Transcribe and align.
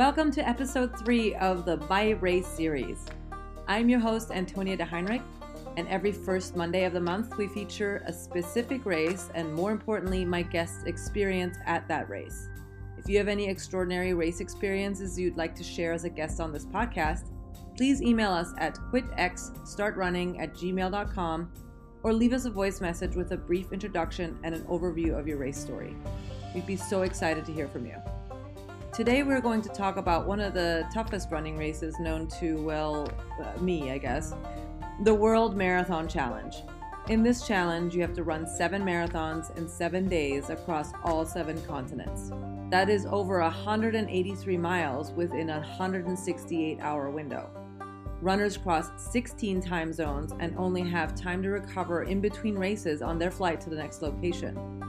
Welcome 0.00 0.30
to 0.30 0.48
episode 0.48 0.98
three 0.98 1.34
of 1.34 1.66
the 1.66 1.76
My 1.76 2.12
Race 2.12 2.46
series. 2.46 3.04
I'm 3.68 3.90
your 3.90 4.00
host, 4.00 4.30
Antonia 4.30 4.74
de 4.74 4.82
Heinrich, 4.86 5.20
and 5.76 5.86
every 5.88 6.10
first 6.10 6.56
Monday 6.56 6.84
of 6.84 6.94
the 6.94 7.00
month, 7.00 7.36
we 7.36 7.46
feature 7.48 8.02
a 8.06 8.12
specific 8.14 8.86
race 8.86 9.28
and, 9.34 9.52
more 9.52 9.72
importantly, 9.72 10.24
my 10.24 10.40
guest's 10.40 10.84
experience 10.84 11.58
at 11.66 11.86
that 11.88 12.08
race. 12.08 12.48
If 12.96 13.10
you 13.10 13.18
have 13.18 13.28
any 13.28 13.46
extraordinary 13.46 14.14
race 14.14 14.40
experiences 14.40 15.18
you'd 15.18 15.36
like 15.36 15.54
to 15.56 15.62
share 15.62 15.92
as 15.92 16.04
a 16.04 16.08
guest 16.08 16.40
on 16.40 16.50
this 16.50 16.64
podcast, 16.64 17.30
please 17.76 18.00
email 18.00 18.32
us 18.32 18.54
at 18.56 18.76
quitxstartrunning 18.90 20.40
at 20.40 20.54
gmail.com 20.54 21.52
or 22.04 22.12
leave 22.14 22.32
us 22.32 22.46
a 22.46 22.50
voice 22.50 22.80
message 22.80 23.16
with 23.16 23.32
a 23.32 23.36
brief 23.36 23.70
introduction 23.70 24.38
and 24.44 24.54
an 24.54 24.62
overview 24.62 25.18
of 25.18 25.28
your 25.28 25.36
race 25.36 25.58
story. 25.58 25.94
We'd 26.54 26.64
be 26.64 26.76
so 26.76 27.02
excited 27.02 27.44
to 27.44 27.52
hear 27.52 27.68
from 27.68 27.84
you. 27.84 27.96
Today, 28.92 29.22
we're 29.22 29.40
going 29.40 29.62
to 29.62 29.68
talk 29.68 29.98
about 29.98 30.26
one 30.26 30.40
of 30.40 30.52
the 30.52 30.84
toughest 30.92 31.30
running 31.30 31.56
races 31.56 31.94
known 32.00 32.26
to, 32.40 32.60
well, 32.64 33.08
uh, 33.40 33.56
me, 33.60 33.92
I 33.92 33.98
guess 33.98 34.34
the 35.04 35.14
World 35.14 35.56
Marathon 35.56 36.08
Challenge. 36.08 36.56
In 37.08 37.22
this 37.22 37.46
challenge, 37.46 37.94
you 37.94 38.00
have 38.00 38.12
to 38.14 38.24
run 38.24 38.48
seven 38.48 38.82
marathons 38.84 39.56
in 39.56 39.68
seven 39.68 40.08
days 40.08 40.50
across 40.50 40.92
all 41.04 41.24
seven 41.24 41.62
continents. 41.62 42.32
That 42.70 42.90
is 42.90 43.06
over 43.06 43.40
183 43.40 44.56
miles 44.56 45.12
within 45.12 45.50
a 45.50 45.60
168 45.60 46.80
hour 46.80 47.10
window. 47.10 47.48
Runners 48.20 48.56
cross 48.56 48.90
16 48.96 49.62
time 49.62 49.92
zones 49.92 50.32
and 50.40 50.52
only 50.58 50.82
have 50.82 51.14
time 51.14 51.44
to 51.44 51.50
recover 51.50 52.02
in 52.02 52.20
between 52.20 52.56
races 52.56 53.02
on 53.02 53.20
their 53.20 53.30
flight 53.30 53.60
to 53.60 53.70
the 53.70 53.76
next 53.76 54.02
location. 54.02 54.80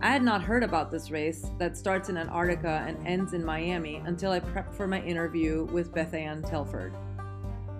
I 0.00 0.12
had 0.12 0.22
not 0.22 0.42
heard 0.42 0.62
about 0.62 0.92
this 0.92 1.10
race 1.10 1.50
that 1.58 1.76
starts 1.76 2.08
in 2.08 2.16
Antarctica 2.16 2.84
and 2.86 3.04
ends 3.04 3.32
in 3.32 3.44
Miami 3.44 3.96
until 3.96 4.30
I 4.30 4.38
prepped 4.38 4.72
for 4.72 4.86
my 4.86 5.02
interview 5.02 5.64
with 5.72 5.92
Beth 5.92 6.14
Ann 6.14 6.40
Telford. 6.40 6.94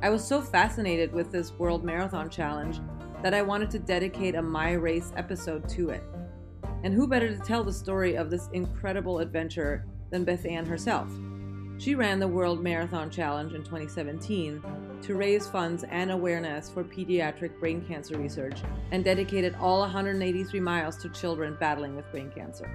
I 0.03 0.11
was 0.11 0.27
so 0.27 0.42
fascinated 0.42 1.12
with 1.12 1.31
this 1.31 1.53
World 1.53 1.84
Marathon 1.84 2.29
Challenge 2.29 2.81
that 3.23 3.34
I 3.34 3.42
wanted 3.42 3.70
to 3.70 3.79
dedicate 3.79 4.34
a 4.34 4.42
My 4.42 4.73
Race 4.73 5.12
episode 5.17 5.69
to 5.70 5.91
it. 5.91 6.03
And 6.83 6.92
who 6.92 7.07
better 7.07 7.29
to 7.29 7.41
tell 7.41 7.62
the 7.62 7.73
story 7.73 8.17
of 8.17 8.31
this 8.31 8.48
incredible 8.53 9.20
adventure 9.20 9.87
than 10.11 10.25
Beth 10.25 10.45
Ann 10.45 10.67
herself? 10.67 11.09
She 11.79 11.95
ran 11.95 12.19
the 12.19 12.27
World 12.27 12.61
Marathon 12.64 13.11
Challenge 13.11 13.55
in 13.55 13.62
2017 13.62 14.61
to 15.03 15.15
raise 15.15 15.47
funds 15.47 15.85
and 15.91 16.11
awareness 16.11 16.71
for 16.71 16.85
pediatric 16.85 17.59
brain 17.59 17.85
cancer 17.87 18.19
research 18.19 18.61
and 18.91 19.05
dedicated 19.05 19.55
all 19.61 19.81
183 19.81 20.61
miles 20.61 20.97
to 20.97 21.09
children 21.11 21.57
battling 21.59 21.97
with 21.97 22.11
brain 22.11 22.31
cancer. 22.35 22.69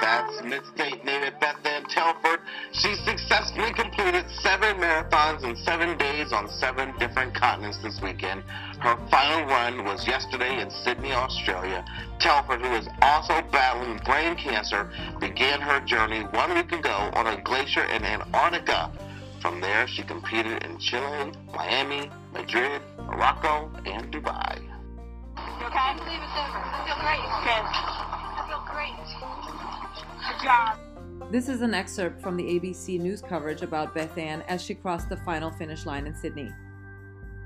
That's 0.00 0.40
Midstate 0.42 1.04
native 1.04 1.38
Beth 1.38 1.64
Ann 1.64 1.84
Telford. 1.84 2.40
She 2.72 2.96
successfully 2.96 3.72
completed 3.72 4.24
seven 4.40 4.76
marathons 4.78 5.44
in 5.44 5.54
seven 5.54 5.96
days 5.98 6.32
on 6.32 6.48
seven 6.48 6.92
different 6.98 7.32
continents 7.32 7.78
this 7.78 8.00
weekend. 8.00 8.42
Her 8.80 8.96
final 9.08 9.46
run 9.46 9.84
was 9.84 10.04
yesterday 10.04 10.60
in 10.60 10.68
Sydney, 10.68 11.12
Australia. 11.12 11.84
Telford, 12.18 12.60
who 12.60 12.72
is 12.72 12.88
also 13.02 13.40
battling 13.52 13.98
brain 13.98 14.34
cancer, 14.34 14.90
began 15.20 15.60
her 15.60 15.78
journey 15.86 16.22
one 16.32 16.52
week 16.54 16.72
ago 16.72 17.12
on 17.14 17.28
a 17.28 17.40
glacier 17.42 17.84
in 17.84 18.02
Antarctica. 18.04 18.90
From 19.40 19.60
there, 19.60 19.86
she 19.86 20.02
competed 20.02 20.64
in 20.64 20.78
Chile, 20.80 21.30
Miami, 21.54 22.10
Madrid, 22.32 22.82
Morocco, 22.98 23.70
and 23.86 24.12
Dubai. 24.12 24.58
You 24.58 25.66
okay? 25.66 25.78
I 25.78 25.94
believe 25.94 26.18
it's 26.18 26.34
over. 26.34 26.58
I 26.58 26.82
feel 26.84 26.98
great. 26.98 28.22
Good. 28.26 28.31
I 28.52 28.54
feel 28.54 28.74
great. 28.74 28.92
Good 30.28 30.44
job. 30.44 30.78
This 31.30 31.48
is 31.48 31.62
an 31.62 31.72
excerpt 31.72 32.20
from 32.20 32.36
the 32.36 32.42
ABC 32.42 33.00
news 33.00 33.22
coverage 33.22 33.62
about 33.62 33.94
Beth 33.94 34.18
Ann 34.18 34.42
as 34.42 34.62
she 34.62 34.74
crossed 34.74 35.08
the 35.08 35.16
final 35.18 35.50
finish 35.50 35.86
line 35.86 36.06
in 36.06 36.14
Sydney. 36.14 36.50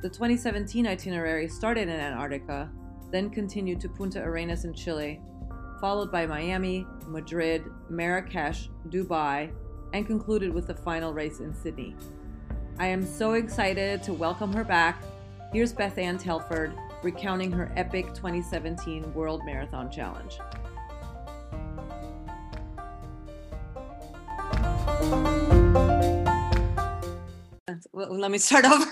The 0.02 0.08
2017 0.08 0.84
itinerary 0.84 1.46
started 1.46 1.82
in 1.82 2.00
Antarctica, 2.00 2.68
then 3.12 3.30
continued 3.30 3.80
to 3.82 3.88
Punta 3.88 4.20
Arenas 4.20 4.64
in 4.64 4.74
Chile, 4.74 5.20
followed 5.80 6.10
by 6.10 6.26
Miami, 6.26 6.84
Madrid, 7.06 7.64
Marrakesh, 7.88 8.68
Dubai, 8.88 9.52
and 9.92 10.08
concluded 10.08 10.52
with 10.52 10.66
the 10.66 10.74
final 10.74 11.12
race 11.12 11.38
in 11.38 11.54
Sydney. 11.54 11.94
I 12.80 12.88
am 12.88 13.06
so 13.06 13.34
excited 13.34 14.02
to 14.02 14.12
welcome 14.12 14.52
her 14.54 14.64
back. 14.64 15.00
Here's 15.52 15.72
Beth 15.72 15.98
Ann 15.98 16.18
Telford 16.18 16.72
recounting 17.04 17.52
her 17.52 17.72
epic 17.76 18.06
2017 18.14 19.14
World 19.14 19.42
Marathon 19.44 19.88
Challenge. 19.88 20.38
Let 27.92 28.30
me 28.30 28.38
start 28.38 28.64
over. 28.66 28.86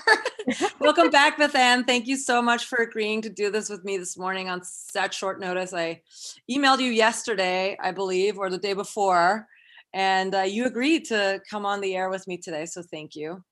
Welcome 0.78 1.10
back, 1.10 1.38
Beth 1.38 1.54
Ann. 1.54 1.84
Thank 1.84 2.06
you 2.06 2.16
so 2.16 2.42
much 2.42 2.66
for 2.66 2.78
agreeing 2.78 3.22
to 3.22 3.30
do 3.30 3.50
this 3.50 3.68
with 3.68 3.84
me 3.84 3.96
this 3.96 4.18
morning 4.18 4.48
on 4.48 4.62
such 4.62 5.16
short 5.16 5.40
notice. 5.40 5.72
I 5.72 6.02
emailed 6.50 6.80
you 6.80 6.90
yesterday, 6.90 7.76
I 7.82 7.92
believe, 7.92 8.38
or 8.38 8.50
the 8.50 8.58
day 8.58 8.74
before, 8.74 9.46
and 9.92 10.34
uh, 10.34 10.42
you 10.42 10.66
agreed 10.66 11.06
to 11.06 11.40
come 11.48 11.64
on 11.64 11.80
the 11.80 11.96
air 11.96 12.10
with 12.10 12.26
me 12.26 12.36
today. 12.36 12.66
So 12.66 12.82
thank 12.82 13.16
you. 13.16 13.42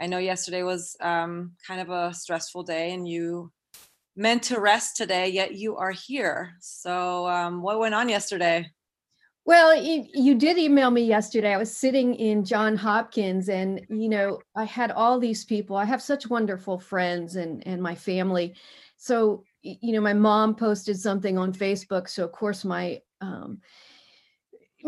I 0.00 0.06
know 0.06 0.18
yesterday 0.18 0.62
was 0.62 0.96
um, 1.00 1.52
kind 1.66 1.80
of 1.80 1.90
a 1.90 2.14
stressful 2.14 2.62
day, 2.62 2.92
and 2.92 3.06
you 3.06 3.52
meant 4.16 4.42
to 4.44 4.60
rest 4.60 4.96
today, 4.96 5.28
yet 5.28 5.54
you 5.54 5.76
are 5.76 5.92
here. 5.92 6.54
So, 6.60 7.28
um, 7.28 7.62
what 7.62 7.78
went 7.78 7.94
on 7.94 8.08
yesterday? 8.08 8.70
Well, 9.48 9.74
you, 9.82 10.04
you 10.12 10.34
did 10.34 10.58
email 10.58 10.90
me 10.90 11.00
yesterday. 11.00 11.54
I 11.54 11.56
was 11.56 11.74
sitting 11.74 12.14
in 12.16 12.44
John 12.44 12.76
Hopkins 12.76 13.48
and 13.48 13.80
you 13.88 14.10
know, 14.10 14.40
I 14.54 14.64
had 14.64 14.90
all 14.90 15.18
these 15.18 15.46
people. 15.46 15.74
I 15.74 15.86
have 15.86 16.02
such 16.02 16.28
wonderful 16.28 16.78
friends 16.78 17.36
and 17.36 17.66
and 17.66 17.82
my 17.82 17.94
family. 17.94 18.54
So, 18.98 19.44
you 19.62 19.94
know, 19.94 20.02
my 20.02 20.12
mom 20.12 20.54
posted 20.54 21.00
something 21.00 21.38
on 21.38 21.54
Facebook, 21.54 22.10
so 22.10 22.26
of 22.26 22.32
course 22.32 22.62
my 22.62 23.00
um 23.22 23.62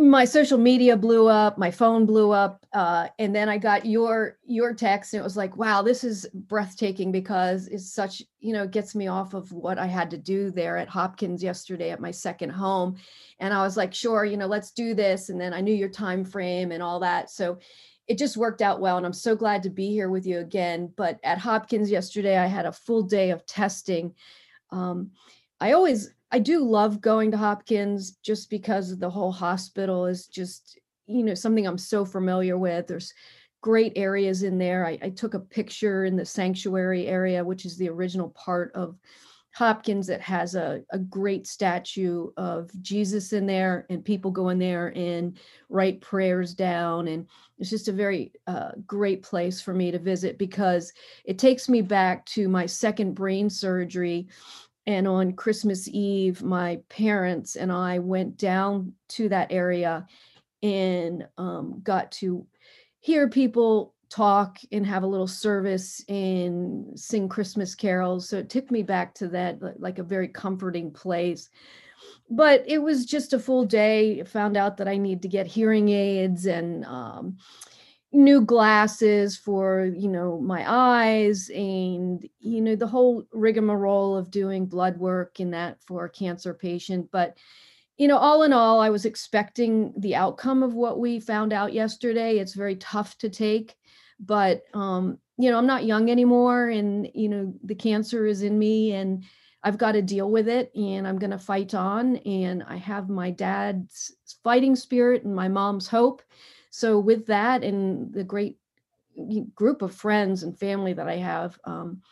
my 0.00 0.24
social 0.24 0.56
media 0.56 0.96
blew 0.96 1.28
up, 1.28 1.58
my 1.58 1.70
phone 1.70 2.06
blew 2.06 2.30
up, 2.30 2.64
uh, 2.72 3.08
and 3.18 3.34
then 3.34 3.50
I 3.50 3.58
got 3.58 3.84
your 3.84 4.38
your 4.44 4.72
text, 4.72 5.12
and 5.12 5.20
it 5.20 5.24
was 5.24 5.36
like, 5.36 5.58
wow, 5.58 5.82
this 5.82 6.04
is 6.04 6.26
breathtaking 6.32 7.12
because 7.12 7.68
it's 7.68 7.92
such, 7.92 8.22
you 8.38 8.54
know, 8.54 8.66
gets 8.66 8.94
me 8.94 9.08
off 9.08 9.34
of 9.34 9.52
what 9.52 9.78
I 9.78 9.86
had 9.86 10.10
to 10.10 10.16
do 10.16 10.50
there 10.50 10.78
at 10.78 10.88
Hopkins 10.88 11.42
yesterday 11.42 11.90
at 11.90 12.00
my 12.00 12.10
second 12.10 12.48
home, 12.48 12.96
and 13.40 13.52
I 13.52 13.62
was 13.62 13.76
like, 13.76 13.92
sure, 13.92 14.24
you 14.24 14.38
know, 14.38 14.46
let's 14.46 14.70
do 14.70 14.94
this, 14.94 15.28
and 15.28 15.38
then 15.38 15.52
I 15.52 15.60
knew 15.60 15.74
your 15.74 15.90
time 15.90 16.24
frame 16.24 16.72
and 16.72 16.82
all 16.82 17.00
that, 17.00 17.28
so 17.28 17.58
it 18.08 18.16
just 18.16 18.38
worked 18.38 18.62
out 18.62 18.80
well, 18.80 18.96
and 18.96 19.04
I'm 19.04 19.12
so 19.12 19.36
glad 19.36 19.62
to 19.64 19.70
be 19.70 19.90
here 19.90 20.08
with 20.08 20.26
you 20.26 20.38
again. 20.38 20.92
But 20.96 21.20
at 21.22 21.38
Hopkins 21.38 21.90
yesterday, 21.90 22.38
I 22.38 22.46
had 22.46 22.66
a 22.66 22.72
full 22.72 23.02
day 23.02 23.30
of 23.30 23.44
testing. 23.44 24.14
Um, 24.70 25.10
I 25.60 25.72
always 25.72 26.14
I 26.32 26.38
do 26.38 26.64
love 26.64 27.00
going 27.00 27.30
to 27.32 27.36
Hopkins 27.36 28.12
just 28.22 28.50
because 28.50 28.96
the 28.96 29.10
whole 29.10 29.32
hospital 29.32 30.06
is 30.06 30.26
just, 30.26 30.78
you 31.06 31.24
know, 31.24 31.34
something 31.34 31.66
I'm 31.66 31.78
so 31.78 32.04
familiar 32.04 32.56
with. 32.56 32.86
There's 32.86 33.12
great 33.62 33.92
areas 33.96 34.42
in 34.42 34.56
there. 34.56 34.86
I, 34.86 34.98
I 35.02 35.10
took 35.10 35.34
a 35.34 35.40
picture 35.40 36.04
in 36.04 36.16
the 36.16 36.24
sanctuary 36.24 37.06
area, 37.06 37.44
which 37.44 37.66
is 37.66 37.76
the 37.76 37.88
original 37.88 38.30
part 38.30 38.72
of 38.74 38.96
Hopkins 39.52 40.06
that 40.06 40.20
has 40.20 40.54
a, 40.54 40.82
a 40.90 40.98
great 40.98 41.46
statue 41.46 42.28
of 42.36 42.70
Jesus 42.80 43.32
in 43.32 43.46
there, 43.46 43.84
and 43.90 44.04
people 44.04 44.30
go 44.30 44.50
in 44.50 44.60
there 44.60 44.92
and 44.96 45.36
write 45.68 46.00
prayers 46.00 46.54
down. 46.54 47.08
And 47.08 47.26
it's 47.58 47.70
just 47.70 47.88
a 47.88 47.92
very 47.92 48.32
uh, 48.46 48.70
great 48.86 49.24
place 49.24 49.60
for 49.60 49.74
me 49.74 49.90
to 49.90 49.98
visit 49.98 50.38
because 50.38 50.92
it 51.24 51.36
takes 51.36 51.68
me 51.68 51.82
back 51.82 52.24
to 52.26 52.48
my 52.48 52.64
second 52.66 53.14
brain 53.14 53.50
surgery 53.50 54.28
and 54.86 55.06
on 55.06 55.32
Christmas 55.32 55.88
Eve, 55.88 56.42
my 56.42 56.80
parents 56.88 57.56
and 57.56 57.70
I 57.70 57.98
went 57.98 58.36
down 58.36 58.94
to 59.10 59.28
that 59.28 59.52
area 59.52 60.06
and 60.62 61.26
um, 61.38 61.80
got 61.82 62.12
to 62.12 62.46
hear 63.00 63.28
people 63.28 63.94
talk 64.08 64.58
and 64.72 64.84
have 64.84 65.04
a 65.04 65.06
little 65.06 65.28
service 65.28 66.04
and 66.08 66.98
sing 66.98 67.28
Christmas 67.28 67.74
carols. 67.74 68.28
So 68.28 68.38
it 68.38 68.50
took 68.50 68.70
me 68.70 68.82
back 68.82 69.14
to 69.16 69.28
that, 69.28 69.80
like 69.80 69.98
a 69.98 70.02
very 70.04 70.28
comforting 70.28 70.90
place. 70.90 71.48
But 72.28 72.64
it 72.66 72.78
was 72.78 73.06
just 73.06 73.32
a 73.32 73.38
full 73.38 73.64
day. 73.64 74.22
Found 74.24 74.56
out 74.56 74.76
that 74.78 74.88
I 74.88 74.96
need 74.96 75.22
to 75.22 75.28
get 75.28 75.46
hearing 75.46 75.88
aids 75.90 76.46
and 76.46 76.84
um, 76.86 77.36
new 78.12 78.40
glasses 78.40 79.36
for 79.36 79.84
you 79.96 80.08
know 80.08 80.40
my 80.40 80.64
eyes 80.66 81.48
and 81.50 82.28
you 82.40 82.60
know 82.60 82.74
the 82.74 82.86
whole 82.86 83.24
rigmarole 83.32 84.16
of 84.16 84.30
doing 84.30 84.66
blood 84.66 84.96
work 84.98 85.38
and 85.38 85.54
that 85.54 85.80
for 85.84 86.04
a 86.04 86.10
cancer 86.10 86.52
patient 86.52 87.08
but 87.12 87.36
you 87.98 88.08
know 88.08 88.16
all 88.16 88.42
in 88.42 88.52
all 88.52 88.80
i 88.80 88.90
was 88.90 89.04
expecting 89.04 89.94
the 89.98 90.16
outcome 90.16 90.64
of 90.64 90.74
what 90.74 90.98
we 90.98 91.20
found 91.20 91.52
out 91.52 91.72
yesterday 91.72 92.38
it's 92.38 92.54
very 92.54 92.74
tough 92.76 93.16
to 93.16 93.30
take 93.30 93.76
but 94.20 94.62
um, 94.74 95.18
you 95.38 95.50
know, 95.50 95.58
I'm 95.58 95.66
not 95.66 95.84
young 95.84 96.10
anymore, 96.10 96.68
and 96.68 97.08
you 97.14 97.28
know, 97.28 97.54
the 97.64 97.74
cancer 97.74 98.26
is 98.26 98.42
in 98.42 98.58
me, 98.58 98.92
and 98.92 99.24
I've 99.62 99.78
got 99.78 99.92
to 99.92 100.02
deal 100.02 100.30
with 100.30 100.48
it, 100.48 100.70
and 100.76 101.08
I'm 101.08 101.18
going 101.18 101.30
to 101.30 101.38
fight 101.38 101.74
on. 101.74 102.16
And 102.18 102.62
I 102.62 102.76
have 102.76 103.08
my 103.08 103.30
dad's 103.30 104.12
fighting 104.44 104.76
spirit 104.76 105.24
and 105.24 105.34
my 105.34 105.48
mom's 105.48 105.88
hope. 105.88 106.22
So 106.70 106.98
with 106.98 107.26
that, 107.26 107.62
and 107.64 108.12
the 108.12 108.24
great 108.24 108.56
group 109.54 109.82
of 109.82 109.94
friends 109.94 110.42
and 110.42 110.58
family 110.58 110.92
that 110.92 111.08
I 111.08 111.16
have. 111.16 111.58
Um, 111.64 112.02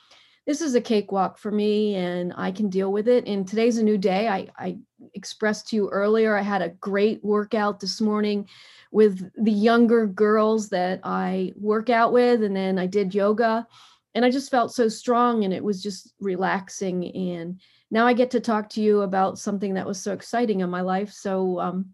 this 0.46 0.60
is 0.62 0.74
a 0.74 0.80
cakewalk 0.80 1.38
for 1.38 1.50
me 1.50 1.94
and 1.94 2.32
I 2.36 2.52
can 2.52 2.70
deal 2.70 2.90
with 2.90 3.06
it. 3.06 3.26
And 3.26 3.46
today's 3.46 3.76
a 3.76 3.82
new 3.82 3.98
day. 3.98 4.28
I, 4.28 4.48
I 4.56 4.78
expressed 5.12 5.68
to 5.68 5.76
you 5.76 5.88
earlier, 5.90 6.36
I 6.36 6.42
had 6.42 6.62
a 6.62 6.70
great 6.70 7.22
workout 7.22 7.80
this 7.80 8.00
morning 8.00 8.48
with 8.90 9.30
the 9.42 9.52
younger 9.52 10.06
girls 10.06 10.70
that 10.70 11.00
I 11.04 11.52
work 11.54 11.90
out 11.90 12.12
with. 12.12 12.42
And 12.42 12.56
then 12.56 12.78
I 12.78 12.86
did 12.86 13.14
yoga 13.14 13.66
and 14.14 14.24
I 14.24 14.30
just 14.30 14.50
felt 14.50 14.72
so 14.72 14.88
strong 14.88 15.44
and 15.44 15.52
it 15.52 15.62
was 15.62 15.82
just 15.82 16.14
relaxing. 16.18 17.14
And 17.14 17.60
now 17.90 18.06
I 18.06 18.14
get 18.14 18.30
to 18.30 18.40
talk 18.40 18.70
to 18.70 18.80
you 18.80 19.02
about 19.02 19.38
something 19.38 19.74
that 19.74 19.86
was 19.86 20.00
so 20.00 20.14
exciting 20.14 20.60
in 20.60 20.70
my 20.70 20.80
life. 20.80 21.12
So 21.12 21.60
um, 21.60 21.90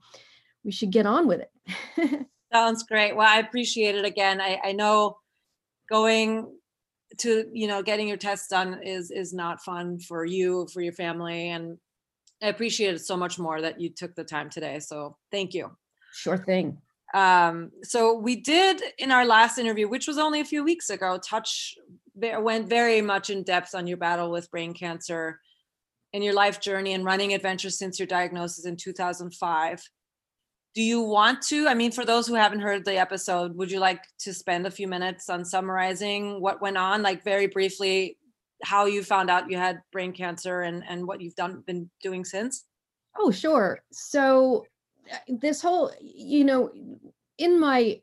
we 0.62 0.70
should 0.70 0.93
get 0.93 1.06
on 1.06 1.26
with 1.26 1.40
it. 1.40 2.26
Sounds 2.54 2.84
great. 2.84 3.16
Well, 3.16 3.28
I 3.28 3.38
appreciate 3.38 3.96
it 3.96 4.04
again. 4.04 4.40
I, 4.40 4.60
I 4.62 4.72
know 4.72 5.16
going 5.90 6.48
to 7.18 7.46
you 7.52 7.66
know 7.66 7.82
getting 7.82 8.08
your 8.08 8.16
tests 8.16 8.48
done 8.48 8.80
is 8.82 9.10
is 9.10 9.32
not 9.32 9.62
fun 9.62 9.98
for 9.98 10.24
you 10.24 10.66
for 10.72 10.80
your 10.80 10.92
family 10.92 11.50
and 11.50 11.78
i 12.42 12.48
appreciate 12.48 12.94
it 12.94 13.00
so 13.00 13.16
much 13.16 13.38
more 13.38 13.60
that 13.60 13.80
you 13.80 13.88
took 13.88 14.14
the 14.14 14.24
time 14.24 14.50
today 14.50 14.78
so 14.78 15.16
thank 15.30 15.54
you 15.54 15.70
sure 16.12 16.38
thing 16.38 16.76
um 17.14 17.70
so 17.82 18.14
we 18.18 18.36
did 18.36 18.82
in 18.98 19.10
our 19.10 19.24
last 19.24 19.58
interview 19.58 19.88
which 19.88 20.08
was 20.08 20.18
only 20.18 20.40
a 20.40 20.44
few 20.44 20.64
weeks 20.64 20.90
ago 20.90 21.18
touch 21.18 21.74
went 22.16 22.68
very 22.68 23.00
much 23.00 23.30
in 23.30 23.42
depth 23.42 23.74
on 23.74 23.86
your 23.86 23.98
battle 23.98 24.30
with 24.30 24.50
brain 24.50 24.72
cancer 24.72 25.38
and 26.12 26.24
your 26.24 26.34
life 26.34 26.60
journey 26.60 26.94
and 26.94 27.04
running 27.04 27.34
adventures 27.34 27.78
since 27.78 27.98
your 27.98 28.06
diagnosis 28.06 28.64
in 28.64 28.76
2005 28.76 29.82
do 30.75 30.82
you 30.82 31.00
want 31.00 31.41
to 31.41 31.69
i 31.69 31.75
mean 31.75 31.93
for 31.93 32.05
those 32.05 32.26
who 32.26 32.35
haven't 32.35 32.61
heard 32.61 32.85
the 32.85 32.97
episode 32.97 33.56
would 33.56 33.71
you 33.71 33.79
like 33.79 34.03
to 34.19 34.35
spend 34.35 34.67
a 34.67 34.71
few 34.71 34.88
minutes 34.88 35.29
on 35.29 35.44
summarizing 35.44 36.41
what 36.41 36.61
went 36.61 36.76
on? 36.76 37.03
Like 37.03 37.25
very 37.25 37.47
briefly 37.47 38.19
how 38.62 38.87
you 38.87 39.03
found 39.03 39.31
out 39.31 39.50
you 39.50 39.56
had 39.56 39.82
brain 39.93 40.12
cancer 40.12 40.62
and 40.62 40.82
and 40.88 41.06
what 41.06 41.21
you've 41.21 41.35
done 41.35 41.62
been 41.67 41.91
doing 42.03 42.25
since? 42.25 42.65
Oh 43.19 43.31
sure. 43.31 43.81
So 43.93 44.67
uh, 45.12 45.17
this 45.29 45.61
whole 45.61 45.93
you 46.00 46.44
know 46.44 46.71
in 47.38 47.61
my 47.61 48.00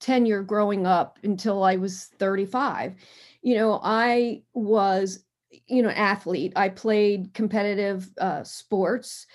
tenure 0.00 0.42
growing 0.42 0.86
up 0.86 1.18
until 1.24 1.62
i 1.62 1.76
was 1.76 2.06
35 2.18 2.94
you 3.42 3.54
know 3.54 3.78
i 3.82 4.40
was 4.54 5.24
you 5.66 5.82
know 5.82 5.90
athlete. 5.90 6.52
I 6.56 6.68
played 6.68 7.34
competitive 7.34 8.10
uh, 8.18 8.44
sports 8.44 9.26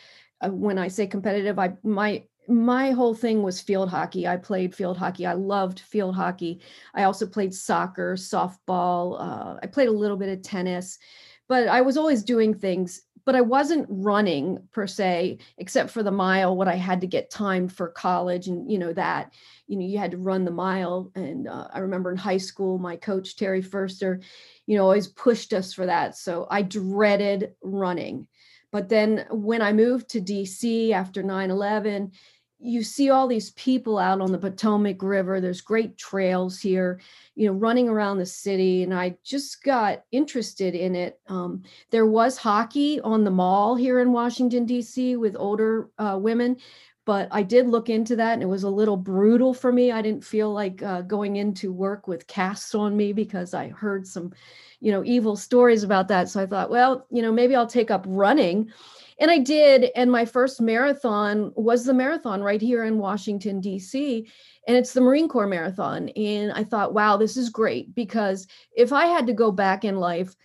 when 0.49 0.77
I 0.77 0.87
say 0.87 1.07
competitive, 1.07 1.59
I 1.59 1.73
my 1.83 2.23
my 2.47 2.91
whole 2.91 3.15
thing 3.15 3.41
was 3.41 3.61
field 3.61 3.89
hockey. 3.89 4.27
I 4.27 4.37
played 4.37 4.75
field 4.75 4.97
hockey. 4.97 5.25
I 5.25 5.33
loved 5.33 5.79
field 5.79 6.15
hockey. 6.15 6.61
I 6.93 7.03
also 7.03 7.25
played 7.25 7.53
soccer, 7.53 8.15
softball. 8.15 9.19
Uh, 9.19 9.59
I 9.61 9.67
played 9.67 9.87
a 9.87 9.91
little 9.91 10.17
bit 10.17 10.29
of 10.29 10.41
tennis, 10.43 10.99
but 11.47 11.67
I 11.67 11.81
was 11.81 11.97
always 11.97 12.23
doing 12.23 12.53
things. 12.53 13.01
But 13.25 13.35
I 13.35 13.41
wasn't 13.41 13.87
running 13.89 14.59
per 14.71 14.85
se, 14.85 15.39
except 15.57 15.89
for 15.89 16.03
the 16.03 16.11
mile. 16.11 16.55
What 16.55 16.67
I 16.67 16.75
had 16.75 17.01
to 17.01 17.07
get 17.07 17.31
timed 17.31 17.73
for 17.73 17.87
college, 17.87 18.47
and 18.47 18.71
you 18.71 18.77
know 18.77 18.93
that, 18.93 19.33
you 19.65 19.77
know, 19.77 19.85
you 19.85 19.97
had 19.97 20.11
to 20.11 20.17
run 20.17 20.45
the 20.45 20.51
mile. 20.51 21.11
And 21.15 21.47
uh, 21.47 21.67
I 21.73 21.79
remember 21.79 22.11
in 22.11 22.17
high 22.17 22.37
school, 22.37 22.77
my 22.77 22.95
coach 22.95 23.35
Terry 23.35 23.63
Furster, 23.63 24.23
you 24.67 24.77
know, 24.77 24.83
always 24.83 25.07
pushed 25.07 25.53
us 25.53 25.73
for 25.73 25.87
that. 25.87 26.15
So 26.15 26.45
I 26.51 26.61
dreaded 26.61 27.55
running 27.63 28.27
but 28.75 28.89
then 28.89 29.25
when 29.31 29.61
I 29.61 29.71
moved 29.71 30.09
to 30.09 30.19
DC 30.19 30.91
after 30.91 31.23
9 31.23 31.49
11, 31.49 32.11
you 32.59 32.83
see 32.83 33.09
all 33.09 33.25
these 33.25 33.51
people 33.51 33.97
out 33.97 34.19
on 34.19 34.33
the 34.33 34.37
Potomac 34.37 35.01
River. 35.01 35.39
There's 35.39 35.61
great 35.61 35.97
trails 35.97 36.59
here, 36.59 36.99
you 37.35 37.47
know, 37.47 37.53
running 37.53 37.87
around 37.87 38.17
the 38.17 38.25
city. 38.25 38.83
And 38.83 38.93
I 38.93 39.15
just 39.23 39.63
got 39.63 40.03
interested 40.11 40.75
in 40.75 40.93
it. 40.93 41.21
Um, 41.29 41.63
there 41.89 42.05
was 42.05 42.35
hockey 42.35 42.99
on 42.99 43.23
the 43.23 43.31
mall 43.31 43.77
here 43.77 44.01
in 44.01 44.11
Washington, 44.11 44.65
D.C., 44.65 45.15
with 45.15 45.37
older 45.39 45.89
uh, 45.97 46.19
women. 46.21 46.57
But 47.05 47.27
I 47.31 47.43
did 47.43 47.67
look 47.67 47.89
into 47.89 48.15
that 48.15 48.33
and 48.33 48.43
it 48.43 48.47
was 48.47 48.63
a 48.63 48.69
little 48.69 48.97
brutal 48.97 49.53
for 49.53 49.71
me. 49.71 49.91
I 49.91 50.01
didn't 50.01 50.23
feel 50.23 50.51
like 50.51 50.81
uh, 50.81 51.01
going 51.01 51.35
into 51.35 51.71
work 51.71 52.07
with 52.07 52.27
casts 52.27 52.73
on 52.73 52.97
me 52.97 53.13
because 53.13 53.53
I 53.53 53.69
heard 53.69 54.07
some 54.07 54.33
you 54.79 54.91
know 54.91 55.03
evil 55.03 55.35
stories 55.35 55.83
about 55.83 56.07
that. 56.09 56.29
So 56.29 56.41
i 56.41 56.45
thought 56.45 56.69
well 56.69 57.05
you 57.09 57.21
know 57.21 57.31
maybe 57.31 57.55
i'll 57.55 57.67
take 57.67 57.91
up 57.91 58.05
running. 58.07 58.71
And 59.19 59.31
i 59.31 59.37
did 59.37 59.91
and 59.95 60.11
my 60.11 60.25
first 60.25 60.61
marathon 60.61 61.51
was 61.55 61.85
the 61.85 61.93
marathon 61.93 62.41
right 62.41 62.61
here 62.61 62.83
in 62.83 62.97
washington 62.97 63.61
d.c 63.61 64.29
and 64.67 64.75
it's 64.77 64.93
the 64.93 65.01
marine 65.01 65.29
corps 65.29 65.47
marathon. 65.47 66.09
And 66.09 66.51
i 66.51 66.63
thought 66.63 66.93
wow 66.93 67.17
this 67.17 67.37
is 67.37 67.49
great 67.49 67.95
because 67.95 68.47
if 68.75 68.91
i 68.91 69.05
had 69.05 69.25
to 69.27 69.33
go 69.33 69.51
back 69.51 69.85
in 69.85 69.97
life 69.97 70.35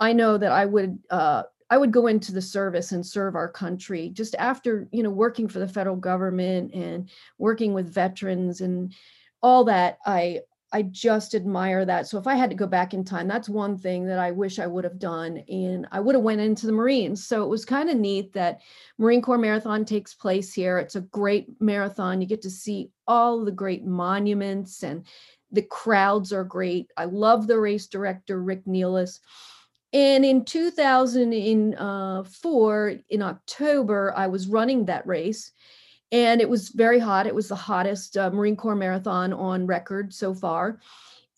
i 0.00 0.12
know 0.12 0.36
that 0.36 0.52
i 0.52 0.66
would 0.66 0.98
uh, 1.10 1.44
I 1.68 1.78
would 1.78 1.92
go 1.92 2.06
into 2.06 2.32
the 2.32 2.42
service 2.42 2.92
and 2.92 3.04
serve 3.04 3.34
our 3.34 3.48
country 3.48 4.10
just 4.10 4.34
after, 4.36 4.88
you 4.92 5.02
know, 5.02 5.10
working 5.10 5.48
for 5.48 5.58
the 5.58 5.68
federal 5.68 5.96
government 5.96 6.72
and 6.74 7.08
working 7.38 7.74
with 7.74 7.92
veterans 7.92 8.60
and 8.60 8.94
all 9.42 9.64
that. 9.64 9.98
I 10.06 10.40
I 10.72 10.82
just 10.82 11.34
admire 11.34 11.84
that. 11.84 12.06
So 12.08 12.18
if 12.18 12.26
I 12.26 12.34
had 12.34 12.50
to 12.50 12.56
go 12.56 12.66
back 12.66 12.92
in 12.92 13.04
time, 13.04 13.28
that's 13.28 13.48
one 13.48 13.78
thing 13.78 14.04
that 14.06 14.18
I 14.18 14.32
wish 14.32 14.58
I 14.58 14.66
would 14.66 14.84
have 14.84 14.98
done. 14.98 15.38
And 15.48 15.86
I 15.92 16.00
would 16.00 16.14
have 16.16 16.24
went 16.24 16.40
into 16.40 16.66
the 16.66 16.72
Marines. 16.72 17.24
So 17.24 17.44
it 17.44 17.48
was 17.48 17.64
kind 17.64 17.88
of 17.88 17.96
neat 17.96 18.32
that 18.32 18.60
Marine 18.98 19.22
Corps 19.22 19.38
Marathon 19.38 19.84
takes 19.84 20.12
place 20.12 20.52
here. 20.52 20.78
It's 20.78 20.96
a 20.96 21.02
great 21.02 21.48
marathon. 21.60 22.20
You 22.20 22.26
get 22.26 22.42
to 22.42 22.50
see 22.50 22.90
all 23.06 23.44
the 23.44 23.52
great 23.52 23.84
monuments 23.84 24.82
and 24.82 25.06
the 25.52 25.62
crowds 25.62 26.32
are 26.32 26.44
great. 26.44 26.90
I 26.96 27.04
love 27.04 27.46
the 27.46 27.58
race 27.58 27.86
director, 27.86 28.42
Rick 28.42 28.66
Nealis. 28.66 29.20
And 29.92 30.24
in 30.24 30.44
2004, 30.44 32.94
in 33.08 33.22
October, 33.22 34.12
I 34.16 34.26
was 34.26 34.48
running 34.48 34.86
that 34.86 35.06
race 35.06 35.52
and 36.12 36.40
it 36.40 36.48
was 36.48 36.68
very 36.70 36.98
hot. 36.98 37.26
It 37.26 37.34
was 37.34 37.48
the 37.48 37.56
hottest 37.56 38.16
uh, 38.16 38.30
Marine 38.30 38.56
Corps 38.56 38.76
marathon 38.76 39.32
on 39.32 39.66
record 39.66 40.14
so 40.14 40.34
far. 40.34 40.80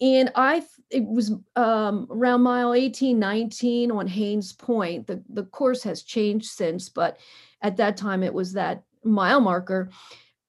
And 0.01 0.31
I, 0.35 0.63
it 0.91 1.05
was 1.05 1.33
um, 1.57 2.07
around 2.11 2.43
mile 2.43 2.75
18, 2.75 3.19
19 3.19 3.91
on 3.91 4.07
Hains 4.07 4.53
Point. 4.53 5.07
The, 5.07 5.23
the 5.29 5.45
course 5.45 5.83
has 5.83 6.03
changed 6.03 6.47
since, 6.47 6.89
but 6.89 7.19
at 7.63 7.77
that 7.79 7.97
time 7.97 8.23
it 8.23 8.33
was 8.33 8.53
that 8.53 8.85
mile 9.03 9.41
marker. 9.41 9.91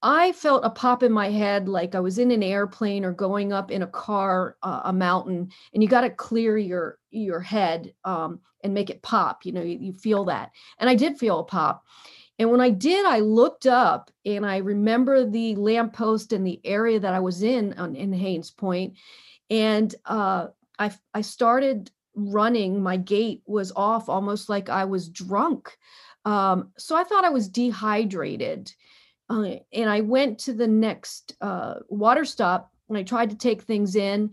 I 0.02 0.32
felt 0.32 0.64
a 0.64 0.70
pop 0.70 1.02
in 1.02 1.12
my 1.12 1.30
head 1.30 1.68
like 1.68 1.94
I 1.94 2.00
was 2.00 2.18
in 2.18 2.30
an 2.30 2.42
airplane 2.42 3.04
or 3.04 3.12
going 3.12 3.52
up 3.52 3.70
in 3.70 3.82
a 3.82 3.86
car, 3.86 4.56
uh, 4.62 4.82
a 4.84 4.92
mountain, 4.92 5.50
and 5.74 5.82
you 5.82 5.88
got 5.88 6.02
to 6.02 6.10
clear 6.10 6.56
your 6.56 6.98
your 7.10 7.40
head 7.40 7.92
um, 8.04 8.40
and 8.64 8.72
make 8.72 8.88
it 8.88 9.02
pop. 9.02 9.44
You 9.44 9.52
know, 9.52 9.62
you, 9.62 9.78
you 9.78 9.92
feel 9.92 10.24
that, 10.26 10.52
and 10.78 10.88
I 10.88 10.94
did 10.94 11.18
feel 11.18 11.40
a 11.40 11.44
pop. 11.44 11.84
And 12.38 12.50
when 12.50 12.62
I 12.62 12.70
did, 12.70 13.04
I 13.04 13.18
looked 13.18 13.66
up 13.66 14.10
and 14.24 14.46
I 14.46 14.56
remember 14.56 15.26
the 15.26 15.54
lamppost 15.56 16.32
and 16.32 16.46
the 16.46 16.58
area 16.64 16.98
that 16.98 17.12
I 17.12 17.20
was 17.20 17.42
in 17.42 17.74
on, 17.74 17.94
in 17.94 18.14
Hains 18.14 18.50
Point. 18.50 18.94
And 19.50 19.94
uh, 20.06 20.46
I, 20.78 20.90
I 21.12 21.20
started 21.20 21.90
running. 22.14 22.82
My 22.82 22.96
gait 22.96 23.42
was 23.44 23.72
off, 23.76 24.08
almost 24.08 24.48
like 24.48 24.70
I 24.70 24.86
was 24.86 25.10
drunk. 25.10 25.76
Um, 26.24 26.72
so 26.78 26.96
I 26.96 27.04
thought 27.04 27.26
I 27.26 27.30
was 27.30 27.46
dehydrated. 27.46 28.72
Uh, 29.30 29.54
and 29.72 29.88
I 29.88 30.00
went 30.00 30.40
to 30.40 30.52
the 30.52 30.66
next 30.66 31.36
uh, 31.40 31.74
water 31.88 32.24
stop 32.24 32.72
and 32.88 32.98
I 32.98 33.04
tried 33.04 33.30
to 33.30 33.36
take 33.36 33.62
things 33.62 33.94
in, 33.94 34.32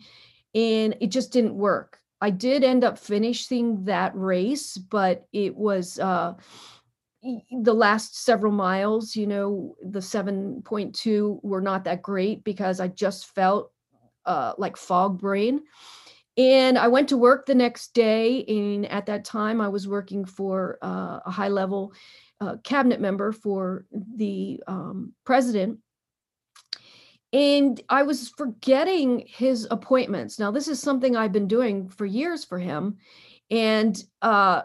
and 0.56 0.98
it 1.00 1.12
just 1.12 1.32
didn't 1.32 1.54
work. 1.54 2.00
I 2.20 2.32
did 2.32 2.64
end 2.64 2.84
up 2.84 2.98
finishing 2.98 3.86
that 3.86 4.12
race, 4.16 4.76
but 4.76 5.28
it 5.32 5.56
was 5.56 6.00
uh, 6.00 6.34
the 7.52 7.74
last 7.74 8.24
several 8.24 8.52
miles, 8.52 9.16
you 9.16 9.28
know, 9.28 9.76
the 9.84 10.00
7.2 10.00 11.44
were 11.44 11.62
not 11.62 11.84
that 11.84 12.02
great 12.02 12.44
because 12.44 12.80
I 12.80 12.88
just 12.88 13.36
felt 13.36 13.72
uh, 14.26 14.54
like 14.58 14.78
fog 14.78 15.20
brain. 15.20 15.62
And 16.38 16.78
I 16.78 16.88
went 16.88 17.10
to 17.10 17.18
work 17.18 17.46
the 17.46 17.56
next 17.56 17.94
day. 17.94 18.44
And 18.46 18.86
at 18.88 19.08
that 19.08 19.26
time, 19.26 19.60
I 19.60 19.68
was 19.68 19.88
working 19.88 20.26
for 20.26 20.78
uh, 20.82 21.20
a 21.26 21.32
high 21.32 21.48
level 21.48 21.94
uh, 22.42 22.58
cabinet 22.64 23.02
member 23.02 23.32
for 23.32 23.86
the 23.92 24.62
um, 24.68 25.14
president. 25.26 25.80
And 27.34 27.82
I 27.90 28.04
was 28.04 28.30
forgetting 28.30 29.24
his 29.28 29.68
appointments. 29.70 30.40
Now, 30.40 30.52
this 30.52 30.68
is 30.68 30.80
something 30.80 31.16
I've 31.16 31.34
been 31.34 31.48
doing 31.48 31.90
for 31.90 32.06
years 32.06 32.46
for 32.46 32.58
him. 32.58 32.98
And 33.52 34.02
uh, 34.22 34.62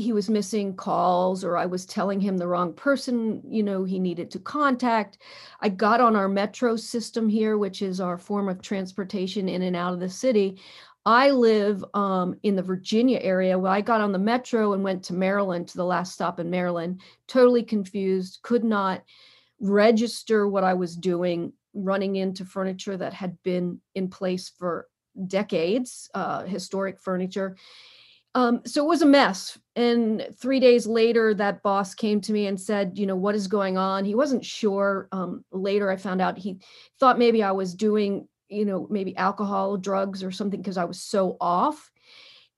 he 0.00 0.12
was 0.12 0.30
missing 0.30 0.74
calls 0.74 1.44
or 1.44 1.56
I 1.56 1.66
was 1.66 1.86
telling 1.86 2.20
him 2.20 2.36
the 2.36 2.46
wrong 2.46 2.72
person, 2.72 3.42
you 3.46 3.62
know, 3.62 3.84
he 3.84 3.98
needed 3.98 4.30
to 4.32 4.38
contact. 4.38 5.18
I 5.60 5.68
got 5.68 6.00
on 6.00 6.16
our 6.16 6.28
metro 6.28 6.76
system 6.76 7.28
here, 7.28 7.58
which 7.58 7.82
is 7.82 8.00
our 8.00 8.16
form 8.18 8.48
of 8.48 8.62
transportation 8.62 9.48
in 9.48 9.62
and 9.62 9.76
out 9.76 9.92
of 9.92 10.00
the 10.00 10.08
city. 10.08 10.60
I 11.06 11.30
live 11.30 11.84
um, 11.94 12.36
in 12.42 12.56
the 12.56 12.62
Virginia 12.62 13.18
area 13.22 13.58
where 13.58 13.72
I 13.72 13.80
got 13.80 14.00
on 14.00 14.12
the 14.12 14.18
metro 14.18 14.74
and 14.74 14.84
went 14.84 15.02
to 15.04 15.14
Maryland 15.14 15.68
to 15.68 15.76
the 15.76 15.84
last 15.84 16.12
stop 16.12 16.38
in 16.38 16.50
Maryland, 16.50 17.00
totally 17.26 17.62
confused, 17.62 18.40
could 18.42 18.64
not 18.64 19.02
register 19.60 20.46
what 20.46 20.64
I 20.64 20.74
was 20.74 20.96
doing, 20.96 21.52
running 21.74 22.16
into 22.16 22.44
furniture 22.44 22.96
that 22.96 23.14
had 23.14 23.40
been 23.42 23.80
in 23.94 24.08
place 24.08 24.48
for 24.48 24.88
decades, 25.26 26.10
uh, 26.14 26.44
historic 26.44 27.00
furniture. 27.00 27.56
Um, 28.34 28.60
so 28.64 28.84
it 28.84 28.88
was 28.88 29.02
a 29.02 29.06
mess. 29.06 29.58
And 29.74 30.28
three 30.38 30.60
days 30.60 30.86
later, 30.86 31.34
that 31.34 31.62
boss 31.62 31.94
came 31.94 32.20
to 32.20 32.32
me 32.32 32.46
and 32.46 32.60
said, 32.60 32.96
you 32.96 33.06
know, 33.06 33.16
what 33.16 33.34
is 33.34 33.48
going 33.48 33.76
on? 33.76 34.04
He 34.04 34.14
wasn't 34.14 34.44
sure. 34.44 35.08
Um, 35.10 35.44
later, 35.50 35.90
I 35.90 35.96
found 35.96 36.20
out 36.20 36.38
he 36.38 36.58
thought 37.00 37.18
maybe 37.18 37.42
I 37.42 37.52
was 37.52 37.74
doing, 37.74 38.28
you 38.50 38.64
know, 38.64 38.86
maybe 38.90 39.16
alcohol, 39.16 39.76
drugs, 39.76 40.22
or 40.22 40.30
something 40.30 40.60
because 40.60 40.76
I 40.76 40.84
was 40.84 41.00
so 41.00 41.36
off. 41.40 41.90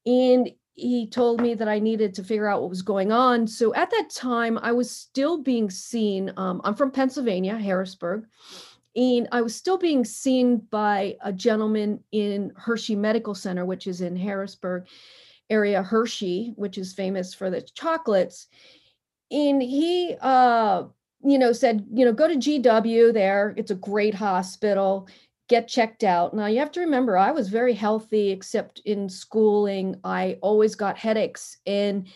And 0.07 0.51
he 0.75 1.07
told 1.07 1.41
me 1.41 1.55
that 1.55 1.69
I 1.69 1.79
needed 1.79 2.15
to 2.15 2.25
figure 2.25 2.49
out 2.49 2.61
what 2.61 2.71
was 2.71 2.83
going 2.83 3.13
on. 3.13 3.47
So 3.47 3.75
at 3.75 3.91
that 3.91 4.11
time, 4.11 4.59
I 4.59 4.73
was 4.73 4.91
still 4.91 5.39
being 5.39 5.71
seen. 5.71 6.33
Um, 6.37 6.61
I'm 6.65 6.75
from 6.75 6.91
Pennsylvania, 6.91 7.57
Harrisburg. 7.57 8.27
And 8.95 9.29
I 9.33 9.41
was 9.41 9.55
still 9.55 9.79
being 9.79 10.05
seen 10.05 10.59
by 10.71 11.17
a 11.23 11.33
gentleman 11.33 12.01
in 12.13 12.53
Hershey 12.57 12.97
Medical 12.97 13.35
Center, 13.35 13.65
which 13.65 13.87
is 13.87 14.01
in 14.01 14.17
Harrisburg 14.17 14.87
area 15.51 15.83
Hershey, 15.83 16.53
which 16.57 16.79
is 16.79 16.95
famous 16.95 17.35
for 17.35 17.51
the 17.51 17.63
chocolates. 17.75 18.49
And 19.31 19.63
he, 19.63 20.15
uh, 20.21 20.85
you 21.25 21.39
know, 21.39 21.53
said, 21.53 21.87
you 21.93 22.05
know, 22.05 22.13
go 22.13 22.29
to 22.29 22.37
GW 22.37 23.13
there. 23.13 23.55
It's 23.57 23.71
a 23.71 23.77
great 23.77 24.15
hospital. 24.15 25.09
Get 25.53 25.69
checked 25.69 26.03
out. 26.03 26.33
Now 26.33 26.47
you 26.47 26.59
have 26.61 26.73
to 26.73 26.81
remember, 26.81 27.19
I 27.19 27.31
was 27.31 27.51
very 27.51 27.75
healthy, 27.75 28.31
except 28.31 28.81
in 28.87 29.07
schooling. 29.07 29.97
I 30.03 30.39
always 30.41 30.75
got 30.75 30.97
headaches. 30.97 31.59
And 31.67 32.09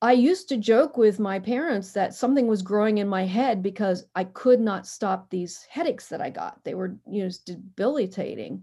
I 0.00 0.12
used 0.12 0.48
to 0.50 0.56
joke 0.56 0.96
with 0.96 1.18
my 1.18 1.40
parents 1.40 1.90
that 1.94 2.14
something 2.14 2.46
was 2.46 2.62
growing 2.62 2.98
in 2.98 3.08
my 3.08 3.26
head 3.26 3.64
because 3.64 4.04
I 4.14 4.22
could 4.22 4.60
not 4.60 4.86
stop 4.86 5.28
these 5.28 5.66
headaches 5.68 6.06
that 6.06 6.20
I 6.20 6.30
got. 6.30 6.62
They 6.62 6.74
were, 6.74 6.96
you 7.10 7.24
know, 7.24 7.30
debilitating. 7.46 8.62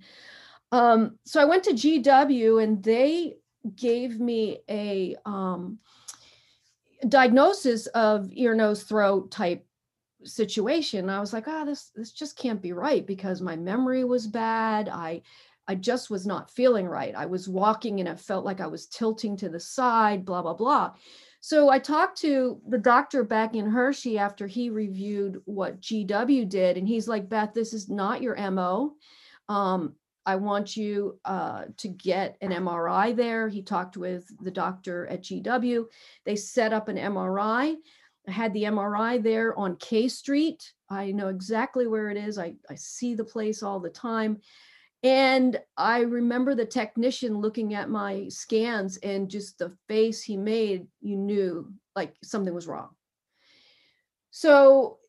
Um, 0.72 1.20
so 1.26 1.42
I 1.42 1.46
went 1.46 1.66
to 1.66 1.74
GW 1.74 2.64
and 2.64 2.82
they 2.82 3.36
gave 3.76 4.18
me 4.18 4.60
a 4.70 5.18
um, 5.26 5.78
diagnosis 7.10 7.88
of 7.88 8.30
ear, 8.32 8.56
nose, 8.56 8.84
throat 8.84 9.30
type 9.30 9.68
situation. 10.26 11.10
I 11.10 11.20
was 11.20 11.34
like, 11.34 11.48
ah, 11.48 11.62
oh, 11.62 11.66
this 11.66 11.92
this 11.96 12.12
just 12.12 12.38
can't 12.38 12.62
be 12.62 12.74
right 12.74 13.06
because 13.06 13.42
my 13.42 13.56
memory 13.56 14.04
was 14.04 14.28
bad. 14.28 14.90
I 14.90 15.22
I 15.68 15.76
just 15.76 16.10
was 16.10 16.26
not 16.26 16.52
feeling 16.52 16.88
right. 16.88 17.16
I 17.16 17.26
was 17.26 17.48
walking 17.48 18.00
and 18.00 18.10
it 18.10 18.20
felt 18.20 18.46
like 18.46 18.60
I 18.60 18.68
was 18.68 18.88
tilting 18.88 19.38
to 19.38 19.50
the 19.50 19.60
side, 19.60 20.26
blah, 20.26 20.42
blah, 20.42 20.54
blah. 20.54 20.94
So 21.40 21.70
I 21.70 21.80
talked 21.80 22.18
to 22.20 22.60
the 22.68 22.78
doctor 22.78 23.24
back 23.24 23.56
in 23.56 23.70
Hershey 23.70 24.18
after 24.18 24.48
he 24.48 24.70
reviewed 24.70 25.42
what 25.46 25.82
GW 25.82 26.48
did. 26.50 26.78
And 26.78 26.88
he's 26.88 27.08
like, 27.08 27.30
Beth, 27.30 27.54
this 27.54 27.74
is 27.74 27.90
not 27.90 28.22
your 28.22 28.36
MO. 28.52 28.96
Um, 29.50 29.96
I 30.26 30.38
want 30.38 30.78
you 30.78 31.20
uh, 31.26 31.66
to 31.78 31.88
get 31.90 32.38
an 32.42 32.52
MRI 32.52 33.16
there. 33.16 33.50
He 33.50 33.62
talked 33.62 33.98
with 33.98 34.26
the 34.42 34.52
doctor 34.52 35.06
at 35.08 35.24
GW. 35.24 35.86
They 36.24 36.36
set 36.36 36.72
up 36.72 36.88
an 36.88 36.98
MRI. 36.98 37.76
I 38.28 38.32
had 38.32 38.54
the 38.54 38.64
MRI 38.64 39.22
there 39.22 39.58
on 39.58 39.76
K 39.78 40.08
Street. 40.08 40.72
I 40.90 41.12
know 41.12 41.28
exactly 41.28 41.88
where 41.88 42.10
it 42.10 42.18
is. 42.18 42.38
I, 42.38 42.56
I 42.70 42.76
see 42.76 43.16
the 43.16 43.24
place 43.24 43.64
all 43.64 43.80
the 43.80 43.90
time. 43.90 44.40
And 45.04 45.60
I 45.76 46.00
remember 46.00 46.56
the 46.56 46.66
technician 46.66 47.40
looking 47.40 47.74
at 47.74 47.90
my 47.90 48.30
scans 48.30 48.96
and 48.98 49.30
just 49.30 49.58
the 49.58 49.76
face 49.90 50.24
he 50.24 50.38
made, 50.38 50.88
you 51.02 51.18
knew 51.18 51.74
like 51.96 52.16
something 52.24 52.54
was 52.54 52.68
wrong. 52.68 52.90
So 54.32 55.00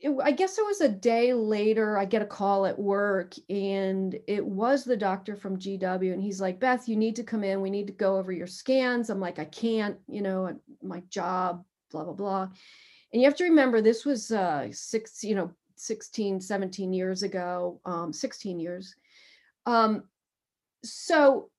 it, 0.00 0.14
I 0.22 0.30
guess 0.30 0.58
it 0.58 0.64
was 0.64 0.80
a 0.80 0.88
day 0.88 1.34
later. 1.34 1.98
I 1.98 2.04
get 2.04 2.22
a 2.22 2.26
call 2.26 2.66
at 2.66 2.78
work, 2.78 3.34
and 3.48 4.16
it 4.28 4.44
was 4.44 4.84
the 4.84 4.96
doctor 4.96 5.34
from 5.34 5.58
GW, 5.58 6.12
and 6.12 6.22
he's 6.22 6.40
like, 6.40 6.60
"Beth, 6.60 6.88
you 6.88 6.94
need 6.94 7.16
to 7.16 7.24
come 7.24 7.42
in. 7.42 7.60
We 7.60 7.70
need 7.70 7.86
to 7.88 7.92
go 7.92 8.16
over 8.18 8.30
your 8.30 8.46
scans." 8.46 9.10
I'm 9.10 9.20
like, 9.20 9.38
"I 9.38 9.46
can't, 9.46 9.98
you 10.06 10.22
know, 10.22 10.58
my 10.82 11.00
job, 11.08 11.64
blah 11.94 12.04
blah 12.04 12.12
blah." 12.12 12.48
And 13.14 13.22
you 13.22 13.28
have 13.28 13.36
to 13.36 13.44
remember, 13.44 13.80
this 13.80 14.04
was 14.04 14.32
uh, 14.32 14.66
six, 14.72 15.22
you 15.22 15.36
know, 15.36 15.52
16, 15.76 16.40
17 16.40 16.92
years 16.92 17.22
ago, 17.22 17.80
um, 17.84 18.12
16 18.12 18.58
years. 18.58 18.96
Um, 19.66 20.02
so 20.82 21.50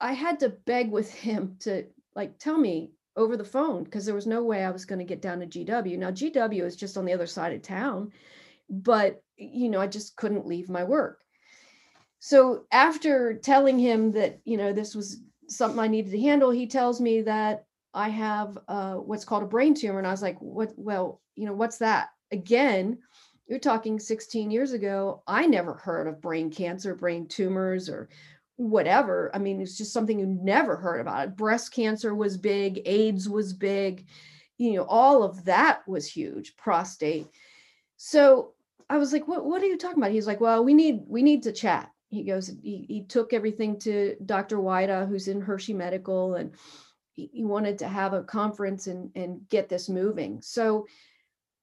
I 0.00 0.12
had 0.12 0.38
to 0.40 0.50
beg 0.50 0.92
with 0.92 1.12
him 1.26 1.56
to 1.60 1.86
like 2.14 2.38
tell 2.38 2.56
me 2.56 2.92
over 3.16 3.36
the 3.36 3.44
phone 3.44 3.82
because 3.82 4.06
there 4.06 4.14
was 4.14 4.28
no 4.28 4.44
way 4.44 4.64
I 4.64 4.70
was 4.70 4.84
going 4.84 5.00
to 5.00 5.04
get 5.04 5.20
down 5.20 5.40
to 5.40 5.46
GW. 5.46 5.98
Now 5.98 6.12
GW 6.12 6.64
is 6.64 6.76
just 6.76 6.96
on 6.96 7.04
the 7.04 7.12
other 7.12 7.26
side 7.26 7.52
of 7.52 7.62
town, 7.62 8.12
but 8.70 9.20
you 9.36 9.68
know, 9.68 9.80
I 9.80 9.88
just 9.88 10.14
couldn't 10.14 10.46
leave 10.46 10.68
my 10.68 10.84
work. 10.84 11.20
So 12.20 12.64
after 12.70 13.34
telling 13.34 13.78
him 13.78 14.12
that, 14.12 14.40
you 14.44 14.56
know, 14.56 14.72
this 14.72 14.94
was 14.94 15.20
something 15.48 15.80
I 15.80 15.88
needed 15.88 16.12
to 16.12 16.20
handle, 16.20 16.50
he 16.50 16.68
tells 16.68 17.00
me 17.00 17.22
that 17.22 17.64
I 17.94 18.08
have 18.10 18.58
uh, 18.68 18.94
what's 18.94 19.24
called 19.24 19.42
a 19.42 19.46
brain 19.46 19.74
tumor. 19.74 19.98
And 19.98 20.06
I 20.06 20.10
was 20.10 20.22
like, 20.22 20.38
what, 20.40 20.72
well, 20.76 21.20
you 21.34 21.46
know, 21.46 21.54
what's 21.54 21.78
that? 21.78 22.10
Again, 22.30 22.98
you're 23.46 23.58
talking 23.58 23.98
16 23.98 24.50
years 24.50 24.72
ago. 24.72 25.22
I 25.26 25.46
never 25.46 25.74
heard 25.74 26.06
of 26.06 26.20
brain 26.20 26.50
cancer, 26.50 26.94
brain 26.94 27.26
tumors, 27.26 27.88
or 27.88 28.08
whatever. 28.56 29.30
I 29.32 29.38
mean, 29.38 29.60
it's 29.60 29.78
just 29.78 29.92
something 29.92 30.18
you 30.18 30.26
never 30.26 30.76
heard 30.76 31.00
about. 31.00 31.36
Breast 31.36 31.72
cancer 31.72 32.14
was 32.14 32.36
big, 32.36 32.82
AIDS 32.84 33.28
was 33.28 33.52
big, 33.52 34.06
you 34.58 34.74
know, 34.74 34.84
all 34.84 35.22
of 35.22 35.44
that 35.44 35.86
was 35.88 36.06
huge, 36.06 36.56
prostate. 36.56 37.28
So 37.96 38.52
I 38.90 38.98
was 38.98 39.12
like, 39.12 39.28
what, 39.28 39.44
what 39.44 39.62
are 39.62 39.66
you 39.66 39.78
talking 39.78 39.98
about? 39.98 40.10
He's 40.10 40.26
like, 40.26 40.40
well, 40.40 40.64
we 40.64 40.74
need, 40.74 41.02
we 41.06 41.22
need 41.22 41.44
to 41.44 41.52
chat. 41.52 41.90
He 42.10 42.24
goes, 42.24 42.50
he, 42.62 42.84
he 42.88 43.04
took 43.04 43.32
everything 43.32 43.78
to 43.80 44.16
Dr. 44.26 44.58
Wida, 44.58 45.08
who's 45.08 45.28
in 45.28 45.40
Hershey 45.40 45.74
Medical, 45.74 46.34
and 46.34 46.52
he, 47.32 47.44
wanted 47.44 47.78
to 47.78 47.88
have 47.88 48.12
a 48.12 48.22
conference 48.22 48.86
and, 48.86 49.10
and 49.14 49.40
get 49.48 49.68
this 49.68 49.88
moving. 49.88 50.40
So 50.40 50.86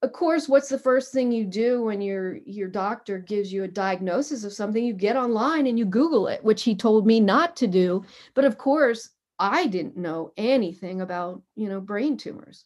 of 0.02 0.12
course 0.12 0.50
what's 0.50 0.70
the 0.70 0.78
first 0.78 1.14
thing 1.14 1.32
you 1.32 1.46
do 1.46 1.84
when 1.84 2.02
your 2.02 2.38
your 2.46 2.68
doctor 2.68 3.18
gives 3.18 3.52
you 3.52 3.64
a 3.64 3.68
diagnosis 3.68 4.44
of 4.44 4.54
something? 4.54 4.84
You 4.84 4.94
get 4.94 5.16
online 5.16 5.68
and 5.68 5.80
you 5.80 5.86
google 5.86 6.28
it 6.28 6.44
which 6.44 6.64
he 6.64 6.76
told 6.76 7.08
me 7.08 7.20
not 7.20 7.56
to 7.58 7.68
do. 7.68 8.04
But 8.34 8.46
of 8.46 8.58
course 8.58 9.10
i 9.38 9.68
didn't 9.68 9.98
know 9.98 10.32
anything 10.38 11.02
about 11.02 11.42
you 11.56 11.70
know 11.70 11.80
brain 11.80 12.18
tumors. 12.18 12.66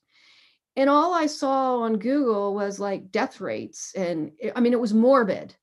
And 0.76 0.90
all 0.90 1.14
i 1.14 1.28
saw 1.28 1.80
on 1.80 2.00
google 2.00 2.56
was 2.56 2.80
like 2.80 3.12
death 3.12 3.40
rates 3.40 3.94
and 3.96 4.32
i 4.56 4.60
mean 4.60 4.74
it 4.74 4.82
was 4.82 4.94
morbid. 4.94 5.56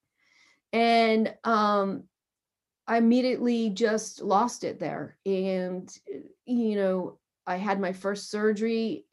And 0.73 1.35
um 1.45 2.05
i 2.87 2.97
immediately 2.97 3.71
just 3.71 4.23
lost 4.23 4.65
it 4.65 4.79
there 4.79 5.17
and 5.27 5.99
you 6.45 6.77
know 6.77 7.19
i 7.47 7.57
had 7.57 7.81
my 7.81 7.93
first 7.93 8.31
surgery 8.31 9.05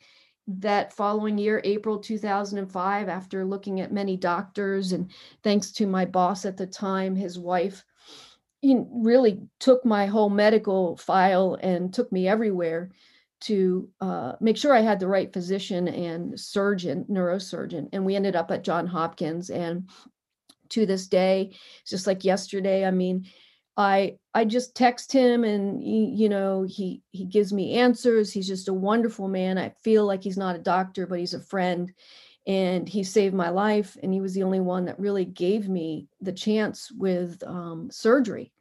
that 0.48 0.94
following 0.94 1.38
year, 1.38 1.62
April 1.64 2.00
2005, 2.00 3.10
after 3.10 3.46
looking 3.46 3.80
at 3.80 3.94
many 3.94 4.18
doctors 4.18 4.92
and 4.92 5.10
thanks 5.44 5.72
to 5.72 5.88
my 5.88 6.06
boss 6.06 6.46
at 6.46 6.58
the 6.58 6.68
time, 6.68 7.16
his 7.16 7.40
wife, 7.40 7.84
he 8.62 8.82
really 8.92 9.42
took 9.60 9.86
my 9.86 10.06
whole 10.06 10.30
medical 10.30 10.98
file 10.98 11.58
and 11.62 11.94
took 11.94 12.12
me 12.12 12.28
everywhere 12.28 12.92
to 13.42 13.90
uh, 14.00 14.34
make 14.40 14.56
sure 14.56 14.74
I 14.74 14.82
had 14.82 15.00
the 15.00 15.08
right 15.08 15.32
physician 15.32 15.88
and 15.90 16.40
surgeon, 16.40 17.06
neurosurgeon. 17.10 17.90
And 17.92 18.06
we 18.06 18.16
ended 18.16 18.36
up 18.36 18.52
at 18.52 18.64
John 18.64 18.88
Hopkins. 18.88 19.50
And 19.50 19.90
to 20.70 20.86
this 20.86 21.08
day, 21.08 21.56
just 21.86 22.08
like 22.08 22.24
yesterday, 22.24 22.86
I 22.86 22.92
mean, 22.92 23.26
I 23.76 24.18
I 24.34 24.46
just 24.46 24.76
text 24.76 25.12
him 25.12 25.44
and 25.44 25.82
he, 25.82 26.06
you 26.06 26.30
know 26.30 26.64
he 26.64 27.02
he 27.12 27.26
gives 27.26 27.52
me 27.52 27.74
answers. 27.74 28.32
He's 28.32 28.48
just 28.48 28.68
a 28.68 28.74
wonderful 28.74 29.28
man. 29.28 29.58
I 29.58 29.70
feel 29.82 30.06
like 30.06 30.24
he's 30.24 30.38
not 30.38 30.56
a 30.56 30.60
doctor, 30.60 31.08
but 31.08 31.20
he's 31.20 31.34
a 31.34 31.40
friend, 31.40 31.92
and 32.46 32.88
he 32.88 33.04
saved 33.04 33.34
my 33.34 33.50
life. 33.50 33.98
And 34.04 34.14
he 34.14 34.22
was 34.22 34.34
the 34.34 34.44
only 34.44 34.60
one 34.60 34.86
that 34.86 35.00
really 35.00 35.26
gave 35.26 35.70
me 35.70 36.08
the 36.22 36.34
chance 36.34 36.92
with 36.92 37.42
um, 37.46 37.90
surgery 37.92 38.52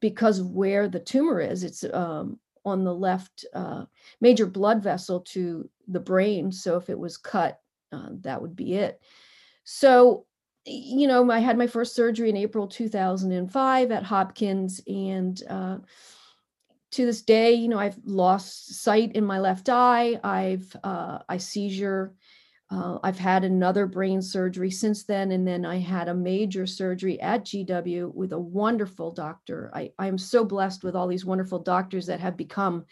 because 0.00 0.38
of 0.38 0.50
where 0.50 0.88
the 0.88 1.00
tumor 1.00 1.40
is. 1.40 1.62
It's 1.64 1.84
um, 1.92 2.38
on 2.64 2.84
the 2.84 2.94
left 2.94 3.46
uh, 3.54 3.84
major 4.20 4.46
blood 4.46 4.82
vessel 4.82 5.20
to 5.20 5.68
the 5.88 6.00
brain. 6.00 6.52
So 6.52 6.76
if 6.76 6.90
it 6.90 6.98
was 6.98 7.16
cut, 7.16 7.58
uh, 7.90 8.08
that 8.20 8.40
would 8.40 8.54
be 8.54 8.74
it. 8.74 9.00
So 9.64 10.26
you 10.64 11.08
know, 11.08 11.28
I 11.30 11.40
had 11.40 11.58
my 11.58 11.66
first 11.66 11.94
surgery 11.94 12.30
in 12.30 12.36
April 12.36 12.66
2005 12.66 13.90
at 13.90 14.02
Hopkins 14.04 14.80
and 14.86 15.42
uh, 15.48 15.78
to 16.92 17.06
this 17.06 17.22
day, 17.22 17.52
you 17.54 17.68
know, 17.68 17.78
I've 17.78 17.98
lost 18.04 18.82
sight 18.82 19.12
in 19.16 19.24
my 19.24 19.40
left 19.40 19.68
eye. 19.68 20.20
I've 20.22 20.74
uh, 20.84 21.18
I 21.28 21.38
seizure. 21.38 22.14
Uh, 22.70 22.98
I've 23.02 23.18
had 23.18 23.44
another 23.44 23.86
brain 23.86 24.22
surgery 24.22 24.70
since 24.70 25.04
then, 25.04 25.32
and 25.32 25.46
then 25.46 25.66
I 25.66 25.78
had 25.78 26.08
a 26.08 26.14
major 26.14 26.66
surgery 26.66 27.20
at 27.20 27.44
GW 27.44 28.14
with 28.14 28.32
a 28.32 28.38
wonderful 28.38 29.10
doctor. 29.10 29.70
I 29.74 29.92
I 29.98 30.06
am 30.06 30.18
so 30.18 30.44
blessed 30.44 30.84
with 30.84 30.94
all 30.94 31.08
these 31.08 31.24
wonderful 31.24 31.58
doctors 31.58 32.06
that 32.06 32.20
have 32.20 32.36
become 32.36 32.84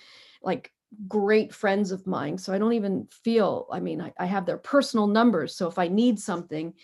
like 0.43 0.73
great 1.07 1.55
friends 1.55 1.93
of 1.93 2.07
mine. 2.07 2.37
So 2.39 2.53
I 2.53 2.59
don't 2.59 2.73
even 2.73 3.07
feel. 3.23 3.69
I 3.71 3.81
mean, 3.81 4.01
I, 4.01 4.13
I 4.19 4.27
have 4.27 4.47
their 4.47 4.59
personal 4.59 5.07
numbers. 5.07 5.55
So 5.55 5.69
if 5.69 5.79
I 5.79 5.89
need 5.89 6.19
something, 6.19 6.75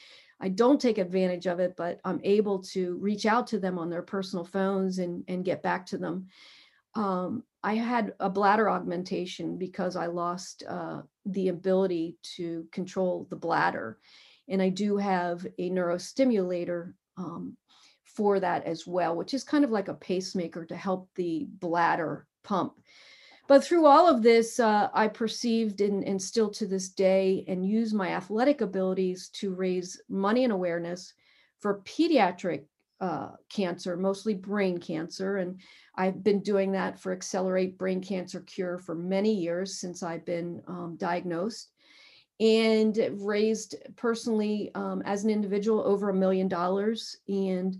I 0.40 0.48
don't 0.48 0.80
take 0.80 0.98
advantage 0.98 1.46
of 1.46 1.60
it, 1.60 1.74
but 1.76 2.00
I'm 2.04 2.20
able 2.22 2.62
to 2.64 2.96
reach 2.96 3.26
out 3.26 3.46
to 3.48 3.58
them 3.58 3.78
on 3.78 3.90
their 3.90 4.02
personal 4.02 4.44
phones 4.44 4.98
and, 4.98 5.24
and 5.28 5.44
get 5.44 5.62
back 5.62 5.86
to 5.86 5.98
them. 5.98 6.26
Um, 6.94 7.42
I 7.62 7.74
had 7.74 8.14
a 8.20 8.30
bladder 8.30 8.70
augmentation 8.70 9.58
because 9.58 9.96
I 9.96 10.06
lost 10.06 10.62
uh, 10.68 11.02
the 11.24 11.48
ability 11.48 12.16
to 12.36 12.66
control 12.70 13.26
the 13.30 13.36
bladder. 13.36 13.98
And 14.48 14.62
I 14.62 14.68
do 14.68 14.96
have 14.96 15.46
a 15.58 15.70
neurostimulator 15.70 16.92
um, 17.16 17.56
for 18.04 18.38
that 18.40 18.64
as 18.64 18.86
well, 18.86 19.16
which 19.16 19.34
is 19.34 19.44
kind 19.44 19.64
of 19.64 19.70
like 19.70 19.88
a 19.88 19.94
pacemaker 19.94 20.64
to 20.66 20.76
help 20.76 21.08
the 21.16 21.46
bladder 21.48 22.26
pump 22.44 22.74
but 23.48 23.64
through 23.64 23.86
all 23.86 24.08
of 24.08 24.22
this, 24.22 24.58
uh, 24.58 24.88
I 24.92 25.08
perceived 25.08 25.80
and, 25.80 26.04
and 26.04 26.20
still 26.20 26.50
to 26.50 26.66
this 26.66 26.88
day 26.88 27.44
and 27.48 27.64
use 27.68 27.94
my 27.94 28.10
athletic 28.10 28.60
abilities 28.60 29.28
to 29.34 29.54
raise 29.54 30.00
money 30.08 30.44
and 30.44 30.52
awareness 30.52 31.14
for 31.60 31.82
pediatric 31.82 32.64
uh, 33.00 33.30
cancer, 33.50 33.96
mostly 33.96 34.34
brain 34.34 34.78
cancer. 34.78 35.36
And 35.36 35.60
I've 35.96 36.22
been 36.24 36.40
doing 36.40 36.72
that 36.72 36.98
for 36.98 37.12
Accelerate 37.12 37.78
Brain 37.78 38.00
Cancer 38.00 38.40
Cure 38.40 38.78
for 38.78 38.94
many 38.94 39.34
years 39.34 39.78
since 39.78 40.02
I've 40.02 40.24
been 40.24 40.62
um, 40.66 40.96
diagnosed 40.98 41.72
and 42.40 42.98
raised 43.18 43.76
personally 43.96 44.70
um, 44.74 45.02
as 45.04 45.24
an 45.24 45.30
individual 45.30 45.82
over 45.86 46.10
a 46.10 46.14
million 46.14 46.48
dollars. 46.48 47.16
And 47.28 47.78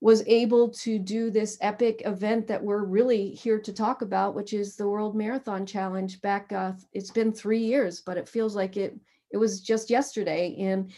was 0.00 0.22
able 0.26 0.68
to 0.68 0.98
do 0.98 1.30
this 1.30 1.58
epic 1.60 2.02
event 2.04 2.46
that 2.46 2.62
we're 2.62 2.84
really 2.84 3.30
here 3.30 3.58
to 3.58 3.72
talk 3.72 4.02
about, 4.02 4.34
which 4.34 4.52
is 4.52 4.76
the 4.76 4.88
World 4.88 5.16
Marathon 5.16 5.66
Challenge. 5.66 6.20
Back, 6.20 6.52
uh, 6.52 6.72
it's 6.92 7.10
been 7.10 7.32
three 7.32 7.58
years, 7.58 8.00
but 8.00 8.16
it 8.16 8.28
feels 8.28 8.54
like 8.54 8.76
it 8.76 8.98
it 9.30 9.36
was 9.36 9.60
just 9.60 9.90
yesterday. 9.90 10.56
And 10.58 10.92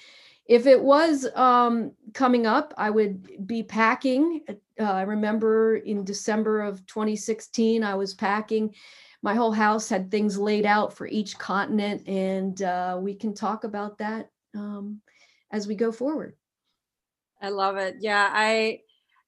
if 0.47 0.67
it 0.67 0.81
was 0.81 1.27
um, 1.35 1.93
coming 2.13 2.47
up, 2.47 2.75
I 2.77 2.91
would 2.91 3.47
be 3.47 3.63
packing. 3.63 4.43
Uh, 4.49 4.83
I 4.83 5.03
remember 5.03 5.77
in 5.77 6.05
December 6.05 6.61
of 6.63 6.85
2016, 6.87 7.83
I 7.83 7.95
was 7.95 8.15
packing. 8.15 8.75
My 9.23 9.35
whole 9.35 9.53
house 9.53 9.89
had 9.89 10.11
things 10.11 10.39
laid 10.39 10.67
out 10.67 10.93
for 10.93 11.07
each 11.07 11.39
continent, 11.39 12.07
and 12.09 12.61
uh, 12.63 12.99
we 13.01 13.15
can 13.15 13.35
talk 13.35 13.65
about 13.65 13.99
that 13.99 14.31
um, 14.55 15.01
as 15.51 15.67
we 15.67 15.75
go 15.75 15.93
forward. 15.93 16.35
I 17.41 17.51
love 17.51 17.77
it. 17.77 17.97
Yeah, 18.01 18.29
I 18.33 18.81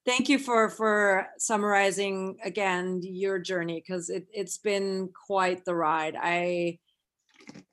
thank 0.05 0.29
you 0.29 0.39
for 0.39 0.69
for 0.69 1.27
summarizing 1.39 2.37
again 2.45 3.01
your 3.03 3.39
journey 3.39 3.83
because 3.87 4.11
it, 4.11 4.27
it's 4.33 4.59
been 4.59 5.11
quite 5.27 5.65
the 5.65 5.75
ride. 5.75 6.17
I 6.21 6.79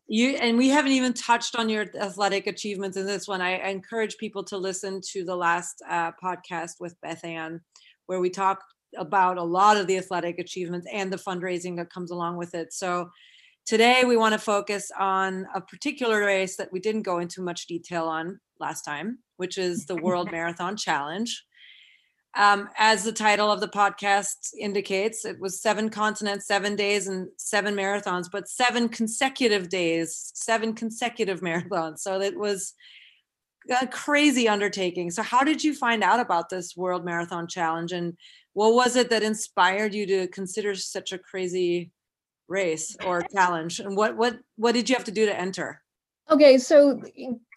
you 0.08 0.36
and 0.38 0.58
we 0.58 0.70
haven't 0.70 0.92
even 0.92 1.14
touched 1.14 1.56
on 1.56 1.70
your 1.70 1.86
athletic 2.00 2.48
achievements 2.48 2.98
in 2.98 3.06
this 3.06 3.28
one. 3.28 3.42
I, 3.42 3.58
I 3.58 3.68
encourage 3.70 4.18
people 4.18 4.44
to 4.46 4.58
listen 4.58 5.02
to 5.12 5.24
the 5.24 5.36
last 5.36 5.82
uh, 5.90 6.12
podcast 6.24 6.74
with 6.80 7.00
beth 7.02 7.24
ann 7.24 7.62
where 8.08 8.20
we 8.20 8.30
talk 8.30 8.64
about 8.98 9.38
a 9.38 9.44
lot 9.44 9.78
of 9.78 9.86
the 9.86 9.98
athletic 9.98 10.40
achievements 10.40 10.88
and 10.92 11.14
the 11.14 11.18
fundraising 11.18 11.78
that 11.78 11.94
comes 11.94 12.10
along 12.10 12.38
with 12.38 12.56
it. 12.56 12.74
So 12.74 13.12
today 13.68 14.04
we 14.04 14.18
want 14.18 14.34
to 14.34 14.40
focus 14.40 14.90
on 15.00 15.46
a 15.54 15.62
particular 15.62 16.26
race 16.26 16.58
that 16.58 16.72
we 16.72 16.80
didn't 16.80 17.04
go 17.04 17.20
into 17.20 17.44
much 17.44 17.68
detail 17.68 18.06
on 18.06 18.40
last 18.60 18.82
time 18.82 19.20
which 19.38 19.58
is 19.58 19.86
the 19.86 19.96
world 19.96 20.32
marathon 20.34 20.76
challenge 20.76 21.44
um, 22.36 22.70
as 22.78 23.04
the 23.04 23.12
title 23.12 23.52
of 23.52 23.60
the 23.60 23.68
podcast 23.68 24.54
indicates, 24.58 25.26
it 25.26 25.40
was 25.40 25.62
seven 25.62 25.90
continents, 25.90 26.46
seven 26.46 26.76
days, 26.76 27.08
and 27.08 27.30
seven 27.38 27.76
marathons, 27.76 28.28
but 28.32 28.48
seven 28.48 28.88
consecutive 28.88 29.70
days, 29.70 30.32
seven 30.36 30.74
consecutive 30.74 31.42
marathons. 31.42 32.00
So 32.00 32.22
it 32.22 32.38
was 32.38 32.74
a 33.82 33.88
crazy 33.88 34.48
undertaking. 34.48 35.12
So, 35.12 35.24
how 35.24 35.44
did 35.44 35.64
you 35.64 35.74
find 35.74 36.04
out 36.04 36.20
about 36.20 36.50
this 36.50 36.76
World 36.78 37.04
Marathon 37.04 37.48
Challenge, 37.48 37.92
and 37.92 38.18
what 38.54 38.74
was 38.74 38.96
it 38.96 39.10
that 39.10 39.24
inspired 39.24 39.94
you 39.94 40.06
to 40.08 40.28
consider 40.28 40.76
such 40.76 41.12
a 41.12 41.20
crazy 41.20 41.92
race 42.48 42.96
or 43.06 43.22
challenge? 43.34 43.80
And 43.80 43.98
what 43.98 44.16
what 44.18 44.38
what 44.56 44.74
did 44.74 44.90
you 44.90 44.96
have 44.96 45.06
to 45.06 45.12
do 45.12 45.26
to 45.26 45.40
enter? 45.40 45.82
Okay, 46.32 46.60
so 46.60 47.02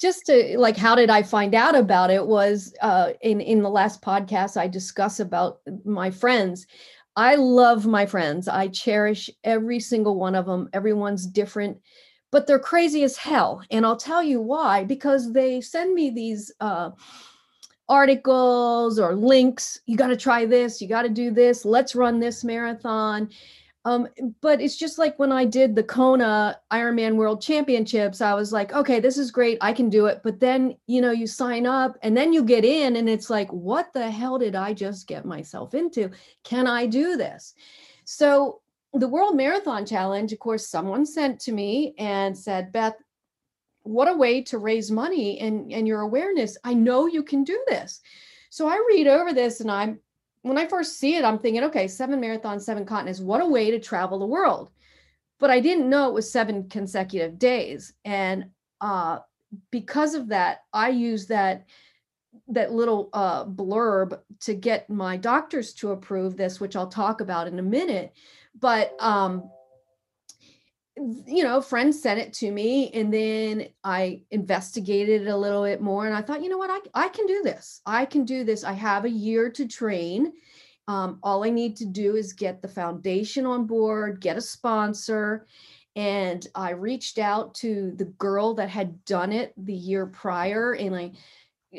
just 0.01 0.25
to 0.27 0.57
like, 0.59 0.79
how 0.79 0.95
did 0.95 1.11
I 1.11 1.23
find 1.23 1.55
out 1.55 1.75
about 1.75 2.11
it? 2.11 2.27
Was 2.27 2.75
uh, 2.81 3.13
in 3.21 3.41
in 3.41 3.63
the 3.63 3.69
last 3.69 4.01
podcast 4.01 4.57
I 4.57 4.67
discuss 4.67 5.21
about 5.21 5.61
my 5.85 6.11
friends. 6.11 6.67
I 7.15 7.35
love 7.35 7.87
my 7.87 8.07
friends. 8.07 8.49
I 8.49 8.69
cherish 8.69 9.29
every 9.45 9.79
single 9.79 10.17
one 10.19 10.35
of 10.35 10.47
them. 10.47 10.71
Everyone's 10.73 11.27
different, 11.27 11.79
but 12.31 12.47
they're 12.47 12.59
crazy 12.59 13.03
as 13.05 13.19
hell, 13.19 13.63
and 13.71 13.85
I'll 13.85 13.97
tell 13.97 14.23
you 14.23 14.41
why. 14.41 14.85
Because 14.85 15.35
they 15.35 15.61
send 15.61 15.93
me 15.93 16.09
these 16.09 16.51
uh, 16.61 16.93
articles 17.91 18.99
or 18.99 19.15
links. 19.15 19.81
You 19.85 19.99
got 19.99 20.07
to 20.07 20.17
try 20.17 20.47
this. 20.47 20.81
You 20.81 20.89
got 20.89 21.03
to 21.03 21.11
do 21.11 21.31
this. 21.31 21.67
Let's 21.67 21.95
run 21.95 22.21
this 22.21 22.43
marathon 22.43 23.29
um, 23.85 24.09
but 24.41 24.61
it's 24.61 24.77
just 24.77 24.97
like 24.97 25.19
when 25.19 25.33
I 25.33 25.45
did 25.45 25.75
the 25.75 25.83
Kona 25.83 26.61
Ironman 26.71 27.17
World 27.17 27.43
Championships, 27.43 28.21
I 28.21 28.35
was 28.35 28.53
like, 28.53 28.73
okay, 28.73 29.01
this 29.01 29.19
is 29.19 29.33
great. 29.33 29.59
I 29.61 29.73
can 29.73 29.89
do 29.89 30.07
it. 30.07 30.21
But 30.23 30.39
then, 30.39 30.77
you 30.87 31.01
know, 31.01 31.11
you 31.11 31.27
sign 31.27 31.67
up 31.67 31.97
and 32.03 32.17
then 32.17 32.33
you 32.33 32.45
get 32.45 32.65
in 32.65 32.95
and 32.95 33.09
it's 33.09 33.29
like, 33.29 33.53
what 33.53 33.93
the 33.93 34.09
hell 34.09 34.39
did 34.39 34.55
I 34.55 34.73
just 34.73 35.09
get 35.09 35.25
myself 35.25 35.75
into? 35.75 36.11
Can 36.45 36.69
I 36.69 36.87
do 36.87 37.17
this? 37.17 37.55
So 38.05 38.61
the 38.95 39.09
World 39.09 39.37
Marathon 39.37 39.85
Challenge, 39.85 40.33
of 40.33 40.39
course, 40.39 40.69
someone 40.69 41.05
sent 41.05 41.41
to 41.41 41.53
me 41.53 41.95
and 41.99 42.39
said, 42.39 42.71
Beth, 42.71 42.95
what 43.83 44.07
a 44.07 44.15
way 44.15 44.43
to 44.43 44.59
raise 44.59 44.93
money 44.93 45.41
and, 45.41 45.73
and 45.73 45.89
your 45.89 46.03
awareness. 46.03 46.57
I 46.63 46.75
know 46.75 47.07
you 47.07 47.25
can 47.25 47.43
do 47.43 47.61
this. 47.67 48.01
So 48.51 48.69
I 48.69 48.81
read 48.89 49.09
over 49.09 49.33
this 49.33 49.61
and 49.61 49.71
I'm 49.71 49.99
when 50.43 50.59
I 50.59 50.67
first 50.67 50.99
see 50.99 51.17
it, 51.17 51.25
I'm 51.25 51.39
thinking, 51.39 51.65
okay, 51.65 51.89
seven 51.89 52.21
marathons, 52.21 52.63
seven 52.63 52.85
continents, 52.85 53.21
what 53.21 53.41
a 53.41 53.47
way 53.47 53.71
to 53.71 53.79
travel 53.79 54.19
the 54.19 54.27
world. 54.27 54.71
But 55.39 55.51
I 55.51 55.61
didn't 55.61 55.89
know 55.89 56.09
it 56.09 56.15
was 56.15 56.31
seven 56.31 56.69
consecutive 56.69 57.39
days. 57.39 57.95
And 58.05 58.47
uh, 58.81 59.21
because 59.71 60.15
of 60.15 60.29
that, 60.29 60.59
I 60.73 60.91
use 60.91 61.27
that 61.27 61.67
that 62.49 62.73
little 62.73 63.11
uh, 63.13 63.45
blurb 63.45 64.19
to 64.41 64.55
get 64.55 64.89
my 64.89 65.17
doctors 65.17 65.75
to 65.75 65.91
approve 65.91 66.37
this, 66.37 66.61
which 66.61 66.77
I'll 66.77 66.89
talk 66.89 67.21
about 67.21 67.47
in 67.47 67.59
a 67.59 67.63
minute. 67.63 68.15
But 68.59 68.95
um, 69.01 69.51
you 70.97 71.43
know, 71.43 71.61
friends 71.61 72.03
sent 72.03 72.21
it 72.21 72.33
to 72.35 72.51
me 72.51 72.91
and 72.91 73.13
then 73.13 73.69
I 73.83 74.23
investigated 74.31 75.23
it 75.23 75.29
a 75.29 75.37
little 75.37 75.65
bit 75.65 75.81
more 75.81 76.07
and 76.07 76.15
I 76.15 76.21
thought, 76.21 76.43
you 76.43 76.49
know 76.49 76.59
what, 76.59 76.71
I, 76.71 77.07
I 77.07 77.09
can 77.09 77.27
do 77.27 77.43
this. 77.43 77.81
I 77.87 78.05
can 78.05 78.25
do 78.25 78.45
this. 78.45 78.63
I 78.63 78.73
have 78.73 79.05
a 79.05 79.11
year 79.11 79.51
to 79.51 79.67
train. 79.67 80.33
Um, 80.89 81.19
all 81.23 81.45
I 81.45 81.51
need 81.51 81.77
to 81.77 81.87
do 81.87 82.17
is 82.17 82.33
get 82.33 82.61
the 82.61 82.69
foundation 82.69 83.47
on 83.47 83.67
board, 83.67 84.21
get 84.21 84.37
a 84.37 84.41
sponsor. 84.43 85.47
And 85.97 86.47
I 86.55 86.71
reached 86.71 87.19
out 87.19 87.55
to 87.57 87.93
the 87.97 88.07
girl 88.07 88.55
that 88.55 88.69
had 88.69 89.05
done 89.05 89.33
it 89.33 89.55
the 89.57 89.75
year 89.75 90.07
prior 90.07 90.73
and 90.73 90.95
I 90.95 91.13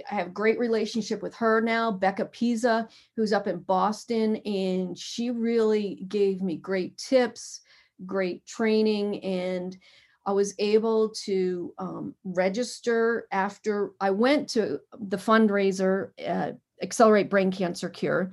I 0.10 0.16
have 0.16 0.34
great 0.34 0.58
relationship 0.58 1.22
with 1.22 1.36
her 1.36 1.62
now, 1.62 1.92
Becca 1.92 2.26
Pizzi, 2.26 2.88
who's 3.16 3.32
up 3.32 3.46
in 3.46 3.60
Boston, 3.60 4.38
and 4.38 4.98
she 4.98 5.30
really 5.30 6.04
gave 6.08 6.42
me 6.42 6.58
great 6.58 6.98
tips 6.98 7.62
great 8.06 8.46
training 8.46 9.24
and 9.24 9.78
I 10.26 10.32
was 10.32 10.54
able 10.58 11.10
to 11.26 11.74
um, 11.78 12.16
register 12.24 13.28
after 13.32 13.92
I 14.00 14.12
went 14.12 14.50
to 14.52 14.80
the 15.00 15.18
fundraiser, 15.18 16.12
uh, 16.26 16.54
Accelerate 16.82 17.30
Brain 17.30 17.52
Cancer 17.52 17.90
Cure. 17.90 18.32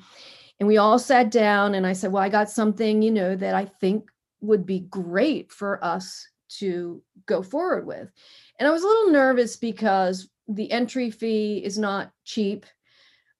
And 0.58 0.66
we 0.66 0.76
all 0.76 0.98
sat 0.98 1.30
down, 1.30 1.74
and 1.74 1.86
I 1.86 1.94
said, 1.94 2.12
Well, 2.12 2.22
I 2.22 2.28
got 2.28 2.50
something, 2.50 3.02
you 3.02 3.10
know, 3.10 3.34
that 3.34 3.54
I 3.54 3.64
think 3.64 4.10
would 4.40 4.66
be 4.66 4.80
great 4.80 5.50
for 5.52 5.82
us 5.84 6.26
to 6.58 7.02
go 7.26 7.42
forward 7.42 7.86
with. 7.86 8.10
And 8.58 8.68
I 8.68 8.70
was 8.70 8.82
a 8.82 8.86
little 8.86 9.12
nervous 9.12 9.56
because 9.56 10.28
the 10.48 10.70
entry 10.70 11.10
fee 11.10 11.62
is 11.64 11.78
not 11.78 12.12
cheap. 12.24 12.66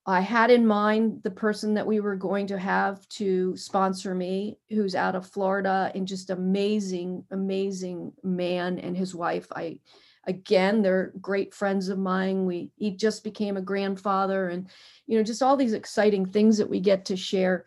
I 0.07 0.21
had 0.21 0.51
in 0.51 0.67
mind 0.67 1.23
the 1.23 1.31
person 1.31 1.75
that 1.75 1.87
we 1.87 2.01
were 2.01 2.17
going 2.17 2.47
to 2.49 2.59
have 2.59 3.07
to 3.11 3.57
sponsor 3.57 4.15
me, 4.15 4.59
who's 4.71 4.95
out 4.95 5.15
of 5.15 5.27
Florida, 5.27 5.93
and 5.95 6.07
just 6.07 6.31
amazing, 6.31 7.25
amazing 7.31 8.13
man 8.23 8.79
and 8.79 8.97
his 8.97 9.15
wife. 9.15 9.47
I, 9.55 9.79
again, 10.27 10.81
they're 10.81 11.13
great 11.21 11.53
friends 11.55 11.89
of 11.89 11.99
mine. 11.99 12.47
We 12.47 12.71
he 12.77 12.93
just 12.93 13.23
became 13.25 13.59
a 13.59 13.63
grandfather, 13.63 14.49
and 14.49 14.69
you 15.07 15.19
know, 15.19 15.23
just 15.25 15.43
all 15.43 15.57
these 15.57 15.75
exciting 15.75 16.25
things 16.27 16.57
that 16.59 16.71
we 16.71 16.81
get 16.81 17.05
to 17.07 17.17
share. 17.17 17.67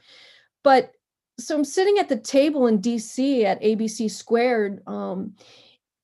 But 0.64 0.92
so 1.40 1.56
I'm 1.56 1.64
sitting 1.64 2.00
at 2.00 2.10
the 2.10 2.18
table 2.18 2.66
in 2.66 2.82
DC 2.82 3.44
at 3.44 3.62
ABC 3.62 4.10
Squared, 4.10 4.82
um, 4.88 5.36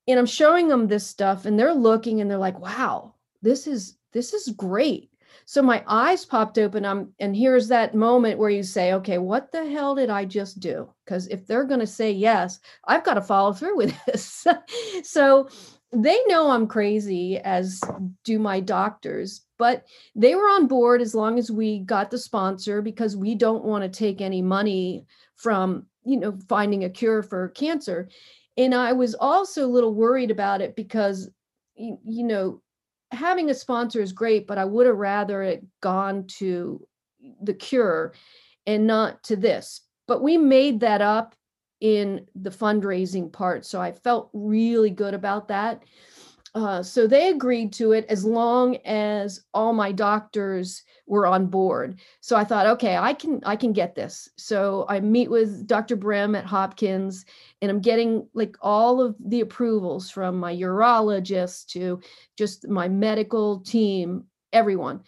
and 0.08 0.20
I'm 0.20 0.28
showing 0.28 0.68
them 0.68 0.88
this 0.88 1.08
stuff, 1.08 1.46
and 1.46 1.58
they're 1.58 1.74
looking 1.74 2.22
and 2.22 2.30
they're 2.30 2.38
like, 2.38 2.60
"Wow, 2.60 3.16
this 3.42 3.66
is 3.66 3.98
this 4.12 4.34
is 4.34 4.50
great." 4.50 5.10
So 5.50 5.64
my 5.64 5.84
eyes 5.88 6.26
popped 6.26 6.60
open. 6.60 6.86
I'm, 6.86 7.12
and 7.20 7.36
here's 7.36 7.68
that 7.70 7.96
moment 7.96 8.38
where 8.38 8.52
you 8.52 8.62
say, 8.62 8.94
"Okay, 8.94 9.18
what 9.18 9.52
the 9.52 9.68
hell 9.68 9.96
did 9.96 10.12
I 10.12 10.24
just 10.24 10.60
do?" 10.60 10.94
Because 11.04 11.26
if 11.30 11.48
they're 11.48 11.64
going 11.64 11.80
to 11.80 11.88
say 11.88 12.12
yes, 12.12 12.60
I've 12.86 13.04
got 13.04 13.16
to 13.16 13.22
follow 13.22 13.52
through 13.52 13.76
with 13.76 13.96
this. 14.06 14.46
so 15.02 15.50
they 15.92 16.20
know 16.28 16.52
I'm 16.52 16.68
crazy, 16.68 17.40
as 17.40 17.82
do 18.24 18.38
my 18.38 18.60
doctors, 18.60 19.42
but 19.58 19.88
they 20.14 20.36
were 20.36 20.44
on 20.44 20.68
board 20.68 21.02
as 21.02 21.16
long 21.16 21.40
as 21.40 21.50
we 21.50 21.80
got 21.80 22.12
the 22.12 22.20
sponsor 22.20 22.84
because 22.84 23.18
we 23.18 23.34
don't 23.34 23.66
want 23.66 23.84
to 23.84 23.90
take 23.90 24.22
any 24.22 24.44
money 24.44 25.08
from 25.36 25.88
you 26.04 26.20
know 26.20 26.38
finding 26.48 26.84
a 26.84 26.90
cure 26.92 27.22
for 27.22 27.50
cancer 27.50 28.08
and 28.56 28.74
i 28.74 28.94
was 28.94 29.16
also 29.16 29.66
a 29.66 29.68
little 29.68 29.94
worried 29.94 30.32
about 30.32 30.62
it 30.62 30.78
because 30.78 31.30
you 31.76 32.24
know 32.24 32.62
having 33.12 33.50
a 33.50 33.54
sponsor 33.54 34.02
is 34.02 34.14
great 34.14 34.46
but 34.46 34.58
i 34.58 34.66
would 34.66 34.86
have 34.86 34.98
rather 34.98 35.42
it 35.42 35.66
gone 35.82 36.26
to 36.28 36.86
the 37.42 37.54
cure 37.54 38.14
and 38.66 38.86
not 38.86 39.24
to 39.24 39.36
this. 39.36 39.82
But 40.08 40.22
we 40.22 40.38
made 40.38 40.82
that 40.82 41.02
up 41.02 41.36
in 41.82 42.28
the 42.36 42.50
fundraising 42.50 43.32
part 43.32 43.66
so 43.66 43.82
i 43.82 43.92
felt 43.92 44.30
really 44.34 44.90
good 44.90 45.14
about 45.14 45.48
that. 45.48 45.84
Uh, 46.56 46.82
so 46.82 47.06
they 47.06 47.30
agreed 47.30 47.72
to 47.72 47.92
it 47.92 48.06
as 48.10 48.26
long 48.26 48.76
as 48.78 49.46
all 49.54 49.72
my 49.72 49.92
doctors 49.92 50.84
were 51.10 51.26
on 51.26 51.48
board. 51.48 52.00
So 52.22 52.36
I 52.36 52.44
thought, 52.44 52.68
okay, 52.68 52.96
I 52.96 53.14
can 53.14 53.42
I 53.46 53.56
can 53.56 53.74
get 53.74 53.96
this. 53.96 54.30
So 54.38 54.86
I 54.88 55.00
meet 55.00 55.30
with 55.30 55.68
Dr. 55.68 55.98
Brem 55.98 56.38
at 56.38 56.46
Hopkins, 56.46 57.26
and 57.62 57.70
I'm 57.70 57.82
getting 57.82 58.28
like 58.34 58.56
all 58.62 59.02
of 59.02 59.16
the 59.20 59.42
approvals 59.42 60.10
from 60.10 60.38
my 60.40 60.56
urologist 60.56 61.68
to 61.68 62.00
just 62.38 62.68
my 62.68 62.88
medical 62.88 63.60
team, 63.62 64.26
everyone. 64.54 65.02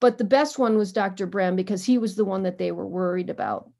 But 0.00 0.18
the 0.18 0.24
best 0.24 0.58
one 0.58 0.76
was 0.76 0.92
Dr. 0.92 1.26
Brem 1.26 1.56
because 1.56 1.84
he 1.84 1.98
was 1.98 2.14
the 2.14 2.24
one 2.24 2.44
that 2.44 2.58
they 2.58 2.70
were 2.70 2.86
worried 2.86 3.30
about 3.30 3.70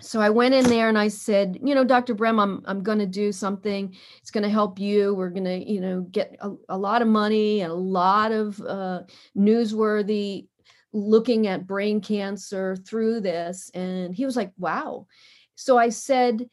so 0.00 0.20
I 0.20 0.30
went 0.30 0.54
in 0.54 0.64
there 0.64 0.88
and 0.88 0.98
I 0.98 1.08
said, 1.08 1.58
you 1.62 1.74
know, 1.74 1.84
Dr. 1.84 2.14
Brem, 2.14 2.40
I'm 2.40 2.62
I'm 2.66 2.82
going 2.82 3.00
to 3.00 3.06
do 3.06 3.32
something. 3.32 3.94
It's 4.20 4.30
going 4.30 4.44
to 4.44 4.50
help 4.50 4.78
you. 4.78 5.14
We're 5.14 5.30
going 5.30 5.44
to, 5.44 5.58
you 5.58 5.80
know, 5.80 6.02
get 6.02 6.36
a, 6.40 6.52
a, 6.68 6.78
lot 6.78 7.02
of 7.02 7.08
money 7.08 7.62
and 7.62 7.72
a 7.72 7.76
lot 7.76 8.30
of 8.30 8.60
uh, 8.60 9.02
newsworthy 9.36 10.46
looking 10.92 11.46
at 11.46 11.66
brain 11.66 12.00
cancer 12.00 12.76
through 12.76 13.20
this. 13.20 13.70
And 13.74 14.14
he 14.14 14.24
was 14.24 14.36
like, 14.36 14.52
wow. 14.58 15.06
So 15.54 15.76
I 15.76 15.88
said, 15.90 16.48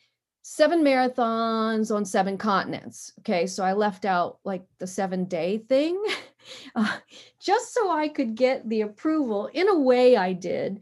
seven 0.47 0.83
marathons 0.83 1.93
on 1.93 2.05
seven 2.05 2.37
continents. 2.37 3.11
Okay, 3.19 3.47
so 3.47 3.63
I 3.63 3.73
left 3.73 4.05
out 4.05 4.37
like 4.43 4.63
the 4.77 4.85
seven 4.85 5.25
day 5.25 5.57
thing, 5.57 5.99
uh, 6.75 6.97
just 7.39 7.73
so 7.73 7.89
I 7.89 8.07
could 8.09 8.35
get 8.35 8.69
the 8.69 8.81
approval. 8.81 9.47
In 9.47 9.67
a 9.67 9.79
way, 9.79 10.15
I 10.15 10.33
did, 10.33 10.81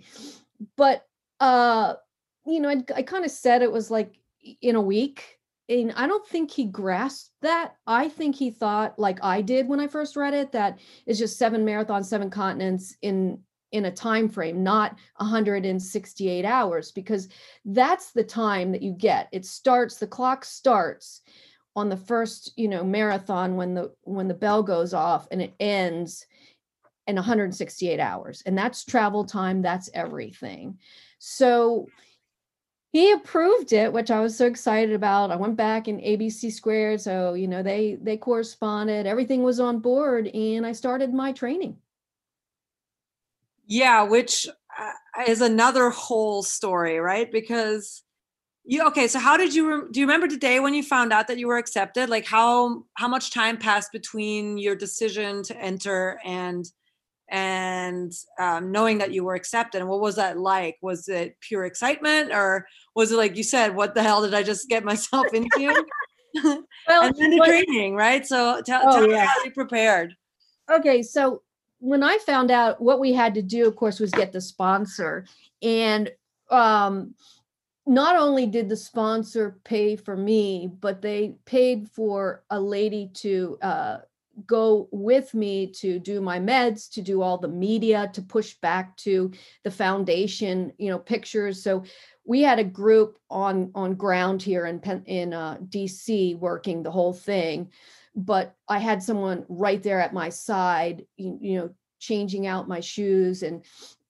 but 0.76 1.06
uh 1.40 1.94
you 2.46 2.60
know, 2.60 2.70
I, 2.70 2.84
I 2.96 3.04
kind 3.04 3.24
of 3.24 3.32
said 3.32 3.62
it 3.62 3.72
was 3.72 3.90
like 3.90 4.20
in 4.62 4.76
a 4.76 4.82
week. 4.82 5.40
And 5.82 5.92
I 5.96 6.06
don't 6.06 6.28
think 6.28 6.52
he 6.52 6.66
grasped 6.66 7.32
that. 7.42 7.76
I 7.88 8.08
think 8.08 8.36
he 8.36 8.52
thought, 8.52 9.00
like 9.00 9.20
I 9.24 9.42
did 9.42 9.68
when 9.68 9.80
I 9.80 9.88
first 9.88 10.16
read 10.16 10.34
it, 10.34 10.52
that 10.52 10.80
it's 11.06 11.20
just 11.20 11.38
seven 11.38 11.66
marathons, 11.66 12.06
seven 12.06 12.30
continents 12.30 12.96
in 13.02 13.40
in 13.72 13.86
a 13.86 13.92
time 13.92 14.30
frame, 14.30 14.62
not 14.62 14.96
168 15.18 16.46
hours, 16.46 16.92
because 16.92 17.28
that's 17.66 18.12
the 18.12 18.24
time 18.24 18.72
that 18.72 18.84
you 18.84 18.94
get. 18.94 19.30
It 19.32 19.48
starts, 19.48 19.98
the 19.98 20.06
clock 20.06 20.46
starts 20.46 21.22
on 21.76 21.90
the 21.90 21.98
first, 21.98 22.54
you 22.56 22.68
know, 22.68 22.84
marathon 22.84 23.56
when 23.56 23.74
the 23.74 23.92
when 24.04 24.28
the 24.28 24.36
bell 24.36 24.62
goes 24.62 24.94
off 24.94 25.28
and 25.32 25.42
it 25.42 25.56
ends 25.60 26.28
in 27.08 27.16
168 27.16 28.00
hours. 28.00 28.44
And 28.46 28.56
that's 28.56 28.86
travel 28.86 29.26
time, 29.26 29.64
that's 29.64 29.90
everything. 29.96 30.78
So 31.18 31.88
he 32.94 33.12
approved 33.12 33.74
it 33.74 33.92
which 33.92 34.12
i 34.12 34.20
was 34.22 34.38
so 34.38 34.46
excited 34.46 34.94
about. 34.96 35.32
I 35.32 35.36
went 35.36 35.58
back 35.58 35.88
in 35.88 35.98
abc 35.98 36.50
squared 36.54 37.02
so 37.02 37.34
you 37.34 37.48
know 37.48 37.62
they 37.64 37.98
they 38.02 38.16
corresponded. 38.16 39.06
Everything 39.06 39.44
was 39.44 39.60
on 39.60 39.80
board 39.80 40.28
and 40.28 40.66
i 40.66 40.72
started 40.72 41.14
my 41.14 41.34
training. 41.34 41.76
Yeah 43.66 44.04
which 44.04 44.48
uh, 44.80 45.24
is 45.28 45.42
another 45.42 45.90
whole 45.90 46.44
story 46.44 47.00
right? 47.00 47.32
Because 47.32 48.04
you 48.66 48.86
okay 48.88 49.08
so 49.08 49.20
how 49.20 49.38
did 49.38 49.54
you 49.54 49.90
do 49.92 50.00
you 50.00 50.06
remember 50.06 50.28
the 50.28 50.38
day 50.38 50.60
when 50.60 50.74
you 50.74 50.84
found 50.84 51.12
out 51.12 51.28
that 51.28 51.40
you 51.40 51.48
were 51.48 51.58
accepted? 51.58 52.10
Like 52.10 52.26
how 52.26 52.84
how 52.94 53.08
much 53.08 53.32
time 53.34 53.58
passed 53.58 53.92
between 53.92 54.58
your 54.58 54.76
decision 54.76 55.44
to 55.44 55.58
enter 55.58 56.20
and 56.24 56.66
and 57.30 58.12
um, 58.40 58.72
knowing 58.72 58.98
that 59.00 59.12
you 59.12 59.24
were 59.24 59.36
accepted 59.36 59.80
and 59.82 59.90
what 59.90 60.02
was 60.02 60.16
that 60.16 60.38
like? 60.38 60.78
Was 60.82 61.08
it 61.08 61.36
pure 61.40 61.66
excitement 61.66 62.32
or 62.32 62.68
was 62.96 63.12
it 63.12 63.18
like 63.18 63.36
you 63.36 63.44
said 63.44 63.76
what 63.76 63.96
the 63.96 64.04
hell 64.04 64.22
did 64.22 64.34
i 64.34 64.44
just 64.44 64.70
get 64.70 64.84
myself 64.84 65.26
into? 65.34 65.86
Well 66.36 66.64
and 66.90 67.16
then 67.16 67.32
the 67.32 67.44
training 67.46 67.96
right? 67.96 68.26
So 68.26 68.62
tell, 68.62 68.84
oh, 68.86 69.00
tell 69.00 69.10
yeah. 69.10 69.22
me 69.22 69.28
how 69.28 69.44
you 69.46 69.52
prepared. 69.52 70.16
Okay 70.72 71.02
so 71.02 71.42
when 71.84 72.02
i 72.02 72.18
found 72.20 72.50
out 72.50 72.82
what 72.82 73.02
we 73.02 73.12
had 73.12 73.34
to 73.34 73.42
do 73.42 73.68
of 73.68 73.76
course 73.76 74.00
was 74.00 74.10
get 74.12 74.32
the 74.32 74.40
sponsor 74.40 75.26
and 75.62 76.10
um 76.50 77.14
not 77.86 78.16
only 78.16 78.46
did 78.46 78.70
the 78.70 78.78
sponsor 78.78 79.60
pay 79.66 79.98
for 79.98 80.16
me 80.16 80.72
but 80.80 81.02
they 81.02 81.36
paid 81.44 81.90
for 81.90 82.42
a 82.52 82.60
lady 82.60 83.12
to 83.14 83.58
uh 83.62 83.98
go 84.48 84.88
with 84.92 85.34
me 85.34 85.68
to 85.68 86.00
do 86.00 86.20
my 86.20 86.40
meds 86.40 86.90
to 86.92 87.02
do 87.02 87.22
all 87.22 87.38
the 87.38 87.48
media 87.48 88.10
to 88.14 88.22
push 88.22 88.56
back 88.56 88.96
to 88.98 89.32
the 89.64 89.72
foundation 89.72 90.72
you 90.78 90.90
know 90.90 91.00
pictures. 91.00 91.64
So 91.64 91.84
we 92.26 92.42
had 92.42 92.60
a 92.60 92.64
group 92.64 93.20
on 93.30 93.72
on 93.76 93.96
ground 93.96 94.42
here 94.42 94.66
in 94.66 94.80
in 95.06 95.34
uh, 95.34 95.58
dc 95.70 96.38
working 96.40 96.84
the 96.84 96.92
whole 96.92 97.14
thing. 97.14 97.70
But 98.16 98.56
i 98.68 98.80
had 98.80 99.02
someone 99.04 99.46
right 99.50 99.82
there 99.82 100.00
at 100.00 100.14
my 100.14 100.30
side 100.30 101.06
you, 101.18 101.38
you 101.42 101.60
know 101.60 101.70
changing 102.00 102.48
out 102.48 102.68
my 102.68 102.80
shoes 102.80 103.44
and 103.44 103.64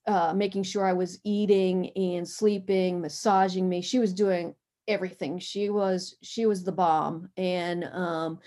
uh, 0.07 0.33
making 0.33 0.63
sure 0.63 0.85
i 0.85 0.93
was 0.93 1.19
eating 1.23 1.89
and 1.95 2.27
sleeping 2.27 3.01
massaging 3.01 3.67
me. 3.69 3.81
She 3.81 3.99
was 3.99 4.13
doing 4.13 4.55
everything. 4.87 5.39
She 5.39 5.69
was 5.69 6.15
she 6.21 6.45
was 6.45 6.63
the 6.63 6.71
bomb. 6.71 7.29
And 7.37 7.85
um 7.85 8.39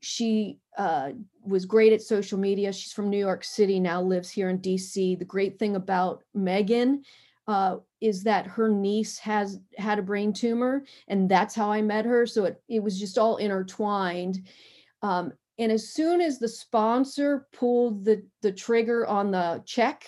she 0.00 0.58
uh, 0.76 1.10
was 1.44 1.64
great 1.64 1.92
at 1.92 2.02
social 2.02 2.38
media. 2.38 2.72
She's 2.72 2.92
from 2.92 3.10
New 3.10 3.18
York 3.18 3.44
City, 3.44 3.80
now 3.80 4.02
lives 4.02 4.30
here 4.30 4.50
in 4.50 4.58
DC. 4.58 5.18
The 5.18 5.24
great 5.24 5.58
thing 5.58 5.76
about 5.76 6.22
Megan 6.34 7.02
uh, 7.48 7.76
is 8.00 8.22
that 8.24 8.46
her 8.46 8.68
niece 8.68 9.18
has 9.18 9.60
had 9.78 9.98
a 9.98 10.02
brain 10.02 10.32
tumor, 10.32 10.84
and 11.08 11.28
that's 11.28 11.54
how 11.54 11.70
I 11.70 11.82
met 11.82 12.04
her. 12.04 12.26
So 12.26 12.44
it, 12.44 12.62
it 12.68 12.82
was 12.82 12.98
just 12.98 13.18
all 13.18 13.36
intertwined. 13.36 14.46
Um, 15.02 15.32
and 15.58 15.72
as 15.72 15.88
soon 15.88 16.20
as 16.20 16.38
the 16.38 16.48
sponsor 16.48 17.46
pulled 17.52 18.04
the, 18.04 18.22
the 18.42 18.52
trigger 18.52 19.06
on 19.06 19.30
the 19.30 19.62
check, 19.64 20.04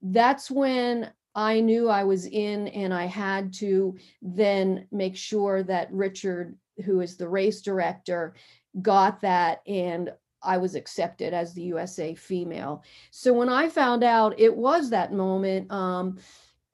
that's 0.00 0.50
when 0.50 1.10
I 1.34 1.60
knew 1.60 1.88
I 1.88 2.04
was 2.04 2.26
in, 2.26 2.68
and 2.68 2.94
I 2.94 3.06
had 3.06 3.52
to 3.54 3.96
then 4.22 4.86
make 4.90 5.16
sure 5.16 5.62
that 5.64 5.92
Richard, 5.92 6.56
who 6.84 7.00
is 7.00 7.16
the 7.16 7.28
race 7.28 7.60
director, 7.60 8.34
got 8.80 9.20
that 9.22 9.62
and 9.66 10.10
I 10.42 10.58
was 10.58 10.74
accepted 10.74 11.34
as 11.34 11.52
the 11.52 11.62
USA 11.62 12.14
female. 12.14 12.84
So 13.10 13.32
when 13.32 13.48
I 13.48 13.68
found 13.68 14.04
out 14.04 14.38
it 14.38 14.54
was 14.56 14.90
that 14.90 15.12
moment, 15.12 15.70
um, 15.70 16.18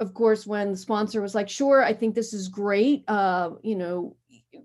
of 0.00 0.12
course, 0.12 0.46
when 0.46 0.72
the 0.72 0.76
sponsor 0.76 1.22
was 1.22 1.34
like, 1.34 1.48
sure, 1.48 1.82
I 1.82 1.92
think 1.92 2.14
this 2.14 2.32
is 2.32 2.48
great. 2.48 3.04
Uh, 3.08 3.50
you 3.62 3.76
know, 3.76 4.16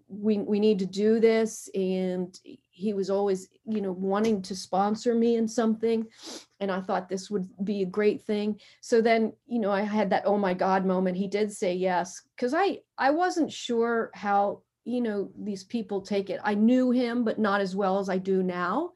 we 0.07 0.39
we 0.39 0.59
need 0.59 0.79
to 0.79 0.85
do 0.85 1.19
this. 1.19 1.69
And 1.75 2.37
he 2.69 2.93
was 2.93 3.09
always, 3.09 3.49
you 3.65 3.81
know, 3.81 3.91
wanting 3.91 4.41
to 4.43 4.55
sponsor 4.55 5.13
me 5.13 5.35
in 5.35 5.47
something. 5.47 6.07
And 6.59 6.71
I 6.71 6.81
thought 6.81 7.09
this 7.09 7.29
would 7.29 7.47
be 7.63 7.83
a 7.83 7.85
great 7.85 8.23
thing. 8.23 8.59
So 8.81 9.01
then, 9.01 9.33
you 9.47 9.59
know, 9.59 9.71
I 9.71 9.81
had 9.81 10.09
that 10.09 10.23
oh 10.25 10.37
my 10.37 10.53
God 10.53 10.85
moment. 10.85 11.17
He 11.17 11.27
did 11.27 11.51
say 11.51 11.73
yes. 11.75 12.21
Cause 12.37 12.53
I 12.53 12.79
I 12.97 13.11
wasn't 13.11 13.51
sure 13.51 14.09
how 14.13 14.61
you 14.89 15.02
know 15.02 15.30
these 15.38 15.63
people 15.63 16.02
take 16.02 16.30
it 16.30 16.39
i 16.43 16.54
knew 16.54 16.91
him 16.91 17.23
but 17.23 17.39
not 17.39 17.62
as 17.62 17.75
well 17.75 17.99
as 17.99 18.10
i 18.10 18.17
do 18.17 18.43
now 18.43 18.91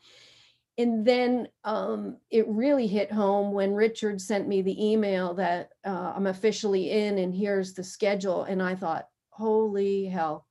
and 0.80 1.06
then 1.06 1.48
um, 1.66 2.18
it 2.32 2.48
really 2.48 2.88
hit 2.88 3.12
home 3.12 3.54
when 3.54 3.74
richard 3.74 4.20
sent 4.20 4.48
me 4.48 4.62
the 4.62 4.92
email 4.92 5.34
that 5.34 5.70
uh, 5.86 6.14
i'm 6.16 6.28
officially 6.28 6.92
in 6.92 7.20
and 7.20 7.34
here's 7.34 7.74
the 7.74 7.84
schedule 7.84 8.44
and 8.44 8.62
i 8.62 8.76
thought 8.76 9.08
holy 9.30 10.06
hell 10.06 10.46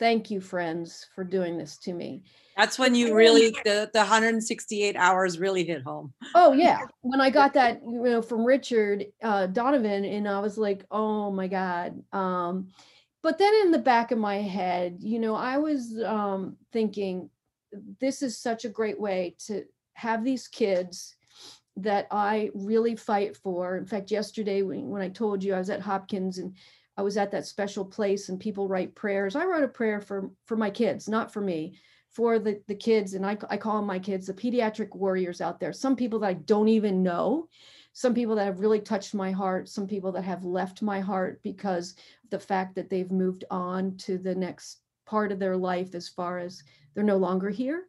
thank 0.00 0.30
you, 0.30 0.40
friends, 0.40 1.06
for 1.14 1.22
doing 1.22 1.56
this 1.56 1.76
to 1.76 1.92
me. 1.92 2.24
That's 2.56 2.78
when 2.78 2.94
you 2.94 3.14
really 3.14 3.50
the, 3.64 3.88
the 3.92 4.00
168 4.00 4.96
hours 4.96 5.38
really 5.38 5.62
hit 5.62 5.82
home. 5.82 6.12
Oh 6.34 6.52
yeah, 6.52 6.80
when 7.02 7.20
I 7.20 7.30
got 7.30 7.54
that, 7.54 7.80
you 7.82 8.02
know, 8.02 8.22
from 8.22 8.44
Richard 8.44 9.06
uh, 9.22 9.46
Donovan, 9.46 10.04
and 10.04 10.28
I 10.28 10.40
was 10.40 10.58
like, 10.58 10.84
oh 10.90 11.30
my 11.30 11.46
god. 11.46 12.02
Um, 12.12 12.68
but 13.22 13.38
then 13.38 13.52
in 13.62 13.70
the 13.70 13.78
back 13.78 14.10
of 14.10 14.18
my 14.18 14.36
head, 14.36 14.98
you 15.00 15.18
know, 15.18 15.34
I 15.34 15.58
was 15.58 16.00
um, 16.04 16.56
thinking, 16.72 17.30
this 18.00 18.22
is 18.22 18.38
such 18.38 18.64
a 18.64 18.70
great 18.70 19.00
way 19.00 19.36
to 19.46 19.64
have 19.94 20.24
these 20.24 20.48
kids 20.48 21.16
that 21.76 22.06
I 22.10 22.50
really 22.54 22.96
fight 22.96 23.36
for. 23.36 23.76
In 23.76 23.86
fact, 23.86 24.10
yesterday 24.10 24.62
when, 24.62 24.88
when 24.88 25.02
I 25.02 25.08
told 25.08 25.42
you 25.42 25.54
I 25.54 25.58
was 25.58 25.70
at 25.70 25.80
Hopkins 25.80 26.38
and 26.38 26.56
I 26.96 27.02
was 27.02 27.16
at 27.16 27.30
that 27.30 27.46
special 27.46 27.84
place 27.84 28.28
and 28.28 28.40
people 28.40 28.68
write 28.68 28.94
prayers, 28.94 29.36
I 29.36 29.44
wrote 29.44 29.64
a 29.64 29.68
prayer 29.68 30.00
for 30.00 30.30
for 30.46 30.56
my 30.56 30.70
kids, 30.70 31.08
not 31.08 31.32
for 31.32 31.40
me, 31.40 31.78
for 32.10 32.38
the 32.38 32.60
the 32.66 32.74
kids, 32.74 33.14
and 33.14 33.24
I 33.24 33.38
I 33.48 33.56
call 33.56 33.82
my 33.82 33.98
kids, 33.98 34.26
the 34.26 34.34
pediatric 34.34 34.94
warriors 34.94 35.40
out 35.40 35.60
there. 35.60 35.72
Some 35.72 35.96
people 35.96 36.18
that 36.20 36.26
I 36.28 36.34
don't 36.34 36.68
even 36.68 37.02
know, 37.02 37.48
some 37.92 38.14
people 38.14 38.34
that 38.36 38.44
have 38.44 38.60
really 38.60 38.80
touched 38.80 39.14
my 39.14 39.30
heart, 39.30 39.68
some 39.68 39.86
people 39.86 40.12
that 40.12 40.24
have 40.24 40.44
left 40.44 40.82
my 40.82 41.00
heart 41.00 41.40
because 41.42 41.96
the 42.30 42.38
fact 42.38 42.74
that 42.74 42.88
they've 42.88 43.10
moved 43.10 43.44
on 43.50 43.96
to 43.98 44.18
the 44.18 44.34
next 44.34 44.80
part 45.06 45.32
of 45.32 45.38
their 45.38 45.56
life 45.56 45.94
as 45.94 46.08
far 46.08 46.38
as 46.38 46.62
they're 46.94 47.04
no 47.04 47.16
longer 47.16 47.50
here 47.50 47.84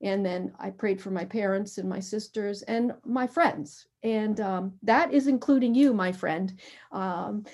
and 0.00 0.24
then 0.24 0.52
I 0.58 0.70
prayed 0.70 1.00
for 1.00 1.10
my 1.10 1.24
parents 1.24 1.78
and 1.78 1.88
my 1.88 1.98
sisters 1.98 2.62
and 2.62 2.92
my 3.04 3.26
friends. 3.26 3.86
And 4.04 4.40
um, 4.40 4.74
that 4.84 5.12
is 5.12 5.26
including 5.26 5.74
you, 5.74 5.92
my 5.92 6.12
friend. 6.12 6.58
Um, 6.92 7.44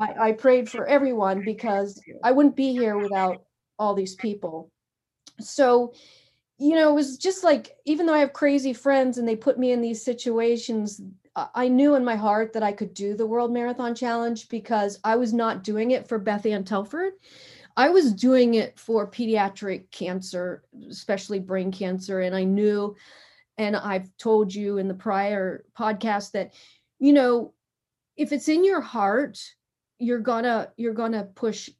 I, 0.00 0.28
I 0.28 0.32
prayed 0.32 0.68
for 0.68 0.86
everyone 0.86 1.42
because 1.44 2.02
I 2.24 2.32
wouldn't 2.32 2.56
be 2.56 2.72
here 2.72 2.98
without 2.98 3.42
all 3.78 3.94
these 3.94 4.16
people. 4.16 4.72
So, 5.40 5.92
you 6.58 6.74
know, 6.74 6.90
it 6.90 6.94
was 6.94 7.16
just 7.16 7.44
like, 7.44 7.76
even 7.84 8.06
though 8.06 8.14
I 8.14 8.18
have 8.18 8.32
crazy 8.32 8.72
friends 8.72 9.16
and 9.18 9.26
they 9.26 9.36
put 9.36 9.58
me 9.58 9.72
in 9.72 9.80
these 9.80 10.04
situations, 10.04 11.00
I 11.54 11.68
knew 11.68 11.94
in 11.94 12.04
my 12.04 12.16
heart 12.16 12.52
that 12.52 12.64
I 12.64 12.72
could 12.72 12.94
do 12.94 13.14
the 13.14 13.26
World 13.26 13.52
Marathon 13.52 13.94
Challenge 13.94 14.48
because 14.48 14.98
I 15.04 15.14
was 15.14 15.32
not 15.32 15.62
doing 15.62 15.92
it 15.92 16.08
for 16.08 16.18
Beth 16.18 16.46
Ann 16.46 16.64
Telford. 16.64 17.12
I 17.76 17.90
was 17.90 18.12
doing 18.12 18.54
it 18.54 18.76
for 18.76 19.08
pediatric 19.08 19.90
cancer, 19.92 20.64
especially 20.90 21.38
brain 21.38 21.70
cancer. 21.70 22.22
And 22.22 22.34
I 22.34 22.42
knew, 22.42 22.96
and 23.56 23.76
I've 23.76 24.10
told 24.16 24.52
you 24.52 24.78
in 24.78 24.88
the 24.88 24.94
prior 24.94 25.64
podcast 25.78 26.32
that, 26.32 26.54
you 26.98 27.12
know, 27.12 27.54
if 28.16 28.32
it's 28.32 28.48
in 28.48 28.64
your 28.64 28.80
heart, 28.80 29.38
you're 30.00 30.18
gonna 30.18 30.72
you're 30.76 30.94
gonna 30.94 31.24
push 31.24 31.70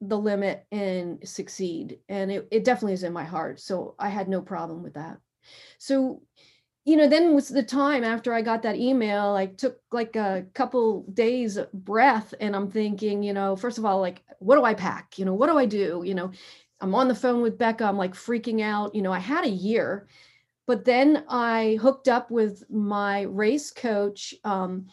the 0.00 0.18
limit 0.18 0.66
and 0.70 1.18
succeed. 1.28 1.98
And 2.08 2.30
it, 2.30 2.48
it 2.50 2.64
definitely 2.64 2.94
is 2.94 3.02
in 3.02 3.12
my 3.12 3.24
heart. 3.24 3.60
So 3.60 3.94
I 3.98 4.08
had 4.08 4.28
no 4.28 4.40
problem 4.40 4.82
with 4.82 4.94
that. 4.94 5.18
So 5.78 6.22
you 6.88 6.96
know, 6.96 7.06
then 7.06 7.34
was 7.34 7.48
the 7.48 7.62
time 7.62 8.02
after 8.02 8.32
I 8.32 8.40
got 8.40 8.62
that 8.62 8.76
email, 8.76 9.34
I 9.36 9.44
took 9.44 9.78
like 9.92 10.16
a 10.16 10.46
couple 10.54 11.02
days 11.12 11.58
breath 11.74 12.32
and 12.40 12.56
I'm 12.56 12.70
thinking, 12.70 13.22
you 13.22 13.34
know, 13.34 13.56
first 13.56 13.76
of 13.76 13.84
all, 13.84 14.00
like, 14.00 14.24
what 14.38 14.56
do 14.56 14.64
I 14.64 14.72
pack? 14.72 15.18
You 15.18 15.26
know, 15.26 15.34
what 15.34 15.48
do 15.48 15.58
I 15.58 15.66
do? 15.66 16.02
You 16.02 16.14
know, 16.14 16.30
I'm 16.80 16.94
on 16.94 17.06
the 17.06 17.14
phone 17.14 17.42
with 17.42 17.58
Becca, 17.58 17.84
I'm 17.84 17.98
like 17.98 18.14
freaking 18.14 18.62
out. 18.62 18.94
You 18.94 19.02
know, 19.02 19.12
I 19.12 19.18
had 19.18 19.44
a 19.44 19.50
year, 19.50 20.08
but 20.66 20.86
then 20.86 21.24
I 21.28 21.78
hooked 21.78 22.08
up 22.08 22.30
with 22.30 22.62
my 22.70 23.22
race 23.22 23.70
coach 23.70 24.34
um, 24.44 24.86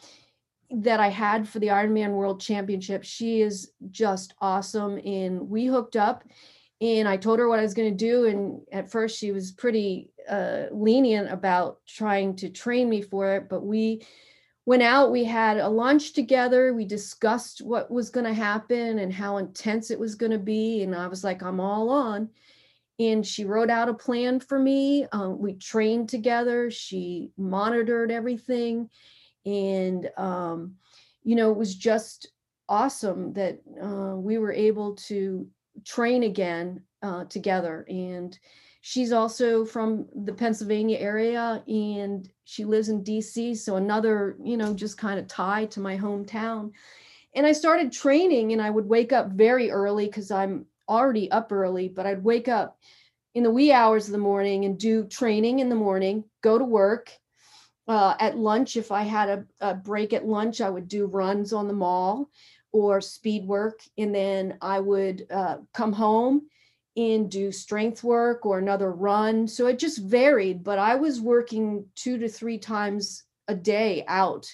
that 0.84 1.00
I 1.00 1.10
had 1.10 1.48
for 1.48 1.60
the 1.60 1.68
Ironman 1.68 2.12
World 2.12 2.42
Championship. 2.42 3.04
She 3.04 3.42
is 3.42 3.72
just 3.92 4.34
awesome. 4.42 5.00
And 5.06 5.50
we 5.50 5.66
hooked 5.66 5.96
up 5.96 6.24
and 6.82 7.08
I 7.08 7.18
told 7.18 7.40
her 7.40 7.48
what 7.48 7.60
I 7.60 7.64
was 7.64 7.74
going 7.74 7.96
to 7.96 8.06
do. 8.06 8.26
And 8.26 8.62
at 8.72 8.92
first, 8.92 9.18
she 9.18 9.32
was 9.32 9.52
pretty 9.52 10.10
uh, 10.30 10.66
lenient 10.72 11.32
about 11.32 11.80
trying 11.88 12.36
to 12.38 12.50
train 12.50 12.90
me 12.90 13.02
for 13.02 13.36
it. 13.36 13.50
But 13.50 13.66
we 13.66 14.06
went 14.66 14.84
out, 14.84 15.12
we 15.12 15.24
had 15.24 15.58
a 15.58 15.70
lunch 15.70 16.14
together, 16.14 16.74
we 16.74 16.86
discussed 16.86 17.62
what 17.62 17.90
was 17.90 18.10
going 18.10 18.26
to 18.26 18.34
happen 18.34 19.00
and 19.00 19.14
how 19.14 19.38
intense 19.38 19.92
it 19.92 20.00
was 20.00 20.16
going 20.16 20.32
to 20.32 20.40
be. 20.40 20.82
And 20.82 20.96
I 20.96 21.08
was 21.08 21.24
like, 21.24 21.44
I'm 21.44 21.60
all 21.60 21.90
on. 21.90 22.30
And 22.98 23.26
she 23.26 23.46
wrote 23.46 23.70
out 23.70 23.90
a 23.90 23.94
plan 23.94 24.40
for 24.40 24.58
me. 24.58 25.06
Um, 25.12 25.38
we 25.38 25.54
trained 25.54 26.10
together, 26.10 26.72
she 26.72 27.30
monitored 27.38 28.12
everything. 28.12 28.90
And, 29.45 30.10
um, 30.17 30.75
you 31.23 31.36
know, 31.36 31.51
it 31.51 31.58
was 31.58 31.75
just 31.75 32.27
awesome 32.67 33.34
that 33.34 33.60
uh, 33.81 34.15
we 34.15 34.38
were 34.38 34.51
able 34.51 34.95
to 34.95 35.47
train 35.84 36.23
again 36.23 36.81
uh, 37.01 37.25
together. 37.25 37.86
And 37.89 38.38
she's 38.81 39.12
also 39.12 39.65
from 39.65 40.08
the 40.25 40.34
Pennsylvania 40.34 40.97
area 40.99 41.63
and 41.67 42.29
she 42.43 42.65
lives 42.65 42.89
in 42.89 43.03
DC. 43.03 43.58
So 43.58 43.75
another, 43.75 44.38
you 44.43 44.58
know, 44.58 44.73
just 44.73 44.97
kind 44.97 45.19
of 45.19 45.27
tie 45.27 45.65
to 45.65 45.79
my 45.79 45.97
hometown. 45.97 46.71
And 47.34 47.45
I 47.45 47.51
started 47.51 47.91
training 47.91 48.53
and 48.53 48.62
I 48.62 48.69
would 48.69 48.88
wake 48.88 49.12
up 49.12 49.31
very 49.31 49.69
early 49.69 50.05
because 50.05 50.31
I'm 50.31 50.65
already 50.88 51.29
up 51.31 51.51
early, 51.51 51.89
but 51.89 52.05
I'd 52.05 52.23
wake 52.23 52.47
up 52.47 52.79
in 53.34 53.43
the 53.43 53.51
wee 53.51 53.71
hours 53.71 54.05
of 54.05 54.13
the 54.13 54.17
morning 54.17 54.65
and 54.65 54.79
do 54.79 55.05
training 55.05 55.60
in 55.60 55.69
the 55.69 55.75
morning, 55.75 56.23
go 56.41 56.58
to 56.58 56.63
work. 56.63 57.12
Uh, 57.88 58.15
at 58.19 58.38
lunch, 58.38 58.78
if 58.78 58.91
I 58.91 59.04
had 59.04 59.30
a, 59.30 59.45
a 59.62 59.74
break 59.76 60.13
at 60.13 60.26
lunch, 60.26 60.60
I 60.60 60.69
would 60.69 60.88
do 60.88 61.06
runs 61.06 61.54
on 61.54 61.67
the 61.67 61.74
mall 61.74 62.30
or 62.71 63.00
speed 63.00 63.45
work. 63.45 63.80
And 63.98 64.13
then 64.13 64.58
I 64.62 64.80
would 64.80 65.28
uh, 65.32 65.58
come 65.74 65.93
home 65.93 66.48
and 66.98 67.30
do 67.30 67.52
strength 67.52 68.04
work 68.04 68.45
or 68.45 68.58
another 68.58 68.91
run. 68.91 69.48
So 69.48 69.67
it 69.67 69.80
just 69.80 70.00
varied, 70.00 70.63
but 70.63 70.80
I 70.80 70.95
was 70.95 71.21
working 71.21 71.86
two 71.95 72.17
to 72.17 72.28
three 72.30 72.58
times 72.58 73.24
a 73.48 73.56
day 73.56 74.04
out. 74.08 74.52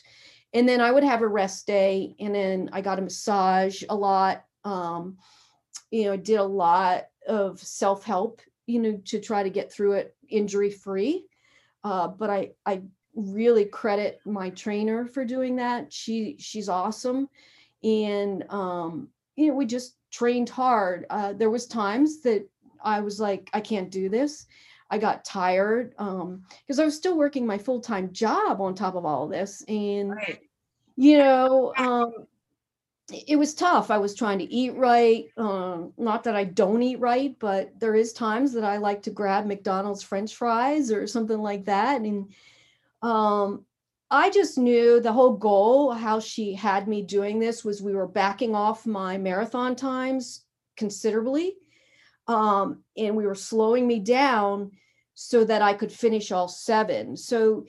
And 0.53 0.67
then 0.67 0.81
I 0.81 0.91
would 0.91 1.03
have 1.03 1.21
a 1.21 1.27
rest 1.27 1.67
day. 1.67 2.15
And 2.19 2.33
then 2.35 2.69
I 2.73 2.81
got 2.81 2.99
a 2.99 3.03
massage 3.03 3.83
a 3.89 3.95
lot. 3.95 4.43
Um, 4.63 5.17
you 5.91 6.05
know, 6.05 6.13
I 6.13 6.17
did 6.17 6.39
a 6.39 6.43
lot 6.43 7.05
of 7.27 7.59
self 7.59 8.03
help, 8.03 8.41
you 8.65 8.79
know, 8.79 9.01
to 9.05 9.19
try 9.19 9.43
to 9.43 9.49
get 9.49 9.71
through 9.71 9.93
it 9.93 10.15
injury 10.27 10.71
free. 10.71 11.25
Uh, 11.83 12.07
but 12.07 12.29
I, 12.29 12.51
I 12.65 12.81
really 13.15 13.65
credit 13.65 14.19
my 14.25 14.49
trainer 14.51 15.05
for 15.05 15.25
doing 15.25 15.55
that. 15.57 15.91
She, 15.91 16.35
she's 16.39 16.69
awesome 16.69 17.29
and 17.83 18.43
um, 18.49 19.07
you 19.35 19.47
know 19.47 19.53
we 19.53 19.65
just 19.65 19.95
trained 20.11 20.49
hard. 20.49 21.05
Uh, 21.09 21.33
there 21.33 21.49
was 21.49 21.65
times 21.65 22.21
that 22.21 22.47
I 22.83 22.99
was 22.99 23.19
like, 23.19 23.49
I 23.53 23.61
can't 23.61 23.89
do 23.89 24.09
this. 24.09 24.47
I 24.89 24.97
got 24.97 25.23
tired 25.23 25.91
because 25.91 26.79
um, 26.79 26.79
I 26.79 26.83
was 26.83 26.95
still 26.95 27.17
working 27.17 27.45
my 27.45 27.57
full 27.57 27.79
time 27.79 28.11
job 28.11 28.59
on 28.59 28.75
top 28.75 28.95
of 28.95 29.05
all 29.05 29.25
of 29.25 29.31
this, 29.31 29.63
and 29.67 30.11
right. 30.11 30.39
you 30.95 31.17
know, 31.17 31.73
um, 31.77 32.13
it 33.27 33.37
was 33.37 33.53
tough. 33.53 33.89
I 33.89 33.97
was 33.97 34.15
trying 34.15 34.39
to 34.39 34.53
eat 34.53 34.75
right. 34.75 35.25
Um, 35.37 35.93
not 35.97 36.23
that 36.25 36.35
I 36.35 36.43
don't 36.43 36.83
eat 36.83 36.99
right, 36.99 37.35
but 37.39 37.79
there 37.79 37.95
is 37.95 38.13
times 38.13 38.53
that 38.53 38.63
I 38.63 38.77
like 38.77 39.01
to 39.03 39.11
grab 39.11 39.45
McDonald's 39.45 40.03
French 40.03 40.35
fries 40.35 40.91
or 40.91 41.07
something 41.07 41.39
like 41.39 41.65
that, 41.65 42.01
and 42.01 42.33
um, 43.01 43.65
I 44.09 44.29
just 44.29 44.57
knew 44.57 44.99
the 44.99 45.13
whole 45.13 45.37
goal, 45.37 45.91
how 45.91 46.19
she 46.19 46.53
had 46.53 46.87
me 46.87 47.01
doing 47.01 47.39
this 47.39 47.63
was 47.63 47.81
we 47.81 47.95
were 47.95 48.07
backing 48.07 48.53
off 48.53 48.85
my 48.85 49.17
marathon 49.17 49.75
times 49.75 50.43
considerably. 50.75 51.55
Um, 52.27 52.83
and 52.97 53.15
we 53.15 53.25
were 53.25 53.35
slowing 53.35 53.87
me 53.87 53.99
down 53.99 54.71
so 55.13 55.43
that 55.45 55.61
I 55.61 55.73
could 55.73 55.91
finish 55.91 56.31
all 56.31 56.47
seven. 56.49 57.15
So 57.15 57.65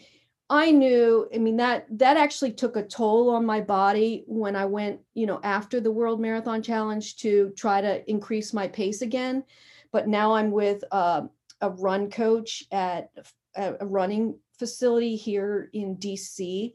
I 0.50 0.70
knew, 0.70 1.28
I 1.34 1.38
mean, 1.38 1.56
that 1.58 1.86
that 1.98 2.16
actually 2.16 2.52
took 2.52 2.76
a 2.76 2.82
toll 2.82 3.30
on 3.30 3.46
my 3.46 3.60
body 3.60 4.24
when 4.26 4.56
I 4.56 4.66
went, 4.66 5.00
you 5.14 5.26
know, 5.26 5.40
after 5.42 5.80
the 5.80 5.92
World 5.92 6.20
Marathon 6.20 6.62
Challenge 6.62 7.16
to 7.18 7.52
try 7.56 7.80
to 7.80 8.08
increase 8.10 8.52
my 8.52 8.68
pace 8.68 9.00
again. 9.00 9.44
But 9.92 10.08
now 10.08 10.34
I'm 10.34 10.50
with 10.50 10.82
uh, 10.90 11.22
a 11.60 11.70
run 11.70 12.10
coach 12.10 12.64
at 12.70 13.10
a 13.54 13.86
running 13.86 14.38
facility 14.62 15.16
here 15.16 15.70
in 15.72 15.96
DC 15.96 16.72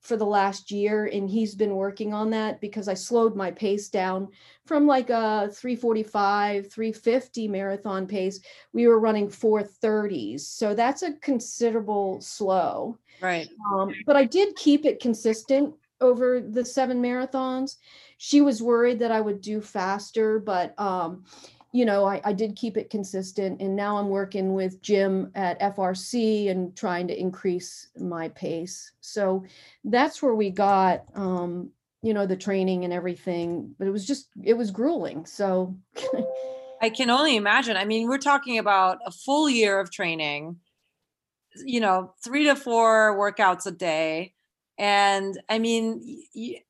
for 0.00 0.18
the 0.18 0.26
last 0.26 0.70
year 0.70 1.06
and 1.06 1.30
he's 1.30 1.54
been 1.54 1.76
working 1.76 2.12
on 2.12 2.28
that 2.28 2.60
because 2.60 2.88
I 2.88 2.94
slowed 2.94 3.34
my 3.34 3.50
pace 3.50 3.88
down 3.88 4.28
from 4.66 4.86
like 4.86 5.08
a 5.08 5.48
345 5.50 6.70
350 6.70 7.48
marathon 7.48 8.06
pace. 8.06 8.38
We 8.74 8.86
were 8.86 9.00
running 9.00 9.28
430s 9.28 10.40
so 10.40 10.74
that's 10.74 11.02
a 11.02 11.14
considerable 11.22 12.20
slow. 12.20 12.98
Right. 13.22 13.48
Um, 13.72 13.94
but 14.04 14.16
I 14.16 14.24
did 14.26 14.54
keep 14.56 14.84
it 14.84 15.00
consistent 15.00 15.72
over 16.02 16.38
the 16.38 16.66
seven 16.66 17.00
marathons. 17.00 17.76
She 18.18 18.42
was 18.42 18.60
worried 18.60 18.98
that 18.98 19.12
I 19.12 19.22
would 19.22 19.40
do 19.40 19.62
faster 19.62 20.38
but 20.38 20.78
um, 20.78 21.24
you 21.72 21.86
know, 21.86 22.04
I, 22.04 22.20
I 22.22 22.32
did 22.34 22.54
keep 22.54 22.76
it 22.76 22.90
consistent 22.90 23.60
and 23.60 23.74
now 23.74 23.96
I'm 23.96 24.10
working 24.10 24.52
with 24.52 24.82
Jim 24.82 25.30
at 25.34 25.58
FRC 25.60 26.50
and 26.50 26.76
trying 26.76 27.08
to 27.08 27.18
increase 27.18 27.88
my 27.98 28.28
pace. 28.28 28.92
So 29.00 29.44
that's 29.84 30.22
where 30.22 30.34
we 30.34 30.50
got, 30.50 31.04
um, 31.14 31.70
you 32.02 32.12
know, 32.12 32.26
the 32.26 32.36
training 32.36 32.84
and 32.84 32.92
everything, 32.92 33.74
but 33.78 33.88
it 33.88 33.90
was 33.90 34.06
just, 34.06 34.28
it 34.42 34.54
was 34.54 34.70
grueling. 34.70 35.24
So 35.24 35.74
I 36.82 36.90
can 36.90 37.08
only 37.08 37.36
imagine. 37.36 37.76
I 37.78 37.86
mean, 37.86 38.06
we're 38.06 38.18
talking 38.18 38.58
about 38.58 38.98
a 39.06 39.10
full 39.10 39.48
year 39.48 39.80
of 39.80 39.90
training, 39.90 40.56
you 41.64 41.80
know, 41.80 42.12
three 42.22 42.44
to 42.44 42.54
four 42.54 43.16
workouts 43.18 43.66
a 43.66 43.70
day. 43.70 44.34
And 44.82 45.40
I 45.48 45.60
mean, 45.60 46.24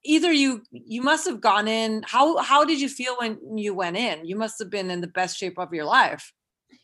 either 0.04 0.30
you 0.30 0.62
you 0.70 1.00
must 1.00 1.26
have 1.26 1.40
gone 1.40 1.66
in. 1.66 2.04
How 2.06 2.36
how 2.36 2.62
did 2.62 2.78
you 2.78 2.90
feel 2.90 3.16
when 3.18 3.56
you 3.56 3.72
went 3.72 3.96
in? 3.96 4.26
You 4.26 4.36
must 4.36 4.58
have 4.58 4.68
been 4.68 4.90
in 4.90 5.00
the 5.00 5.06
best 5.06 5.38
shape 5.38 5.58
of 5.58 5.72
your 5.72 5.86
life. 5.86 6.30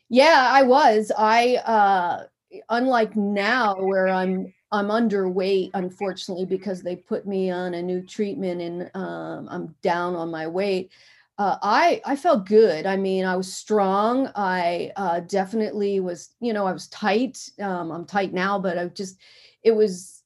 Yeah, 0.09 0.47
I 0.49 0.63
was. 0.63 1.11
I 1.15 1.57
uh 1.57 2.23
unlike 2.69 3.15
now 3.15 3.75
where 3.75 4.07
I'm 4.07 4.51
I'm 4.71 4.87
underweight, 4.87 5.69
unfortunately, 5.75 6.45
because 6.45 6.81
they 6.81 6.95
put 6.95 7.27
me 7.27 7.51
on 7.51 7.75
a 7.75 7.81
new 7.83 8.01
treatment 8.01 8.59
and 8.61 8.91
um, 8.95 9.47
I'm 9.51 9.75
down 9.83 10.15
on 10.15 10.31
my 10.31 10.47
weight. 10.47 10.91
Uh, 11.37 11.57
I 11.61 12.01
I 12.05 12.15
felt 12.15 12.47
good. 12.47 12.87
I 12.87 12.97
mean, 12.97 13.25
I 13.25 13.35
was 13.35 13.53
strong. 13.53 14.31
I 14.35 14.91
uh, 14.95 15.19
definitely 15.21 15.99
was. 15.99 16.31
You 16.39 16.53
know, 16.53 16.65
I 16.65 16.73
was 16.73 16.87
tight. 16.87 17.37
Um, 17.61 17.91
I'm 17.91 18.05
tight 18.05 18.33
now, 18.33 18.57
but 18.57 18.79
I 18.79 18.87
just 18.87 19.19
it 19.61 19.73
was. 19.75 20.18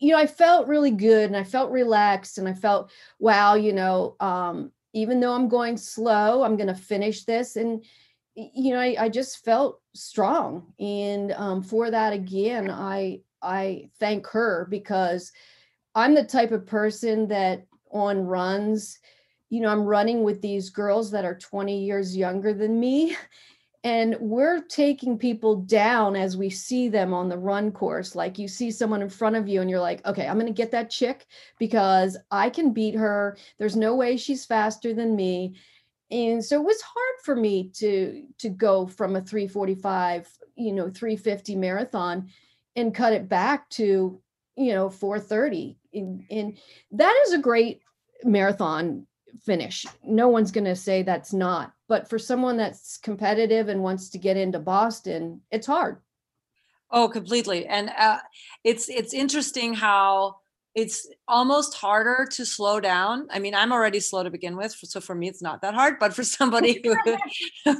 You 0.00 0.12
know, 0.12 0.18
I 0.18 0.26
felt 0.26 0.68
really 0.68 0.90
good 0.90 1.26
and 1.26 1.36
I 1.36 1.44
felt 1.44 1.70
relaxed 1.70 2.38
and 2.38 2.48
I 2.48 2.54
felt 2.54 2.90
wow. 3.18 3.54
You 3.54 3.72
know, 3.72 4.16
um, 4.20 4.72
even 4.92 5.20
though 5.20 5.32
I'm 5.32 5.48
going 5.48 5.76
slow, 5.76 6.42
I'm 6.42 6.56
going 6.56 6.68
to 6.68 6.74
finish 6.74 7.24
this 7.24 7.56
and 7.56 7.84
you 8.36 8.74
know, 8.74 8.80
I, 8.80 8.96
I, 8.98 9.08
just 9.08 9.44
felt 9.44 9.80
strong. 9.94 10.72
And 10.80 11.30
um, 11.32 11.62
for 11.62 11.88
that, 11.90 12.12
again, 12.12 12.68
I 12.68 13.20
I 13.42 13.90
thank 14.00 14.26
her 14.28 14.66
because 14.70 15.30
I'm 15.94 16.14
the 16.14 16.24
type 16.24 16.50
of 16.50 16.66
person 16.66 17.28
that 17.28 17.66
on 17.92 18.26
runs, 18.26 18.98
you 19.50 19.60
know, 19.60 19.68
I'm 19.68 19.84
running 19.84 20.24
with 20.24 20.42
these 20.42 20.70
girls 20.70 21.12
that 21.12 21.24
are 21.24 21.38
20 21.38 21.84
years 21.84 22.16
younger 22.16 22.52
than 22.52 22.80
me. 22.80 23.16
And 23.84 24.16
we're 24.18 24.62
taking 24.62 25.18
people 25.18 25.56
down 25.56 26.16
as 26.16 26.36
we 26.36 26.50
see 26.50 26.88
them 26.88 27.14
on 27.14 27.28
the 27.28 27.38
run 27.38 27.70
course. 27.70 28.16
Like 28.16 28.38
you 28.38 28.48
see 28.48 28.70
someone 28.70 29.02
in 29.02 29.10
front 29.10 29.36
of 29.36 29.46
you, 29.46 29.60
and 29.60 29.70
you're 29.70 29.78
like, 29.78 30.04
okay, 30.06 30.26
I'm 30.26 30.38
going 30.38 30.46
to 30.46 30.52
get 30.52 30.72
that 30.72 30.90
chick 30.90 31.26
because 31.58 32.16
I 32.30 32.50
can 32.50 32.72
beat 32.72 32.94
her. 32.94 33.36
There's 33.58 33.76
no 33.76 33.94
way 33.94 34.16
she's 34.16 34.46
faster 34.46 34.94
than 34.94 35.14
me 35.14 35.54
and 36.10 36.44
so 36.44 36.60
it 36.60 36.64
was 36.64 36.80
hard 36.80 37.14
for 37.22 37.34
me 37.34 37.70
to 37.74 38.24
to 38.38 38.48
go 38.48 38.86
from 38.86 39.16
a 39.16 39.20
345 39.20 40.28
you 40.56 40.72
know 40.72 40.90
350 40.90 41.56
marathon 41.56 42.28
and 42.76 42.94
cut 42.94 43.12
it 43.12 43.28
back 43.28 43.68
to 43.70 44.20
you 44.56 44.72
know 44.72 44.88
430 44.88 45.76
and, 45.92 46.58
that 46.92 47.22
is 47.26 47.32
a 47.32 47.38
great 47.38 47.80
marathon 48.22 49.06
finish 49.44 49.84
no 50.04 50.28
one's 50.28 50.52
going 50.52 50.64
to 50.64 50.76
say 50.76 51.02
that's 51.02 51.32
not 51.32 51.72
but 51.88 52.08
for 52.08 52.18
someone 52.18 52.56
that's 52.56 52.96
competitive 52.98 53.68
and 53.68 53.82
wants 53.82 54.10
to 54.10 54.18
get 54.18 54.36
into 54.36 54.58
boston 54.58 55.40
it's 55.50 55.66
hard 55.66 55.98
oh 56.90 57.08
completely 57.08 57.66
and 57.66 57.90
uh, 57.98 58.18
it's 58.62 58.88
it's 58.88 59.14
interesting 59.14 59.74
how 59.74 60.36
it's 60.74 61.08
almost 61.28 61.74
harder 61.74 62.26
to 62.32 62.44
slow 62.44 62.80
down. 62.80 63.28
I 63.30 63.38
mean, 63.38 63.54
I'm 63.54 63.72
already 63.72 64.00
slow 64.00 64.24
to 64.24 64.30
begin 64.30 64.56
with, 64.56 64.72
so 64.72 65.00
for 65.00 65.14
me 65.14 65.28
it's 65.28 65.42
not 65.42 65.62
that 65.62 65.74
hard. 65.74 65.98
But 66.00 66.14
for 66.14 66.24
somebody 66.38 66.82
who 67.64 67.76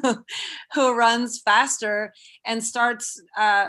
who 0.73 0.97
runs 0.97 1.41
faster 1.41 2.13
and 2.45 2.63
starts, 2.63 3.21
uh, 3.37 3.69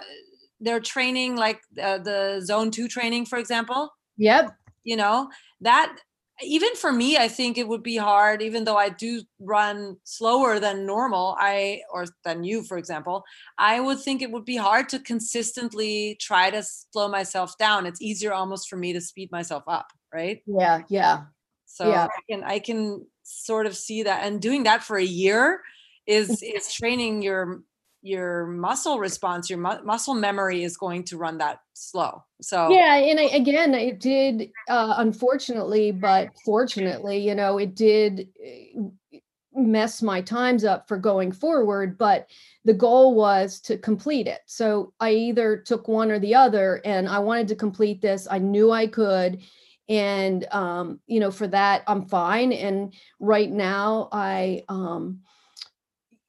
they're 0.59 0.79
training 0.79 1.35
like 1.35 1.59
uh, 1.81 1.97
the 1.97 2.41
zone 2.43 2.71
two 2.71 2.87
training, 2.87 3.25
for 3.25 3.39
example. 3.39 3.91
Yep. 4.17 4.55
You 4.83 4.97
know 4.97 5.29
that 5.61 5.97
even 6.43 6.75
for 6.75 6.91
me 6.91 7.17
i 7.17 7.27
think 7.27 7.57
it 7.57 7.67
would 7.67 7.83
be 7.83 7.95
hard 7.95 8.41
even 8.41 8.63
though 8.63 8.75
i 8.75 8.89
do 8.89 9.21
run 9.39 9.95
slower 10.03 10.59
than 10.59 10.85
normal 10.85 11.35
i 11.39 11.81
or 11.93 12.05
than 12.23 12.43
you 12.43 12.63
for 12.63 12.77
example 12.77 13.23
i 13.57 13.79
would 13.79 13.99
think 13.99 14.21
it 14.21 14.31
would 14.31 14.45
be 14.45 14.57
hard 14.57 14.89
to 14.89 14.99
consistently 14.99 16.17
try 16.19 16.49
to 16.49 16.61
slow 16.63 17.07
myself 17.07 17.57
down. 17.57 17.85
It's 17.85 18.01
easier 18.01 18.33
almost 18.33 18.69
for 18.69 18.75
me 18.75 18.93
to 18.93 19.01
speed 19.01 19.31
myself 19.31 19.63
up 19.67 19.87
right? 20.13 20.41
Yeah 20.45 20.81
yeah. 20.89 21.23
So 21.65 21.89
yeah. 21.89 22.07
i 22.07 22.19
can 22.29 22.43
i 22.43 22.59
can 22.59 23.05
sort 23.23 23.65
of 23.65 23.75
see 23.75 24.03
that 24.03 24.23
and 24.23 24.41
doing 24.41 24.63
that 24.63 24.83
for 24.83 24.97
a 24.97 25.03
year 25.03 25.61
is 26.05 26.41
is 26.43 26.71
training 26.71 27.21
your 27.21 27.61
your 28.05 28.45
muscle 28.45 28.99
response 28.99 29.49
your 29.49 29.57
mu- 29.57 29.83
muscle 29.83 30.13
memory 30.13 30.63
is 30.63 30.77
going 30.77 31.03
to 31.03 31.17
run 31.17 31.39
that 31.39 31.61
slow. 31.73 32.23
So 32.39 32.69
yeah 32.69 32.95
and 32.95 33.19
I, 33.19 33.23
again 33.23 33.73
it 33.73 33.99
did 33.99 34.51
uh, 34.69 34.95
unfortunately 34.97 35.91
but 35.91 36.29
fortunately 36.45 37.17
you 37.17 37.33
know 37.33 37.57
it 37.57 37.73
did 37.73 38.29
eh, 38.43 39.19
mess 39.55 40.03
my 40.03 40.21
times 40.21 40.63
up 40.63 40.87
for 40.87 40.97
going 40.97 41.31
forward 41.31 41.97
but 41.97 42.29
the 42.63 42.73
goal 42.73 43.15
was 43.15 43.59
to 43.61 43.77
complete 43.77 44.27
it. 44.27 44.41
So 44.45 44.93
i 44.99 45.11
either 45.11 45.57
took 45.57 45.87
one 45.87 46.11
or 46.11 46.19
the 46.19 46.35
other 46.35 46.81
and 46.85 47.09
i 47.09 47.17
wanted 47.17 47.47
to 47.47 47.55
complete 47.55 48.01
this. 48.01 48.27
I 48.29 48.37
knew 48.37 48.71
i 48.71 48.85
could 48.85 49.41
and 49.89 50.45
um, 50.51 50.99
you 51.07 51.19
know 51.19 51.31
for 51.31 51.47
that 51.47 51.83
i'm 51.87 52.07
fine 52.07 52.51
and 52.51 52.93
right 53.19 53.51
now 53.51 54.09
i 54.11 54.63
um, 54.69 55.21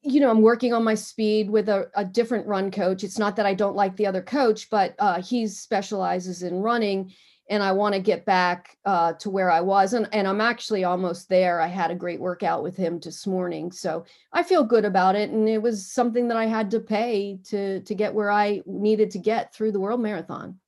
you 0.07 0.21
know, 0.21 0.31
I'm 0.31 0.43
working 0.43 0.73
on 0.73 0.85
my 0.85 0.95
speed 0.95 1.51
with 1.51 1.69
a, 1.69 1.91
a, 1.95 2.05
different 2.05 2.47
run 2.47 2.71
coach. 2.71 3.03
It's 3.03 3.19
not 3.19 3.35
that 3.37 3.47
I 3.47 3.55
don't 3.55 3.75
like 3.75 3.97
the 3.97 4.07
other 4.07 4.23
coach, 4.23 4.71
but 4.71 4.95
uh, 5.01 5.21
he 5.21 5.49
specializes 5.49 6.45
in 6.45 6.61
running, 6.61 7.13
and 7.51 7.63
I 7.63 7.73
want 7.73 7.95
to 7.95 8.01
get 8.01 8.25
back 8.25 8.77
uh, 8.85 9.15
to 9.15 9.31
where 9.31 9.51
I 9.51 9.61
was. 9.61 9.95
And, 9.95 10.09
and 10.13 10.29
I'm 10.29 10.41
actually 10.41 10.85
almost 10.85 11.29
there. 11.29 11.61
I 11.61 11.67
had 11.67 11.91
a 11.91 11.97
great 11.97 12.21
workout 12.21 12.63
with 12.63 12.77
him 12.77 13.01
this 13.01 13.27
morning, 13.27 13.73
so 13.73 14.05
I 14.33 14.45
feel 14.45 14.63
good 14.63 14.85
about 14.85 15.17
it. 15.17 15.31
And 15.31 15.49
it 15.49 15.61
was 15.61 15.91
something 15.93 16.29
that 16.29 16.37
I 16.37 16.47
had 16.47 16.71
to 16.71 16.81
pay 16.81 17.41
to 17.47 17.81
to 17.81 17.95
get 17.95 18.15
where 18.15 18.31
I 18.31 18.63
needed 18.65 19.11
to 19.13 19.19
get 19.19 19.53
through 19.53 19.73
the 19.73 19.81
World 19.81 20.01
Marathon. 20.01 20.61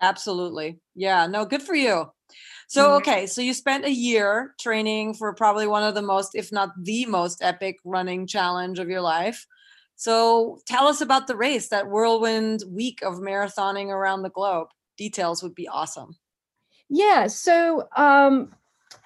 Absolutely, 0.00 0.80
yeah. 0.96 1.28
No, 1.28 1.44
good 1.44 1.62
for 1.62 1.76
you. 1.76 2.10
So, 2.72 2.86
mm-hmm. 2.86 2.96
okay, 3.02 3.26
so 3.26 3.42
you 3.42 3.52
spent 3.52 3.84
a 3.84 3.92
year 3.92 4.54
training 4.58 5.12
for 5.12 5.34
probably 5.34 5.66
one 5.66 5.82
of 5.82 5.94
the 5.94 6.00
most, 6.00 6.34
if 6.34 6.50
not 6.50 6.70
the 6.82 7.04
most 7.04 7.42
epic 7.42 7.76
running 7.84 8.26
challenge 8.26 8.78
of 8.78 8.88
your 8.88 9.02
life. 9.02 9.46
So, 9.96 10.58
tell 10.66 10.88
us 10.88 11.02
about 11.02 11.26
the 11.26 11.36
race, 11.36 11.68
that 11.68 11.88
whirlwind 11.88 12.62
week 12.66 13.02
of 13.02 13.16
marathoning 13.16 13.88
around 13.88 14.22
the 14.22 14.30
globe. 14.30 14.68
Details 14.96 15.42
would 15.42 15.54
be 15.54 15.68
awesome. 15.68 16.16
Yeah, 16.88 17.26
so 17.26 17.88
um, 17.94 18.54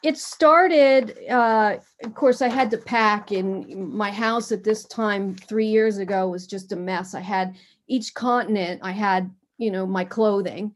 it 0.05 0.17
started, 0.17 1.19
uh, 1.29 1.79
of 2.05 2.15
course, 2.15 2.43
I 2.43 2.49
had 2.49 2.71
to 2.71 2.79
pack, 2.79 3.33
and 3.33 3.93
my 3.93 4.13
house 4.13 4.53
at 4.53 4.63
this 4.63 4.85
time 4.85 5.35
three 5.35 5.67
years 5.67 5.99
ago 5.99 6.29
was 6.29 6.47
just 6.47 6.71
a 6.71 6.77
mess. 6.77 7.15
I 7.15 7.21
had 7.21 7.57
each 7.89 8.15
continent, 8.15 8.83
I 8.85 8.93
had, 8.93 9.29
you 9.59 9.73
know, 9.73 9.87
my 9.87 10.05
clothing. 10.05 10.73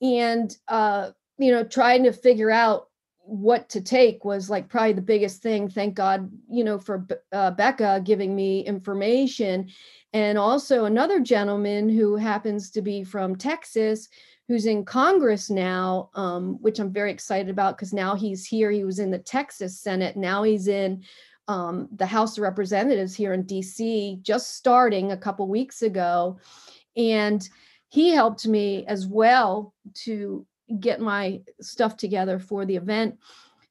And 0.00 0.56
uh, 0.68 1.10
you 1.38 1.50
know, 1.50 1.64
trying 1.64 2.04
to 2.04 2.12
figure 2.12 2.50
out 2.50 2.88
what 3.26 3.68
to 3.70 3.80
take 3.80 4.24
was 4.24 4.50
like 4.50 4.68
probably 4.68 4.92
the 4.92 5.00
biggest 5.00 5.42
thing. 5.42 5.68
Thank 5.68 5.94
God, 5.94 6.30
you 6.48 6.62
know, 6.62 6.78
for 6.78 7.06
uh, 7.32 7.52
Becca 7.52 8.02
giving 8.04 8.36
me 8.36 8.60
information. 8.60 9.68
And 10.12 10.36
also 10.36 10.84
another 10.84 11.20
gentleman 11.20 11.88
who 11.88 12.16
happens 12.16 12.70
to 12.72 12.82
be 12.82 13.02
from 13.02 13.34
Texas, 13.34 14.08
who's 14.46 14.66
in 14.66 14.84
Congress 14.84 15.48
now, 15.48 16.10
um, 16.14 16.58
which 16.60 16.78
I'm 16.78 16.92
very 16.92 17.10
excited 17.10 17.48
about 17.48 17.76
because 17.76 17.94
now 17.94 18.14
he's 18.14 18.44
here. 18.44 18.70
He 18.70 18.84
was 18.84 18.98
in 18.98 19.10
the 19.10 19.18
Texas 19.18 19.80
Senate. 19.80 20.16
Now 20.16 20.42
he's 20.42 20.68
in 20.68 21.02
um, 21.48 21.88
the 21.96 22.06
House 22.06 22.36
of 22.36 22.42
Representatives 22.42 23.14
here 23.14 23.32
in 23.32 23.44
DC, 23.44 24.20
just 24.22 24.54
starting 24.56 25.12
a 25.12 25.16
couple 25.16 25.48
weeks 25.48 25.80
ago. 25.80 26.38
And 26.96 27.46
he 27.88 28.10
helped 28.10 28.46
me 28.46 28.84
as 28.86 29.06
well 29.06 29.72
to 30.04 30.46
get 30.80 31.00
my 31.00 31.40
stuff 31.60 31.96
together 31.96 32.38
for 32.38 32.64
the 32.64 32.76
event. 32.76 33.18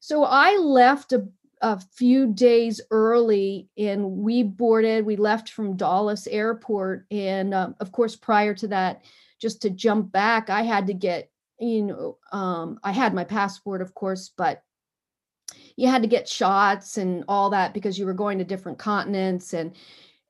So 0.00 0.24
I 0.24 0.56
left 0.56 1.12
a, 1.12 1.26
a 1.60 1.80
few 1.80 2.32
days 2.32 2.80
early 2.90 3.68
and 3.78 4.04
we 4.04 4.42
boarded, 4.42 5.06
we 5.06 5.16
left 5.16 5.50
from 5.50 5.76
Dallas 5.76 6.26
Airport. 6.26 7.06
And 7.10 7.54
uh, 7.54 7.70
of 7.80 7.92
course, 7.92 8.16
prior 8.16 8.54
to 8.54 8.68
that, 8.68 9.04
just 9.40 9.62
to 9.62 9.70
jump 9.70 10.12
back, 10.12 10.50
I 10.50 10.62
had 10.62 10.86
to 10.86 10.94
get, 10.94 11.30
you 11.58 11.82
know, 11.82 12.18
um, 12.32 12.78
I 12.82 12.92
had 12.92 13.14
my 13.14 13.24
passport, 13.24 13.82
of 13.82 13.94
course, 13.94 14.30
but 14.36 14.62
you 15.76 15.88
had 15.88 16.02
to 16.02 16.08
get 16.08 16.28
shots 16.28 16.98
and 16.98 17.24
all 17.28 17.50
that 17.50 17.74
because 17.74 17.98
you 17.98 18.06
were 18.06 18.14
going 18.14 18.38
to 18.38 18.44
different 18.44 18.78
continents 18.78 19.52
and 19.54 19.76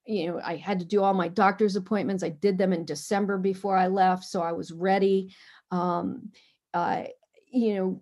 you 0.07 0.27
know 0.27 0.41
i 0.45 0.57
had 0.57 0.79
to 0.79 0.85
do 0.85 1.03
all 1.03 1.15
my 1.15 1.29
doctor's 1.29 1.77
appointments 1.77 2.23
i 2.23 2.29
did 2.29 2.59
them 2.59 2.73
in 2.73 2.85
december 2.85 3.39
before 3.39 3.77
i 3.77 3.87
left 3.87 4.25
so 4.25 4.43
i 4.43 4.53
was 4.53 4.73
ready 4.73 5.35
um, 5.71 6.31
uh, 6.75 7.05
you 7.51 7.75
know, 7.75 8.01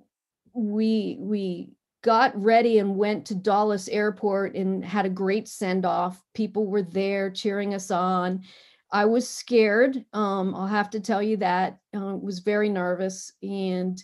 we 0.55 1.17
we 1.21 1.71
got 2.03 2.41
ready 2.41 2.79
and 2.79 2.97
went 2.97 3.27
to 3.27 3.35
Dallas 3.35 3.87
Airport 3.89 4.57
and 4.57 4.85
had 4.85 5.07
a 5.07 5.11
great 5.11 5.47
send 5.47 5.87
off. 5.87 6.21
People 6.35 6.67
were 6.67 6.83
there 6.83 7.31
cheering 7.31 7.75
us 7.75 7.91
on. 7.91 8.43
I 8.91 9.05
was 9.05 9.29
scared. 9.29 10.05
Um, 10.13 10.55
I'll 10.55 10.67
have 10.67 10.91
to 10.91 11.01
tell 11.01 11.23
you 11.23 11.37
that. 11.39 11.79
Uh, 11.95 12.17
was 12.17 12.41
very 12.41 12.69
nervous, 12.69 13.33
and 13.43 14.03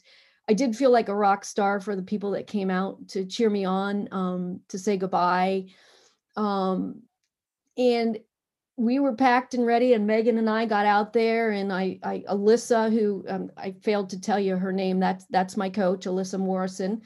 I 0.48 0.54
did 0.54 0.76
feel 0.76 0.90
like 0.90 1.08
a 1.08 1.14
rock 1.14 1.44
star 1.44 1.80
for 1.80 1.96
the 1.96 2.02
people 2.02 2.30
that 2.32 2.46
came 2.46 2.70
out 2.70 3.08
to 3.08 3.26
cheer 3.26 3.50
me 3.50 3.64
on, 3.64 4.08
um, 4.12 4.60
to 4.68 4.78
say 4.78 4.96
goodbye. 4.96 5.66
Um, 6.36 7.02
and 7.76 8.18
we 8.78 9.00
were 9.00 9.12
packed 9.12 9.54
and 9.54 9.66
ready 9.66 9.94
and 9.94 10.06
megan 10.06 10.38
and 10.38 10.48
i 10.48 10.64
got 10.64 10.86
out 10.86 11.12
there 11.12 11.50
and 11.50 11.72
i, 11.72 11.98
I 12.04 12.24
alyssa 12.30 12.90
who 12.92 13.24
um, 13.28 13.50
i 13.56 13.72
failed 13.82 14.08
to 14.10 14.20
tell 14.20 14.38
you 14.38 14.56
her 14.56 14.72
name 14.72 15.00
that's 15.00 15.26
that's 15.30 15.56
my 15.56 15.68
coach 15.68 16.06
alyssa 16.06 16.38
morrison. 16.38 17.02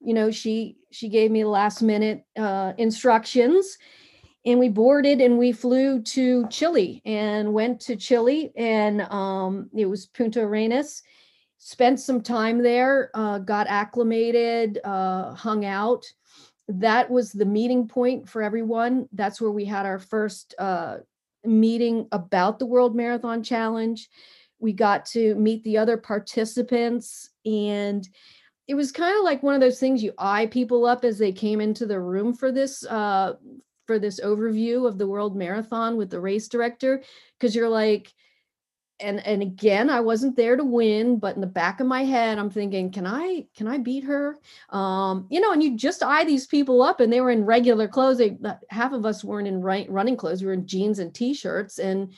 You 0.00 0.14
know 0.14 0.32
she 0.32 0.78
she 0.90 1.08
gave 1.08 1.30
me 1.30 1.44
last 1.44 1.80
minute 1.80 2.24
uh, 2.36 2.72
instructions 2.76 3.78
and 4.44 4.58
we 4.58 4.68
boarded 4.68 5.20
and 5.20 5.38
we 5.38 5.52
flew 5.52 6.02
to 6.02 6.48
chile 6.48 7.00
and 7.04 7.54
went 7.54 7.80
to 7.82 7.94
chile 7.94 8.52
and 8.56 9.02
um, 9.02 9.70
it 9.76 9.86
was 9.86 10.06
punta 10.06 10.40
arenas. 10.40 11.02
Spent 11.58 12.00
some 12.00 12.20
time 12.20 12.60
there 12.60 13.12
uh, 13.14 13.38
got 13.38 13.68
acclimated 13.68 14.80
uh, 14.82 15.32
hung 15.34 15.64
out. 15.64 16.04
That 16.66 17.08
was 17.08 17.30
the 17.30 17.44
meeting 17.44 17.86
point 17.86 18.28
for 18.28 18.42
everyone. 18.42 19.08
That's 19.12 19.40
where 19.40 19.52
we 19.52 19.64
had 19.64 19.86
our 19.86 20.00
first 20.00 20.56
uh, 20.58 20.96
meeting 21.44 22.08
about 22.12 22.58
the 22.58 22.66
World 22.66 22.94
Marathon 22.94 23.42
Challenge. 23.42 24.08
We 24.58 24.72
got 24.72 25.06
to 25.06 25.34
meet 25.34 25.64
the 25.64 25.78
other 25.78 25.96
participants 25.96 27.30
and 27.44 28.08
it 28.68 28.74
was 28.74 28.92
kind 28.92 29.16
of 29.16 29.24
like 29.24 29.42
one 29.42 29.54
of 29.54 29.60
those 29.60 29.80
things 29.80 30.02
you 30.02 30.12
eye 30.18 30.46
people 30.46 30.86
up 30.86 31.04
as 31.04 31.18
they 31.18 31.32
came 31.32 31.60
into 31.60 31.84
the 31.84 32.00
room 32.00 32.32
for 32.32 32.52
this 32.52 32.86
uh 32.86 33.34
for 33.86 33.98
this 33.98 34.20
overview 34.20 34.86
of 34.86 34.98
the 34.98 35.06
world 35.06 35.36
marathon 35.36 35.96
with 35.96 36.10
the 36.10 36.20
race 36.20 36.46
director 36.46 37.02
because 37.38 37.56
you're 37.56 37.68
like 37.68 38.12
and 39.02 39.24
and 39.26 39.42
again 39.42 39.90
i 39.90 40.00
wasn't 40.00 40.36
there 40.36 40.56
to 40.56 40.64
win 40.64 41.18
but 41.18 41.34
in 41.34 41.40
the 41.40 41.46
back 41.46 41.80
of 41.80 41.86
my 41.86 42.04
head 42.04 42.38
i'm 42.38 42.50
thinking 42.50 42.90
can 42.90 43.06
i 43.06 43.44
can 43.56 43.66
i 43.66 43.78
beat 43.78 44.04
her? 44.04 44.38
Um 44.70 45.26
you 45.30 45.40
know 45.40 45.52
and 45.52 45.62
you 45.62 45.76
just 45.76 46.02
eye 46.02 46.24
these 46.24 46.46
people 46.46 46.82
up 46.82 47.00
and 47.00 47.12
they 47.12 47.20
were 47.20 47.30
in 47.30 47.44
regular 47.44 47.88
clothes. 47.88 48.18
They 48.18 48.38
half 48.70 48.92
of 48.92 49.04
us 49.04 49.24
weren't 49.24 49.48
in 49.48 49.60
right 49.60 49.90
running 49.90 50.16
clothes. 50.16 50.42
We 50.42 50.46
were 50.46 50.54
in 50.54 50.66
jeans 50.66 50.98
and 50.98 51.14
t-shirts 51.14 51.78
and 51.78 52.12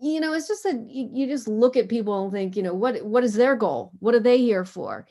you 0.00 0.20
know 0.20 0.32
it's 0.32 0.48
just 0.48 0.64
that 0.64 0.84
you, 0.88 1.08
you 1.12 1.26
just 1.26 1.48
look 1.48 1.76
at 1.76 1.88
people 1.88 2.24
and 2.24 2.32
think 2.32 2.56
you 2.56 2.62
know 2.62 2.74
what 2.74 3.02
what 3.04 3.24
is 3.24 3.34
their 3.34 3.56
goal? 3.56 3.92
What 4.00 4.14
are 4.14 4.20
they 4.20 4.38
here 4.38 4.64
for? 4.64 5.06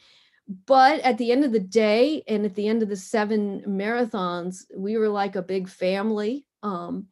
But 0.65 0.99
at 1.01 1.17
the 1.17 1.31
end 1.31 1.45
of 1.45 1.51
the 1.51 1.59
day 1.59 2.23
and 2.27 2.45
at 2.45 2.55
the 2.55 2.67
end 2.67 2.83
of 2.83 2.89
the 2.89 2.97
seven 2.97 3.61
marathons 3.67 4.65
we 4.75 4.97
were 4.97 5.09
like 5.09 5.35
a 5.35 5.41
big 5.41 5.69
family. 5.69 6.45
Um 6.63 7.07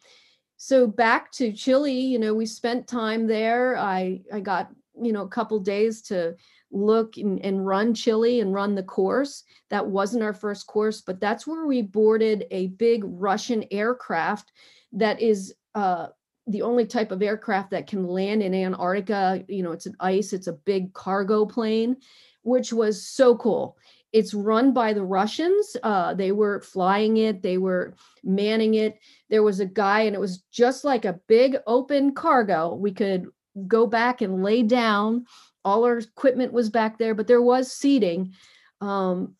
so 0.61 0.85
back 0.85 1.31
to 1.31 1.53
Chile, 1.53 1.97
you 1.97 2.19
know, 2.19 2.33
we 2.33 2.45
spent 2.45 2.85
time 2.85 3.27
there. 3.27 3.77
I 3.77 4.19
I 4.31 4.41
got 4.41 4.69
you 5.01 5.13
know 5.13 5.21
a 5.21 5.29
couple 5.29 5.57
days 5.61 6.01
to 6.03 6.35
look 6.69 7.15
and, 7.15 7.39
and 7.45 7.65
run 7.65 7.93
Chile 7.93 8.41
and 8.41 8.53
run 8.53 8.75
the 8.75 8.83
course. 8.83 9.45
That 9.69 9.87
wasn't 9.87 10.21
our 10.21 10.33
first 10.33 10.67
course, 10.67 10.99
but 10.99 11.21
that's 11.21 11.47
where 11.47 11.65
we 11.65 11.81
boarded 11.81 12.43
a 12.51 12.67
big 12.67 13.03
Russian 13.05 13.63
aircraft 13.71 14.51
that 14.91 15.21
is 15.21 15.55
uh, 15.75 16.07
the 16.45 16.61
only 16.61 16.85
type 16.85 17.13
of 17.13 17.21
aircraft 17.21 17.71
that 17.71 17.87
can 17.87 18.05
land 18.05 18.43
in 18.43 18.53
Antarctica. 18.53 19.45
You 19.47 19.63
know, 19.63 19.71
it's 19.71 19.85
an 19.85 19.95
ice, 20.01 20.33
it's 20.33 20.47
a 20.47 20.53
big 20.53 20.93
cargo 20.93 21.45
plane, 21.45 21.95
which 22.41 22.73
was 22.73 23.07
so 23.07 23.37
cool. 23.37 23.77
It's 24.11 24.33
run 24.33 24.73
by 24.73 24.93
the 24.93 25.03
Russians. 25.03 25.77
Uh, 25.83 26.13
they 26.13 26.31
were 26.31 26.61
flying 26.61 27.17
it, 27.17 27.41
they 27.41 27.57
were 27.57 27.95
manning 28.23 28.75
it. 28.75 28.99
There 29.29 29.43
was 29.43 29.59
a 29.59 29.65
guy, 29.65 30.01
and 30.01 30.15
it 30.15 30.19
was 30.19 30.43
just 30.51 30.83
like 30.83 31.05
a 31.05 31.19
big 31.27 31.57
open 31.67 32.13
cargo. 32.13 32.73
We 32.73 32.91
could 32.91 33.27
go 33.67 33.85
back 33.85 34.21
and 34.21 34.43
lay 34.43 34.63
down. 34.63 35.25
All 35.63 35.83
our 35.83 35.97
equipment 35.97 36.53
was 36.53 36.69
back 36.69 36.97
there, 36.97 37.13
but 37.13 37.27
there 37.27 37.41
was 37.41 37.71
seating. 37.71 38.33
Um, 38.81 39.35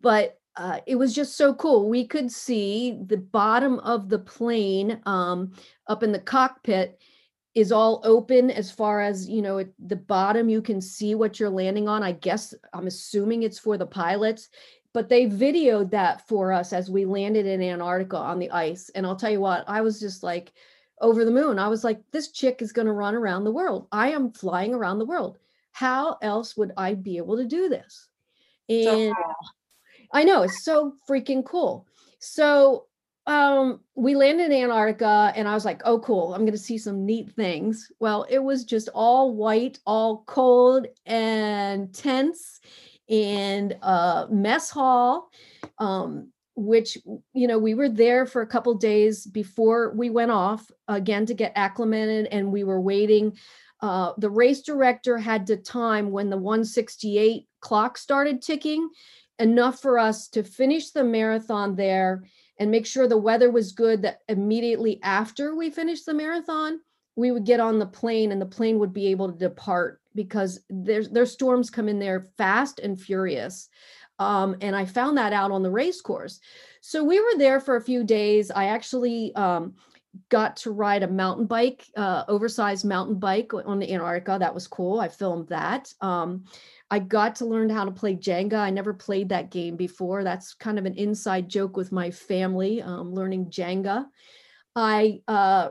but 0.00 0.38
uh, 0.56 0.80
it 0.86 0.96
was 0.96 1.14
just 1.14 1.36
so 1.36 1.54
cool. 1.54 1.88
We 1.88 2.06
could 2.06 2.30
see 2.30 2.98
the 3.06 3.16
bottom 3.16 3.78
of 3.80 4.08
the 4.08 4.18
plane 4.18 5.00
um, 5.06 5.52
up 5.86 6.02
in 6.02 6.12
the 6.12 6.18
cockpit 6.18 7.00
is 7.54 7.72
all 7.72 8.00
open 8.04 8.50
as 8.50 8.70
far 8.70 9.00
as 9.00 9.28
you 9.28 9.42
know 9.42 9.58
at 9.58 9.68
the 9.78 9.96
bottom 9.96 10.48
you 10.48 10.62
can 10.62 10.80
see 10.80 11.14
what 11.14 11.40
you're 11.40 11.50
landing 11.50 11.88
on. 11.88 12.02
I 12.02 12.12
guess 12.12 12.54
i'm 12.72 12.86
assuming 12.86 13.42
it's 13.42 13.58
for 13.58 13.76
the 13.76 13.86
pilots 13.86 14.48
but 14.92 15.08
they 15.08 15.26
videoed 15.26 15.90
that 15.90 16.26
for 16.26 16.52
us 16.52 16.72
as 16.72 16.90
we 16.90 17.04
landed 17.04 17.46
in 17.46 17.62
antarctica 17.62 18.16
on 18.16 18.38
the 18.38 18.50
ice. 18.50 18.90
And 18.94 19.06
i'll 19.06 19.16
tell 19.16 19.30
you 19.30 19.40
what 19.40 19.64
i 19.68 19.80
was 19.80 19.98
just 20.00 20.22
like 20.22 20.52
over 21.00 21.24
the 21.24 21.30
moon. 21.30 21.58
I 21.58 21.68
was 21.68 21.82
like 21.82 22.00
this 22.12 22.30
chick 22.30 22.60
is 22.60 22.72
going 22.72 22.86
to 22.86 22.92
run 22.92 23.14
around 23.14 23.44
the 23.44 23.52
world. 23.52 23.88
I 23.90 24.10
am 24.10 24.32
flying 24.32 24.74
around 24.74 24.98
the 24.98 25.06
world. 25.06 25.38
How 25.72 26.18
else 26.22 26.56
would 26.56 26.72
i 26.76 26.94
be 26.94 27.16
able 27.16 27.36
to 27.36 27.46
do 27.46 27.68
this? 27.68 28.08
And 28.68 28.84
so 28.84 29.14
cool. 29.14 29.34
i 30.12 30.24
know 30.24 30.42
it's 30.42 30.64
so 30.64 30.94
freaking 31.08 31.44
cool. 31.44 31.86
So 32.18 32.86
um, 33.26 33.80
we 33.94 34.14
landed 34.14 34.50
in 34.50 34.64
Antarctica 34.64 35.32
and 35.36 35.46
I 35.46 35.54
was 35.54 35.64
like, 35.64 35.82
oh, 35.84 35.98
cool, 36.00 36.34
I'm 36.34 36.40
going 36.40 36.52
to 36.52 36.58
see 36.58 36.78
some 36.78 37.04
neat 37.04 37.30
things. 37.32 37.90
Well, 38.00 38.26
it 38.28 38.38
was 38.38 38.64
just 38.64 38.88
all 38.94 39.34
white, 39.34 39.78
all 39.86 40.24
cold 40.26 40.86
and 41.06 41.94
tense 41.94 42.60
and 43.08 43.76
uh, 43.82 44.26
mess 44.30 44.70
hall, 44.70 45.30
um, 45.78 46.32
which, 46.56 46.96
you 47.34 47.46
know, 47.46 47.58
we 47.58 47.74
were 47.74 47.88
there 47.88 48.26
for 48.26 48.42
a 48.42 48.46
couple 48.46 48.74
days 48.74 49.26
before 49.26 49.92
we 49.94 50.10
went 50.10 50.30
off 50.30 50.70
again 50.88 51.26
to 51.26 51.34
get 51.34 51.52
acclimated 51.56 52.26
and 52.26 52.50
we 52.50 52.64
were 52.64 52.80
waiting. 52.80 53.36
Uh, 53.80 54.12
the 54.18 54.30
race 54.30 54.62
director 54.62 55.18
had 55.18 55.46
to 55.46 55.56
time 55.56 56.10
when 56.10 56.30
the 56.30 56.36
168 56.36 57.46
clock 57.60 57.98
started 57.98 58.42
ticking 58.42 58.88
enough 59.38 59.80
for 59.80 59.98
us 59.98 60.28
to 60.28 60.42
finish 60.42 60.90
the 60.90 61.04
marathon 61.04 61.74
there 61.74 62.22
and 62.60 62.70
make 62.70 62.86
sure 62.86 63.08
the 63.08 63.16
weather 63.16 63.50
was 63.50 63.72
good 63.72 64.02
that 64.02 64.20
immediately 64.28 65.00
after 65.02 65.56
we 65.56 65.70
finished 65.70 66.06
the 66.06 66.14
marathon 66.14 66.78
we 67.16 67.30
would 67.30 67.44
get 67.44 67.60
on 67.60 67.78
the 67.78 67.86
plane 67.86 68.32
and 68.32 68.40
the 68.40 68.46
plane 68.46 68.78
would 68.78 68.92
be 68.92 69.08
able 69.08 69.30
to 69.30 69.38
depart 69.38 70.00
because 70.14 70.60
there's 70.68 71.10
their 71.10 71.26
storms 71.26 71.70
come 71.70 71.88
in 71.88 71.98
there 71.98 72.28
fast 72.36 72.78
and 72.80 73.00
furious. 73.00 73.68
Um, 74.18 74.56
and 74.60 74.76
i 74.76 74.84
found 74.84 75.16
that 75.16 75.32
out 75.32 75.50
on 75.50 75.62
the 75.62 75.70
race 75.70 76.00
course. 76.00 76.40
So 76.82 77.02
we 77.02 77.20
were 77.20 77.38
there 77.38 77.60
for 77.60 77.76
a 77.76 77.82
few 77.82 78.04
days. 78.04 78.50
I 78.50 78.66
actually 78.66 79.34
um, 79.34 79.74
got 80.28 80.56
to 80.58 80.72
ride 80.72 81.02
a 81.02 81.08
mountain 81.08 81.46
bike 81.46 81.86
uh, 81.96 82.24
oversized 82.28 82.84
mountain 82.84 83.18
bike 83.18 83.52
on 83.54 83.78
the 83.78 83.92
antarctica. 83.92 84.38
That 84.38 84.54
was 84.54 84.66
cool. 84.66 85.00
I 85.00 85.08
filmed 85.08 85.48
that. 85.48 85.92
Um, 86.00 86.44
I 86.90 86.98
got 86.98 87.36
to 87.36 87.44
learn 87.44 87.70
how 87.70 87.84
to 87.84 87.90
play 87.90 88.16
Jenga. 88.16 88.58
I 88.58 88.70
never 88.70 88.92
played 88.92 89.28
that 89.28 89.50
game 89.50 89.76
before. 89.76 90.24
That's 90.24 90.54
kind 90.54 90.78
of 90.78 90.86
an 90.86 90.94
inside 90.94 91.48
joke 91.48 91.76
with 91.76 91.92
my 91.92 92.10
family, 92.10 92.82
um, 92.82 93.14
learning 93.14 93.46
Jenga. 93.46 94.06
I, 94.74 95.20
uh, 95.28 95.70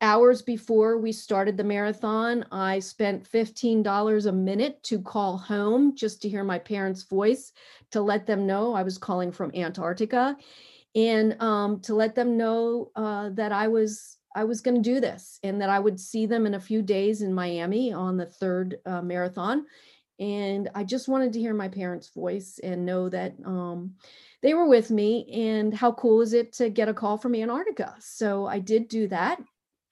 hours 0.00 0.42
before 0.42 0.98
we 0.98 1.12
started 1.12 1.56
the 1.56 1.64
marathon, 1.64 2.44
I 2.50 2.80
spent 2.80 3.30
$15 3.30 4.26
a 4.26 4.32
minute 4.32 4.82
to 4.84 5.00
call 5.00 5.36
home 5.36 5.94
just 5.94 6.22
to 6.22 6.28
hear 6.28 6.42
my 6.42 6.58
parents' 6.58 7.04
voice 7.04 7.52
to 7.92 8.00
let 8.00 8.26
them 8.26 8.46
know 8.46 8.74
I 8.74 8.82
was 8.82 8.98
calling 8.98 9.30
from 9.30 9.52
Antarctica 9.54 10.36
and 10.94 11.40
um, 11.40 11.80
to 11.80 11.94
let 11.94 12.14
them 12.14 12.36
know 12.36 12.90
uh, 12.96 13.30
that 13.30 13.52
I 13.52 13.68
was 13.68 14.16
I 14.34 14.44
was 14.44 14.60
going 14.60 14.76
to 14.76 14.90
do 14.94 15.00
this 15.00 15.40
and 15.42 15.60
that 15.60 15.70
I 15.70 15.80
would 15.80 15.98
see 15.98 16.24
them 16.24 16.46
in 16.46 16.54
a 16.54 16.60
few 16.60 16.82
days 16.82 17.20
in 17.20 17.34
Miami 17.34 17.92
on 17.92 18.16
the 18.16 18.26
third 18.26 18.78
uh, 18.86 19.02
marathon 19.02 19.66
and 20.20 20.68
I 20.74 20.84
just 20.84 21.08
wanted 21.08 21.32
to 21.32 21.40
hear 21.40 21.54
my 21.54 21.68
parents' 21.68 22.10
voice 22.14 22.60
and 22.62 22.84
know 22.84 23.08
that 23.08 23.34
um, 23.44 23.94
they 24.42 24.52
were 24.52 24.68
with 24.68 24.90
me. 24.90 25.26
And 25.32 25.72
how 25.74 25.92
cool 25.92 26.20
is 26.20 26.34
it 26.34 26.52
to 26.54 26.68
get 26.68 26.90
a 26.90 26.94
call 26.94 27.16
from 27.16 27.34
Antarctica? 27.34 27.96
So 28.00 28.46
I 28.46 28.58
did 28.58 28.88
do 28.88 29.08
that. 29.08 29.40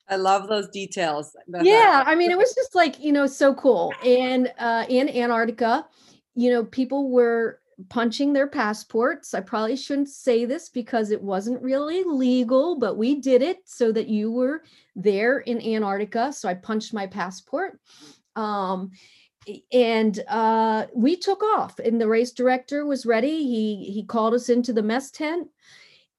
I 0.09 0.17
love 0.17 0.49
those 0.49 0.69
details. 0.69 1.35
Yeah, 1.63 2.05
I 2.07 2.15
mean, 2.15 2.31
it 2.31 2.39
was 2.39 2.55
just 2.55 2.75
like 2.75 3.01
you 3.01 3.13
know, 3.13 3.27
so 3.27 3.55
cool. 3.55 3.93
And 4.05 4.53
uh, 4.59 4.85
in 4.89 5.09
Antarctica, 5.09 5.87
you 6.35 6.51
know, 6.51 6.65
people 6.65 7.11
were 7.11 7.61
punching 7.89 8.33
their 8.33 8.47
passports. 8.47 9.35
I 9.35 9.41
probably 9.41 9.77
shouldn't 9.77 10.09
say 10.09 10.45
this 10.45 10.69
because 10.69 11.11
it 11.11 11.23
wasn't 11.23 11.63
really 11.63 12.03
legal, 12.05 12.79
but 12.79 12.97
we 12.97 13.21
did 13.21 13.41
it 13.41 13.59
so 13.65 13.93
that 13.93 14.09
you 14.09 14.31
were 14.31 14.63
there 14.97 15.39
in 15.39 15.63
Antarctica. 15.63 16.33
So 16.33 16.49
I 16.49 16.55
punched 16.55 16.93
my 16.93 17.07
passport. 17.07 17.79
Um, 18.37 18.91
and 19.73 20.23
uh, 20.29 20.87
we 20.95 21.17
took 21.17 21.43
off 21.43 21.79
and 21.79 22.01
the 22.01 22.09
race 22.09 22.33
director 22.33 22.87
was 22.87 23.07
ready. 23.07 23.45
He 23.45 23.91
he 23.93 24.05
called 24.05 24.35
us 24.35 24.49
into 24.49 24.73
the 24.73 24.83
mess 24.83 25.11
tent 25.11 25.49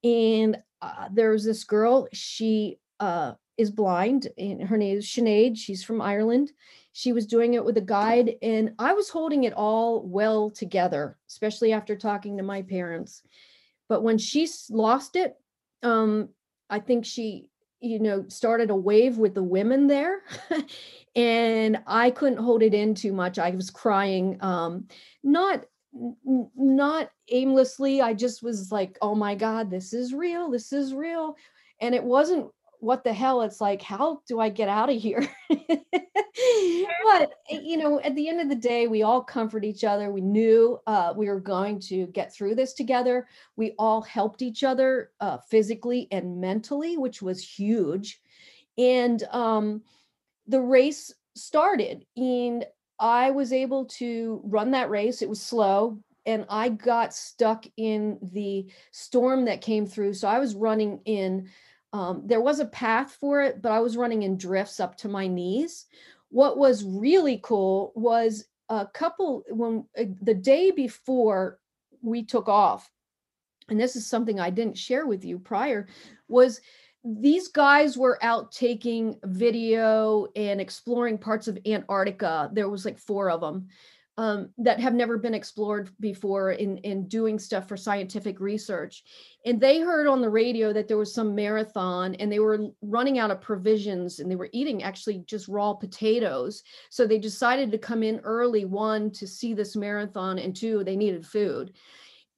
and 0.04 0.58
uh, 0.82 1.10
there 1.12 1.32
was 1.32 1.44
this 1.44 1.64
girl 1.64 2.08
she 2.14 2.80
uh, 3.00 3.34
is 3.58 3.72
blind 3.72 4.28
and 4.38 4.62
her 4.64 4.78
name 4.78 4.98
is 4.98 5.08
Sinead 5.08 5.58
she's 5.58 5.84
from 5.84 6.02
Ireland. 6.02 6.52
She 6.94 7.14
was 7.14 7.28
doing 7.28 7.54
it 7.54 7.64
with 7.64 7.78
a 7.78 7.82
guide 7.82 8.36
and 8.42 8.74
I 8.80 8.94
was 8.94 9.10
holding 9.10 9.44
it 9.44 9.54
all 9.54 10.02
well 10.02 10.50
together 10.50 11.18
especially 11.28 11.74
after 11.74 11.96
talking 11.96 12.38
to 12.38 12.44
my 12.44 12.62
parents. 12.62 13.22
But 13.88 14.04
when 14.04 14.18
she 14.18 14.48
lost 14.70 15.16
it 15.16 15.36
um 15.84 16.30
I 16.70 16.80
think 16.80 17.06
she 17.06 17.50
you 17.82 18.00
know 18.00 18.26
started 18.28 18.70
a 18.70 18.76
wave 18.76 19.18
with 19.18 19.34
the 19.34 19.44
women 19.44 19.88
there 19.88 20.22
and 21.16 21.80
I 21.88 22.12
couldn't 22.12 22.38
hold 22.38 22.64
it 22.64 22.74
in 22.74 22.94
too 22.96 23.14
much. 23.14 23.40
I 23.40 23.52
was 23.52 23.70
crying, 23.70 24.38
um, 24.42 24.88
not 25.24 25.66
not 26.56 27.10
aimlessly. 27.30 28.00
I 28.00 28.14
just 28.14 28.44
was 28.44 28.72
like, 28.72 28.98
oh 29.02 29.16
my 29.16 29.36
God, 29.36 29.72
this 29.72 29.92
is 29.92 30.14
real. 30.14 30.52
This 30.52 30.72
is 30.72 30.94
real. 30.94 31.36
And 31.82 31.96
it 31.96 32.04
wasn't 32.04 32.48
what 32.80 33.04
the 33.04 33.14
hell 33.14 33.42
it's 33.42 33.62
like 33.62 33.82
how 33.82 34.22
do 34.28 34.40
i 34.40 34.50
get 34.50 34.70
out 34.70 34.90
of 34.90 34.96
here? 34.96 35.28
But 37.04 37.34
eh, 37.50 37.60
you 37.64 37.78
know 37.78 38.00
at 38.02 38.16
the 38.16 38.30
end 38.30 38.40
of 38.40 38.50
the 38.50 38.56
day 38.56 38.88
we 38.88 39.04
all 39.04 39.22
comfort 39.24 39.66
each 39.66 39.84
other. 39.84 40.12
We 40.12 40.22
knew 40.22 40.80
uh, 40.88 41.14
we 41.16 41.28
were 41.28 41.40
going 41.40 41.80
to 41.82 42.08
get 42.08 42.34
through 42.34 42.56
this 42.56 42.74
together. 42.74 43.28
We 43.56 43.74
all 43.78 44.02
helped 44.02 44.42
each 44.42 44.64
other 44.64 45.12
uh, 45.20 45.38
physically 45.50 46.08
and 46.12 46.40
mentally 46.40 46.98
which 46.98 47.22
was 47.22 47.44
huge. 47.44 48.22
And 48.78 49.24
um, 49.32 49.82
the 50.48 50.62
race 50.62 51.14
started 51.36 52.06
and 52.18 52.66
i 53.00 53.32
was 53.32 53.54
able 53.54 53.86
to 53.86 54.42
run 54.44 54.72
that 54.72 54.90
race. 54.90 55.22
It 55.22 55.30
was 55.30 55.42
slow 55.42 56.00
and 56.26 56.46
i 56.50 56.70
got 56.70 57.14
stuck 57.14 57.66
in 57.78 58.18
the 58.34 58.68
storm 58.92 59.46
that 59.46 59.62
came 59.62 59.86
through. 59.86 60.14
So 60.14 60.28
i 60.28 60.40
was 60.40 60.56
running 60.56 61.00
in 61.06 61.50
um, 61.94 62.24
there 62.26 62.42
was 62.42 62.60
a 62.60 62.66
path 62.66 63.18
for 63.20 63.42
it, 63.42 63.62
but 63.62 63.72
I 63.72 63.80
was 63.80 63.98
running 63.98 64.24
in 64.24 64.38
drifts 64.38 64.80
up 64.80 64.96
to 64.98 65.08
my 65.08 65.28
knees. 65.28 65.86
What 66.30 66.58
was 66.58 66.84
really 66.84 67.40
cool 67.44 67.92
was 67.96 68.46
a 68.70 68.86
couple 68.86 69.44
when 69.50 69.86
uh, 69.98 70.04
the 70.22 70.36
day 70.36 70.72
before 70.72 71.60
we 72.02 72.24
took 72.24 72.48
off, 72.48 72.90
and 73.70 73.80
this 73.80 73.96
is 73.96 74.08
something 74.08 74.40
I 74.40 74.52
didn't 74.52 74.78
share 74.78 75.08
with 75.08 75.26
you 75.26 75.40
prior, 75.40 75.88
was 76.28 76.62
these 77.04 77.48
guys 77.48 77.98
were 77.98 78.20
out 78.22 78.52
taking 78.52 79.18
video 79.24 80.28
and 80.36 80.62
exploring 80.62 81.18
parts 81.18 81.48
of 81.48 81.58
Antarctica. 81.66 82.52
There 82.54 82.70
was 82.70 82.86
like 82.86 83.00
four 83.00 83.32
of 83.32 83.42
them 83.42 83.70
um, 84.20 84.50
that 84.58 84.82
have 84.82 84.94
never 84.94 85.18
been 85.18 85.34
explored 85.34 85.92
before 86.02 86.52
in, 86.52 86.78
in 86.80 87.08
doing 87.08 87.40
stuff 87.40 87.70
for 87.70 87.78
scientific 87.78 88.42
research. 88.42 89.06
And 89.46 89.62
they 89.62 89.80
heard 89.80 90.08
on 90.08 90.20
the 90.20 90.30
radio 90.30 90.74
that 90.74 90.90
there 90.90 90.98
was 90.98 91.14
some 91.14 91.34
marathon 91.34 92.16
and 92.16 92.30
they 92.30 92.40
were 92.40 92.68
running 92.82 93.18
out 93.18 93.32
of 93.32 93.40
provisions 93.40 94.20
and 94.20 94.30
they 94.30 94.36
were 94.36 94.50
eating 94.52 94.84
actually 94.84 95.20
just 95.20 95.48
raw 95.48 95.72
potatoes. 95.72 96.64
So 96.90 97.08
they 97.08 97.18
decided 97.18 97.72
to 97.72 97.78
come 97.78 98.04
in 98.04 98.20
early, 98.20 98.66
one, 98.66 99.10
to 99.12 99.26
see 99.26 99.54
this 99.54 99.78
marathon, 99.78 100.38
and 100.38 100.54
two, 100.54 100.84
they 100.84 100.98
needed 100.98 101.26
food. 101.26 101.72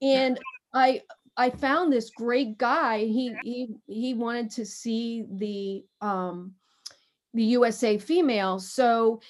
And 0.04 0.40
I 0.76 1.02
I 1.36 1.50
found 1.50 1.92
this 1.92 2.12
great 2.12 2.60
guy. 2.60 3.00
He 3.00 3.36
he 3.44 3.70
he 3.88 4.14
wanted 4.14 4.52
to 4.52 4.68
see 4.68 5.26
the 5.32 5.84
um 6.00 6.54
the 7.34 7.44
USA 7.44 7.98
female. 7.98 8.60
So 8.60 9.22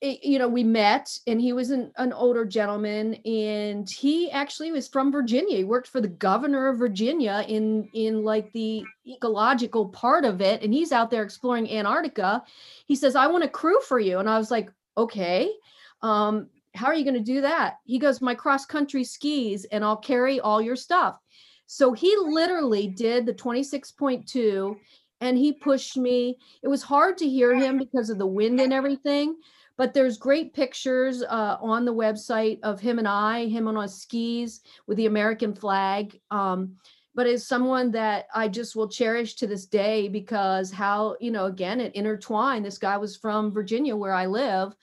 you 0.00 0.38
know, 0.38 0.48
we 0.48 0.62
met 0.62 1.18
and 1.26 1.40
he 1.40 1.52
was 1.52 1.70
an, 1.70 1.90
an 1.96 2.12
older 2.12 2.44
gentleman 2.44 3.14
and 3.24 3.88
he 3.90 4.30
actually 4.30 4.70
was 4.70 4.86
from 4.86 5.10
Virginia. 5.10 5.56
He 5.56 5.64
worked 5.64 5.88
for 5.88 6.00
the 6.00 6.08
governor 6.08 6.68
of 6.68 6.78
Virginia 6.78 7.44
in 7.48 7.88
in 7.94 8.22
like 8.22 8.52
the 8.52 8.84
ecological 9.06 9.88
part 9.88 10.24
of 10.24 10.40
it. 10.40 10.62
And 10.62 10.72
he's 10.72 10.92
out 10.92 11.10
there 11.10 11.24
exploring 11.24 11.68
Antarctica. 11.70 12.44
He 12.86 12.94
says, 12.94 13.16
I 13.16 13.26
want 13.26 13.44
a 13.44 13.48
crew 13.48 13.80
for 13.80 13.98
you. 13.98 14.18
And 14.18 14.30
I 14.30 14.38
was 14.38 14.52
like, 14.52 14.70
okay. 14.96 15.50
Um, 16.02 16.48
how 16.74 16.86
are 16.86 16.94
you 16.94 17.04
going 17.04 17.14
to 17.14 17.20
do 17.20 17.40
that? 17.40 17.78
He 17.84 17.98
goes, 17.98 18.20
my 18.20 18.36
cross 18.36 18.66
country 18.66 19.02
skis 19.02 19.64
and 19.64 19.84
I'll 19.84 19.96
carry 19.96 20.38
all 20.38 20.62
your 20.62 20.76
stuff. 20.76 21.18
So 21.66 21.92
he 21.92 22.14
literally 22.16 22.86
did 22.86 23.26
the 23.26 23.34
26.2 23.34 24.76
and 25.20 25.36
he 25.36 25.52
pushed 25.52 25.96
me. 25.96 26.38
It 26.62 26.68
was 26.68 26.84
hard 26.84 27.18
to 27.18 27.28
hear 27.28 27.52
him 27.54 27.78
because 27.78 28.10
of 28.10 28.18
the 28.18 28.26
wind 28.26 28.60
and 28.60 28.72
everything 28.72 29.36
but 29.78 29.94
there's 29.94 30.18
great 30.18 30.52
pictures 30.52 31.22
uh, 31.22 31.56
on 31.62 31.84
the 31.84 31.94
website 31.94 32.58
of 32.64 32.80
him 32.80 32.98
and 32.98 33.08
I, 33.08 33.46
him 33.46 33.68
on 33.68 33.80
his 33.80 33.94
skis 33.94 34.60
with 34.88 34.98
the 34.98 35.06
American 35.06 35.54
flag. 35.54 36.20
Um, 36.32 36.74
but 37.14 37.28
as 37.28 37.46
someone 37.46 37.92
that 37.92 38.26
I 38.34 38.48
just 38.48 38.76
will 38.76 38.88
cherish 38.88 39.36
to 39.36 39.46
this 39.46 39.66
day 39.66 40.08
because 40.08 40.72
how, 40.72 41.16
you 41.20 41.30
know, 41.30 41.46
again, 41.46 41.80
it 41.80 41.94
intertwined. 41.94 42.64
This 42.64 42.78
guy 42.78 42.96
was 42.96 43.16
from 43.16 43.52
Virginia 43.52 43.96
where 43.96 44.12
I 44.12 44.26
live 44.26 44.74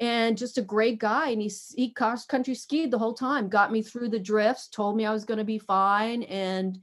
and 0.00 0.36
just 0.36 0.58
a 0.58 0.62
great 0.62 0.98
guy. 0.98 1.30
And 1.30 1.40
he, 1.40 1.50
he 1.74 1.90
cross 1.90 2.26
country 2.26 2.54
skied 2.54 2.90
the 2.90 2.98
whole 2.98 3.14
time, 3.14 3.48
got 3.48 3.72
me 3.72 3.82
through 3.82 4.10
the 4.10 4.18
drifts, 4.18 4.68
told 4.68 4.96
me 4.96 5.06
I 5.06 5.12
was 5.12 5.24
going 5.24 5.38
to 5.38 5.44
be 5.44 5.58
fine. 5.58 6.24
And 6.24 6.78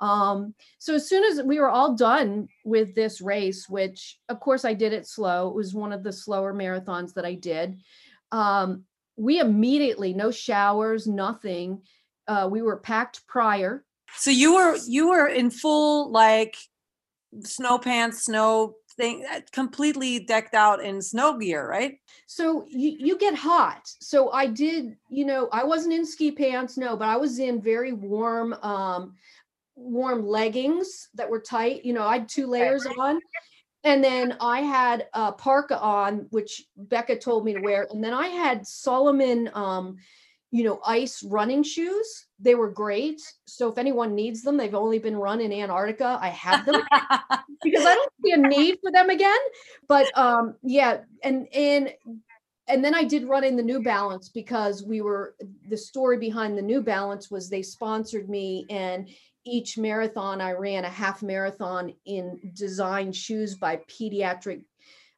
um, 0.00 0.54
so 0.78 0.94
as 0.94 1.08
soon 1.08 1.24
as 1.24 1.42
we 1.42 1.58
were 1.58 1.70
all 1.70 1.94
done 1.94 2.48
with 2.64 2.94
this 2.94 3.20
race, 3.20 3.68
which 3.68 4.18
of 4.28 4.40
course 4.40 4.64
I 4.64 4.74
did 4.74 4.92
it 4.92 5.06
slow, 5.06 5.48
it 5.48 5.54
was 5.54 5.74
one 5.74 5.92
of 5.92 6.02
the 6.02 6.12
slower 6.12 6.52
marathons 6.52 7.14
that 7.14 7.24
I 7.24 7.34
did. 7.34 7.80
Um, 8.32 8.84
we 9.16 9.40
immediately, 9.40 10.12
no 10.12 10.30
showers, 10.30 11.06
nothing. 11.06 11.82
Uh, 12.28 12.48
we 12.50 12.60
were 12.60 12.76
packed 12.76 13.26
prior. 13.26 13.84
So 14.16 14.30
you 14.30 14.54
were 14.54 14.76
you 14.86 15.08
were 15.08 15.28
in 15.28 15.50
full 15.50 16.10
like 16.10 16.56
snow 17.42 17.78
pants, 17.78 18.24
snow 18.24 18.74
thing, 18.96 19.24
uh, 19.30 19.40
completely 19.52 20.20
decked 20.20 20.54
out 20.54 20.82
in 20.82 21.00
snow 21.02 21.38
gear, 21.38 21.68
right? 21.68 21.98
So 22.26 22.66
you, 22.68 22.96
you 22.98 23.18
get 23.18 23.34
hot. 23.34 23.82
So 24.00 24.30
I 24.32 24.46
did, 24.46 24.96
you 25.08 25.24
know, 25.24 25.48
I 25.52 25.64
wasn't 25.64 25.94
in 25.94 26.06
ski 26.06 26.32
pants, 26.32 26.76
no, 26.76 26.96
but 26.96 27.08
I 27.08 27.16
was 27.16 27.38
in 27.38 27.60
very 27.60 27.92
warm 27.92 28.54
um 28.62 29.14
warm 29.76 30.26
leggings 30.26 31.08
that 31.14 31.30
were 31.30 31.40
tight. 31.40 31.84
You 31.84 31.92
know, 31.92 32.02
I 32.02 32.18
had 32.18 32.28
two 32.28 32.46
layers 32.46 32.86
on. 32.98 33.20
And 33.84 34.02
then 34.02 34.36
I 34.40 34.62
had 34.62 35.06
a 35.12 35.30
parka 35.30 35.78
on, 35.78 36.26
which 36.30 36.64
Becca 36.76 37.18
told 37.18 37.44
me 37.44 37.54
to 37.54 37.60
wear. 37.60 37.86
And 37.88 38.02
then 38.02 38.12
I 38.12 38.26
had 38.26 38.66
Salomon, 38.66 39.48
um, 39.54 39.98
you 40.50 40.64
know, 40.64 40.80
ice 40.84 41.22
running 41.22 41.62
shoes. 41.62 42.26
They 42.40 42.56
were 42.56 42.70
great. 42.70 43.20
So 43.46 43.68
if 43.70 43.78
anyone 43.78 44.16
needs 44.16 44.42
them, 44.42 44.56
they've 44.56 44.74
only 44.74 44.98
been 44.98 45.16
run 45.16 45.40
in 45.40 45.52
Antarctica. 45.52 46.18
I 46.20 46.30
have 46.30 46.66
them 46.66 46.82
because 47.62 47.86
I 47.86 47.94
don't 47.94 48.12
see 48.24 48.32
a 48.32 48.38
need 48.38 48.78
for 48.82 48.90
them 48.90 49.08
again. 49.08 49.38
But 49.86 50.06
um, 50.18 50.56
yeah, 50.64 51.02
and 51.22 51.46
and 51.54 51.92
and 52.68 52.84
then 52.84 52.94
I 52.94 53.04
did 53.04 53.28
run 53.28 53.44
in 53.44 53.56
the 53.56 53.62
New 53.62 53.82
Balance 53.82 54.28
because 54.30 54.82
we 54.82 55.00
were 55.00 55.36
the 55.68 55.76
story 55.76 56.18
behind 56.18 56.58
the 56.58 56.62
New 56.62 56.82
Balance 56.82 57.30
was 57.30 57.48
they 57.48 57.62
sponsored 57.62 58.28
me 58.28 58.66
and 58.68 59.08
each 59.46 59.78
marathon, 59.78 60.40
I 60.40 60.52
ran 60.52 60.84
a 60.84 60.90
half 60.90 61.22
marathon 61.22 61.94
in 62.04 62.40
designed 62.52 63.14
shoes 63.14 63.54
by 63.54 63.76
pediatric 63.88 64.62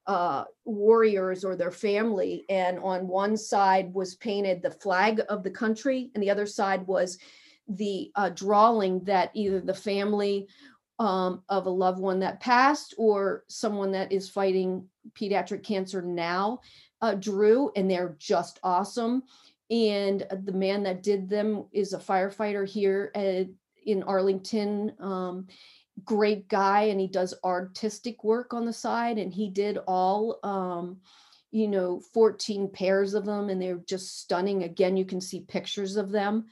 uh, 0.06 0.44
warriors 0.64 1.44
or 1.44 1.56
their 1.56 1.70
family. 1.70 2.44
And 2.48 2.78
on 2.78 3.08
one 3.08 3.36
side 3.36 3.92
was 3.92 4.14
painted 4.16 4.62
the 4.62 4.70
flag 4.70 5.22
of 5.28 5.42
the 5.42 5.50
country, 5.50 6.10
and 6.14 6.22
the 6.22 6.30
other 6.30 6.46
side 6.46 6.86
was 6.86 7.18
the 7.68 8.10
uh, 8.14 8.30
drawing 8.30 9.04
that 9.04 9.30
either 9.34 9.60
the 9.60 9.74
family 9.74 10.48
um, 10.98 11.42
of 11.48 11.66
a 11.66 11.70
loved 11.70 12.00
one 12.00 12.20
that 12.20 12.40
passed 12.40 12.94
or 12.98 13.44
someone 13.48 13.92
that 13.92 14.10
is 14.10 14.28
fighting 14.28 14.86
pediatric 15.12 15.62
cancer 15.62 16.02
now 16.02 16.60
uh, 17.02 17.14
drew, 17.14 17.70
and 17.76 17.90
they're 17.90 18.16
just 18.18 18.58
awesome. 18.62 19.22
And 19.70 20.26
the 20.44 20.52
man 20.52 20.82
that 20.84 21.02
did 21.02 21.28
them 21.28 21.66
is 21.72 21.92
a 21.92 21.98
firefighter 21.98 22.66
here 22.66 23.10
at 23.14 23.48
in 23.88 24.02
Arlington. 24.02 24.92
Um, 25.00 25.46
great 26.04 26.48
guy, 26.48 26.82
and 26.82 27.00
he 27.00 27.08
does 27.08 27.34
artistic 27.42 28.22
work 28.22 28.54
on 28.54 28.64
the 28.64 28.72
side. 28.72 29.18
And 29.18 29.32
he 29.32 29.48
did 29.48 29.78
all, 29.88 30.38
um, 30.42 30.98
you 31.50 31.66
know, 31.66 32.00
14 32.12 32.70
pairs 32.70 33.14
of 33.14 33.24
them, 33.24 33.48
and 33.48 33.60
they're 33.60 33.80
just 33.86 34.20
stunning. 34.20 34.62
Again, 34.62 34.96
you 34.96 35.04
can 35.04 35.20
see 35.20 35.40
pictures 35.40 35.96
of 35.96 36.10
them. 36.10 36.46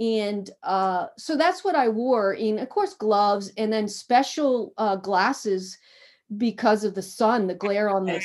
And 0.00 0.48
uh, 0.62 1.08
so 1.18 1.36
that's 1.36 1.64
what 1.64 1.74
I 1.74 1.88
wore. 1.88 2.34
In 2.34 2.60
of 2.60 2.68
course, 2.68 2.94
gloves, 2.94 3.52
and 3.56 3.72
then 3.72 3.88
special 3.88 4.72
uh, 4.78 4.96
glasses 4.96 5.76
because 6.36 6.84
of 6.84 6.94
the 6.94 7.02
sun, 7.02 7.48
the 7.48 7.54
glare 7.54 7.90
on 7.90 8.04
this 8.04 8.24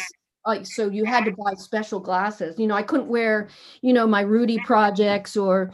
so 0.63 0.89
you 0.89 1.05
had 1.05 1.25
to 1.25 1.31
buy 1.31 1.53
special 1.55 1.99
glasses 1.99 2.59
you 2.59 2.67
know 2.67 2.75
i 2.75 2.83
couldn't 2.83 3.07
wear 3.07 3.47
you 3.81 3.93
know 3.93 4.05
my 4.05 4.21
rudy 4.21 4.57
projects 4.65 5.37
or 5.37 5.71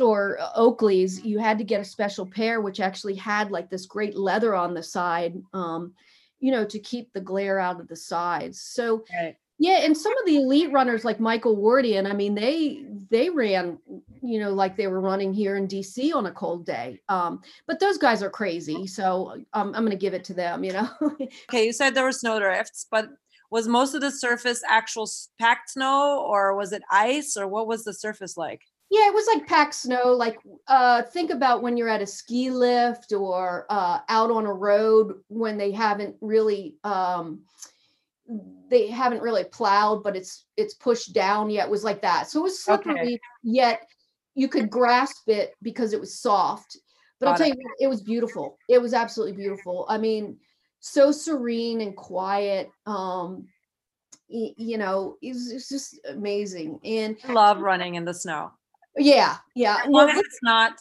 or 0.00 0.38
uh, 0.40 0.50
Oakley's, 0.54 1.24
you 1.24 1.38
had 1.38 1.58
to 1.58 1.64
get 1.64 1.80
a 1.80 1.84
special 1.84 2.26
pair, 2.26 2.60
which 2.60 2.80
actually 2.80 3.14
had 3.14 3.50
like 3.50 3.68
this 3.68 3.86
great 3.86 4.16
leather 4.16 4.54
on 4.54 4.74
the 4.74 4.82
side, 4.82 5.40
um, 5.52 5.92
you 6.40 6.50
know, 6.50 6.64
to 6.64 6.78
keep 6.78 7.12
the 7.12 7.20
glare 7.20 7.58
out 7.58 7.80
of 7.80 7.88
the 7.88 7.96
sides. 7.96 8.60
So, 8.60 9.04
right. 9.14 9.36
yeah, 9.58 9.84
and 9.84 9.96
some 9.96 10.16
of 10.16 10.26
the 10.26 10.36
elite 10.36 10.72
runners 10.72 11.04
like 11.04 11.20
Michael 11.20 11.56
Wardian, 11.56 12.10
I 12.10 12.14
mean, 12.14 12.34
they 12.34 12.86
they 13.10 13.28
ran, 13.28 13.78
you 14.22 14.40
know, 14.40 14.52
like 14.52 14.76
they 14.76 14.86
were 14.86 15.00
running 15.00 15.32
here 15.32 15.56
in 15.56 15.68
DC 15.68 16.14
on 16.14 16.26
a 16.26 16.32
cold 16.32 16.64
day. 16.64 17.00
Um, 17.08 17.42
but 17.66 17.78
those 17.78 17.98
guys 17.98 18.22
are 18.22 18.30
crazy, 18.30 18.86
so 18.86 19.36
um, 19.52 19.68
I'm 19.74 19.84
going 19.84 19.90
to 19.90 19.96
give 19.96 20.14
it 20.14 20.24
to 20.24 20.34
them. 20.34 20.64
You 20.64 20.72
know. 20.72 20.88
okay, 21.50 21.66
you 21.66 21.72
said 21.72 21.94
there 21.94 22.04
were 22.04 22.12
snow 22.12 22.38
drifts, 22.40 22.86
but 22.90 23.08
was 23.50 23.68
most 23.68 23.94
of 23.94 24.00
the 24.00 24.10
surface 24.10 24.62
actual 24.66 25.06
packed 25.38 25.72
snow, 25.72 26.24
or 26.26 26.56
was 26.56 26.72
it 26.72 26.82
ice, 26.90 27.36
or 27.36 27.46
what 27.46 27.66
was 27.66 27.84
the 27.84 27.92
surface 27.92 28.38
like? 28.38 28.62
Yeah, 28.92 29.08
it 29.08 29.14
was 29.14 29.26
like 29.26 29.46
packed 29.46 29.72
snow. 29.72 30.12
Like 30.12 30.36
uh, 30.68 31.00
think 31.00 31.30
about 31.30 31.62
when 31.62 31.78
you're 31.78 31.88
at 31.88 32.02
a 32.02 32.06
ski 32.06 32.50
lift 32.50 33.14
or 33.14 33.64
uh, 33.70 34.00
out 34.10 34.30
on 34.30 34.44
a 34.44 34.52
road 34.52 35.14
when 35.28 35.56
they 35.56 35.72
haven't 35.72 36.14
really, 36.20 36.76
um, 36.84 37.40
they 38.68 38.88
haven't 38.88 39.22
really 39.22 39.44
plowed, 39.44 40.02
but 40.02 40.14
it's 40.14 40.44
it's 40.58 40.74
pushed 40.74 41.14
down 41.14 41.48
yet. 41.48 41.68
It 41.68 41.70
was 41.70 41.84
like 41.84 42.02
that. 42.02 42.28
So 42.28 42.40
it 42.40 42.42
was 42.42 42.62
slippery, 42.62 42.94
Okay. 42.94 43.18
yet 43.42 43.80
you 44.34 44.46
could 44.46 44.68
grasp 44.68 45.26
it 45.26 45.54
because 45.62 45.94
it 45.94 46.00
was 46.00 46.18
soft. 46.20 46.76
But 47.18 47.30
I'll 47.30 47.36
tell 47.38 47.46
it. 47.46 47.56
you, 47.56 47.64
what, 47.64 47.74
it 47.80 47.86
was 47.86 48.02
beautiful. 48.02 48.58
It 48.68 48.82
was 48.82 48.92
absolutely 48.92 49.36
beautiful. 49.36 49.86
I 49.88 49.96
mean, 49.96 50.36
so 50.80 51.12
serene 51.12 51.80
and 51.80 51.96
quiet. 51.96 52.70
Um, 52.84 53.46
you 54.28 54.76
know, 54.76 55.16
it's, 55.22 55.50
it's 55.50 55.68
just 55.68 55.98
amazing. 56.08 56.78
And 56.84 57.16
I 57.24 57.32
love 57.32 57.60
running 57.60 57.94
in 57.94 58.04
the 58.04 58.12
snow. 58.12 58.50
Yeah, 58.96 59.36
yeah. 59.54 59.78
As 59.84 59.88
Well, 59.88 60.06
long 60.06 60.16
as 60.16 60.20
it's 60.20 60.38
not, 60.42 60.74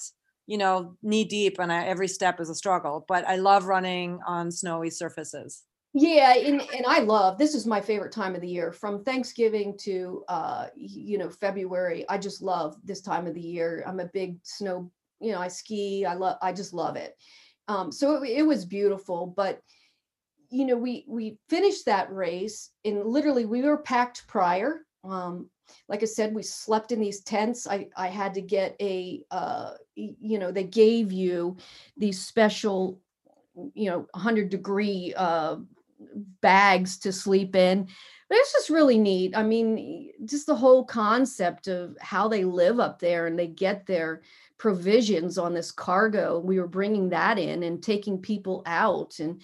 you 0.47 0.57
know, 0.57 0.95
knee 1.01 1.25
deep 1.25 1.59
and 1.59 1.71
I, 1.71 1.85
every 1.85 2.07
step 2.07 2.39
is 2.39 2.49
a 2.49 2.55
struggle, 2.55 3.05
but 3.07 3.27
I 3.27 3.37
love 3.37 3.65
running 3.65 4.19
on 4.25 4.51
snowy 4.51 4.89
surfaces. 4.89 5.63
Yeah, 5.93 6.33
and, 6.35 6.61
and 6.73 6.85
I 6.87 6.99
love 6.99 7.37
this 7.37 7.53
is 7.53 7.67
my 7.67 7.81
favorite 7.81 8.13
time 8.13 8.33
of 8.33 8.41
the 8.41 8.47
year 8.47 8.71
from 8.71 9.03
Thanksgiving 9.03 9.77
to 9.79 10.23
uh 10.29 10.67
you 10.75 11.17
know 11.17 11.29
February. 11.29 12.05
I 12.07 12.17
just 12.17 12.41
love 12.41 12.77
this 12.83 13.01
time 13.01 13.27
of 13.27 13.33
the 13.33 13.41
year. 13.41 13.83
I'm 13.85 13.99
a 13.99 14.05
big 14.05 14.37
snow, 14.43 14.89
you 15.19 15.33
know, 15.33 15.39
I 15.39 15.49
ski. 15.49 16.05
I 16.05 16.13
love 16.13 16.37
I 16.41 16.53
just 16.53 16.73
love 16.73 16.95
it. 16.95 17.17
Um 17.67 17.91
so 17.91 18.23
it, 18.23 18.29
it 18.29 18.43
was 18.43 18.63
beautiful, 18.63 19.27
but 19.35 19.59
you 20.49 20.65
know, 20.65 20.77
we 20.77 21.03
we 21.09 21.37
finished 21.49 21.85
that 21.87 22.11
race 22.11 22.69
and 22.85 23.05
literally 23.05 23.45
we 23.45 23.61
were 23.61 23.77
packed 23.79 24.25
prior. 24.29 24.85
Um 25.03 25.49
like 25.87 26.01
I 26.01 26.05
said, 26.05 26.33
we 26.33 26.43
slept 26.43 26.91
in 26.91 26.99
these 26.99 27.21
tents. 27.21 27.67
I 27.67 27.87
I 27.95 28.07
had 28.07 28.33
to 28.35 28.41
get 28.41 28.75
a 28.79 29.23
uh 29.31 29.73
you 29.95 30.39
know, 30.39 30.51
they 30.51 30.63
gave 30.63 31.11
you 31.11 31.57
these 31.97 32.21
special 32.21 32.99
you 33.73 33.89
know 33.89 34.07
100 34.11 34.49
degree 34.49 35.13
uh 35.15 35.57
bags 36.41 36.97
to 36.99 37.11
sleep 37.11 37.55
in. 37.55 37.87
But 38.29 38.37
it's 38.37 38.53
just 38.53 38.69
really 38.69 38.97
neat. 38.97 39.35
I 39.35 39.43
mean 39.43 40.11
just 40.25 40.45
the 40.45 40.55
whole 40.55 40.85
concept 40.85 41.67
of 41.67 41.97
how 41.99 42.27
they 42.27 42.43
live 42.43 42.79
up 42.79 42.99
there 42.99 43.27
and 43.27 43.37
they 43.37 43.47
get 43.47 43.85
their 43.85 44.21
provisions 44.57 45.37
on 45.37 45.53
this 45.53 45.71
cargo. 45.71 46.39
We 46.39 46.59
were 46.59 46.67
bringing 46.67 47.09
that 47.09 47.39
in 47.39 47.63
and 47.63 47.81
taking 47.81 48.19
people 48.19 48.63
out 48.65 49.19
and 49.19 49.41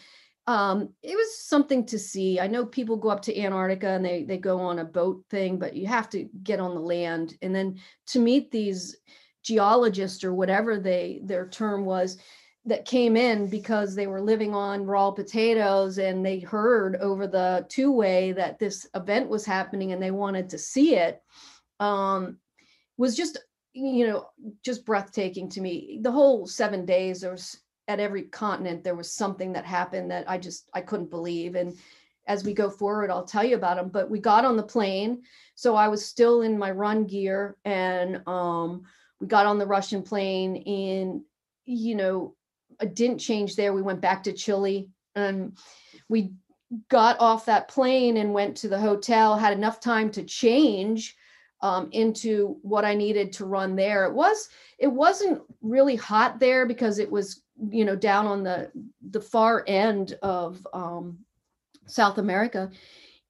um, 0.48 0.94
it 1.04 1.16
was 1.16 1.40
something 1.40 1.86
to 1.88 2.00
see. 2.00 2.40
I 2.40 2.48
know 2.48 2.66
people 2.66 2.96
go 2.96 3.10
up 3.10 3.22
to 3.24 3.38
antarctica 3.38 3.90
and 3.90 4.04
they 4.04 4.24
they 4.24 4.38
go 4.38 4.60
on 4.60 4.80
a 4.80 4.86
boat 4.86 5.24
thing 5.30 5.60
but 5.60 5.76
you 5.76 5.88
have 5.88 6.10
to 6.12 6.30
get 6.44 6.62
on 6.62 6.74
the 6.74 6.82
land. 6.82 7.36
And 7.42 7.54
then 7.54 7.80
to 8.08 8.20
meet 8.20 8.50
these 8.50 8.96
geologists 9.44 10.24
or 10.24 10.34
whatever 10.34 10.80
they 10.80 11.22
their 11.24 11.48
term 11.50 11.86
was 11.86 12.18
that 12.66 12.86
came 12.86 13.16
in 13.16 13.50
because 13.50 13.96
they 13.96 14.08
were 14.08 14.22
living 14.22 14.54
on 14.54 14.86
raw 14.86 15.12
potatoes 15.12 16.00
and 16.00 16.26
they 16.26 16.40
heard 16.40 16.98
over 16.98 17.28
the 17.28 17.66
two 17.70 17.92
way 17.92 18.34
that 18.34 18.60
this 18.60 18.86
event 18.94 19.30
was 19.30 19.46
happening 19.46 19.92
and 19.92 20.02
they 20.02 20.12
wanted 20.12 20.50
to 20.50 20.58
see 20.58 20.96
it 20.96 21.22
um, 21.80 22.38
was 22.98 23.16
just 23.16 23.38
you 23.74 24.08
know 24.08 24.28
just 24.64 24.86
breathtaking 24.86 25.50
to 25.50 25.62
me. 25.62 26.00
The 26.02 26.12
whole 26.12 26.48
seven 26.48 26.86
days 26.86 27.22
there 27.22 27.32
was 27.32 27.58
at 27.88 28.00
every 28.00 28.24
continent 28.24 28.84
there 28.84 28.96
was 28.96 29.12
something 29.12 29.54
that 29.54 29.66
happened 29.66 30.12
that 30.12 30.30
i 30.30 30.38
just 30.38 30.70
i 30.74 30.82
couldn't 30.82 31.10
believe. 31.10 31.56
And 31.56 31.78
as 32.28 32.44
we 32.44 32.54
go 32.54 32.70
forward 32.70 33.10
i'll 33.10 33.26
tell 33.26 33.44
you 33.44 33.56
about 33.56 33.78
them 33.78 33.90
but 33.90 34.10
we 34.10 34.20
got 34.20 34.46
on 34.46 34.58
the 34.58 34.64
plane. 34.64 35.24
So 35.56 35.76
i 35.76 35.88
was 35.88 36.06
still 36.06 36.42
in 36.42 36.58
my 36.58 36.72
run 36.72 37.06
gear 37.06 37.58
and 37.66 38.22
um, 38.28 38.84
we 39.20 39.28
got 39.28 39.46
on 39.46 39.58
the 39.58 39.68
russian 39.68 40.04
plane 40.04 40.58
and 40.58 41.22
you 41.66 41.96
know 41.96 42.36
I 42.80 42.86
didn't 42.86 43.20
change 43.20 43.56
there. 43.56 43.74
We 43.74 43.82
went 43.82 44.02
back 44.02 44.24
to 44.24 44.34
Chile 44.34 44.90
and 45.16 45.58
we 46.10 46.34
got 46.90 47.20
off 47.20 47.46
that 47.46 47.68
plane 47.68 48.18
and 48.18 48.34
went 48.34 48.58
to 48.58 48.68
the 48.68 48.80
hotel, 48.80 49.38
had 49.38 49.54
enough 49.54 49.80
time 49.80 50.12
to 50.12 50.24
change 50.24 51.16
um, 51.62 51.90
into 51.92 52.58
what 52.62 52.86
I 52.86 52.94
needed 52.94 53.34
to 53.34 53.46
run 53.46 53.76
there. 53.76 54.06
It 54.06 54.14
was 54.14 54.50
it 54.78 54.88
wasn't 54.88 55.42
really 55.62 55.96
hot 55.96 56.40
there 56.40 56.66
because 56.66 57.00
it 57.00 57.12
was 57.12 57.44
you 57.72 57.86
know 57.86 57.96
down 57.96 58.28
on 58.28 58.44
the 58.44 58.72
the 59.10 59.22
far 59.22 59.64
end 59.68 60.18
of 60.22 60.66
um, 60.74 61.18
South 61.86 62.18
America, 62.18 62.70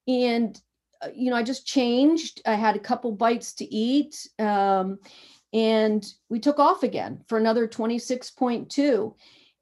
and 0.08 0.60
uh, 1.02 1.10
you 1.14 1.30
know 1.30 1.38
I 1.38 1.44
just 1.44 1.66
changed. 1.66 2.42
I 2.46 2.56
had 2.56 2.76
a 2.76 2.80
couple 2.80 3.12
bites 3.12 3.54
to 3.54 3.66
eat. 3.74 4.28
Um, 4.40 5.00
and 5.54 6.06
we 6.30 6.40
took 6.40 6.60
off 6.60 6.84
again 6.84 7.24
for 7.28 7.38
another 7.38 7.68
26.2 7.68 9.14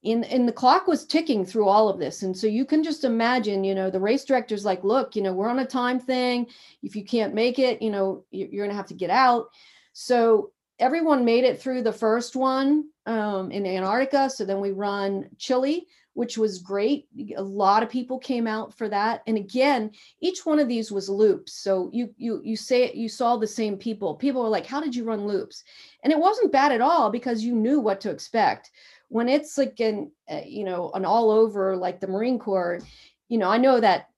and, 0.06 0.26
and 0.26 0.48
the 0.48 0.54
clock 0.54 0.88
was 0.88 1.06
ticking 1.06 1.46
through 1.46 1.68
all 1.68 1.90
of 1.90 2.00
this. 2.00 2.24
And 2.24 2.36
so 2.36 2.48
you 2.48 2.66
can 2.66 2.84
just 2.84 3.04
imagine 3.04 3.64
you 3.64 3.76
know 3.76 3.90
the 3.90 4.00
race 4.00 4.26
director's 4.26 4.66
like 4.66 4.84
look 4.84 5.16
you 5.16 5.22
know 5.22 5.34
we're 5.34 5.50
on 5.50 5.60
a 5.60 5.66
time 5.66 6.00
thing. 6.00 6.48
If 6.84 6.96
you 6.96 7.04
can't 7.04 7.34
make 7.34 7.60
it 7.60 7.82
you 7.82 7.90
know 7.92 8.24
you- 8.32 8.50
you're 8.52 8.66
gonna 8.66 8.78
have 8.78 8.88
to 8.88 8.94
get 8.94 9.10
out. 9.10 9.48
So 9.94 10.52
everyone 10.80 11.24
made 11.26 11.44
it 11.46 11.62
through 11.62 11.82
the 11.84 11.94
first 11.94 12.36
one 12.36 12.90
um, 13.06 13.52
in 13.52 13.66
antarctica. 13.66 14.30
So 14.30 14.46
then 14.46 14.60
we 14.60 14.72
run 14.72 15.30
chile 15.38 15.88
which 16.16 16.38
was 16.38 16.60
great. 16.60 17.08
A 17.36 17.42
lot 17.42 17.84
of 17.84 17.90
people 17.90 18.18
came 18.18 18.48
out 18.48 18.74
for 18.74 18.90
that. 18.90 19.22
And 19.28 19.38
again 19.38 19.92
each 20.22 20.46
one 20.46 20.60
of 20.60 20.68
these 20.68 20.92
was 20.92 21.10
loops. 21.10 21.54
So 21.54 21.90
you 21.94 22.10
you 22.18 22.42
you 22.44 22.56
say 22.58 22.92
you 22.94 23.08
saw 23.08 23.38
the 23.38 23.46
same 23.46 23.78
people. 23.78 24.16
People 24.16 24.42
were 24.42 24.50
like 24.50 24.66
how 24.66 24.82
did 24.82 24.96
you 24.96 25.04
run 25.04 25.28
loops? 25.28 25.64
And 26.04 26.12
it 26.12 26.18
wasn't 26.20 26.52
bad 26.52 26.72
at 26.72 26.82
all 26.82 27.12
because 27.12 27.44
you 27.44 27.54
knew 27.54 27.80
what 27.80 28.02
to 28.02 28.10
expect. 28.10 28.72
When 29.10 29.30
it's 29.30 29.58
like 29.58 29.80
an 29.82 30.12
uh, 30.32 30.42
you 30.46 30.64
know 30.64 30.90
an 30.96 31.06
all 31.06 31.30
over 31.30 31.76
like 31.76 32.00
the 32.00 32.08
marine 32.08 32.40
corps 32.40 32.80
you 33.28 33.38
know 33.38 33.50
i 33.50 33.58
know 33.58 33.80
that 33.80 34.10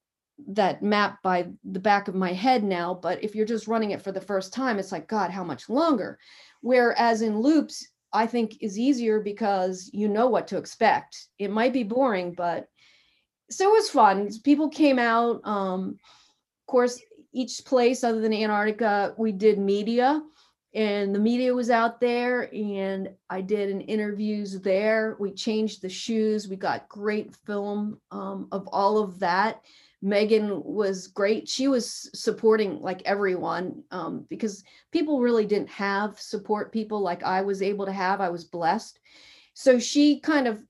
that 0.47 0.81
map 0.81 1.21
by 1.23 1.47
the 1.65 1.79
back 1.79 2.07
of 2.07 2.15
my 2.15 2.31
head 2.31 2.63
now 2.63 2.93
but 2.93 3.21
if 3.23 3.35
you're 3.35 3.45
just 3.45 3.67
running 3.67 3.91
it 3.91 4.01
for 4.01 4.11
the 4.11 4.21
first 4.21 4.53
time 4.53 4.79
it's 4.79 4.91
like 4.91 5.07
god 5.07 5.31
how 5.31 5.43
much 5.43 5.67
longer? 5.67 6.19
Whereas 6.61 7.21
in 7.21 7.39
loops 7.39 7.87
i 8.13 8.25
think 8.25 8.57
is 8.61 8.77
easier 8.77 9.19
because 9.19 9.89
you 9.93 10.07
know 10.07 10.27
what 10.27 10.47
to 10.47 10.57
expect. 10.57 11.27
It 11.39 11.51
might 11.51 11.73
be 11.73 11.83
boring 11.83 12.33
but 12.33 12.67
so 13.49 13.69
it 13.69 13.71
was 13.71 13.89
fun. 13.89 14.29
People 14.43 14.69
came 14.69 14.99
out 14.99 15.41
um 15.45 15.99
of 16.61 16.71
course 16.71 16.99
each 17.33 17.63
place 17.65 18.03
other 18.03 18.21
than 18.21 18.33
antarctica 18.33 19.13
we 19.17 19.31
did 19.31 19.59
media 19.59 20.21
and 20.73 21.13
the 21.13 21.19
media 21.19 21.53
was 21.53 21.69
out 21.69 21.99
there 21.99 22.53
and 22.53 23.09
i 23.29 23.41
did 23.41 23.69
an 23.69 23.81
interviews 23.81 24.59
there. 24.61 25.15
We 25.19 25.31
changed 25.33 25.81
the 25.81 25.89
shoes. 25.89 26.47
We 26.47 26.55
got 26.55 26.89
great 26.89 27.35
film 27.45 27.99
um, 28.11 28.47
of 28.51 28.67
all 28.71 28.97
of 28.97 29.19
that 29.19 29.61
megan 30.01 30.63
was 30.63 31.07
great. 31.07 31.47
She 31.49 31.67
was 31.67 32.09
supporting 32.13 32.81
like 32.81 33.01
everyone 33.05 33.83
um, 33.91 34.25
because 34.29 34.63
people 34.91 35.21
really 35.21 35.45
didn't 35.45 35.69
have 35.69 36.19
support 36.19 36.71
people 36.71 37.01
like 37.01 37.23
i 37.23 37.41
was 37.41 37.61
able 37.61 37.85
to 37.85 37.91
have. 37.91 38.21
I 38.21 38.29
was 38.29 38.45
blessed. 38.45 38.99
So 39.53 39.79
she 39.79 40.19
kind 40.19 40.47
of 40.47 40.61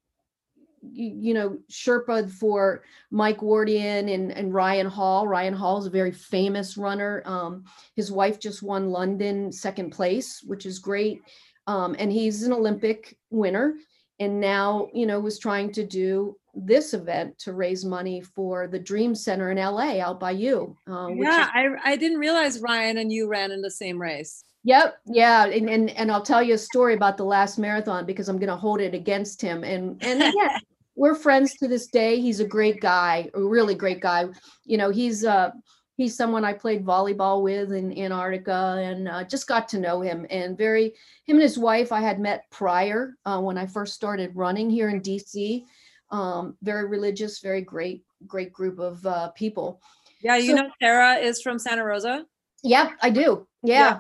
you, 0.94 1.34
know 1.34 1.58
sherpa 1.70 2.32
for 2.32 2.84
mike 3.12 3.40
wardian 3.40 4.14
and, 4.14 4.32
and 4.32 4.54
ryan 4.54 4.88
hall. 4.88 5.28
Ryan 5.28 5.54
hall 5.54 5.80
is 5.80 5.86
a 5.88 5.90
very 5.90 6.12
famous 6.12 6.78
runner. 6.78 7.22
Um, 7.26 7.66
his 7.96 8.12
wife 8.12 8.40
just 8.40 8.64
won 8.64 8.92
london 8.92 9.52
second 9.52 9.92
place 9.92 10.42
which 10.46 10.66
is 10.66 10.80
great. 10.80 11.22
Um, 11.66 11.98
and 12.00 12.12
he's 12.12 12.44
an 12.44 12.54
olympic 12.54 13.18
winner 13.30 13.76
and 14.20 14.40
now 14.40 14.90
you 14.94 15.06
know 15.06 15.20
was 15.20 15.40
trying 15.40 15.72
to 15.74 15.86
do 15.86 16.38
this 16.66 16.94
event 16.94 17.38
to 17.40 17.54
raise 17.54 17.86
money 17.86 18.22
for 18.22 18.68
the 18.68 18.80
dream 18.80 19.14
center 19.14 19.52
in 19.52 19.58
la 19.58 20.00
out 20.00 20.20
by 20.20 20.32
you 20.32 20.76
uh, 20.90 21.08
yeah, 21.08 21.44
is 21.44 21.50
I, 21.54 21.92
I 21.92 21.96
didn't 21.96 22.20
realize 22.20 22.60
Ryan 22.60 22.98
and 22.98 23.12
you 23.12 23.28
ran 23.28 23.52
in 23.52 23.62
the 23.62 23.72
same 23.72 24.02
race. 24.02 24.44
Yep. 24.64 24.98
Yeah. 25.06 25.46
And, 25.46 25.70
and 25.70 25.90
and 25.92 26.12
I'll 26.12 26.22
tell 26.22 26.44
you 26.44 26.56
a 26.56 26.58
story 26.58 26.94
about 26.94 27.16
the 27.16 27.24
last 27.24 27.58
marathon 27.58 28.06
because 28.06 28.28
I'm 28.28 28.38
gonna 28.40 28.58
hold 28.58 28.82
it 28.82 28.94
against 28.94 29.42
him. 29.42 29.64
And 29.64 30.04
and 30.04 30.20
yeah, 30.36 30.58
we're 30.96 31.16
friends 31.16 31.54
to 31.56 31.68
this 31.68 31.88
day. 31.88 32.20
He's 32.20 32.40
a 32.40 32.46
great 32.46 32.82
guy, 32.82 33.30
a 33.34 33.42
really 33.42 33.76
great 33.76 34.02
guy. 34.02 34.26
You 34.66 34.78
know, 34.78 34.90
he's 34.90 35.24
uh 35.24 35.52
he's 35.96 36.18
someone 36.18 36.44
I 36.44 36.54
played 36.54 36.86
volleyball 36.86 37.42
with 37.44 37.72
in 37.72 37.98
Antarctica 37.98 38.78
and 38.80 39.08
uh, 39.08 39.24
just 39.24 39.48
got 39.48 39.70
to 39.70 39.80
know 39.80 40.02
him 40.02 40.26
and 40.30 40.58
very 40.58 40.94
him 41.26 41.38
and 41.38 41.42
his 41.42 41.58
wife 41.58 41.92
I 41.92 42.02
had 42.02 42.20
met 42.20 42.44
prior 42.52 43.16
uh, 43.26 43.40
when 43.40 43.58
I 43.58 43.68
first 43.68 43.94
started 43.94 44.36
running 44.36 44.70
here 44.70 44.90
in 44.90 45.02
DC. 45.02 45.64
Um, 46.10 46.56
very 46.62 46.88
religious, 46.88 47.40
very 47.40 47.62
great, 47.62 48.04
great 48.26 48.54
group 48.54 48.80
of 48.80 49.06
uh, 49.06 49.30
people. 49.32 49.82
Yeah, 50.22 50.38
you 50.38 50.56
So- 50.56 50.64
know 50.64 50.70
Sara 50.82 51.16
is 51.16 51.42
from 51.42 51.60
Santa 51.60 51.84
Rosa. 51.84 52.26
Yep, 52.64 52.92
I 53.02 53.10
do. 53.10 53.48
Yeah. 53.64 53.80
Yeah. 53.80 54.00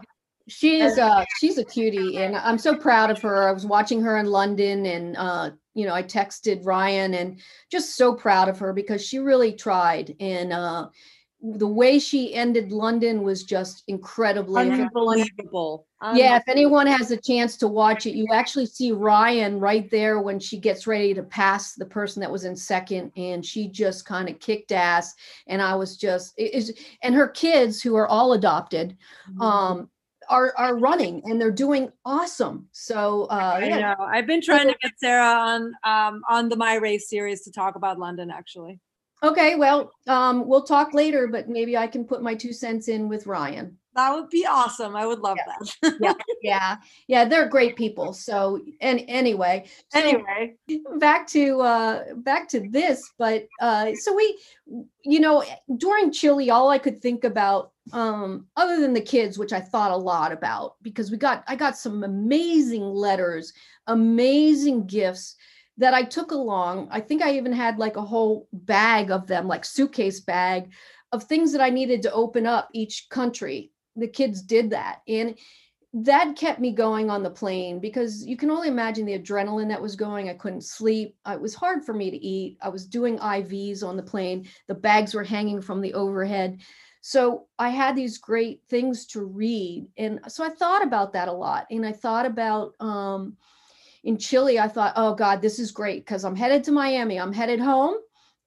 She 0.49 0.79
is 0.79 0.97
uh 0.97 1.25
she's 1.39 1.57
a 1.57 1.65
cutie 1.65 2.17
and 2.19 2.37
I'm 2.37 2.57
so 2.57 2.73
proud 2.73 3.11
of 3.11 3.21
her. 3.21 3.49
I 3.49 3.51
was 3.51 3.65
watching 3.65 4.01
her 4.01 4.17
in 4.17 4.27
London 4.27 4.85
and 4.85 5.17
uh 5.17 5.51
you 5.73 5.85
know, 5.85 5.93
I 5.93 6.01
texted 6.03 6.65
Ryan 6.65 7.13
and 7.15 7.41
just 7.69 7.97
so 7.97 8.15
proud 8.15 8.47
of 8.47 8.57
her 8.59 8.71
because 8.71 9.05
she 9.05 9.19
really 9.19 9.51
tried 9.51 10.15
and 10.21 10.53
uh 10.53 10.87
the 11.41 11.67
way 11.67 11.99
she 11.99 12.33
ended 12.33 12.71
London 12.71 13.23
was 13.23 13.43
just 13.43 13.83
incredibly. 13.87 14.69
if 14.69 14.89
Unbelievable. 15.99 16.29
yeah, 16.31 16.37
if 16.37 16.43
anyone 16.47 16.85
has 16.87 17.09
a 17.11 17.17
chance 17.17 17.57
to 17.57 17.67
watch 17.67 18.05
it, 18.05 18.13
you 18.15 18.27
actually 18.31 18.67
see 18.67 18.91
Ryan 18.91 19.59
right 19.59 19.89
there 19.89 20.19
when 20.19 20.39
she 20.39 20.57
gets 20.59 20.85
ready 20.85 21.13
to 21.15 21.23
pass 21.23 21.73
the 21.73 21.85
person 21.85 22.19
that 22.21 22.31
was 22.31 22.45
in 22.45 22.55
second, 22.55 23.11
and 23.17 23.43
she 23.43 23.67
just 23.67 24.05
kind 24.05 24.29
of 24.29 24.39
kicked 24.39 24.71
ass. 24.71 25.15
And 25.47 25.59
I 25.61 25.73
was 25.75 25.97
just, 25.97 26.37
is, 26.37 26.71
and 27.01 27.15
her 27.15 27.27
kids 27.27 27.81
who 27.81 27.95
are 27.95 28.07
all 28.07 28.33
adopted, 28.33 28.95
Mhm. 29.31 29.41
um, 29.41 29.89
are 30.29 30.53
are 30.57 30.75
running 30.77 31.21
and 31.25 31.39
they're 31.39 31.49
doing 31.51 31.89
awesome. 32.03 32.67
So 32.73 33.27
uh, 33.31 33.59
I 33.61 33.65
yeah, 33.65 33.95
know. 33.97 34.05
I've 34.05 34.27
been 34.27 34.41
trying 34.41 34.67
to 34.67 34.75
get 34.81 34.91
Sara 34.99 35.23
on 35.25 35.73
um 35.85 36.21
on 36.27 36.49
the 36.49 36.57
My 36.57 36.75
Race 36.75 37.09
series 37.09 37.43
to 37.43 37.51
talk 37.51 37.75
about 37.75 37.97
London 37.97 38.29
actually. 38.29 38.79
okay, 39.23 39.55
well, 39.55 39.89
um, 40.07 40.45
we'll 40.45 40.63
talk 40.63 40.93
later, 40.93 41.27
but 41.27 41.47
maybe 41.47 41.77
I 41.77 41.87
can 41.87 42.03
put 42.03 42.21
my 42.21 42.35
two 42.35 42.51
cents 42.51 42.87
in 42.89 43.07
with 43.07 43.25
Ryan. 43.25 43.77
That 43.97 44.13
would 44.13 44.29
be 44.29 44.45
awesome. 44.45 44.95
I 44.95 45.05
would 45.05 45.19
love 45.19 45.37
that. 45.81 46.17
Yeah, 46.43 46.77
yeah, 47.07 47.25
they're 47.25 47.49
great 47.49 47.75
people. 47.75 48.13
So, 48.13 48.61
and 48.79 49.03
anyway, 49.07 49.65
so- 49.91 49.99
anyway, 49.99 50.55
back 50.99 51.27
to 51.27 51.61
uh 51.61 52.13
back 52.17 52.47
to 52.49 52.69
this 52.69 53.01
but 53.17 53.47
uh 53.61 53.93
so 53.95 54.13
we 54.13 54.37
you 55.03 55.19
know 55.19 55.43
during 55.77 56.11
chile 56.11 56.49
all 56.49 56.69
i 56.69 56.77
could 56.77 57.01
think 57.01 57.23
about 57.23 57.71
um 57.93 58.45
other 58.55 58.79
than 58.79 58.93
the 58.93 59.01
kids 59.01 59.37
which 59.37 59.53
i 59.53 59.59
thought 59.59 59.91
a 59.91 59.95
lot 59.95 60.31
about 60.31 60.75
because 60.81 61.09
we 61.11 61.17
got 61.17 61.43
i 61.47 61.55
got 61.55 61.77
some 61.77 62.03
amazing 62.03 62.83
letters 62.83 63.53
amazing 63.87 64.85
gifts 64.85 65.35
that 65.77 65.93
i 65.93 66.03
took 66.03 66.31
along 66.31 66.87
i 66.91 66.99
think 66.99 67.21
i 67.21 67.31
even 67.35 67.53
had 67.53 67.77
like 67.77 67.95
a 67.95 68.01
whole 68.01 68.47
bag 68.51 69.11
of 69.11 69.27
them 69.27 69.47
like 69.47 69.63
suitcase 69.65 70.19
bag 70.19 70.71
of 71.11 71.23
things 71.23 71.51
that 71.51 71.61
i 71.61 71.69
needed 71.69 72.01
to 72.01 72.11
open 72.11 72.45
up 72.45 72.69
each 72.73 73.07
country 73.09 73.71
the 73.97 74.07
kids 74.07 74.41
did 74.41 74.69
that 74.69 75.01
and 75.07 75.35
that 75.93 76.35
kept 76.35 76.59
me 76.59 76.71
going 76.71 77.09
on 77.09 77.23
the 77.23 77.29
plane 77.29 77.79
because 77.79 78.25
you 78.25 78.37
can 78.37 78.51
only 78.51 78.67
imagine 78.67 79.05
the 79.05 79.17
adrenaline 79.17 79.69
that 79.69 79.81
was 79.81 79.95
going. 79.95 80.29
I 80.29 80.33
couldn't 80.33 80.63
sleep. 80.63 81.15
Uh, 81.25 81.31
It 81.31 81.41
was 81.41 81.55
hard 81.55 81.85
for 81.85 81.93
me 81.93 82.11
to 82.11 82.17
eat. 82.17 82.57
I 82.61 82.69
was 82.69 82.85
doing 82.85 83.17
IVs 83.17 83.83
on 83.83 83.97
the 83.97 84.03
plane. 84.03 84.47
The 84.67 84.75
bags 84.75 85.13
were 85.13 85.23
hanging 85.23 85.61
from 85.61 85.81
the 85.81 85.93
overhead. 85.93 86.59
So 87.01 87.47
I 87.57 87.69
had 87.69 87.95
these 87.95 88.17
great 88.17 88.61
things 88.69 89.05
to 89.07 89.23
read. 89.23 89.87
And 89.97 90.19
so 90.27 90.43
I 90.43 90.49
thought 90.49 90.83
about 90.83 91.13
that 91.13 91.29
a 91.29 91.33
lot. 91.33 91.65
And 91.71 91.85
I 91.85 91.93
thought 91.93 92.25
about 92.25 92.73
um, 92.81 93.37
in 94.03 94.17
Chile, 94.17 94.59
I 94.59 94.67
thought, 94.67 94.93
oh 94.97 95.15
God, 95.15 95.41
this 95.41 95.57
is 95.57 95.71
great 95.71 96.05
because 96.05 96.25
I'm 96.25 96.35
headed 96.35 96.65
to 96.65 96.71
Miami. 96.71 97.19
I'm 97.19 97.33
headed 97.33 97.59
home 97.59 97.95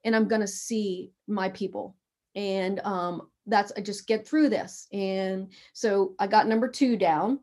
and 0.04 0.14
I'm 0.14 0.28
going 0.28 0.42
to 0.42 0.46
see 0.46 1.10
my 1.26 1.48
people. 1.48 1.96
And 2.34 2.80
um, 2.80 3.28
that's, 3.50 3.72
I 3.76 3.80
just 3.80 4.06
get 4.06 4.26
through 4.26 4.48
this. 4.48 4.86
And 4.92 5.48
so 5.72 6.14
I 6.18 6.26
got 6.26 6.46
number 6.46 6.68
two 6.68 6.96
down. 6.96 7.40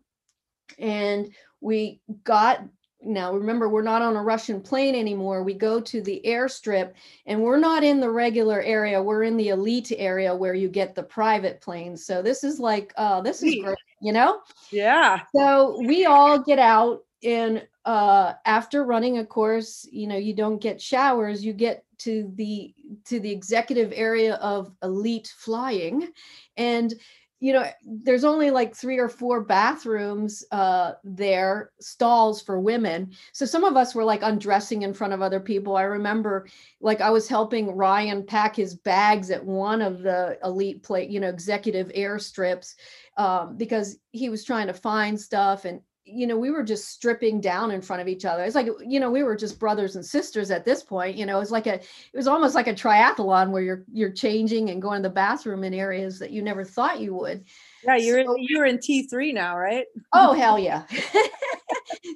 And 0.80 1.34
we 1.62 2.02
got 2.24 2.62
now 3.02 3.32
remember 3.32 3.70
we're 3.70 3.84
not 3.84 4.02
on 4.02 4.16
a 4.16 4.24
russian 4.24 4.60
plane 4.60 4.96
anymore. 4.96 5.44
We 5.44 5.54
go 5.54 5.80
to 5.80 6.02
the 6.02 6.22
airstrip 6.26 6.94
and 7.26 7.42
we're 7.42 7.60
not 7.60 7.84
in 7.84 8.00
the 8.00 8.10
regular 8.10 8.62
area. 8.62 9.02
We're 9.02 9.24
in 9.24 9.38
the 9.38 9.50
elite 9.50 9.92
area 9.96 10.36
where 10.36 10.56
you 10.56 10.68
get 10.68 10.96
the 10.96 11.04
private 11.04 11.62
planes 11.62 12.06
so 12.06 12.22
this 12.22 12.44
is 12.44 12.60
like 12.60 12.94
uh 12.98 13.22
this 13.22 13.44
is 13.44 13.56
great 13.64 13.78
you 14.02 14.14
know? 14.14 14.42
Yeah. 14.72 15.22
so 15.36 15.80
we 15.86 16.06
all 16.06 16.40
get 16.40 16.60
out 16.60 17.04
and 17.24 17.66
uh 17.88 18.34
after 18.46 18.84
running 18.84 19.18
a 19.18 19.26
course 19.26 19.88
you 19.92 20.06
know 20.06 20.18
you 20.18 20.36
don't 20.36 20.62
get 20.62 20.80
showers 20.80 21.44
you 21.44 21.54
get 21.54 21.84
to 22.00 22.32
the 22.36 22.74
to 23.06 23.20
the 23.20 23.32
executive 23.32 23.92
area 23.96 24.36
of 24.36 24.72
elite 24.84 25.34
flying. 25.38 26.10
And 26.56 26.94
you 27.40 27.54
know 27.54 27.68
there's 27.86 28.24
only 28.24 28.50
like 28.50 28.76
three 28.76 28.98
or 28.98 29.08
four 29.08 29.42
bathrooms 29.42 30.44
uh 30.52 30.94
there 31.04 31.70
stalls 31.80 32.42
for 32.42 32.60
women. 32.60 33.12
So 33.32 33.46
some 33.46 33.64
of 33.64 33.78
us 33.78 33.94
were 33.94 34.04
like 34.04 34.24
undressing 34.24 34.82
in 34.82 34.94
front 34.94 35.14
of 35.14 35.22
other 35.22 35.40
people. 35.40 35.76
I 35.76 35.84
remember 35.84 36.48
like 36.82 37.02
i 37.02 37.10
was 37.10 37.28
helping 37.28 37.76
ryan 37.76 38.24
pack 38.24 38.56
his 38.56 38.76
bags 38.76 39.32
at 39.32 39.44
one 39.44 39.82
of 39.82 40.02
the 40.02 40.38
elite 40.44 40.84
plate 40.84 41.10
you 41.10 41.20
know 41.20 41.30
executive 41.30 41.88
airstrips 41.90 42.76
um, 43.18 43.58
because 43.58 43.98
he 44.12 44.30
was 44.30 44.44
trying 44.44 44.68
to 44.68 44.74
find 44.74 45.20
stuff 45.20 45.66
and 45.66 45.82
you 46.10 46.26
know 46.26 46.38
we 46.38 46.52
were 46.52 46.64
just 46.64 46.88
stripping 46.90 47.42
down 47.42 47.72
in 47.72 47.82
front 47.82 48.02
of 48.02 48.08
each 48.08 48.24
other. 48.26 48.44
It's 48.44 48.56
like 48.56 48.68
you 48.86 49.00
know 49.00 49.12
we 49.12 49.24
were 49.24 49.36
just 49.36 49.60
brothers 49.60 49.96
and 49.96 50.06
sisters 50.06 50.52
at 50.52 50.64
this 50.66 50.82
point 50.84 51.18
you 51.18 51.26
know 51.26 51.40
it's 51.42 51.52
like 51.52 51.68
a 51.68 51.76
it 51.76 51.86
was 52.14 52.28
almost 52.28 52.56
like 52.56 52.68
a 52.68 52.74
triathlon 52.74 53.52
where 53.52 53.62
you're 53.62 53.84
you're 53.92 54.12
changing 54.12 54.70
and 54.70 54.82
going 54.82 55.04
to 55.04 55.10
the 55.10 55.14
bathroom 55.14 55.64
in 55.64 55.74
areas 55.74 56.18
that 56.20 56.32
you 56.32 56.42
never 56.42 56.64
thought 56.64 57.00
you 57.00 57.14
would. 57.14 57.44
Yeah, 57.84 57.98
you're 57.98 58.24
So- 58.26 58.36
you're 58.40 58.66
in 58.66 58.78
T3 58.78 59.34
now, 59.34 59.58
right? 59.58 59.86
oh 60.14 60.34
hell 60.42 60.58
yeah. 60.58 60.84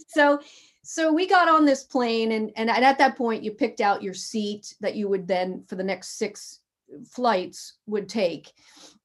So 0.07 0.39
so 0.83 1.13
we 1.13 1.27
got 1.27 1.47
on 1.47 1.65
this 1.65 1.83
plane 1.83 2.31
and 2.33 2.51
and 2.55 2.69
at 2.69 2.97
that 2.97 3.17
point 3.17 3.43
you 3.43 3.51
picked 3.51 3.81
out 3.81 4.03
your 4.03 4.13
seat 4.13 4.73
that 4.81 4.95
you 4.95 5.07
would 5.07 5.27
then 5.27 5.63
for 5.67 5.75
the 5.75 5.83
next 5.83 6.17
six 6.17 6.59
flights 7.09 7.75
would 7.85 8.09
take 8.09 8.51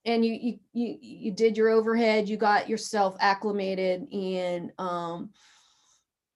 and 0.06 0.24
you 0.24 0.32
you 0.32 0.58
you, 0.72 0.98
you 1.00 1.32
did 1.32 1.56
your 1.56 1.68
overhead 1.68 2.28
you 2.28 2.36
got 2.36 2.68
yourself 2.68 3.16
acclimated 3.20 4.10
and 4.12 4.72
um 4.78 5.30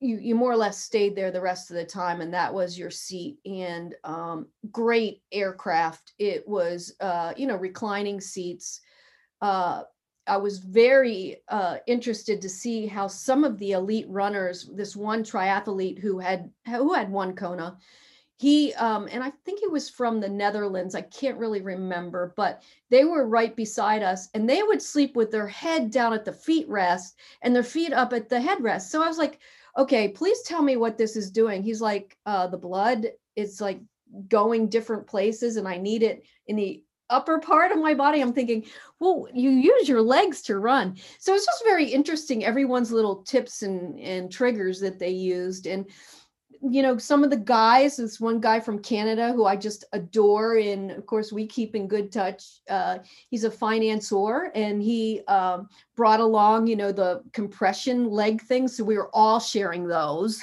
you 0.00 0.18
you 0.18 0.34
more 0.34 0.52
or 0.52 0.56
less 0.56 0.82
stayed 0.82 1.14
there 1.14 1.30
the 1.30 1.40
rest 1.40 1.70
of 1.70 1.76
the 1.76 1.84
time 1.84 2.20
and 2.20 2.34
that 2.34 2.52
was 2.52 2.78
your 2.78 2.90
seat 2.90 3.38
and 3.44 3.94
um 4.04 4.46
great 4.72 5.22
aircraft. 5.30 6.12
It 6.18 6.46
was 6.48 6.94
uh 7.00 7.32
you 7.36 7.46
know 7.46 7.56
reclining 7.56 8.20
seats. 8.20 8.80
Uh 9.40 9.84
I 10.26 10.36
was 10.36 10.58
very 10.58 11.38
uh, 11.48 11.78
interested 11.88 12.40
to 12.40 12.48
see 12.48 12.86
how 12.86 13.08
some 13.08 13.42
of 13.42 13.58
the 13.58 13.72
elite 13.72 14.06
runners, 14.08 14.70
this 14.74 14.94
one 14.94 15.24
triathlete 15.24 15.98
who 15.98 16.20
had 16.20 16.50
who 16.66 16.92
had 16.92 17.10
won 17.10 17.34
Kona, 17.34 17.78
he 18.41 18.72
um, 18.74 19.07
and 19.12 19.22
I 19.22 19.28
think 19.45 19.61
he 19.61 19.66
was 19.66 19.91
from 19.91 20.18
the 20.18 20.28
Netherlands. 20.28 20.95
I 20.95 21.03
can't 21.03 21.36
really 21.36 21.61
remember, 21.61 22.32
but 22.38 22.62
they 22.88 23.05
were 23.05 23.28
right 23.28 23.55
beside 23.55 24.03
us, 24.03 24.30
and 24.32 24.49
they 24.49 24.62
would 24.62 24.80
sleep 24.80 25.14
with 25.14 25.30
their 25.30 25.47
head 25.47 25.91
down 25.91 26.14
at 26.14 26.24
the 26.24 26.32
feet 26.32 26.66
rest 26.66 27.18
and 27.43 27.55
their 27.55 27.62
feet 27.62 27.93
up 27.93 28.14
at 28.14 28.30
the 28.30 28.38
headrest. 28.38 28.88
So 28.88 29.05
I 29.05 29.09
was 29.09 29.18
like, 29.18 29.41
okay, 29.76 30.09
please 30.09 30.41
tell 30.41 30.62
me 30.62 30.78
what 30.78 30.97
this 30.97 31.16
is 31.16 31.30
doing. 31.30 31.62
He's 31.62 31.82
like, 31.82 32.16
uh, 32.24 32.47
the 32.47 32.57
blood 32.57 33.09
is 33.36 33.61
like 33.61 33.82
going 34.28 34.70
different 34.70 35.07
places, 35.07 35.57
and 35.59 35.68
I 35.68 35.76
need 35.76 36.03
it 36.03 36.24
in 36.47 36.57
the 36.57 36.82
upper 37.11 37.41
part 37.41 37.72
of 37.72 37.78
my 37.78 37.93
body. 37.93 38.22
I'm 38.22 38.32
thinking, 38.32 38.64
well, 39.01 39.26
you 39.34 39.51
use 39.51 39.86
your 39.86 40.01
legs 40.01 40.41
to 40.43 40.59
run. 40.59 40.97
So 41.18 41.34
it's 41.34 41.45
just 41.45 41.62
very 41.64 41.84
interesting, 41.84 42.43
everyone's 42.43 42.91
little 42.91 43.16
tips 43.22 43.61
and, 43.61 44.01
and 44.01 44.32
triggers 44.32 44.80
that 44.80 44.99
they 44.99 45.11
used. 45.11 45.66
And, 45.66 45.91
you 46.62 46.82
know, 46.82 46.98
some 46.98 47.24
of 47.24 47.30
the 47.30 47.36
guys, 47.36 47.96
this 47.96 48.20
one 48.20 48.38
guy 48.40 48.61
from 48.61 48.78
Canada 48.80 49.32
who 49.32 49.46
I 49.46 49.56
just 49.56 49.84
adore. 49.92 50.56
And 50.58 50.90
of 50.90 51.06
course, 51.06 51.32
we 51.32 51.46
keep 51.46 51.74
in 51.74 51.88
good 51.88 52.12
touch. 52.12 52.44
Uh, 52.68 52.98
he's 53.30 53.44
a 53.44 53.50
financier 53.50 54.50
and 54.54 54.82
he 54.82 55.22
um, 55.26 55.68
brought 55.96 56.20
along, 56.20 56.66
you 56.66 56.76
know, 56.76 56.92
the 56.92 57.22
compression 57.32 58.11
leg 58.11 58.42
things. 58.42 58.76
So 58.76 58.84
we 58.84 58.96
were 58.98 59.11
all 59.14 59.40
sharing 59.40 59.86
those. 59.86 60.40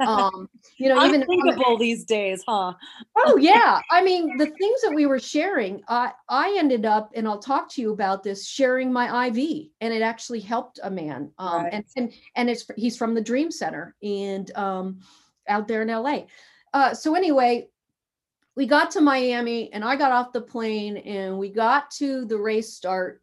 Um, 0.00 0.48
you 0.78 0.88
know, 0.88 1.04
even 1.04 1.20
the- 1.20 1.76
these 1.78 2.04
days, 2.04 2.42
huh? 2.48 2.72
Oh 3.18 3.36
yeah. 3.40 3.80
I 3.90 4.02
mean, 4.02 4.36
the 4.38 4.46
things 4.46 4.80
that 4.82 4.92
we 4.94 5.04
were 5.06 5.18
sharing, 5.18 5.82
I 5.88 6.12
I 6.28 6.54
ended 6.58 6.86
up, 6.86 7.10
and 7.14 7.28
I'll 7.28 7.38
talk 7.40 7.68
to 7.72 7.82
you 7.82 7.92
about 7.92 8.22
this, 8.22 8.46
sharing 8.46 8.90
my 8.92 9.26
IV, 9.26 9.66
and 9.80 9.92
it 9.92 10.00
actually 10.02 10.40
helped 10.40 10.80
a 10.82 10.90
man. 10.90 11.30
Um, 11.38 11.64
Right. 11.64 11.72
and 11.74 11.84
and 11.96 12.12
and 12.36 12.48
it's 12.50 12.64
he's 12.76 12.96
from 12.96 13.14
the 13.14 13.20
Dream 13.20 13.50
Center 13.50 13.96
and 14.02 14.50
um, 14.56 15.00
out 15.48 15.68
there 15.68 15.82
in 15.82 15.88
LA. 15.88 16.22
Uh, 16.72 16.94
so 16.94 17.14
anyway, 17.14 17.68
we 18.56 18.66
got 18.66 18.90
to 18.92 19.00
Miami, 19.00 19.72
and 19.72 19.84
I 19.84 19.96
got 19.96 20.12
off 20.12 20.32
the 20.32 20.40
plane, 20.40 20.96
and 20.98 21.38
we 21.38 21.48
got 21.50 21.90
to 21.92 22.24
the 22.24 22.36
race 22.36 22.74
start, 22.74 23.22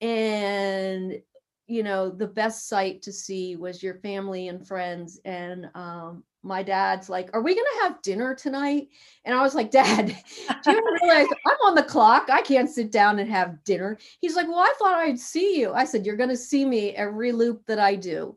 and 0.00 1.20
you 1.68 1.82
know 1.82 2.08
the 2.08 2.26
best 2.26 2.66
sight 2.68 3.02
to 3.02 3.12
see 3.12 3.54
was 3.54 3.82
your 3.82 3.94
family 3.96 4.48
and 4.48 4.66
friends 4.66 5.20
and 5.24 5.68
um 5.74 6.24
my 6.42 6.62
dad's 6.62 7.10
like 7.10 7.28
are 7.34 7.42
we 7.42 7.54
gonna 7.54 7.82
have 7.82 8.00
dinner 8.02 8.34
tonight? 8.34 8.88
And 9.24 9.34
i 9.34 9.42
was 9.42 9.54
like 9.54 9.70
dad 9.70 10.16
do 10.64 10.72
you 10.72 10.98
realize 11.02 11.26
i'm 11.46 11.66
on 11.66 11.74
the 11.74 11.82
clock? 11.82 12.30
I 12.30 12.40
can't 12.40 12.70
sit 12.70 12.90
down 12.90 13.18
and 13.18 13.30
have 13.30 13.62
dinner. 13.64 13.98
He's 14.20 14.34
like 14.34 14.48
well 14.48 14.58
i 14.58 14.72
thought 14.78 14.98
i'd 14.98 15.20
see 15.20 15.60
you. 15.60 15.72
I 15.72 15.84
said 15.84 16.06
you're 16.06 16.16
gonna 16.16 16.36
see 16.36 16.64
me 16.64 16.92
every 16.92 17.32
loop 17.32 17.66
that 17.66 17.78
i 17.78 17.94
do 17.94 18.34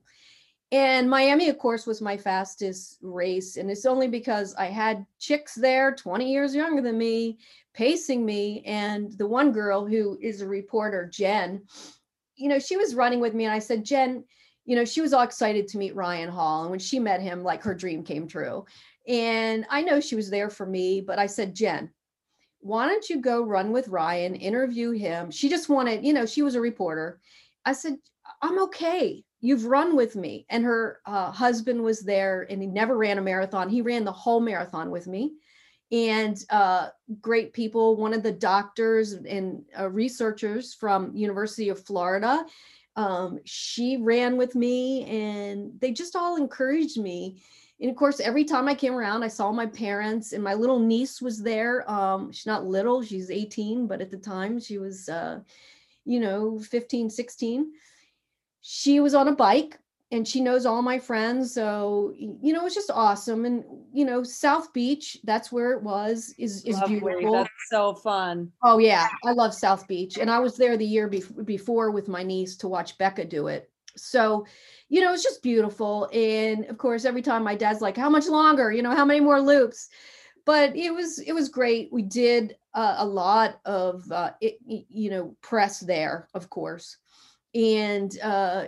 and 0.72 1.10
miami 1.10 1.50
of 1.50 1.58
course 1.58 1.86
was 1.86 2.02
my 2.02 2.16
fastest 2.16 2.98
race 3.02 3.58
and 3.58 3.70
it's 3.70 3.86
only 3.86 4.08
because 4.08 4.56
i 4.56 4.66
had 4.66 5.06
chicks 5.20 5.56
there 5.56 5.94
20 5.94 6.32
years 6.32 6.56
younger 6.56 6.82
than 6.82 6.98
me 6.98 7.38
pacing 7.74 8.26
me 8.26 8.64
and 8.66 9.18
the 9.18 9.28
one 9.28 9.52
girl 9.52 9.86
who 9.86 10.18
is 10.22 10.42
a 10.42 10.48
reporter 10.48 11.10
jen 11.12 11.62
you 12.42 12.50
know, 12.50 12.60
she 12.60 12.76
was 12.76 12.96
running 12.96 13.20
with 13.20 13.36
me 13.36 13.46
and 13.46 13.54
I 13.54 13.60
said, 13.60 13.86
Jen, 13.86 14.24
you 14.66 14.76
know, 14.76 14.84
she 14.84 15.02
was 15.02 15.14
all 15.14 15.22
excited 15.22 15.68
to 15.68 15.78
meet 15.78 15.96
Ryan 15.96 16.30
Hall. 16.30 16.64
And 16.64 16.72
when 16.72 16.80
she 16.80 17.00
met 17.00 17.22
him, 17.22 17.44
like 17.44 17.62
her 17.64 17.76
dream 17.76 18.04
came 18.04 18.28
true. 18.28 18.66
And 19.08 19.66
I 19.70 19.84
know 19.84 20.00
she 20.00 20.16
was 20.16 20.30
there 20.30 20.50
for 20.50 20.66
me, 20.66 21.02
but 21.02 21.20
I 21.20 21.28
said, 21.28 21.56
Jen, 21.56 21.92
why 22.60 22.88
don't 22.88 23.10
you 23.10 23.22
go 23.22 23.44
run 23.44 23.72
with 23.72 23.88
Ryan, 23.88 24.36
interview 24.36 24.92
him? 24.92 25.30
She 25.30 25.50
just 25.50 25.70
wanted, 25.70 26.04
you 26.04 26.14
know, 26.14 26.26
she 26.26 26.42
was 26.42 26.56
a 26.56 26.62
reporter. 26.62 27.20
I 27.66 27.74
said, 27.74 27.98
I'm 28.42 28.60
okay. 28.64 29.24
You've 29.42 29.66
run 29.66 29.96
with 29.96 30.16
me. 30.16 30.46
And 30.50 30.64
her 30.64 31.02
uh, 31.06 31.32
husband 31.32 31.84
was 31.84 32.02
there 32.02 32.48
and 32.50 32.62
he 32.62 32.68
never 32.68 32.96
ran 32.96 33.18
a 33.18 33.22
marathon. 33.22 33.70
He 33.70 33.82
ran 33.82 34.06
the 34.06 34.12
whole 34.12 34.40
marathon 34.40 34.92
with 34.92 35.08
me. 35.08 35.34
And 35.92 36.42
uh, 36.50 36.90
great 37.20 37.52
people, 37.52 37.98
one 37.98 38.14
of 38.14 38.24
the 38.24 38.32
doctors 38.32 39.14
and 39.14 39.64
uh, 39.78 39.90
researchers 39.90 40.74
from 40.74 41.14
University 41.16 41.68
of 41.70 41.84
Florida, 41.84 42.46
um, 42.96 43.40
she 43.46 43.98
ran 43.98 44.38
with 44.38 44.56
me 44.56 45.06
and 45.06 45.72
they 45.80 45.92
just 45.92 46.16
all 46.16 46.36
encouraged 46.36 47.00
me 47.00 47.42
and 47.80 47.90
of 47.90 47.96
course 47.96 48.20
every 48.20 48.44
time 48.44 48.68
i 48.68 48.76
came 48.76 48.94
around 48.94 49.24
i 49.24 49.28
saw 49.28 49.52
my 49.52 49.66
parents 49.66 50.34
and 50.34 50.44
my 50.44 50.54
little 50.54 50.80
niece 50.80 51.22
was 51.22 51.42
there 51.42 51.90
um, 51.90 52.32
she's 52.32 52.46
not 52.46 52.66
little 52.66 53.02
she's 53.02 53.32
18 53.32 53.88
but 53.88 54.02
at 54.02 54.12
the 54.12 54.18
time 54.18 54.60
she 54.60 54.78
was 54.78 55.08
uh, 55.08 55.40
you 56.04 56.20
know 56.20 56.60
15 56.60 57.10
16 57.10 57.72
she 58.62 59.00
was 59.00 59.14
on 59.14 59.28
a 59.28 59.36
bike 59.36 59.80
and 60.12 60.28
she 60.28 60.42
knows 60.42 60.66
all 60.66 60.82
my 60.82 61.00
friends 61.00 61.54
so 61.54 62.14
you 62.18 62.54
know 62.54 62.66
it's 62.66 62.76
just 62.76 62.92
awesome 62.94 63.46
and 63.46 63.64
you 63.94 64.06
know 64.06 64.24
south 64.24 64.72
beach 64.74 65.18
that's 65.24 65.52
where 65.52 65.72
it 65.72 65.82
was 65.82 66.34
is 66.38 66.64
is 66.66 66.80
Lovely. 66.80 67.00
beautiful. 67.00 67.34
That's 67.34 67.50
so 67.70 67.96
fun. 67.96 68.52
oh 68.64 68.78
yeah 68.78 69.08
i 69.26 69.32
love 69.32 69.54
south 69.54 69.88
beach 69.88 70.18
and 70.18 70.30
i 70.30 70.40
was 70.40 70.58
there 70.58 70.78
the 70.78 70.86
year 70.86 71.10
bef- 71.10 71.46
before 71.46 71.92
with 71.92 72.08
my 72.08 72.24
niece 72.24 72.56
to 72.58 72.68
watch 72.68 72.98
becca 72.98 73.26
do 73.26 73.48
it. 73.48 73.70
So 73.98 74.46
you 74.90 75.02
know 75.02 75.14
it's 75.14 75.24
just 75.24 75.44
beautiful 75.44 76.10
and 76.14 76.66
of 76.66 76.78
course 76.78 77.04
every 77.04 77.22
time 77.22 77.44
my 77.44 77.56
dad's 77.56 77.82
like 77.82 77.98
how 77.98 78.10
much 78.10 78.28
longer? 78.28 78.72
You 78.72 78.84
know 78.84 78.96
how 78.96 79.06
many 79.06 79.20
more 79.20 79.42
loops? 79.42 79.90
But 80.46 80.76
it 80.76 80.94
was 80.94 81.20
it 81.20 81.34
was 81.34 81.50
great. 81.50 81.92
We 81.92 82.02
did 82.02 82.56
uh, 82.74 82.96
a 82.98 83.06
lot 83.06 83.60
of 83.66 84.10
uh, 84.12 84.32
it, 84.40 84.58
you 84.66 85.10
know 85.10 85.36
press 85.42 85.82
there 85.82 86.30
of 86.34 86.50
course 86.50 86.98
and 87.54 88.18
uh, 88.22 88.68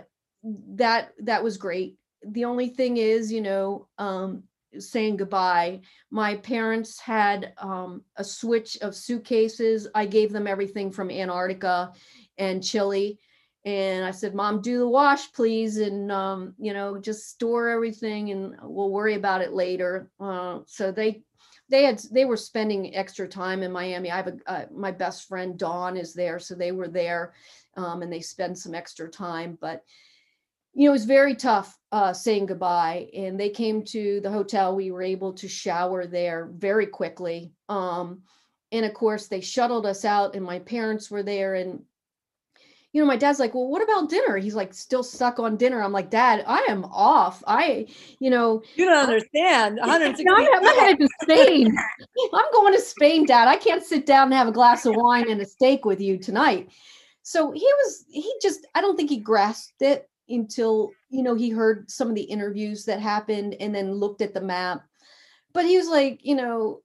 that 0.74 1.12
that 1.20 1.42
was 1.42 1.56
great. 1.56 1.96
The 2.26 2.44
only 2.44 2.68
thing 2.68 2.96
is 2.96 3.32
you 3.32 3.40
know 3.40 3.88
um, 3.98 4.44
saying 4.78 5.16
goodbye 5.16 5.80
my 6.10 6.36
parents 6.36 7.00
had 7.00 7.52
um, 7.58 8.02
a 8.16 8.24
switch 8.24 8.76
of 8.82 8.94
suitcases. 8.94 9.88
I 9.94 10.06
gave 10.06 10.32
them 10.32 10.46
everything 10.46 10.90
from 10.90 11.10
antarctica 11.10 11.92
and 12.38 12.62
chile 12.62 13.18
and 13.64 14.04
i 14.04 14.10
said 14.10 14.34
mom 14.34 14.60
do 14.60 14.78
the 14.78 14.88
wash 14.88 15.32
please 15.32 15.78
and 15.78 16.10
um, 16.12 16.54
you 16.58 16.72
know 16.72 16.98
just 16.98 17.30
store 17.30 17.68
everything 17.68 18.30
and 18.30 18.54
we'll 18.62 18.90
worry 18.90 19.14
about 19.14 19.40
it 19.40 19.52
later. 19.52 20.10
Uh, 20.20 20.60
so 20.66 20.92
they 20.92 21.22
they 21.70 21.84
had 21.84 21.98
they 22.12 22.24
were 22.24 22.36
spending 22.36 22.94
extra 22.94 23.26
time 23.26 23.62
in 23.62 23.72
miami. 23.72 24.10
I 24.10 24.16
have 24.16 24.26
a 24.28 24.36
uh, 24.46 24.66
my 24.72 24.90
best 24.90 25.28
friend 25.28 25.58
dawn 25.58 25.96
is 25.96 26.12
there 26.12 26.38
so 26.38 26.54
they 26.54 26.72
were 26.72 26.88
there 26.88 27.34
um, 27.76 28.02
and 28.02 28.12
they 28.12 28.20
spend 28.20 28.56
some 28.56 28.74
extra 28.74 29.08
time 29.08 29.58
but 29.60 29.82
you 30.74 30.84
know, 30.84 30.90
it 30.90 30.92
was 30.92 31.04
very 31.04 31.36
tough 31.36 31.78
uh, 31.92 32.12
saying 32.12 32.46
goodbye. 32.46 33.08
And 33.14 33.38
they 33.38 33.50
came 33.50 33.84
to 33.84 34.20
the 34.20 34.30
hotel. 34.30 34.74
We 34.74 34.90
were 34.90 35.02
able 35.02 35.32
to 35.34 35.48
shower 35.48 36.06
there 36.06 36.50
very 36.52 36.86
quickly. 36.86 37.52
Um, 37.68 38.22
and 38.72 38.84
of 38.84 38.92
course, 38.92 39.28
they 39.28 39.40
shuttled 39.40 39.86
us 39.86 40.04
out, 40.04 40.34
and 40.34 40.44
my 40.44 40.58
parents 40.58 41.08
were 41.08 41.22
there. 41.22 41.54
And, 41.54 41.84
you 42.92 43.00
know, 43.00 43.06
my 43.06 43.16
dad's 43.16 43.38
like, 43.38 43.54
Well, 43.54 43.68
what 43.68 43.84
about 43.84 44.10
dinner? 44.10 44.36
He's 44.36 44.56
like, 44.56 44.74
still 44.74 45.04
stuck 45.04 45.38
on 45.38 45.56
dinner. 45.56 45.80
I'm 45.80 45.92
like, 45.92 46.10
Dad, 46.10 46.42
I 46.44 46.66
am 46.68 46.84
off. 46.86 47.44
I, 47.46 47.86
you 48.18 48.30
know, 48.30 48.64
You 48.74 48.86
don't 48.86 48.96
understand. 48.96 49.76
160 49.76 50.24
I'm, 50.28 50.78
headed 50.80 50.98
to 50.98 51.08
Spain. 51.22 51.76
I'm 52.32 52.52
going 52.52 52.74
to 52.74 52.80
Spain, 52.80 53.26
Dad. 53.26 53.46
I 53.46 53.56
can't 53.56 53.84
sit 53.84 54.06
down 54.06 54.24
and 54.24 54.34
have 54.34 54.48
a 54.48 54.52
glass 54.52 54.86
of 54.86 54.96
wine 54.96 55.30
and 55.30 55.40
a 55.40 55.46
steak 55.46 55.84
with 55.84 56.00
you 56.00 56.18
tonight. 56.18 56.68
So 57.24 57.50
he 57.50 57.64
was, 57.64 58.04
he 58.08 58.32
just, 58.40 58.66
I 58.76 58.80
don't 58.80 58.96
think 58.96 59.10
he 59.10 59.18
grasped 59.18 59.82
it 59.82 60.08
until 60.28 60.90
you 61.10 61.22
know 61.22 61.34
he 61.34 61.50
heard 61.50 61.90
some 61.90 62.08
of 62.08 62.14
the 62.14 62.22
interviews 62.22 62.84
that 62.84 63.00
happened 63.00 63.56
and 63.60 63.74
then 63.74 63.94
looked 63.94 64.22
at 64.22 64.34
the 64.34 64.40
map. 64.40 64.82
But 65.52 65.66
he 65.66 65.76
was 65.76 65.88
like 65.88 66.20
you 66.22 66.34
know 66.34 66.80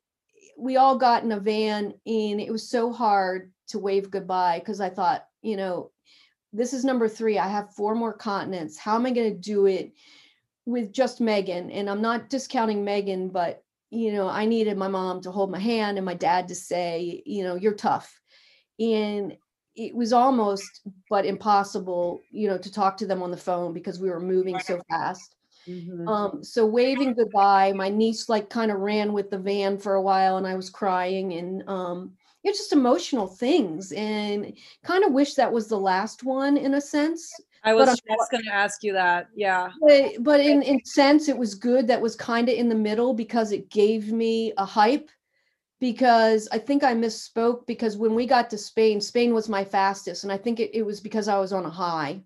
we 0.58 0.78
all 0.78 0.98
got 0.98 1.24
in 1.24 1.32
a 1.32 1.40
van 1.40 1.94
and 2.06 2.42
it 2.42 2.52
was 2.52 2.70
so 2.70 2.92
hard 2.92 3.52
to 3.70 3.80
wave 3.80 4.12
goodbye 4.12 4.60
because 4.60 4.82
i 4.82 4.90
thought 4.90 5.26
you 5.42 5.56
know 5.56 5.92
this 6.52 6.74
is 6.74 6.84
number 6.84 7.08
three. 7.08 7.38
I 7.38 7.48
have 7.48 7.76
four 7.76 7.94
more 7.94 8.12
continents. 8.12 8.76
How 8.76 8.96
am 8.96 9.06
i 9.06 9.12
going 9.12 9.32
to 9.32 9.40
do 9.40 9.68
it 9.68 9.94
with 10.66 10.92
just 10.92 11.22
megan? 11.22 11.72
And 11.72 11.90
i'm 11.90 12.02
not 12.02 12.30
discounting 12.30 12.84
megan 12.84 13.30
but 13.30 13.64
you 13.92 14.12
know 14.12 14.28
i 14.28 14.46
needed 14.46 14.78
my 14.78 14.88
mom 14.88 15.22
to 15.22 15.32
hold 15.32 15.50
my 15.50 15.60
hand 15.60 15.98
and 15.98 16.06
my 16.06 16.14
dad 16.14 16.50
to 16.50 16.56
say 16.56 17.24
you 17.26 17.44
know 17.44 17.56
you're 17.56 17.74
tough. 17.74 18.20
And 18.80 19.38
it 19.80 19.96
was 19.96 20.12
almost 20.14 20.82
but 21.10 21.26
impossible 21.26 22.22
you 22.32 22.48
know 22.50 22.58
to 22.58 22.72
talk 22.72 22.98
to 22.98 23.08
them 23.08 23.24
on 23.24 23.32
the 23.32 23.38
phone 23.38 23.72
because 23.74 24.00
we 24.00 24.10
were 24.10 24.20
moving 24.20 24.60
so 24.60 24.80
fast 24.90 25.36
Mhm. 25.68 26.08
um 26.08 26.44
so 26.44 26.66
waving 26.66 27.14
goodbye 27.14 27.72
my 27.74 27.90
niece 27.90 28.30
like 28.30 28.50
kind 28.50 28.72
of 28.72 28.80
ran 28.80 29.14
with 29.14 29.30
the 29.30 29.38
van 29.38 29.78
for 29.78 29.96
a 29.96 30.02
while 30.02 30.38
and 30.38 30.48
i 30.48 30.56
was 30.56 30.70
crying 30.70 31.34
and 31.34 31.68
um 31.68 32.14
it's 32.44 32.58
just 32.58 32.72
emotional 32.74 33.28
things 33.28 33.92
and 33.92 34.54
kind 34.84 35.04
of 35.04 35.12
wish 35.12 35.34
that 35.36 35.52
was 35.52 35.68
the 35.68 35.80
last 35.92 36.24
one 36.24 36.56
in 36.58 36.74
a 36.76 36.82
sense 36.82 37.32
I 37.62 37.74
was 37.74 37.90
I'm- 37.90 37.98
just 38.18 38.32
going 38.32 38.46
to 38.46 38.54
ask 38.54 38.84
you 38.84 38.94
that. 38.94 39.28
Yeah. 39.36 39.68
but, 39.86 40.24
but 40.24 40.40
in 40.40 40.62
in 40.64 40.80
sense 40.86 41.28
it 41.28 41.38
was 41.38 41.56
good 41.56 41.88
that 41.88 42.02
was 42.02 42.16
kind 42.16 42.48
of 42.48 42.56
in 42.56 42.70
the 42.70 42.82
middle 42.90 43.14
because 43.14 43.52
it 43.52 43.70
gave 43.70 44.14
me 44.14 44.54
a 44.58 44.64
hype 44.66 45.10
because 45.80 46.48
i 46.52 46.58
think 46.58 46.84
i 46.84 46.94
misspoke 46.94 47.66
because 47.66 47.98
when 47.98 48.14
we 48.14 48.26
got 48.26 48.50
to 48.50 48.58
spain 48.58 49.00
spain 49.00 49.34
was 49.34 49.50
my 49.50 49.64
fastest 49.64 50.24
and 50.24 50.32
i 50.32 50.38
think 50.38 50.60
it, 50.60 50.72
it 50.74 50.84
was 50.84 51.00
because 51.00 51.28
i 51.28 51.40
was 51.40 51.54
on 51.54 51.66
a 51.66 51.70
high. 51.70 52.22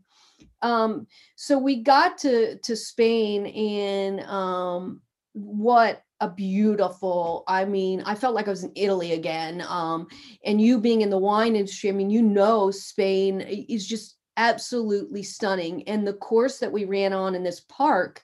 Um 0.62 1.08
so 1.36 1.58
we 1.58 1.84
got 1.84 2.18
to 2.20 2.58
to 2.58 2.76
spain 2.76 3.46
and 3.48 4.22
um 4.22 5.02
what 5.34 6.04
a 6.20 6.30
beautiful 6.30 7.44
i 7.48 7.66
mean 7.66 8.02
i 8.06 8.16
felt 8.16 8.36
like 8.36 8.48
i 8.48 8.52
was 8.52 8.64
in 8.64 8.72
italy 8.76 9.12
again 9.12 9.62
um 9.68 10.08
and 10.46 10.62
you 10.62 10.80
being 10.80 11.02
in 11.02 11.10
the 11.10 11.18
wine 11.18 11.56
industry 11.56 11.90
i 11.90 11.94
mean 11.94 12.10
you 12.10 12.22
know 12.22 12.72
spain 12.72 13.42
is 13.42 13.86
just 13.86 14.16
absolutely 14.38 15.22
stunning 15.22 15.84
and 15.88 16.08
the 16.08 16.14
course 16.14 16.60
that 16.60 16.72
we 16.72 16.86
ran 16.86 17.14
on 17.14 17.36
in 17.36 17.44
this 17.44 17.62
park 17.62 18.24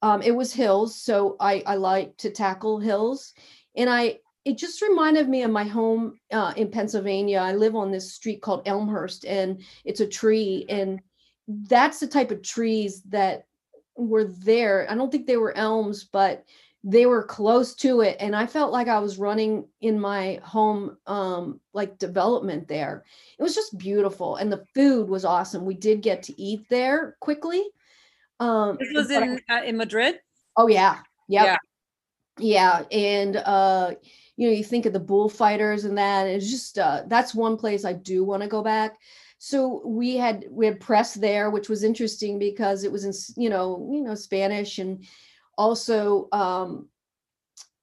um, 0.00 0.22
it 0.22 0.30
was 0.36 0.52
hills 0.52 1.00
so 1.00 1.36
i 1.40 1.62
i 1.66 1.74
like 1.74 2.16
to 2.18 2.30
tackle 2.30 2.78
hills 2.78 3.32
and 3.74 3.90
i 3.90 4.18
it 4.44 4.58
just 4.58 4.82
reminded 4.82 5.28
me 5.28 5.42
of 5.42 5.50
my 5.50 5.64
home 5.64 6.18
uh, 6.32 6.52
in 6.56 6.70
pennsylvania. 6.70 7.38
I 7.38 7.52
live 7.52 7.74
on 7.74 7.90
this 7.90 8.12
street 8.12 8.42
called 8.42 8.62
elmhurst 8.66 9.24
and 9.24 9.62
it's 9.84 10.00
a 10.00 10.06
tree 10.06 10.66
and 10.68 11.00
that's 11.46 12.00
the 12.00 12.06
type 12.06 12.30
of 12.30 12.42
trees 12.42 13.02
that 13.04 13.46
were 13.96 14.24
there. 14.24 14.86
I 14.90 14.94
don't 14.94 15.10
think 15.10 15.26
they 15.26 15.36
were 15.36 15.56
elms 15.56 16.04
but 16.04 16.44
they 16.86 17.06
were 17.06 17.22
close 17.22 17.74
to 17.74 18.02
it 18.02 18.14
and 18.20 18.36
i 18.36 18.44
felt 18.44 18.70
like 18.70 18.88
i 18.88 18.98
was 18.98 19.16
running 19.16 19.66
in 19.80 19.98
my 19.98 20.38
home 20.44 20.98
um 21.06 21.58
like 21.72 21.96
development 21.98 22.68
there. 22.68 23.04
It 23.38 23.42
was 23.42 23.54
just 23.54 23.78
beautiful 23.78 24.36
and 24.36 24.52
the 24.52 24.66
food 24.74 25.08
was 25.08 25.24
awesome. 25.24 25.64
We 25.64 25.74
did 25.74 26.02
get 26.02 26.22
to 26.24 26.38
eat 26.40 26.66
there 26.68 27.16
quickly 27.20 27.64
um 28.38 28.76
This 28.78 28.92
was 28.94 29.08
but 29.08 29.22
I- 29.22 29.26
in 29.26 29.40
uh, 29.48 29.62
in 29.64 29.76
Madrid. 29.78 30.20
oh 30.58 30.66
yeah. 30.68 30.98
Yeah. 31.26 31.44
yeah. 31.44 31.56
Yeah 32.38 32.84
and 32.92 33.36
uh 33.36 33.92
you 34.36 34.48
know 34.48 34.54
you 34.54 34.64
think 34.64 34.86
of 34.86 34.92
the 34.92 35.00
bullfighters 35.00 35.84
and 35.84 35.96
that 35.96 36.26
it's 36.26 36.50
just 36.50 36.78
uh 36.78 37.02
that's 37.06 37.34
one 37.34 37.56
place 37.56 37.84
i 37.84 37.92
do 37.92 38.24
want 38.24 38.42
to 38.42 38.48
go 38.48 38.62
back. 38.62 38.98
So 39.38 39.82
we 39.84 40.16
had 40.16 40.46
we 40.50 40.64
had 40.64 40.80
press 40.80 41.14
there 41.14 41.50
which 41.50 41.68
was 41.68 41.84
interesting 41.84 42.38
because 42.38 42.82
it 42.82 42.90
was 42.90 43.04
in 43.04 43.42
you 43.42 43.50
know 43.50 43.90
you 43.92 44.02
know 44.02 44.14
spanish. 44.14 44.78
And 44.78 45.04
also 45.58 46.28
um 46.32 46.88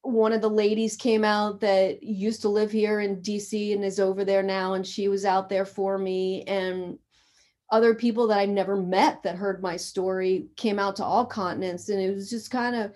one 0.02 0.34
of 0.34 0.42
the 0.42 0.50
ladies 0.50 0.96
came 0.98 1.24
out 1.24 1.60
that 1.60 2.02
used 2.02 2.42
to 2.42 2.50
live 2.50 2.72
here 2.72 3.02
in 3.02 3.22
dc 3.22 3.74
and 3.74 3.86
is 3.86 4.00
over 4.00 4.26
there 4.26 4.42
now 4.42 4.74
and 4.74 4.88
she 4.88 5.08
was 5.08 5.24
out 5.26 5.50
there 5.50 5.66
for 5.66 5.98
me. 5.98 6.44
And 6.44 6.98
other 7.70 7.94
people 7.94 8.28
that 8.28 8.40
i've 8.40 8.50
never 8.50 8.76
met 8.76 9.24
that 9.24 9.36
heard 9.36 9.62
my 9.62 9.78
story 9.78 10.48
came 10.58 10.80
out 10.80 10.96
to 10.96 11.06
all 11.06 11.26
continents 11.26 11.88
and 11.88 12.02
it 12.02 12.14
was 12.14 12.30
just 12.30 12.52
kind 12.52 12.76
of 12.76 12.92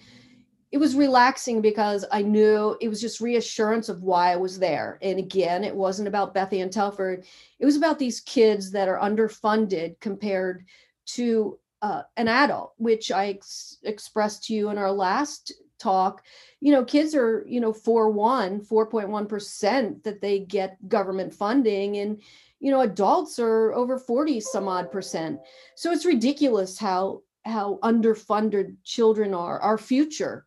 it 0.75 0.79
was 0.79 0.93
relaxing 0.93 1.61
because 1.61 2.03
I 2.11 2.21
knew 2.21 2.75
it 2.81 2.89
was 2.89 2.99
just 2.99 3.21
reassurance 3.21 3.87
of 3.87 4.03
why 4.03 4.33
I 4.33 4.35
was 4.35 4.59
there. 4.59 4.99
And 5.01 5.17
again, 5.17 5.63
it 5.63 5.73
wasn't 5.73 6.09
about 6.09 6.33
Beth 6.33 6.51
Ann 6.51 6.69
Telford. 6.69 7.23
It 7.59 7.65
was 7.65 7.77
about 7.77 7.97
these 7.97 8.19
kids 8.19 8.71
that 8.71 8.89
are 8.89 8.99
underfunded 8.99 9.97
compared 10.01 10.65
to 11.13 11.57
uh, 11.81 12.01
an 12.17 12.27
adult, 12.27 12.73
which 12.75 13.09
I 13.09 13.27
ex- 13.27 13.77
expressed 13.83 14.43
to 14.47 14.53
you 14.53 14.69
in 14.69 14.77
our 14.77 14.91
last 14.91 15.53
talk. 15.79 16.25
You 16.59 16.73
know, 16.73 16.83
kids 16.83 17.15
are, 17.15 17.45
you 17.47 17.61
know, 17.61 17.71
4 17.71 18.11
1, 18.11 18.59
4.1% 18.59 20.03
that 20.03 20.19
they 20.19 20.39
get 20.39 20.89
government 20.89 21.33
funding. 21.33 21.99
And, 21.99 22.21
you 22.59 22.69
know, 22.69 22.81
adults 22.81 23.39
are 23.39 23.71
over 23.71 23.97
40 23.97 24.41
some 24.41 24.67
odd 24.67 24.91
percent. 24.91 25.39
So 25.75 25.93
it's 25.93 26.03
ridiculous 26.03 26.77
how 26.77 27.21
how 27.45 27.79
underfunded 27.81 28.75
children 28.83 29.33
are, 29.33 29.59
our 29.59 29.77
future 29.77 30.44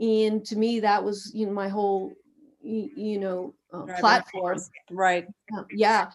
and 0.00 0.44
to 0.44 0.56
me 0.56 0.80
that 0.80 1.02
was 1.02 1.30
you 1.34 1.46
know 1.46 1.52
my 1.52 1.68
whole 1.68 2.12
you 2.60 3.18
know 3.18 3.54
uh, 3.72 3.84
platform. 3.98 4.58
Right. 4.90 5.26
Uh, 5.56 5.64
Yeah. 5.70 6.10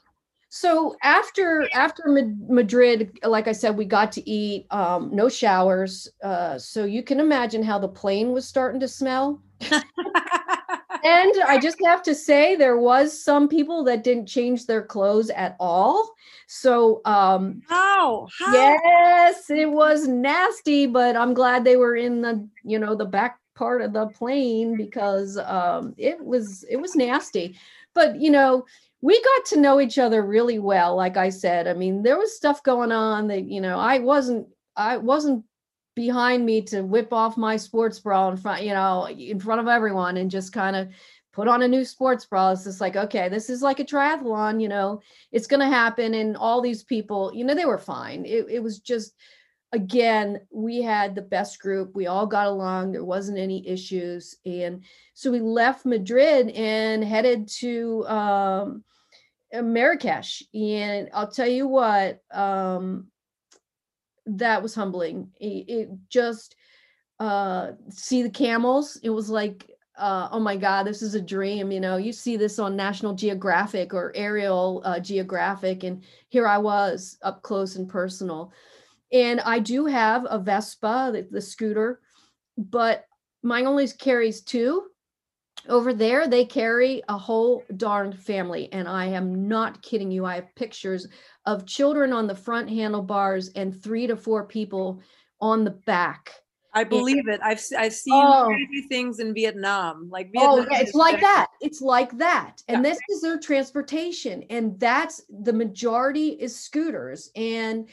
So 0.53 0.97
after 1.01 1.69
after 1.73 2.03
Madrid, 2.49 3.17
like 3.23 3.47
I 3.47 3.53
said, 3.53 3.77
we 3.77 3.85
got 3.85 4.11
to 4.13 4.29
eat. 4.29 4.67
Um, 4.69 5.09
no 5.13 5.29
showers. 5.29 6.09
Uh, 6.21 6.57
so 6.57 6.83
you 6.83 7.03
can 7.03 7.21
imagine 7.21 7.63
how 7.63 7.79
the 7.79 7.87
plane 7.87 8.33
was 8.33 8.45
starting 8.45 8.81
to 8.81 8.87
smell. 8.87 9.41
And 11.03 11.33
I 11.47 11.57
just 11.59 11.77
have 11.83 12.03
to 12.03 12.13
say, 12.13 12.55
there 12.55 12.77
was 12.77 13.23
some 13.23 13.47
people 13.47 13.83
that 13.85 14.03
didn't 14.03 14.27
change 14.27 14.67
their 14.67 14.83
clothes 14.83 15.31
at 15.31 15.55
all. 15.59 16.13
So 16.47 17.01
um, 17.05 17.61
How? 17.67 18.27
How? 18.37 18.53
yes, 18.53 19.49
it 19.49 19.71
was 19.71 20.07
nasty, 20.07 20.85
but 20.85 21.15
I'm 21.15 21.33
glad 21.33 21.63
they 21.63 21.77
were 21.77 21.95
in 21.95 22.21
the 22.21 22.47
you 22.63 22.77
know 22.77 22.93
the 22.93 23.05
back 23.05 23.39
part 23.61 23.83
of 23.83 23.93
the 23.93 24.07
plane 24.07 24.75
because 24.75 25.37
um, 25.37 25.93
it 25.95 26.19
was 26.19 26.65
it 26.67 26.77
was 26.77 26.95
nasty. 26.95 27.59
But 27.93 28.19
you 28.19 28.31
know, 28.31 28.65
we 29.01 29.21
got 29.21 29.45
to 29.47 29.59
know 29.59 29.79
each 29.79 29.99
other 29.99 30.23
really 30.25 30.57
well. 30.57 30.95
Like 30.95 31.15
I 31.15 31.29
said, 31.29 31.67
I 31.67 31.73
mean, 31.73 32.01
there 32.01 32.17
was 32.17 32.35
stuff 32.35 32.63
going 32.63 32.91
on 32.91 33.27
that 33.27 33.43
you 33.43 33.61
know 33.61 33.77
I 33.77 33.99
wasn't 33.99 34.47
I 34.75 34.97
wasn't 34.97 35.45
behind 35.93 36.43
me 36.43 36.63
to 36.63 36.81
whip 36.81 37.13
off 37.13 37.37
my 37.37 37.55
sports 37.55 37.99
bra 37.99 38.29
in 38.29 38.37
front 38.37 38.63
you 38.63 38.73
know 38.73 39.07
in 39.09 39.39
front 39.39 39.61
of 39.61 39.67
everyone 39.67 40.17
and 40.17 40.31
just 40.31 40.53
kind 40.53 40.75
of 40.75 40.87
put 41.33 41.49
on 41.49 41.63
a 41.63 41.67
new 41.67 41.83
sports 41.83 42.25
bra 42.25 42.51
it's 42.51 42.63
just 42.63 42.79
like 42.79 42.95
okay 42.95 43.27
this 43.27 43.49
is 43.49 43.61
like 43.61 43.81
a 43.81 43.83
triathlon 43.83 44.61
you 44.61 44.69
know 44.69 45.01
it's 45.33 45.47
going 45.47 45.59
to 45.59 45.65
happen 45.65 46.13
and 46.13 46.37
all 46.37 46.61
these 46.61 46.81
people 46.81 47.29
you 47.35 47.43
know 47.43 47.53
they 47.53 47.65
were 47.65 47.77
fine 47.77 48.23
it, 48.25 48.45
it 48.49 48.63
was 48.63 48.79
just 48.79 49.15
again 49.71 50.41
we 50.51 50.81
had 50.81 51.15
the 51.15 51.21
best 51.21 51.59
group. 51.59 51.95
We 51.95 52.07
all 52.07 52.25
got 52.25 52.47
along. 52.47 52.91
There 52.91 53.03
wasn't 53.03 53.37
any 53.37 53.67
issues. 53.67 54.35
And 54.45 54.83
so 55.13 55.31
we 55.31 55.39
left 55.39 55.85
madrid 55.85 56.49
and 56.49 57.03
headed 57.03 57.47
to 57.59 58.05
um 58.07 58.83
marrakesh. 59.53 60.43
And 60.53 61.09
i'll 61.13 61.31
tell 61.31 61.47
you 61.47 61.67
what 61.67 62.21
um 62.31 63.07
that 64.25 64.61
was 64.61 64.75
humbling. 64.75 65.31
It, 65.39 65.65
it 65.67 65.89
just 66.09 66.55
uh 67.19 67.71
see 67.89 68.23
the 68.23 68.29
camels. 68.29 68.99
It 69.03 69.09
was 69.09 69.29
like 69.29 69.69
uh, 69.97 70.29
oh 70.31 70.39
my 70.39 70.55
God, 70.55 70.83
this 70.83 71.03
is 71.03 71.13
a 71.13 71.21
dream. 71.21 71.71
You 71.71 71.79
know, 71.79 71.97
you 71.97 72.11
see 72.11 72.35
this 72.35 72.57
on 72.57 72.75
National 72.75 73.13
Geographic 73.13 73.93
or 73.93 74.11
Aerial 74.15 74.81
uh, 74.83 74.99
Geographic, 74.99 75.83
and 75.83 76.01
here 76.29 76.47
I 76.47 76.57
was 76.57 77.19
up 77.21 77.43
close 77.43 77.75
and 77.75 77.87
personal. 77.87 78.51
And 79.11 79.41
I 79.41 79.59
do 79.59 79.85
have 79.85 80.25
a 80.29 80.39
Vespa, 80.39 81.11
the, 81.13 81.27
the 81.29 81.41
scooter, 81.41 81.99
but 82.57 83.05
mine 83.43 83.67
only 83.67 83.87
carries 83.87 84.41
two. 84.41 84.87
Over 85.69 85.93
there, 85.93 86.27
they 86.27 86.45
carry 86.45 87.03
a 87.07 87.17
whole 87.17 87.63
darned 87.77 88.17
family. 88.19 88.71
And 88.71 88.87
I 88.87 89.05
am 89.05 89.47
not 89.47 89.81
kidding 89.83 90.09
you. 90.09 90.25
I 90.25 90.35
have 90.35 90.55
pictures 90.55 91.07
of 91.45 91.67
children 91.67 92.13
on 92.13 92.25
the 92.25 92.35
front 92.35 92.69
handlebars 92.69 93.49
and 93.49 93.83
three 93.83 94.07
to 94.07 94.15
four 94.15 94.45
people 94.45 95.01
on 95.39 95.63
the 95.63 95.71
back. 95.71 96.31
I 96.73 96.85
believe 96.85 97.27
it. 97.27 97.41
I've 97.43 97.61
I've 97.77 97.93
seen 97.93 98.13
Oh. 98.15 98.45
crazy 98.45 98.87
things 98.87 99.19
in 99.19 99.33
Vietnam. 99.33 100.07
Like 100.09 100.31
Oh, 100.37 100.55
Vietnam 100.55 100.67
yeah, 100.71 100.79
it's 100.81 100.93
like 100.95 101.11
very- 101.15 101.21
that. 101.23 101.47
It's 101.59 101.81
like 101.81 102.17
that. 102.17 102.63
And 102.69 102.83
Yeah. 102.83 102.91
this 102.91 102.99
is 103.09 103.21
their 103.21 103.37
transportation. 103.37 104.43
And 104.49 104.79
that's 104.79 105.21
the 105.29 105.51
majority 105.53 106.29
is 106.29 106.57
scooters. 106.57 107.29
And 107.35 107.89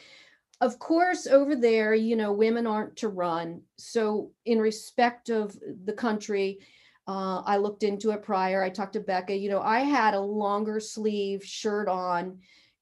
of 0.61 0.79
course, 0.79 1.27
over 1.27 1.55
there, 1.55 1.95
you 1.95 2.17
know, 2.17 2.33
women 2.33 2.67
aren't 2.67 2.97
to 2.97 3.09
run. 3.09 3.63
So, 3.77 4.33
in 4.45 4.59
respect 4.59 5.29
of 5.31 5.57
the 5.85 5.93
country, 5.93 6.59
uh, 7.07 7.43
I 7.47 7.57
looked 7.57 7.85
into 7.85 8.11
it 8.11 8.23
prior. 8.23 8.63
I 8.63 8.69
talked 8.69 8.95
to 8.95 9.01
Becca. 9.01 9.35
You 9.37 9.51
know, 9.51 9.63
I 9.63 9.81
had 9.81 10.15
a 10.15 10.21
longer 10.21 10.81
sleeve 10.81 11.45
shirt 11.45 11.89
on 11.89 12.39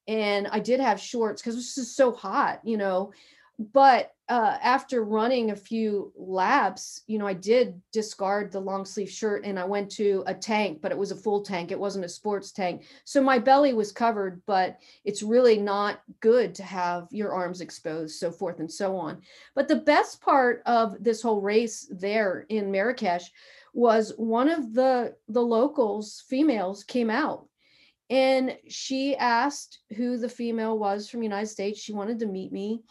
and 0.07 0.47
I 0.47 0.59
did 0.59 0.79
have 0.79 0.99
shorts 0.99 1.41
because 1.41 1.55
it 1.55 1.57
was 1.57 1.75
just 1.75 1.95
so 1.95 2.11
hot, 2.11 2.61
you 2.63 2.77
know. 2.77 3.11
But 3.59 4.11
uh, 4.29 4.57
after 4.61 5.03
running 5.03 5.49
a 5.49 5.55
few 5.55 6.11
laps, 6.15 7.01
you 7.07 7.17
know, 7.17 7.25
I 7.25 7.33
did 7.33 7.81
discard 7.91 8.51
the 8.51 8.59
long 8.59 8.85
sleeve 8.85 9.09
shirt 9.09 9.45
and 9.45 9.57
I 9.57 9.63
went 9.63 9.89
to 9.91 10.23
a 10.27 10.33
tank, 10.33 10.79
but 10.81 10.91
it 10.91 10.97
was 10.97 11.11
a 11.11 11.15
full 11.15 11.41
tank. 11.41 11.71
It 11.71 11.79
wasn't 11.79 12.05
a 12.05 12.09
sports 12.09 12.51
tank. 12.51 12.85
So 13.03 13.21
my 13.21 13.39
belly 13.39 13.73
was 13.73 13.91
covered, 13.91 14.41
but 14.45 14.77
it's 15.05 15.23
really 15.23 15.57
not 15.57 16.01
good 16.19 16.53
to 16.55 16.63
have 16.63 17.07
your 17.09 17.33
arms 17.33 17.61
exposed, 17.61 18.19
so 18.19 18.29
forth 18.29 18.59
and 18.59 18.71
so 18.71 18.95
on. 18.95 19.21
But 19.55 19.67
the 19.67 19.77
best 19.77 20.21
part 20.21 20.61
of 20.65 21.03
this 21.03 21.21
whole 21.21 21.41
race 21.41 21.87
there 21.89 22.45
in 22.49 22.69
Marrakesh 22.69 23.31
was 23.73 24.13
one 24.17 24.49
of 24.49 24.73
the 24.73 25.15
the 25.29 25.41
locals, 25.41 26.23
females, 26.27 26.83
came 26.83 27.09
out 27.09 27.47
and 28.09 28.57
she 28.67 29.15
asked 29.17 29.79
who 29.95 30.17
the 30.17 30.29
female 30.29 30.77
was 30.77 31.09
from 31.09 31.23
United 31.23 31.47
States. 31.47 31.79
She 31.79 31.93
wanted 31.93 32.19
to 32.19 32.25
meet 32.25 32.51
me 32.51 32.83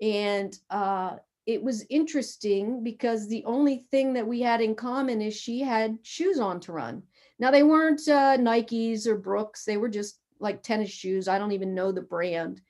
and 0.00 0.58
uh, 0.70 1.16
it 1.46 1.62
was 1.62 1.84
interesting 1.90 2.82
because 2.82 3.28
the 3.28 3.44
only 3.44 3.84
thing 3.90 4.12
that 4.14 4.26
we 4.26 4.40
had 4.40 4.60
in 4.60 4.74
common 4.74 5.20
is 5.20 5.34
she 5.34 5.60
had 5.60 5.98
shoes 6.02 6.38
on 6.38 6.60
to 6.60 6.72
run. 6.72 7.02
Now 7.38 7.50
they 7.50 7.62
weren't 7.62 8.00
uh, 8.08 8.36
Nikes 8.36 9.06
or 9.06 9.16
Brooks; 9.16 9.64
they 9.64 9.76
were 9.76 9.88
just 9.88 10.20
like 10.38 10.62
tennis 10.62 10.90
shoes. 10.90 11.28
I 11.28 11.38
don't 11.38 11.52
even 11.52 11.74
know 11.74 11.92
the 11.92 12.02
brand. 12.02 12.60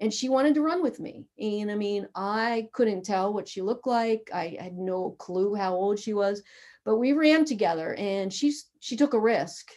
And 0.00 0.12
she 0.12 0.28
wanted 0.28 0.54
to 0.54 0.62
run 0.62 0.82
with 0.82 0.98
me. 0.98 1.24
And 1.38 1.70
I 1.70 1.76
mean, 1.76 2.08
I 2.16 2.68
couldn't 2.72 3.04
tell 3.04 3.32
what 3.32 3.46
she 3.46 3.62
looked 3.62 3.86
like. 3.86 4.28
I 4.34 4.56
had 4.60 4.76
no 4.76 5.10
clue 5.18 5.54
how 5.54 5.74
old 5.74 6.00
she 6.00 6.14
was, 6.14 6.42
but 6.84 6.96
we 6.96 7.12
ran 7.12 7.44
together, 7.44 7.94
and 7.94 8.32
she's 8.32 8.66
she 8.80 8.96
took 8.96 9.14
a 9.14 9.20
risk. 9.20 9.70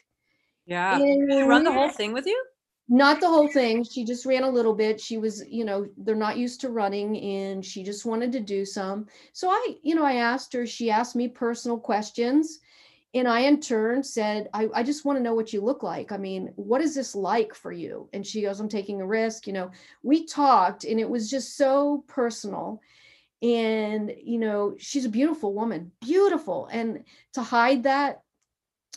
Yeah. 0.66 0.96
And 0.96 1.30
Did 1.30 1.38
she 1.38 1.44
run 1.44 1.64
the 1.64 1.72
whole 1.72 1.90
thing 1.90 2.14
with 2.14 2.26
you? 2.26 2.44
Not 2.90 3.20
the 3.20 3.28
whole 3.28 3.50
thing. 3.50 3.84
She 3.84 4.06
just 4.06 4.26
ran 4.26 4.44
a 4.44 4.50
little 4.50 4.74
bit. 4.74 5.00
She 5.00 5.18
was 5.18 5.44
you 5.48 5.66
know 5.66 5.88
they're 5.98 6.16
not 6.16 6.38
used 6.38 6.62
to 6.62 6.70
running 6.70 7.18
and 7.18 7.66
she 7.66 7.84
just 7.84 8.06
wanted 8.06 8.32
to 8.34 8.40
do 8.40 8.66
some. 8.66 9.08
So 9.34 9.50
i 9.50 9.76
you 9.84 9.96
know 9.96 10.06
i 10.06 10.16
asked 10.16 10.54
her 10.54 10.66
she 10.66 10.90
asked 10.90 11.16
me 11.16 11.28
personal 11.28 11.78
questions 11.78 12.60
and 13.14 13.28
i 13.28 13.42
in 13.42 13.60
turn 13.60 14.04
said 14.04 14.50
i, 14.54 14.68
I 14.74 14.84
just 14.84 15.06
want 15.06 15.18
to 15.18 15.24
know 15.24 15.34
what 15.34 15.52
you 15.52 15.62
look 15.62 15.84
like. 15.84 16.12
I 16.12 16.18
mean 16.18 16.54
what 16.56 16.82
is 16.82 16.96
this 16.96 17.14
like 17.14 17.54
for 17.54 17.72
you? 17.72 18.10
And 18.14 18.26
she 18.26 18.42
goes 18.42 18.60
i'm 18.60 18.70
taking 18.70 19.02
a 19.02 19.08
risk 19.08 19.48
you 19.48 19.54
know. 19.54 19.72
We 20.04 20.26
talked 20.26 20.86
and 20.86 21.00
it 21.00 21.10
was 21.10 21.30
just 21.30 21.58
so 21.58 22.06
personal. 22.08 22.82
And 23.42 24.14
you 24.24 24.40
know 24.40 24.76
she's 24.80 25.06
a 25.06 25.10
beautiful 25.10 25.54
woman 25.54 25.92
beautiful. 26.00 26.70
And 26.72 27.04
to 27.34 27.42
hide 27.42 27.84
that 27.84 28.22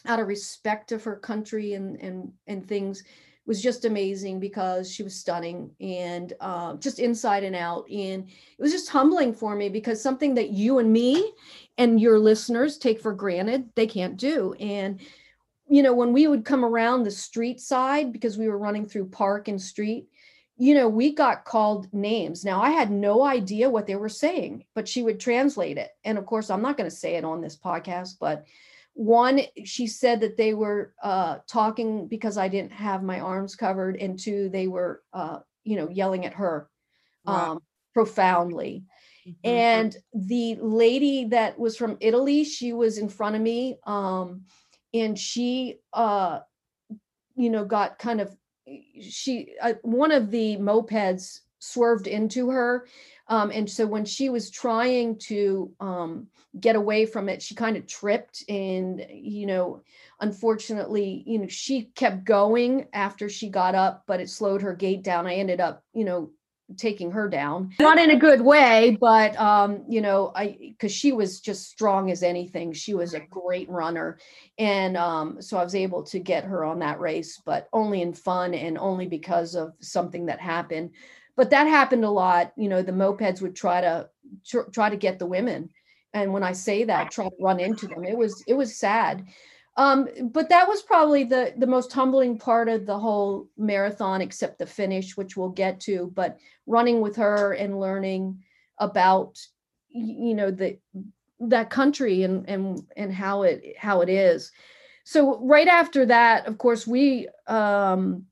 out 0.06 0.20
of 0.20 0.28
respect 0.28 0.92
of 0.92 1.04
her 1.04 1.16
country 1.16 1.74
and 1.74 2.00
and 2.00 2.32
and 2.46 2.66
things 2.66 3.02
was 3.46 3.62
just 3.62 3.84
amazing 3.84 4.38
because 4.38 4.92
she 4.92 5.02
was 5.02 5.14
stunning 5.14 5.70
and 5.80 6.34
uh, 6.40 6.74
just 6.76 6.98
inside 6.98 7.42
and 7.42 7.56
out. 7.56 7.88
And 7.90 8.28
it 8.28 8.60
was 8.60 8.72
just 8.72 8.90
humbling 8.90 9.32
for 9.32 9.56
me 9.56 9.68
because 9.68 10.02
something 10.02 10.34
that 10.34 10.50
you 10.50 10.78
and 10.78 10.92
me 10.92 11.32
and 11.78 12.00
your 12.00 12.18
listeners 12.18 12.78
take 12.78 13.00
for 13.00 13.12
granted, 13.12 13.68
they 13.74 13.86
can't 13.86 14.16
do. 14.16 14.54
And, 14.60 15.00
you 15.68 15.82
know, 15.82 15.94
when 15.94 16.12
we 16.12 16.26
would 16.26 16.44
come 16.44 16.64
around 16.64 17.02
the 17.02 17.10
street 17.10 17.60
side, 17.60 18.12
because 18.12 18.38
we 18.38 18.48
were 18.48 18.58
running 18.58 18.86
through 18.86 19.08
park 19.08 19.48
and 19.48 19.60
street, 19.60 20.08
you 20.56 20.74
know, 20.74 20.88
we 20.88 21.14
got 21.14 21.46
called 21.46 21.92
names. 21.94 22.44
Now, 22.44 22.60
I 22.60 22.70
had 22.70 22.90
no 22.90 23.24
idea 23.24 23.70
what 23.70 23.86
they 23.86 23.96
were 23.96 24.10
saying, 24.10 24.64
but 24.74 24.86
she 24.86 25.02
would 25.02 25.18
translate 25.18 25.78
it. 25.78 25.88
And 26.04 26.18
of 26.18 26.26
course, 26.26 26.50
I'm 26.50 26.60
not 26.60 26.76
going 26.76 26.90
to 26.90 26.94
say 26.94 27.16
it 27.16 27.24
on 27.24 27.40
this 27.40 27.56
podcast, 27.56 28.16
but 28.20 28.44
one 28.94 29.40
she 29.64 29.86
said 29.86 30.20
that 30.20 30.36
they 30.36 30.52
were 30.54 30.94
uh 31.02 31.38
talking 31.46 32.06
because 32.08 32.36
i 32.36 32.48
didn't 32.48 32.72
have 32.72 33.02
my 33.02 33.20
arms 33.20 33.54
covered 33.56 33.96
and 33.96 34.18
two 34.18 34.48
they 34.50 34.66
were 34.68 35.02
uh 35.12 35.38
you 35.64 35.76
know 35.76 35.88
yelling 35.88 36.26
at 36.26 36.34
her 36.34 36.68
Wow. 37.24 37.52
um 37.52 37.62
profoundly 37.94 38.84
Mhm. 39.26 39.34
and 39.44 39.96
the 40.14 40.56
lady 40.60 41.26
that 41.26 41.58
was 41.58 41.76
from 41.76 41.96
italy 42.00 42.44
she 42.44 42.72
was 42.72 42.98
in 42.98 43.08
front 43.08 43.36
of 43.36 43.42
me 43.42 43.78
um 43.86 44.42
and 44.92 45.18
she 45.18 45.78
uh 45.92 46.40
you 47.36 47.50
know 47.50 47.64
got 47.64 47.98
kind 47.98 48.20
of 48.20 48.36
she 49.00 49.54
uh, 49.62 49.74
one 49.82 50.12
of 50.12 50.30
the 50.30 50.56
mopeds 50.56 51.40
swerved 51.58 52.06
into 52.06 52.50
her 52.50 52.86
um 53.30 53.50
and 53.52 53.70
so 53.70 53.86
when 53.86 54.04
she 54.04 54.28
was 54.28 54.50
trying 54.50 55.16
to 55.16 55.72
um 55.80 56.26
get 56.60 56.76
away 56.76 57.06
from 57.06 57.28
it 57.28 57.40
she 57.40 57.54
kind 57.54 57.76
of 57.76 57.86
tripped 57.86 58.44
and 58.48 59.06
you 59.10 59.46
know 59.46 59.80
unfortunately 60.20 61.22
you 61.26 61.38
know 61.38 61.48
she 61.48 61.84
kept 61.94 62.24
going 62.24 62.86
after 62.92 63.28
she 63.28 63.48
got 63.48 63.74
up 63.74 64.02
but 64.06 64.20
it 64.20 64.28
slowed 64.28 64.60
her 64.60 64.74
gait 64.74 65.02
down. 65.02 65.26
I 65.26 65.36
ended 65.36 65.60
up 65.60 65.82
you 65.94 66.04
know 66.04 66.30
taking 66.76 67.10
her 67.10 67.28
down. 67.28 67.72
Not 67.80 67.98
in 67.98 68.10
a 68.10 68.16
good 68.16 68.40
way 68.40 68.96
but 69.00 69.38
um 69.40 69.84
you 69.88 70.00
know 70.00 70.32
i 70.34 70.56
because 70.60 70.92
she 70.92 71.12
was 71.12 71.40
just 71.40 71.68
strong 71.70 72.10
as 72.10 72.22
anything. 72.22 72.72
She 72.72 72.94
was 72.94 73.14
a 73.14 73.20
great 73.20 73.68
runner. 73.70 74.18
And 74.58 74.96
um 74.96 75.40
so 75.40 75.56
i 75.56 75.64
was 75.64 75.74
able 75.74 76.02
to 76.04 76.18
get 76.18 76.44
her 76.44 76.64
on 76.64 76.80
that 76.80 77.00
race 77.00 77.40
but 77.44 77.68
only 77.72 78.02
in 78.02 78.12
fun 78.12 78.54
and 78.54 78.76
only 78.76 79.06
because 79.06 79.54
of 79.54 79.72
something 79.80 80.26
that 80.26 80.40
happened 80.40 80.90
but 81.40 81.48
that 81.48 81.66
happened 81.66 82.04
a 82.04 82.10
lot 82.10 82.52
you 82.62 82.68
know 82.68 82.82
the 82.82 82.92
mopeds 82.92 83.40
would 83.40 83.56
try 83.56 83.80
to 83.80 84.06
tr- 84.46 84.70
try 84.74 84.90
to 84.90 84.96
get 85.06 85.18
the 85.18 85.24
women 85.24 85.70
and 86.12 86.30
when 86.30 86.42
i 86.42 86.52
say 86.52 86.84
that 86.84 87.10
try 87.10 87.24
to 87.24 87.36
run 87.40 87.58
into 87.58 87.86
them 87.86 88.04
it 88.04 88.18
was 88.22 88.44
it 88.46 88.54
was 88.54 88.76
sad 88.76 89.24
Um, 89.76 90.08
but 90.36 90.48
that 90.50 90.68
was 90.68 90.82
probably 90.82 91.24
the 91.24 91.54
the 91.56 91.66
most 91.76 91.92
humbling 91.92 92.36
part 92.38 92.68
of 92.68 92.84
the 92.84 92.98
whole 92.98 93.48
marathon, 93.56 94.20
except 94.20 94.58
the 94.58 94.66
finish, 94.66 95.16
which 95.16 95.36
we'll 95.36 95.54
get 95.64 95.80
to. 95.86 96.12
But 96.14 96.38
running 96.66 97.00
with 97.00 97.16
her 97.16 97.54
and 97.54 97.80
learning 97.80 98.42
about 98.76 99.38
you 99.88 100.34
know 100.34 100.50
the 100.50 100.78
that 101.38 101.70
country 101.70 102.24
and 102.24 102.48
and 102.48 102.82
and 102.96 103.14
how 103.14 103.44
it 103.44 103.58
how 103.78 104.02
it 104.02 104.10
is. 104.10 104.52
So 105.04 105.38
right 105.54 105.68
after 105.68 106.04
that, 106.06 106.46
of 106.46 106.58
course, 106.58 106.86
we 106.86 107.28
um, 107.46 108.26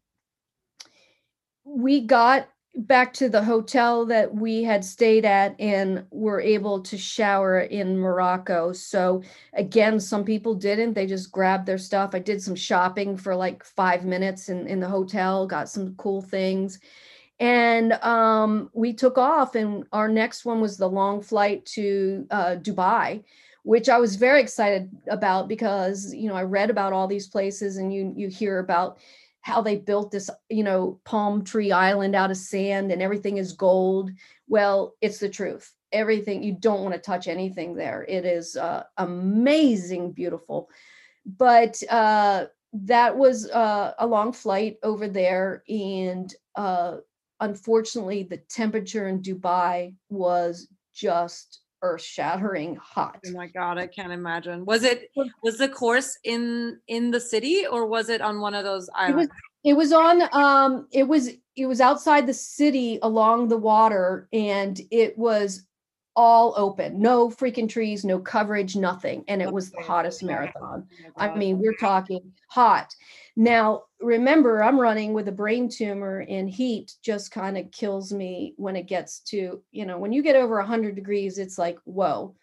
we 1.64 2.00
got 2.06 2.48
back 2.78 3.12
to 3.12 3.28
the 3.28 3.42
hotel 3.42 4.06
that 4.06 4.32
we 4.32 4.62
had 4.62 4.84
stayed 4.84 5.24
at 5.24 5.56
and 5.58 6.04
were 6.12 6.40
able 6.40 6.80
to 6.80 6.96
shower 6.96 7.60
in 7.60 7.98
Morocco. 7.98 8.72
So 8.72 9.22
again, 9.54 9.98
some 9.98 10.24
people 10.24 10.54
didn't. 10.54 10.94
They 10.94 11.06
just 11.06 11.32
grabbed 11.32 11.66
their 11.66 11.78
stuff. 11.78 12.14
I 12.14 12.20
did 12.20 12.40
some 12.40 12.54
shopping 12.54 13.16
for 13.16 13.34
like 13.34 13.64
five 13.64 14.04
minutes 14.04 14.48
in, 14.48 14.68
in 14.68 14.78
the 14.78 14.88
hotel, 14.88 15.44
got 15.46 15.68
some 15.68 15.96
cool 15.96 16.22
things. 16.22 16.78
And 17.40 17.92
um, 17.94 18.70
we 18.72 18.92
took 18.92 19.16
off, 19.18 19.54
and 19.54 19.84
our 19.92 20.08
next 20.08 20.44
one 20.44 20.60
was 20.60 20.76
the 20.76 20.88
long 20.88 21.22
flight 21.22 21.64
to 21.66 22.26
uh, 22.32 22.56
Dubai, 22.56 23.22
which 23.62 23.88
I 23.88 23.98
was 23.98 24.16
very 24.16 24.40
excited 24.40 24.90
about 25.08 25.46
because 25.46 26.12
you 26.12 26.28
know 26.28 26.34
I 26.34 26.42
read 26.42 26.68
about 26.68 26.92
all 26.92 27.06
these 27.06 27.28
places, 27.28 27.76
and 27.76 27.94
you 27.94 28.12
you 28.16 28.26
hear 28.26 28.58
about 28.58 28.98
how 29.40 29.62
they 29.62 29.76
built 29.76 30.10
this, 30.10 30.30
you 30.48 30.64
know, 30.64 31.00
palm 31.04 31.44
tree 31.44 31.72
island 31.72 32.14
out 32.14 32.30
of 32.30 32.36
sand 32.36 32.92
and 32.92 33.00
everything 33.00 33.38
is 33.38 33.52
gold. 33.52 34.10
Well, 34.48 34.94
it's 35.00 35.18
the 35.18 35.28
truth. 35.28 35.72
Everything, 35.92 36.42
you 36.42 36.52
don't 36.52 36.82
want 36.82 36.94
to 36.94 37.00
touch 37.00 37.28
anything 37.28 37.74
there. 37.74 38.04
It 38.08 38.24
is 38.24 38.56
uh, 38.56 38.84
amazing, 38.98 40.12
beautiful. 40.12 40.68
But 41.24 41.82
uh, 41.90 42.46
that 42.72 43.16
was 43.16 43.48
uh, 43.50 43.94
a 43.98 44.06
long 44.06 44.32
flight 44.32 44.76
over 44.82 45.08
there. 45.08 45.62
And 45.68 46.34
uh, 46.54 46.96
unfortunately, 47.40 48.24
the 48.24 48.38
temperature 48.38 49.08
in 49.08 49.22
Dubai 49.22 49.94
was 50.10 50.68
just 50.94 51.60
earth 51.82 52.02
shattering 52.02 52.76
hot. 52.76 53.20
Oh 53.26 53.32
my 53.32 53.46
god, 53.46 53.78
I 53.78 53.86
can't 53.86 54.12
imagine. 54.12 54.64
Was 54.64 54.84
it 54.84 55.10
was 55.42 55.58
the 55.58 55.68
course 55.68 56.18
in 56.24 56.80
in 56.88 57.10
the 57.10 57.20
city 57.20 57.66
or 57.66 57.86
was 57.86 58.08
it 58.08 58.20
on 58.20 58.40
one 58.40 58.54
of 58.54 58.64
those 58.64 58.88
islands? 58.94 59.30
It 59.64 59.74
was, 59.74 59.92
it 59.92 59.92
was 59.92 59.92
on 59.92 60.22
um 60.32 60.88
it 60.92 61.04
was 61.04 61.30
it 61.56 61.66
was 61.66 61.80
outside 61.80 62.26
the 62.26 62.34
city 62.34 62.98
along 63.02 63.48
the 63.48 63.56
water 63.56 64.28
and 64.32 64.80
it 64.90 65.16
was 65.18 65.66
all 66.18 66.52
open. 66.56 67.00
No 67.00 67.28
freaking 67.28 67.68
trees, 67.68 68.04
no 68.04 68.18
coverage, 68.18 68.74
nothing. 68.74 69.24
And 69.28 69.40
it 69.40 69.52
was 69.52 69.70
the 69.70 69.82
hottest 69.82 70.24
marathon. 70.24 70.84
Oh 71.06 71.10
I 71.16 71.36
mean, 71.36 71.60
we're 71.60 71.76
talking 71.76 72.32
hot. 72.50 72.92
Now, 73.36 73.84
remember, 74.00 74.62
I'm 74.62 74.80
running 74.80 75.12
with 75.12 75.28
a 75.28 75.32
brain 75.32 75.68
tumor, 75.68 76.24
and 76.28 76.48
heat 76.48 76.94
just 77.02 77.30
kind 77.30 77.58
of 77.58 77.70
kills 77.70 78.12
me 78.12 78.54
when 78.56 78.76
it 78.76 78.86
gets 78.86 79.20
to, 79.20 79.62
you 79.72 79.86
know, 79.86 79.98
when 79.98 80.12
you 80.12 80.22
get 80.22 80.36
over 80.36 80.56
100 80.58 80.94
degrees, 80.94 81.38
it's 81.38 81.58
like, 81.58 81.78
whoa. 81.84 82.34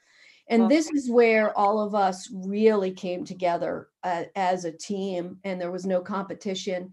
And 0.47 0.69
this 0.69 0.91
is 0.91 1.09
where 1.09 1.57
all 1.57 1.79
of 1.79 1.95
us 1.95 2.29
really 2.31 2.91
came 2.91 3.25
together 3.25 3.87
uh, 4.03 4.25
as 4.35 4.63
a 4.63 4.71
team, 4.71 5.39
and 5.43 5.59
there 5.59 5.71
was 5.71 5.87
no 5.87 6.01
competition. 6.01 6.91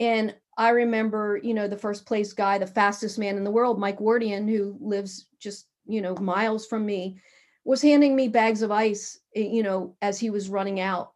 And 0.00 0.34
I 0.56 0.70
remember, 0.70 1.38
you 1.42 1.52
know, 1.52 1.68
the 1.68 1.76
first 1.76 2.06
place 2.06 2.32
guy, 2.32 2.56
the 2.56 2.66
fastest 2.66 3.18
man 3.18 3.36
in 3.36 3.44
the 3.44 3.50
world, 3.50 3.78
Mike 3.78 3.98
Wardian, 3.98 4.48
who 4.48 4.78
lives 4.80 5.26
just, 5.38 5.66
you 5.86 6.00
know, 6.00 6.14
miles 6.16 6.66
from 6.66 6.86
me, 6.86 7.20
was 7.64 7.82
handing 7.82 8.16
me 8.16 8.28
bags 8.28 8.62
of 8.62 8.70
ice, 8.70 9.18
eh, 9.34 9.40
you 9.40 9.62
know, 9.62 9.94
as 10.00 10.18
he 10.18 10.30
was 10.30 10.48
running 10.48 10.80
out 10.80 11.12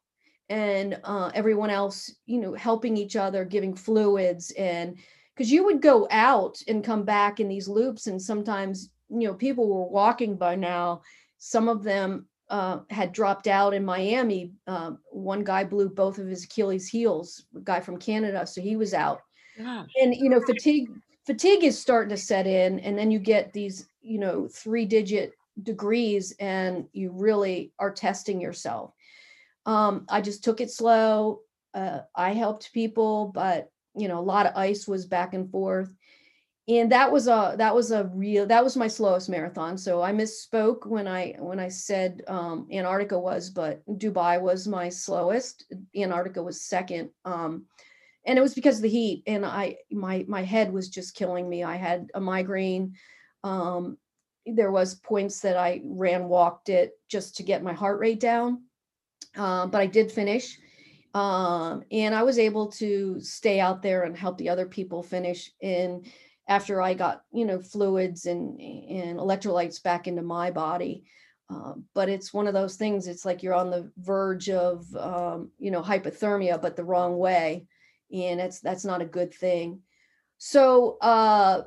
and 0.50 1.00
uh, 1.04 1.30
everyone 1.32 1.70
else, 1.70 2.12
you 2.26 2.40
know, 2.40 2.52
helping 2.54 2.96
each 2.96 3.16
other, 3.16 3.44
giving 3.44 3.74
fluids, 3.74 4.50
and 4.58 4.98
because 5.34 5.50
you 5.50 5.64
would 5.64 5.80
go 5.80 6.06
out 6.10 6.60
and 6.68 6.84
come 6.84 7.04
back 7.04 7.40
in 7.40 7.48
these 7.48 7.68
loops, 7.68 8.08
and 8.08 8.20
sometimes, 8.20 8.90
you 9.08 9.28
know, 9.28 9.34
people 9.34 9.66
were 9.66 9.88
walking 9.88 10.36
by 10.36 10.56
now. 10.56 11.00
Some 11.38 11.68
of 11.68 11.82
them 11.82 12.26
uh, 12.50 12.80
had 12.90 13.12
dropped 13.12 13.46
out 13.46 13.72
in 13.72 13.84
Miami. 13.84 14.52
Uh, 14.66 14.92
one 15.10 15.44
guy 15.44 15.64
blew 15.64 15.88
both 15.88 16.18
of 16.18 16.26
his 16.26 16.44
Achilles 16.44 16.88
heels, 16.88 17.46
a 17.56 17.60
guy 17.60 17.80
from 17.80 17.96
Canada, 17.96 18.44
so 18.46 18.60
he 18.60 18.76
was 18.76 18.92
out. 18.92 19.22
Yeah. 19.56 19.84
And 20.02 20.14
you 20.14 20.28
know, 20.28 20.40
fatigue 20.40 20.90
fatigue 21.24 21.62
is 21.62 21.78
starting 21.78 22.10
to 22.10 22.16
set 22.16 22.46
in, 22.46 22.80
and 22.80 22.98
then 22.98 23.10
you 23.10 23.20
get 23.20 23.52
these, 23.52 23.86
you 24.02 24.18
know, 24.18 24.48
three 24.48 24.84
digit 24.84 25.32
degrees, 25.62 26.34
and 26.40 26.86
you 26.92 27.12
really 27.12 27.72
are 27.78 27.92
testing 27.92 28.40
yourself. 28.40 28.92
Um, 29.66 30.06
I 30.08 30.20
just 30.20 30.44
took 30.44 30.60
it 30.60 30.70
slow. 30.70 31.40
Uh, 31.74 32.00
I 32.14 32.32
helped 32.32 32.72
people, 32.72 33.30
but 33.34 33.70
you 33.94 34.08
know, 34.08 34.18
a 34.18 34.22
lot 34.22 34.46
of 34.46 34.56
ice 34.56 34.86
was 34.86 35.06
back 35.06 35.34
and 35.34 35.50
forth. 35.50 35.92
And 36.68 36.92
that 36.92 37.10
was 37.10 37.26
a 37.26 37.54
that 37.58 37.74
was 37.74 37.90
a 37.90 38.04
real 38.14 38.46
that 38.46 38.62
was 38.62 38.76
my 38.76 38.86
slowest 38.86 39.28
marathon. 39.28 39.76
So 39.76 40.02
I 40.02 40.12
misspoke 40.12 40.86
when 40.86 41.08
I 41.08 41.34
when 41.38 41.58
I 41.58 41.68
said 41.68 42.22
um, 42.28 42.68
Antarctica 42.72 43.18
was, 43.18 43.50
but 43.50 43.84
Dubai 43.86 44.40
was 44.40 44.68
my 44.68 44.88
slowest. 44.88 45.64
Antarctica 45.96 46.42
was 46.42 46.62
second. 46.62 47.10
Um, 47.24 47.66
and 48.24 48.38
it 48.38 48.42
was 48.42 48.54
because 48.54 48.76
of 48.76 48.82
the 48.82 48.88
heat 48.88 49.22
and 49.26 49.44
i 49.46 49.76
my 49.90 50.24
my 50.28 50.42
head 50.42 50.72
was 50.72 50.88
just 50.88 51.14
killing 51.14 51.48
me 51.48 51.62
i 51.64 51.76
had 51.76 52.10
a 52.14 52.20
migraine 52.20 52.94
um, 53.44 53.96
there 54.46 54.70
was 54.70 54.94
points 54.94 55.40
that 55.40 55.56
i 55.56 55.80
ran 55.84 56.28
walked 56.28 56.68
it 56.68 56.92
just 57.08 57.36
to 57.36 57.42
get 57.42 57.62
my 57.62 57.72
heart 57.72 57.98
rate 57.98 58.20
down 58.20 58.62
um, 59.36 59.70
but 59.70 59.80
I 59.80 59.86
did 59.86 60.10
finish. 60.10 60.58
Um, 61.12 61.82
and 61.90 62.14
I 62.14 62.22
was 62.22 62.38
able 62.38 62.68
to 62.72 63.20
stay 63.20 63.58
out 63.58 63.82
there 63.82 64.04
and 64.04 64.16
help 64.16 64.38
the 64.38 64.48
other 64.48 64.66
people 64.66 65.02
finish. 65.02 65.50
And 65.60 66.06
after 66.46 66.80
I 66.80 66.94
got, 66.94 67.22
you 67.32 67.44
know, 67.44 67.60
fluids 67.60 68.26
and, 68.26 68.60
and 68.60 69.18
electrolytes 69.18 69.82
back 69.82 70.06
into 70.06 70.22
my 70.22 70.50
body. 70.50 71.04
Um, 71.48 71.84
but 71.94 72.08
it's 72.08 72.32
one 72.32 72.46
of 72.46 72.54
those 72.54 72.76
things, 72.76 73.08
it's 73.08 73.24
like 73.24 73.42
you're 73.42 73.54
on 73.54 73.70
the 73.70 73.90
verge 73.98 74.48
of, 74.50 74.86
um, 74.94 75.50
you 75.58 75.72
know, 75.72 75.82
hypothermia, 75.82 76.62
but 76.62 76.76
the 76.76 76.84
wrong 76.84 77.18
way. 77.18 77.66
And 78.12 78.40
it's, 78.40 78.60
that's 78.60 78.84
not 78.84 79.02
a 79.02 79.06
good 79.06 79.34
thing. 79.34 79.80
So, 80.38 80.96
uh, 81.00 81.62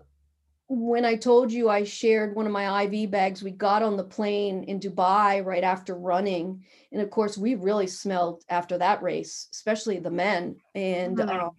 when 0.75 1.05
I 1.05 1.15
told 1.15 1.51
you 1.51 1.69
I 1.69 1.83
shared 1.83 2.35
one 2.35 2.45
of 2.45 2.51
my 2.51 2.83
IV 2.83 3.11
bags, 3.11 3.43
we 3.43 3.51
got 3.51 3.83
on 3.83 3.97
the 3.97 4.03
plane 4.03 4.63
in 4.63 4.79
Dubai 4.79 5.43
right 5.45 5.63
after 5.63 5.95
running. 5.95 6.63
And 6.91 7.01
of 7.01 7.09
course, 7.09 7.37
we 7.37 7.55
really 7.55 7.87
smelled 7.87 8.43
after 8.49 8.77
that 8.77 9.01
race, 9.01 9.47
especially 9.51 9.99
the 9.99 10.11
men. 10.11 10.57
And, 10.75 11.17
mm-hmm. 11.17 11.29
um, 11.29 11.51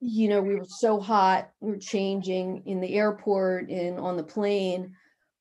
you 0.00 0.28
know, 0.28 0.42
we 0.42 0.56
were 0.56 0.66
so 0.66 1.00
hot. 1.00 1.50
We 1.60 1.72
were 1.72 1.78
changing 1.78 2.62
in 2.66 2.80
the 2.80 2.94
airport 2.94 3.68
and 3.70 3.98
on 3.98 4.16
the 4.16 4.22
plane. 4.22 4.94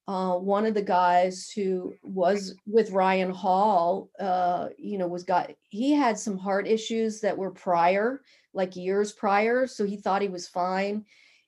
Uh, 0.07 0.35
one 0.35 0.65
of 0.65 0.75
the 0.75 0.83
guys 0.83 1.49
who 1.49 1.93
was 2.03 2.55
with 2.67 2.91
Ryan 2.91 3.31
Hall, 3.31 4.09
uh, 4.19 4.67
you 4.77 4.97
know, 4.97 5.07
was 5.07 5.23
got, 5.23 5.51
he 5.69 5.93
had 5.93 6.19
some 6.19 6.37
heart 6.37 6.67
issues 6.67 7.21
that 7.21 7.37
were 7.37 7.51
prior, 7.51 8.21
like 8.53 8.75
years 8.75 9.11
prior. 9.11 9.65
So 9.65 9.83
he 9.83 9.97
thought 9.97 10.21
he 10.21 10.27
was 10.27 10.47
fine. 10.47 11.05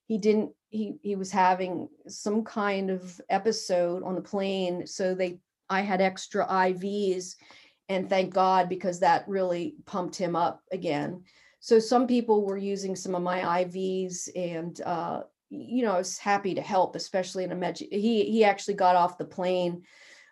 He 0.07 0.17
didn't 0.17 0.51
he 0.69 0.95
he 1.01 1.15
was 1.15 1.31
having 1.31 1.87
some 2.07 2.43
kind 2.43 2.89
of 2.89 3.19
episode 3.29 4.03
on 4.03 4.15
the 4.15 4.21
plane 4.21 4.85
so 4.85 5.15
they 5.15 5.39
i 5.69 5.81
had 5.81 6.01
extra 6.01 6.45
ivs 6.47 7.35
and 7.89 8.09
thank 8.09 8.33
god 8.33 8.69
because 8.69 8.99
that 8.99 9.27
really 9.27 9.75
pumped 9.85 10.15
him 10.15 10.35
up 10.35 10.61
again. 10.71 11.23
So 11.59 11.79
some 11.79 12.07
people 12.07 12.45
were 12.45 12.57
using 12.57 12.95
some 12.95 13.15
of 13.15 13.21
my 13.21 13.63
ivs 13.63 14.29
and 14.35 14.79
uh, 14.81 15.23
you 15.49 15.83
know 15.83 15.93
i 15.93 15.97
was 15.97 16.17
happy 16.17 16.53
to 16.53 16.61
help 16.61 16.95
especially 16.95 17.45
in 17.45 17.51
a 17.51 17.55
med 17.55 17.77
he 17.77 18.25
he 18.25 18.43
actually 18.43 18.73
got 18.73 18.97
off 18.97 19.17
the 19.17 19.25
plane 19.25 19.83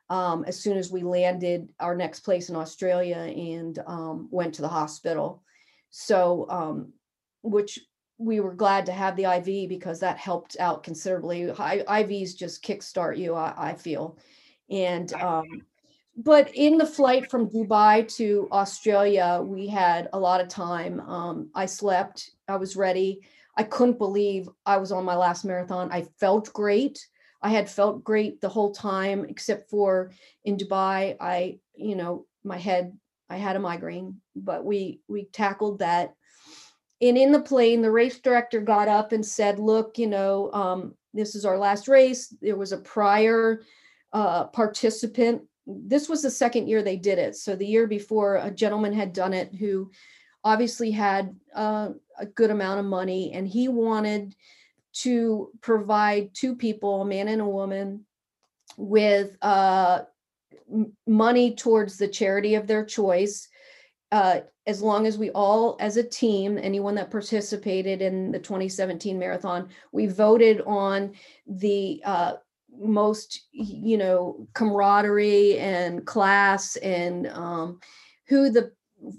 um, 0.09 0.43
as 0.45 0.59
soon 0.59 0.77
as 0.77 0.91
we 0.91 1.03
landed 1.03 1.69
our 1.79 1.95
next 1.95 2.19
place 2.19 2.49
in 2.49 2.55
australia 2.55 3.17
and 3.17 3.79
um, 3.87 4.27
went 4.29 4.55
to 4.55 4.61
the 4.61 4.67
hospital. 4.67 5.43
So 5.89 6.45
um, 6.49 6.93
which 7.41 7.79
we 8.17 8.39
were 8.39 8.53
glad 8.53 8.85
to 8.85 8.91
have 8.91 9.15
the 9.15 9.25
IV 9.25 9.69
because 9.69 9.99
that 9.99 10.17
helped 10.17 10.55
out 10.59 10.83
considerably. 10.83 11.51
I, 11.51 11.79
IVs 12.03 12.35
just 12.35 12.63
kickstart 12.63 13.17
you, 13.17 13.35
I, 13.35 13.53
I 13.57 13.73
feel. 13.73 14.17
And 14.69 15.11
um, 15.13 15.65
but 16.17 16.53
in 16.55 16.77
the 16.77 16.85
flight 16.85 17.29
from 17.29 17.49
Dubai 17.49 18.07
to 18.15 18.47
Australia, 18.51 19.41
we 19.43 19.67
had 19.67 20.07
a 20.13 20.19
lot 20.19 20.39
of 20.39 20.47
time. 20.47 21.01
Um, 21.01 21.49
I 21.53 21.65
slept. 21.65 22.31
I 22.47 22.55
was 22.55 22.77
ready. 22.77 23.21
I 23.57 23.63
couldn't 23.63 23.97
believe 23.97 24.49
I 24.65 24.77
was 24.77 24.91
on 24.91 25.03
my 25.03 25.15
last 25.15 25.43
marathon. 25.43 25.89
I 25.91 26.07
felt 26.19 26.53
great. 26.53 27.05
I 27.41 27.49
had 27.49 27.69
felt 27.69 28.03
great 28.03 28.39
the 28.39 28.49
whole 28.49 28.71
time, 28.71 29.25
except 29.25 29.69
for 29.69 30.11
in 30.45 30.57
Dubai. 30.57 31.17
I, 31.19 31.59
you 31.75 31.95
know, 31.95 32.25
my 32.43 32.57
head. 32.57 32.97
I 33.27 33.37
had 33.37 33.55
a 33.55 33.59
migraine, 33.59 34.21
but 34.35 34.63
we 34.63 35.01
we 35.07 35.25
tackled 35.25 35.79
that 35.79 36.13
and 37.01 37.17
in 37.17 37.31
the 37.31 37.41
plane, 37.41 37.81
the 37.81 37.91
race 37.91 38.19
director 38.19 38.61
got 38.61 38.87
up 38.87 39.11
and 39.11 39.25
said, 39.25 39.59
"Look, 39.59 39.97
you 39.97 40.07
know, 40.07 40.51
um, 40.53 40.95
this 41.13 41.35
is 41.35 41.45
our 41.45 41.57
last 41.57 41.87
race. 41.87 42.33
There 42.41 42.57
was 42.57 42.71
a 42.71 42.77
prior 42.77 43.61
uh, 44.13 44.45
participant 44.45 45.43
this 45.67 46.07
was 46.07 46.21
the 46.21 46.29
second 46.29 46.67
year 46.67 46.81
they 46.81 46.97
did 46.97 47.17
it. 47.17 47.35
So 47.35 47.55
the 47.55 47.65
year 47.65 47.87
before, 47.87 48.35
a 48.37 48.51
gentleman 48.51 48.93
had 48.93 49.13
done 49.13 49.33
it 49.33 49.53
who 49.55 49.91
obviously 50.43 50.91
had 50.91 51.35
uh, 51.55 51.89
a 52.19 52.25
good 52.25 52.51
amount 52.51 52.79
of 52.79 52.85
money, 52.85 53.33
and 53.33 53.47
he 53.47 53.67
wanted 53.67 54.35
to 54.93 55.49
provide 55.61 56.33
two 56.33 56.55
people, 56.55 57.01
a 57.01 57.05
man 57.05 57.27
and 57.27 57.41
a 57.41 57.47
woman, 57.47 58.05
with 58.77 59.35
uh, 59.41 60.03
money 61.07 61.55
towards 61.55 61.97
the 61.97 62.07
charity 62.07 62.55
of 62.55 62.67
their 62.67 62.85
choice. 62.85 63.47
Uh, 64.11 64.41
as 64.67 64.81
long 64.81 65.05
as 65.05 65.17
we 65.17 65.29
all, 65.31 65.77
as 65.79 65.97
a 65.97 66.03
team, 66.03 66.57
anyone 66.57 66.95
that 66.95 67.11
participated 67.11 68.01
in 68.01 68.31
the 68.31 68.39
2017 68.39 69.17
marathon, 69.17 69.69
we 69.91 70.07
voted 70.07 70.61
on 70.61 71.13
the 71.47 72.01
uh, 72.05 72.33
most, 72.79 73.47
you 73.51 73.97
know, 73.97 74.47
camaraderie 74.53 75.57
and 75.59 76.05
class 76.05 76.75
and 76.77 77.27
um, 77.27 77.79
who 78.27 78.49
the 78.49 78.71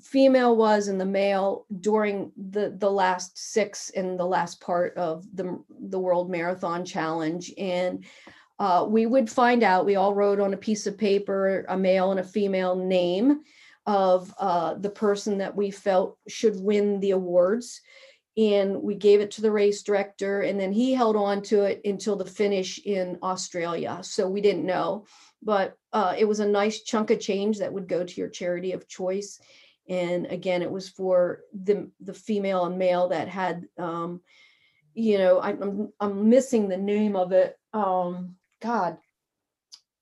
female 0.02 0.56
was 0.56 0.88
and 0.88 1.00
the 1.00 1.04
male 1.04 1.66
during 1.80 2.32
the 2.50 2.74
the 2.78 2.90
last 2.90 3.38
six 3.52 3.90
and 3.90 4.18
the 4.18 4.24
last 4.24 4.60
part 4.60 4.96
of 4.96 5.24
the 5.34 5.62
the 5.88 5.98
world 5.98 6.30
marathon 6.30 6.84
challenge. 6.84 7.52
And 7.56 8.04
uh, 8.58 8.86
we 8.88 9.06
would 9.06 9.30
find 9.30 9.62
out 9.62 9.86
we 9.86 9.96
all 9.96 10.14
wrote 10.14 10.40
on 10.40 10.54
a 10.54 10.58
piece 10.58 10.86
of 10.86 10.98
paper 10.98 11.64
a 11.68 11.76
male 11.76 12.10
and 12.10 12.20
a 12.20 12.24
female 12.24 12.74
name 12.74 13.42
of 13.86 14.34
uh, 14.38 14.74
the 14.74 14.90
person 14.90 15.38
that 15.38 15.54
we 15.54 15.70
felt 15.70 16.18
should 16.28 16.60
win 16.60 17.00
the 17.00 17.12
awards. 17.12 17.80
And 18.36 18.82
we 18.82 18.94
gave 18.96 19.20
it 19.20 19.30
to 19.32 19.42
the 19.42 19.50
race 19.50 19.82
director 19.82 20.42
and 20.42 20.60
then 20.60 20.70
he 20.70 20.92
held 20.92 21.16
on 21.16 21.40
to 21.44 21.62
it 21.62 21.80
until 21.86 22.16
the 22.16 22.26
finish 22.26 22.78
in 22.84 23.18
australia. 23.22 23.98
So 24.02 24.28
we 24.28 24.42
didn't 24.42 24.66
know 24.66 25.06
but 25.42 25.76
uh, 25.92 26.14
it 26.18 26.24
was 26.24 26.40
a 26.40 26.46
nice 26.48 26.82
chunk 26.82 27.10
of 27.10 27.20
change 27.20 27.58
that 27.58 27.72
would 27.72 27.88
go 27.88 28.04
to 28.04 28.14
your 28.20 28.28
charity 28.28 28.72
of 28.72 28.88
choice. 28.88 29.40
And 29.88 30.26
again 30.26 30.60
it 30.62 30.70
was 30.70 30.88
for 30.88 31.42
the 31.54 31.88
the 32.00 32.12
female 32.14 32.64
and 32.64 32.76
male 32.76 33.08
that 33.08 33.28
had 33.28 33.64
um 33.78 34.20
you 34.94 35.18
know 35.18 35.38
I, 35.38 35.50
i'm 35.50 35.92
i'm 36.00 36.28
missing 36.28 36.68
the 36.68 36.76
name 36.76 37.14
of 37.14 37.30
it. 37.32 37.56
Um 37.72 38.34
god. 38.60 38.98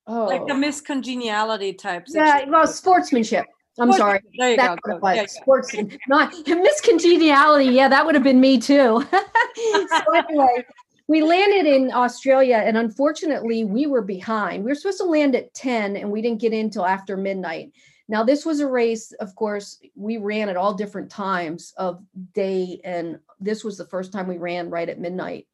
Oh 0.07 0.25
Like 0.27 0.47
the 0.47 0.55
Miss 0.55 0.81
Congeniality 0.81 1.75
type. 1.75 2.07
yeah 2.09 2.45
well 2.49 2.67
sportsmanship 2.67 3.45
i'm 3.79 3.93
sorry. 3.93 4.21
There 4.39 4.51
you 4.51 4.57
go. 4.57 4.77
go. 4.83 4.99
Yeah, 5.03 5.23
was. 5.23 5.33
Sports, 5.33 5.75
not 6.09 6.33
miscongeniality. 6.47 7.73
Yeah, 7.73 7.89
that 7.89 8.05
would 8.07 8.15
have 8.15 8.25
been 8.25 8.41
me 8.41 8.59
too. 8.59 9.05
so 9.13 10.15
anyway, 10.15 10.65
we 11.09 11.23
landed 11.23 11.67
in 11.67 11.93
Australia, 11.93 12.63
and 12.65 12.77
unfortunately, 12.77 13.65
we 13.65 13.87
were 13.87 14.03
behind. 14.03 14.65
We 14.65 14.71
were 14.71 14.75
supposed 14.75 14.99
to 14.99 15.05
land 15.05 15.35
at 15.35 15.53
ten, 15.55 15.97
and 15.97 16.11
we 16.11 16.23
didn't 16.23 16.41
get 16.41 16.53
in 16.53 16.71
till 16.71 16.87
after 16.87 17.17
midnight. 17.17 17.73
Now, 18.09 18.23
this 18.23 18.45
was 18.45 18.61
a 18.61 18.69
race. 18.69 19.13
Of 19.13 19.35
course, 19.35 19.81
we 19.95 20.19
ran 20.19 20.49
at 20.49 20.57
all 20.57 20.75
different 20.75 21.11
times 21.11 21.73
of 21.77 22.03
day, 22.35 22.81
and 22.85 23.19
this 23.41 23.65
was 23.65 23.77
the 23.77 23.87
first 23.87 24.13
time 24.13 24.29
we 24.29 24.39
ran 24.39 24.71
right 24.71 24.89
at 24.89 25.01
midnight. 25.01 25.47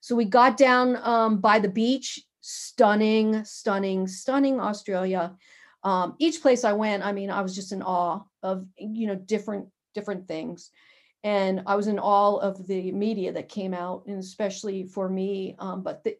So 0.00 0.14
we 0.14 0.24
got 0.24 0.56
down 0.56 0.96
um, 1.02 1.40
by 1.40 1.58
the 1.58 1.68
beach. 1.68 2.20
Stunning, 2.48 3.44
stunning, 3.44 4.06
stunning 4.06 4.60
Australia 4.60 5.34
um, 5.86 6.16
each 6.18 6.42
place 6.42 6.64
I 6.64 6.72
went, 6.72 7.04
I 7.04 7.12
mean, 7.12 7.30
I 7.30 7.42
was 7.42 7.54
just 7.54 7.70
in 7.70 7.80
awe 7.80 8.20
of 8.42 8.66
you 8.76 9.06
know 9.06 9.14
different 9.14 9.68
different 9.94 10.26
things, 10.26 10.72
and 11.22 11.62
I 11.64 11.76
was 11.76 11.86
in 11.86 12.00
awe 12.00 12.38
of 12.38 12.66
the 12.66 12.90
media 12.90 13.32
that 13.32 13.48
came 13.48 13.72
out, 13.72 14.02
and 14.08 14.18
especially 14.18 14.88
for 14.88 15.08
me. 15.08 15.54
Um, 15.60 15.84
but 15.84 16.02
the 16.02 16.16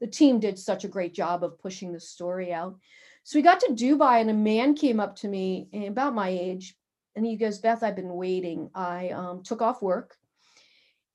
the 0.00 0.06
team 0.06 0.38
did 0.38 0.56
such 0.56 0.84
a 0.84 0.94
great 0.96 1.14
job 1.14 1.42
of 1.42 1.58
pushing 1.58 1.92
the 1.92 1.98
story 1.98 2.52
out. 2.52 2.78
So 3.24 3.36
we 3.36 3.42
got 3.42 3.58
to 3.60 3.72
Dubai, 3.72 4.20
and 4.20 4.30
a 4.30 4.34
man 4.34 4.74
came 4.76 5.00
up 5.00 5.16
to 5.16 5.28
me 5.28 5.68
eh, 5.72 5.88
about 5.88 6.14
my 6.14 6.28
age, 6.28 6.76
and 7.16 7.26
he 7.26 7.34
goes, 7.34 7.58
"Beth, 7.58 7.82
I've 7.82 7.96
been 7.96 8.14
waiting. 8.14 8.70
I 8.72 9.08
um, 9.08 9.42
took 9.42 9.62
off 9.62 9.82
work, 9.82 10.14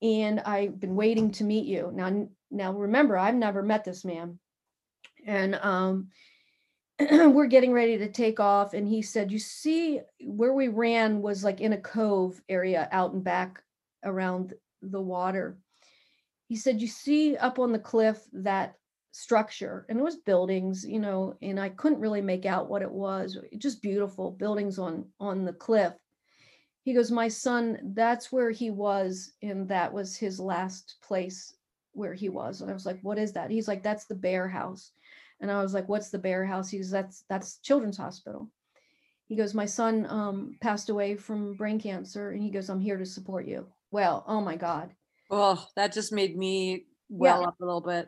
and 0.02 0.42
I've 0.42 0.78
been 0.78 0.98
waiting 0.98 1.32
to 1.32 1.46
meet 1.46 1.68
you." 1.68 1.90
Now, 1.94 2.28
now 2.52 2.74
remember, 2.74 3.18
I've 3.18 3.36
never 3.36 3.64
met 3.64 3.86
this 3.86 4.04
man, 4.04 4.40
and 5.26 5.56
um, 5.56 6.10
we're 7.12 7.48
getting 7.48 7.74
ready 7.74 7.98
to 7.98 8.12
take 8.12 8.40
off 8.40 8.74
and 8.74 8.88
he 8.88 9.02
said 9.02 9.32
you 9.32 9.40
see 9.40 10.00
where 10.22 10.54
we 10.54 10.68
ran 10.68 11.22
was 11.22 11.44
like 11.44 11.60
in 11.60 11.74
a 11.74 11.82
cove 11.82 12.40
area 12.50 12.88
out 12.92 13.14
and 13.14 13.24
back 13.24 13.64
around 14.04 14.54
the 14.82 15.02
water. 15.02 15.58
He 16.48 16.56
said 16.56 16.82
you 16.82 16.88
see 16.88 17.36
up 17.38 17.58
on 17.58 17.72
the 17.72 17.80
cliff 17.80 18.20
that 18.34 18.76
structure 19.12 19.86
and 19.90 20.00
it 20.00 20.04
was 20.04 20.16
buildings 20.18 20.84
you 20.84 21.00
know 21.00 21.38
and 21.44 21.60
i 21.60 21.70
couldn't 21.70 22.00
really 22.00 22.20
make 22.20 22.48
out 22.48 22.68
what 22.68 22.82
it 22.82 22.90
was 22.90 23.38
just 23.60 23.80
beautiful 23.80 24.32
buildings 24.32 24.80
on 24.80 25.06
on 25.20 25.46
the 25.46 25.54
cliff. 25.54 25.94
He 26.84 26.94
goes 26.94 27.12
my 27.12 27.28
son 27.28 27.94
that's 27.94 28.32
where 28.32 28.52
he 28.52 28.70
was 28.70 29.34
and 29.42 29.68
that 29.70 29.92
was 29.94 30.18
his 30.18 30.40
last 30.40 30.96
place 31.04 31.56
where 31.94 32.14
he 32.14 32.30
was. 32.30 32.62
And 32.62 32.70
i 32.70 32.74
was 32.74 32.86
like 32.86 33.00
what 33.02 33.18
is 33.18 33.34
that? 33.34 33.50
He's 33.50 33.68
like 33.68 33.82
that's 33.82 34.06
the 34.06 34.16
bear 34.16 34.48
house 34.48 34.92
and 35.44 35.52
I 35.52 35.62
was 35.62 35.74
like, 35.74 35.90
"What's 35.90 36.10
the 36.10 36.18
Bear 36.18 36.46
House?" 36.46 36.70
He 36.70 36.78
goes, 36.78 36.90
"That's 36.90 37.26
that's 37.30 37.58
Children's 37.58 37.98
Hospital." 37.98 38.50
He 39.28 39.36
goes, 39.36 39.54
"My 39.54 39.66
son 39.66 40.08
um, 40.10 40.56
passed 40.62 40.90
away 40.90 41.16
from 41.18 41.56
brain 41.56 41.80
cancer," 41.80 42.32
and 42.32 42.42
he 42.42 42.50
goes, 42.50 42.70
"I'm 42.70 42.80
here 42.80 42.98
to 42.98 43.06
support 43.06 43.46
you." 43.46 43.68
Well, 43.92 44.24
oh 44.26 44.42
my 44.42 44.56
God, 44.56 44.96
Oh, 45.30 45.64
that 45.76 45.92
just 45.94 46.12
made 46.14 46.36
me 46.38 46.86
well 47.10 47.42
Yeah. 47.42 47.48
up 47.50 47.60
a 47.62 47.66
little 47.66 47.82
bit. 47.82 48.08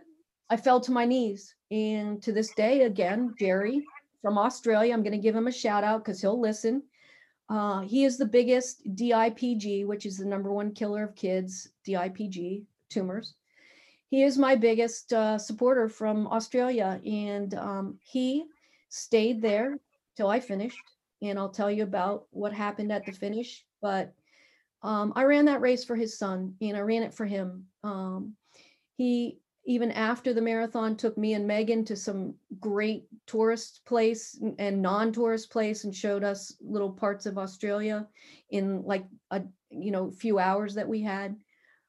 I 0.49 0.57
fell 0.57 0.79
to 0.81 0.91
my 0.91 1.05
knees, 1.05 1.53
and 1.69 2.23
to 2.23 2.31
this 2.31 2.53
day, 2.53 2.83
again, 2.83 3.35
Jerry 3.37 3.83
from 4.21 4.37
Australia, 4.37 4.93
I'm 4.93 5.03
going 5.03 5.11
to 5.19 5.25
give 5.27 5.35
him 5.35 5.47
a 5.47 5.51
shout 5.51 5.83
out 5.83 6.03
because 6.05 6.21
he'll 6.21 6.39
listen. 6.39 6.83
Uh, 7.49 7.81
he 7.81 8.05
is 8.05 8.17
the 8.17 8.25
biggest 8.25 8.81
DIPG, 8.95 9.85
which 9.85 10.05
is 10.05 10.17
the 10.17 10.25
number 10.25 10.51
one 10.53 10.73
killer 10.73 11.03
of 11.03 11.15
kids, 11.15 11.69
DIPG 11.85 12.63
tumors. 12.89 13.35
He 14.15 14.23
is 14.23 14.37
my 14.37 14.55
biggest 14.55 15.11
uh, 15.11 15.37
supporter 15.37 15.89
from 15.89 16.25
Australia, 16.27 17.01
and 17.05 17.53
um, 17.55 17.99
he 18.01 18.45
stayed 18.87 19.41
there 19.41 19.77
till 20.15 20.29
I 20.29 20.39
finished. 20.39 20.79
And 21.21 21.37
I'll 21.37 21.49
tell 21.49 21.69
you 21.69 21.83
about 21.83 22.27
what 22.29 22.53
happened 22.53 22.93
at 22.93 23.05
the 23.05 23.11
finish. 23.11 23.65
But 23.81 24.13
um, 24.83 25.11
I 25.17 25.23
ran 25.23 25.43
that 25.45 25.59
race 25.59 25.83
for 25.83 25.97
his 25.97 26.17
son, 26.17 26.55
and 26.61 26.77
I 26.77 26.79
ran 26.79 27.03
it 27.03 27.13
for 27.13 27.25
him. 27.25 27.65
Um, 27.83 28.37
he 28.95 29.39
even 29.65 29.91
after 29.91 30.33
the 30.33 30.41
marathon 30.41 30.95
took 30.95 31.17
me 31.17 31.33
and 31.33 31.45
Megan 31.45 31.83
to 31.83 31.97
some 31.97 32.35
great 32.61 33.07
tourist 33.27 33.81
place 33.85 34.41
and 34.59 34.81
non-tourist 34.81 35.51
place 35.51 35.83
and 35.83 35.93
showed 35.93 36.23
us 36.23 36.55
little 36.61 36.91
parts 36.91 37.25
of 37.25 37.37
Australia 37.37 38.07
in 38.49 38.81
like 38.83 39.05
a 39.31 39.41
you 39.71 39.91
know 39.91 40.09
few 40.09 40.39
hours 40.39 40.73
that 40.75 40.87
we 40.87 41.01
had 41.01 41.35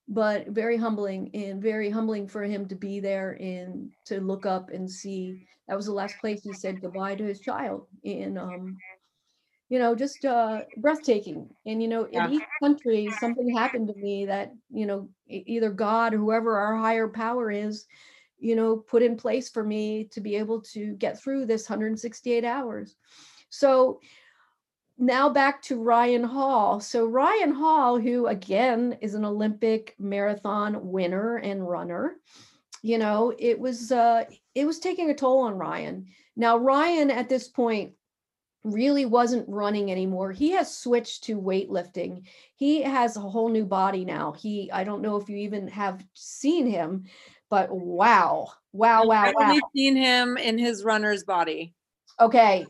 but 0.09 0.49
very 0.49 0.77
humbling 0.77 1.31
and 1.35 1.63
very 1.63 1.91
humbling 1.91 2.29
for 2.29 2.45
him 2.45 2.67
to 2.69 2.75
be 2.77 3.01
there 3.01 3.33
and 3.41 3.91
to 4.07 4.21
look 4.21 4.47
up 4.47 4.71
and 4.71 4.91
see. 4.91 5.39
That 5.69 5.77
was 5.77 5.87
the 5.87 5.93
last 5.93 6.21
place 6.21 6.43
he 6.43 6.53
said 6.53 6.81
goodbye 6.81 7.17
to 7.17 7.25
his 7.25 7.41
child 7.41 7.89
and 8.05 8.39
um 8.39 8.83
you 9.69 9.79
know 9.79 9.95
just 9.95 10.25
uh 10.25 10.63
breathtaking. 10.77 11.51
And 11.67 11.83
you 11.83 11.89
know 11.89 12.05
Yeah. 12.13 12.23
in 12.23 12.27
each 12.27 12.45
country 12.63 13.11
something 13.11 13.55
happened 13.55 13.89
to 13.89 13.95
me 13.95 14.27
that 14.27 14.53
you 14.71 14.87
know 14.87 15.09
either 15.29 15.71
god 15.71 16.15
or 16.15 16.19
whoever 16.19 16.57
our 16.57 16.77
higher 16.77 17.09
power 17.09 17.51
is 17.51 17.87
you 18.39 18.55
know 18.55 18.77
put 18.77 19.03
in 19.03 19.17
place 19.17 19.49
for 19.49 19.65
me 19.65 20.05
to 20.13 20.21
be 20.21 20.37
able 20.37 20.61
to 20.61 20.95
get 20.97 21.19
through 21.21 21.47
this 21.47 21.69
168 21.69 22.45
hours. 22.45 22.97
So 23.51 24.01
now 24.99 25.29
back 25.29 25.63
to 25.63 25.83
Ryan 25.83 26.25
Hall. 26.25 26.81
So 26.81 27.07
Ryan 27.07 27.53
Hall, 27.53 27.99
who 27.99 28.27
again 28.27 28.97
is 29.01 29.15
an 29.15 29.25
Olympic 29.25 29.95
marathon 29.99 30.91
winner 30.91 31.37
and 31.37 31.69
runner, 31.69 32.17
you 32.83 32.99
know, 32.99 33.35
it 33.39 33.59
was 33.59 33.93
uh 33.93 34.25
it 34.55 34.67
was 34.67 34.79
taking 34.79 35.11
a 35.11 35.15
toll 35.15 35.41
on 35.41 35.55
Ryan. 35.55 36.07
Now 36.37 36.57
Ryan 36.57 37.11
at 37.11 37.29
this 37.29 37.49
point 37.49 37.93
really 38.65 39.07
wasn't 39.07 39.49
running 39.49 39.93
anymore. 39.93 40.33
He 40.33 40.51
has 40.53 40.77
switched 40.77 41.25
to 41.25 41.41
weightlifting. 41.41 42.27
He 42.55 42.83
has 42.83 43.17
a 43.17 43.21
whole 43.21 43.49
new 43.49 43.65
body 43.65 44.05
now. 44.05 44.33
He 44.33 44.71
I 44.73 44.85
don't 44.85 45.03
know 45.03 45.17
if 45.17 45.29
you 45.29 45.37
even 45.37 45.69
have 45.69 46.05
seen 46.15 46.67
him, 46.67 47.05
but 47.51 47.71
wow. 47.71 48.53
Wow, 48.73 49.07
wow, 49.07 49.23
I've 49.23 49.35
wow. 49.35 49.49
only 49.49 49.63
seen 49.75 49.97
him 49.97 50.37
in 50.37 50.59
his 50.59 50.85
runner's 50.85 51.25
body. 51.25 51.75
Okay, 52.21 52.67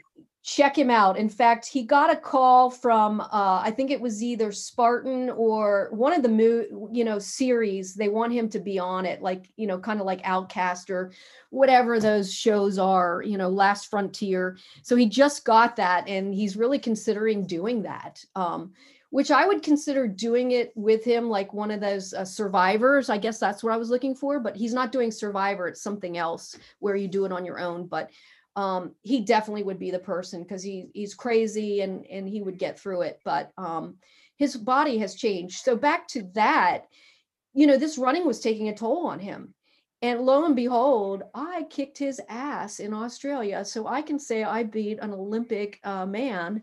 check 0.47 0.79
him 0.79 0.91
out. 0.91 1.19
In 1.19 1.29
fact, 1.29 1.67
he 1.67 1.83
got 1.83 2.13
a 2.13 2.17
call 2.17 2.71
from 2.71 3.21
uh, 3.21 3.61
I 3.65 3.73
think 3.73 3.91
it 3.91 4.01
was 4.01 4.23
either 4.23 4.53
Spartan 4.53 5.29
or 5.31 5.89
one 5.91 6.13
of 6.13 6.23
the 6.23 6.29
mo- 6.29 6.89
you 6.93 7.05
know 7.05 7.19
series. 7.19 7.95
They 7.95 8.09
want 8.09 8.33
him 8.33 8.49
to 8.51 8.61
be 8.61 8.79
on 8.79 9.07
it, 9.07 9.21
like 9.21 9.51
you 9.57 9.67
know, 9.67 9.79
kind 9.79 9.99
of 9.99 10.07
like 10.07 10.21
Outcast 10.23 10.89
or 10.89 11.11
whatever 11.51 11.99
those 11.99 12.33
shows 12.33 12.79
are. 12.79 13.25
You 13.27 13.39
know, 13.39 13.49
Last 13.49 13.91
Frontier. 13.91 14.57
So 14.83 14.95
he 14.95 15.07
just 15.07 15.45
got 15.45 15.75
that, 15.77 16.07
and 16.07 16.33
he's 16.33 16.57
really 16.57 16.79
considering 16.79 17.45
doing 17.45 17.83
that. 17.83 18.25
Um, 18.37 18.73
which 19.11 19.31
I 19.31 19.47
would 19.47 19.63
consider 19.63 20.07
doing 20.07 20.51
it 20.51 20.73
with 20.75 21.05
him, 21.05 21.29
like 21.29 21.53
one 21.53 21.71
of 21.71 21.81
those 21.81 22.13
uh, 22.13 22.25
survivors. 22.25 23.09
I 23.09 23.19
guess 23.19 23.39
that's 23.39 23.65
what 23.65 23.73
I 23.73 23.77
was 23.77 23.89
looking 23.89 24.15
for, 24.15 24.41
but 24.41 24.57
he's 24.57 24.75
not 24.75 24.93
doing 24.93 25.11
survivor. 25.11 25.69
It's 25.69 25.81
something 25.81 26.19
else 26.19 26.59
where 26.81 26.97
you 26.97 27.09
do 27.09 27.25
it 27.25 27.33
on 27.33 27.45
your 27.45 27.59
own. 27.59 27.87
But 27.87 28.11
um, 28.57 28.93
he 29.03 29.21
definitely 29.21 29.63
would 29.63 29.79
be 29.79 29.91
the 29.91 29.99
person 29.99 30.43
because 30.43 30.63
he 30.63 30.89
he's 30.95 31.15
crazy 31.15 31.83
and 31.83 32.07
and 32.07 32.29
he 32.29 32.43
would 32.43 32.59
get 32.59 32.81
through 32.81 33.03
it. 33.03 33.21
But 33.25 33.53
um, 33.59 33.97
his 34.37 34.57
body 34.57 34.99
has 34.99 35.15
changed. 35.15 35.63
So 35.63 35.77
back 35.77 36.09
to 36.09 36.23
that, 36.35 36.87
you 37.55 37.67
know, 37.67 37.77
this 37.77 37.99
running 37.99 38.27
was 38.27 38.41
taking 38.41 38.69
a 38.69 38.77
toll 38.77 39.07
on 39.07 39.19
him. 39.19 39.55
And 40.03 40.21
lo 40.23 40.45
and 40.45 40.57
behold, 40.57 41.23
I 41.35 41.65
kicked 41.71 41.99
his 41.99 42.21
ass 42.29 42.81
in 42.81 42.93
Australia. 42.93 43.65
So 43.65 43.87
I 43.87 44.03
can 44.03 44.19
say 44.19 44.45
I 44.45 44.63
beat 44.63 44.99
an 45.01 45.13
Olympic 45.13 45.81
uh, 45.85 46.05
man 46.05 46.63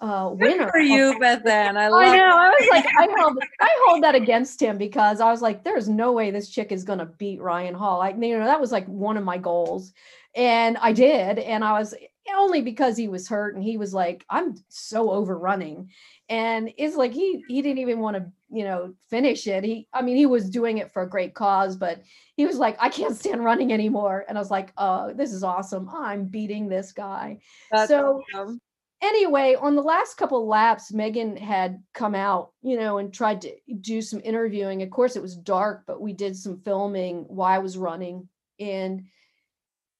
uh, 0.00 0.30
winner. 0.32 0.64
Good 0.64 0.70
for 0.70 0.80
you, 0.80 1.18
Beth 1.18 1.46
Ann. 1.46 1.76
I 1.76 1.88
love 1.88 2.02
I 2.02 2.16
know. 2.16 2.36
I 2.36 2.48
was 2.48 2.68
like, 2.70 2.86
I 2.98 3.08
held, 3.18 3.38
I 3.60 3.68
hold 3.86 4.02
that 4.02 4.14
against 4.14 4.60
him 4.60 4.78
because 4.78 5.20
I 5.20 5.30
was 5.30 5.42
like, 5.42 5.62
there's 5.62 5.88
no 5.88 6.12
way 6.12 6.30
this 6.30 6.48
chick 6.48 6.72
is 6.72 6.84
gonna 6.84 7.06
beat 7.06 7.40
Ryan 7.40 7.74
Hall. 7.74 7.98
Like, 7.98 8.16
you 8.18 8.38
know, 8.38 8.46
that 8.46 8.60
was 8.60 8.72
like 8.72 8.86
one 8.86 9.16
of 9.16 9.24
my 9.24 9.36
goals, 9.36 9.92
and 10.34 10.76
I 10.78 10.92
did. 10.92 11.38
And 11.38 11.64
I 11.64 11.72
was 11.78 11.94
eh, 11.94 12.32
only 12.36 12.62
because 12.62 12.96
he 12.96 13.08
was 13.08 13.28
hurt, 13.28 13.54
and 13.54 13.64
he 13.64 13.76
was 13.76 13.92
like, 13.94 14.24
I'm 14.30 14.54
so 14.68 15.10
overrunning, 15.10 15.90
and 16.28 16.72
it's 16.76 16.96
like 16.96 17.12
he 17.12 17.44
he 17.48 17.62
didn't 17.62 17.78
even 17.78 17.98
want 18.00 18.16
to, 18.16 18.26
you 18.50 18.64
know, 18.64 18.94
finish 19.08 19.46
it. 19.46 19.64
He, 19.64 19.88
I 19.92 20.02
mean, 20.02 20.16
he 20.16 20.26
was 20.26 20.48
doing 20.50 20.78
it 20.78 20.92
for 20.92 21.02
a 21.02 21.08
great 21.08 21.34
cause, 21.34 21.76
but 21.76 22.02
he 22.36 22.46
was 22.46 22.58
like, 22.58 22.76
I 22.80 22.88
can't 22.88 23.16
stand 23.16 23.44
running 23.44 23.72
anymore. 23.72 24.24
And 24.28 24.38
I 24.38 24.40
was 24.40 24.50
like, 24.50 24.72
oh, 24.78 25.12
this 25.12 25.32
is 25.32 25.42
awesome. 25.42 25.88
I'm 25.90 26.26
beating 26.26 26.68
this 26.68 26.92
guy. 26.92 27.38
That's 27.72 27.88
so 27.88 28.22
awesome. 28.34 28.60
anyway, 29.02 29.56
on 29.60 29.74
the 29.74 29.82
last 29.82 30.16
couple 30.16 30.46
laps, 30.46 30.92
Megan 30.92 31.36
had 31.36 31.82
come 31.94 32.14
out, 32.14 32.52
you 32.62 32.78
know, 32.78 32.98
and 32.98 33.12
tried 33.12 33.40
to 33.42 33.52
do 33.80 34.00
some 34.02 34.20
interviewing. 34.24 34.82
Of 34.82 34.90
course, 34.90 35.16
it 35.16 35.22
was 35.22 35.36
dark, 35.36 35.84
but 35.86 36.00
we 36.00 36.12
did 36.12 36.36
some 36.36 36.60
filming 36.60 37.24
while 37.28 37.52
I 37.52 37.58
was 37.58 37.76
running. 37.78 38.28
And, 38.58 39.04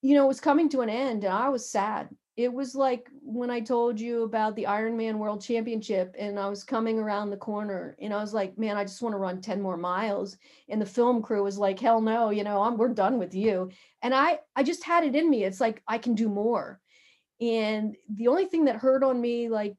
you 0.01 0.15
know, 0.15 0.25
it 0.25 0.29
was 0.29 0.39
coming 0.39 0.69
to 0.69 0.81
an 0.81 0.89
end, 0.89 1.23
and 1.23 1.33
I 1.33 1.49
was 1.49 1.69
sad. 1.69 2.09
It 2.37 2.51
was 2.51 2.75
like 2.75 3.07
when 3.21 3.49
I 3.49 3.59
told 3.59 3.99
you 3.99 4.23
about 4.23 4.55
the 4.55 4.63
Ironman 4.63 5.17
World 5.17 5.41
Championship, 5.41 6.15
and 6.17 6.39
I 6.39 6.49
was 6.49 6.63
coming 6.63 6.97
around 6.97 7.29
the 7.29 7.37
corner, 7.37 7.95
and 8.01 8.13
I 8.13 8.21
was 8.21 8.33
like, 8.33 8.57
man, 8.57 8.77
I 8.77 8.83
just 8.83 9.01
want 9.01 9.13
to 9.13 9.17
run 9.19 9.41
10 9.41 9.61
more 9.61 9.77
miles. 9.77 10.37
And 10.69 10.81
the 10.81 10.85
film 10.85 11.21
crew 11.21 11.43
was 11.43 11.57
like, 11.57 11.79
hell 11.79 12.01
no, 12.01 12.29
you 12.29 12.43
know, 12.43 12.61
I'm, 12.61 12.77
we're 12.77 12.89
done 12.89 13.19
with 13.19 13.35
you. 13.35 13.69
And 14.01 14.13
I, 14.15 14.39
I 14.55 14.63
just 14.63 14.83
had 14.83 15.03
it 15.03 15.15
in 15.15 15.29
me. 15.29 15.43
It's 15.43 15.61
like, 15.61 15.83
I 15.87 15.97
can 15.97 16.15
do 16.15 16.29
more 16.29 16.79
and 17.41 17.95
the 18.07 18.27
only 18.27 18.45
thing 18.45 18.65
that 18.65 18.75
hurt 18.75 19.03
on 19.03 19.19
me 19.19 19.49
like 19.49 19.75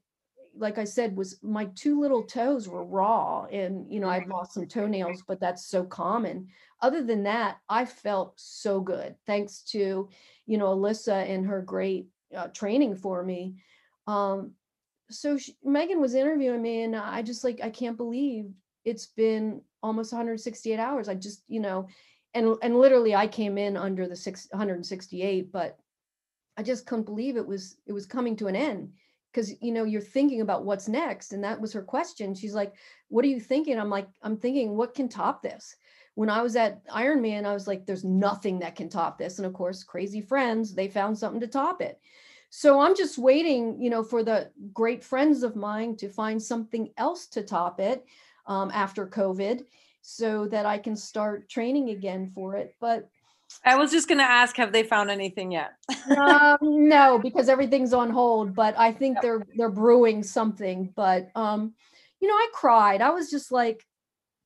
like 0.57 0.79
i 0.79 0.85
said 0.85 1.17
was 1.17 1.39
my 1.43 1.67
two 1.75 2.01
little 2.01 2.23
toes 2.23 2.69
were 2.69 2.85
raw 2.85 3.45
and 3.45 3.91
you 3.91 4.01
know 4.01 4.09
i'd 4.09 4.27
lost 4.29 4.55
some 4.55 4.67
toenails 4.67 5.23
but 5.27 5.41
that's 5.41 5.67
so 5.67 5.85
common. 5.85 6.49
Other 6.81 7.03
than 7.03 7.23
that 7.25 7.59
i 7.69 7.85
felt 7.85 8.35
so 8.37 8.81
good 8.81 9.15
thanks 9.27 9.63
to 9.71 10.09
you 10.47 10.59
know 10.59 10.77
alyssa 10.77 11.29
and 11.29 11.47
her 11.47 11.63
great 11.63 12.09
uh, 12.37 12.49
training 12.49 12.97
for 12.97 13.23
me. 13.23 13.55
Um 14.07 14.53
so 15.11 15.37
she, 15.37 15.57
megan 15.63 16.01
was 16.01 16.15
interviewing 16.15 16.63
me 16.63 16.83
and 16.83 16.97
i 16.97 17.23
just 17.23 17.45
like 17.45 17.61
i 17.63 17.71
can't 17.71 17.97
believe 17.97 18.51
it's 18.85 19.07
been 19.07 19.61
almost 19.83 20.13
168 20.13 20.79
hours. 20.79 21.09
I 21.09 21.15
just 21.15 21.43
you 21.49 21.61
know 21.61 21.89
and 22.35 22.57
and 22.63 22.79
literally 22.79 23.15
i 23.15 23.27
came 23.27 23.59
in 23.59 23.77
under 23.77 24.09
the 24.09 24.17
6 24.17 24.49
168 24.51 25.53
but 25.53 25.79
I 26.57 26.63
just 26.63 26.87
couldn't 26.87 27.05
believe 27.07 27.37
it 27.37 27.47
was 27.47 27.77
it 27.87 27.93
was 27.93 28.07
coming 28.07 28.37
to 28.37 28.47
an 28.47 28.57
end 28.57 28.93
because 29.33 29.55
you 29.61 29.73
know 29.73 29.85
you're 29.85 30.01
thinking 30.01 30.41
about 30.41 30.65
what's 30.65 30.89
next 30.89 31.33
and 31.33 31.43
that 31.43 31.61
was 31.61 31.73
her 31.73 31.83
question 31.83 32.35
she's 32.35 32.55
like 32.55 32.75
what 33.09 33.25
are 33.25 33.29
you 33.29 33.41
thinking? 33.41 33.79
I'm 33.79 33.91
like 33.91 34.09
i'm 34.23 34.37
thinking 34.37 34.77
what 34.77 34.95
can 34.95 35.09
top 35.09 35.43
this? 35.43 35.77
When 36.15 36.29
i 36.29 36.43
was 36.43 36.57
at 36.57 36.87
ironman 36.89 37.47
i 37.47 37.55
was 37.55 37.67
like 37.67 37.87
there's 37.87 38.05
nothing 38.05 38.59
that 38.61 38.77
can 38.77 38.89
top 38.89 39.19
this 39.19 39.39
and 39.39 39.47
of 39.47 39.53
course 39.53 39.83
crazy 39.83 40.21
friends 40.21 40.75
they 40.75 40.89
found 40.89 41.19
something 41.19 41.41
to 41.41 41.47
top 41.47 41.81
it. 41.81 42.01
So 42.51 42.81
i'm 42.81 42.97
just 42.97 43.19
waiting 43.19 43.81
you 43.81 43.91
know 43.91 44.03
for 44.03 44.23
the 44.23 44.51
great 44.73 45.03
friends 45.03 45.43
of 45.43 45.57
mine 45.57 45.97
to 45.97 46.09
find 46.09 46.43
something 46.43 46.91
else 46.99 47.27
to 47.29 47.43
top 47.43 47.81
it 47.81 48.05
um, 48.47 48.71
after 48.75 49.07
covid 49.07 49.65
so 50.03 50.47
that 50.49 50.67
i 50.67 50.77
can 50.77 50.97
start 50.97 51.49
training 51.49 51.91
again 51.91 52.31
for 52.35 52.57
it 52.57 52.75
but 52.81 53.09
I 53.65 53.77
was 53.77 53.91
just 53.91 54.09
going 54.09 54.19
to 54.19 54.25
ask, 54.25 54.57
have 54.57 54.73
they 54.73 54.83
found 54.83 55.11
anything 55.11 55.53
yet? 55.53 55.73
um, 56.19 56.59
no, 56.63 57.19
because 57.19 57.49
everything's 57.49 57.93
on 57.93 58.11
hold. 58.11 58.55
But 58.55 58.79
I 58.79 58.93
think 58.93 59.17
yep. 59.17 59.23
they're 59.23 59.47
they're 59.57 59.71
brewing 59.71 60.23
something. 60.23 60.93
But 60.95 61.31
um, 61.35 61.75
you 62.21 62.29
know, 62.29 62.35
I 62.35 62.49
cried. 62.53 63.03
I 63.03 63.11
was 63.11 63.31
just 63.31 63.53
like, 63.53 63.85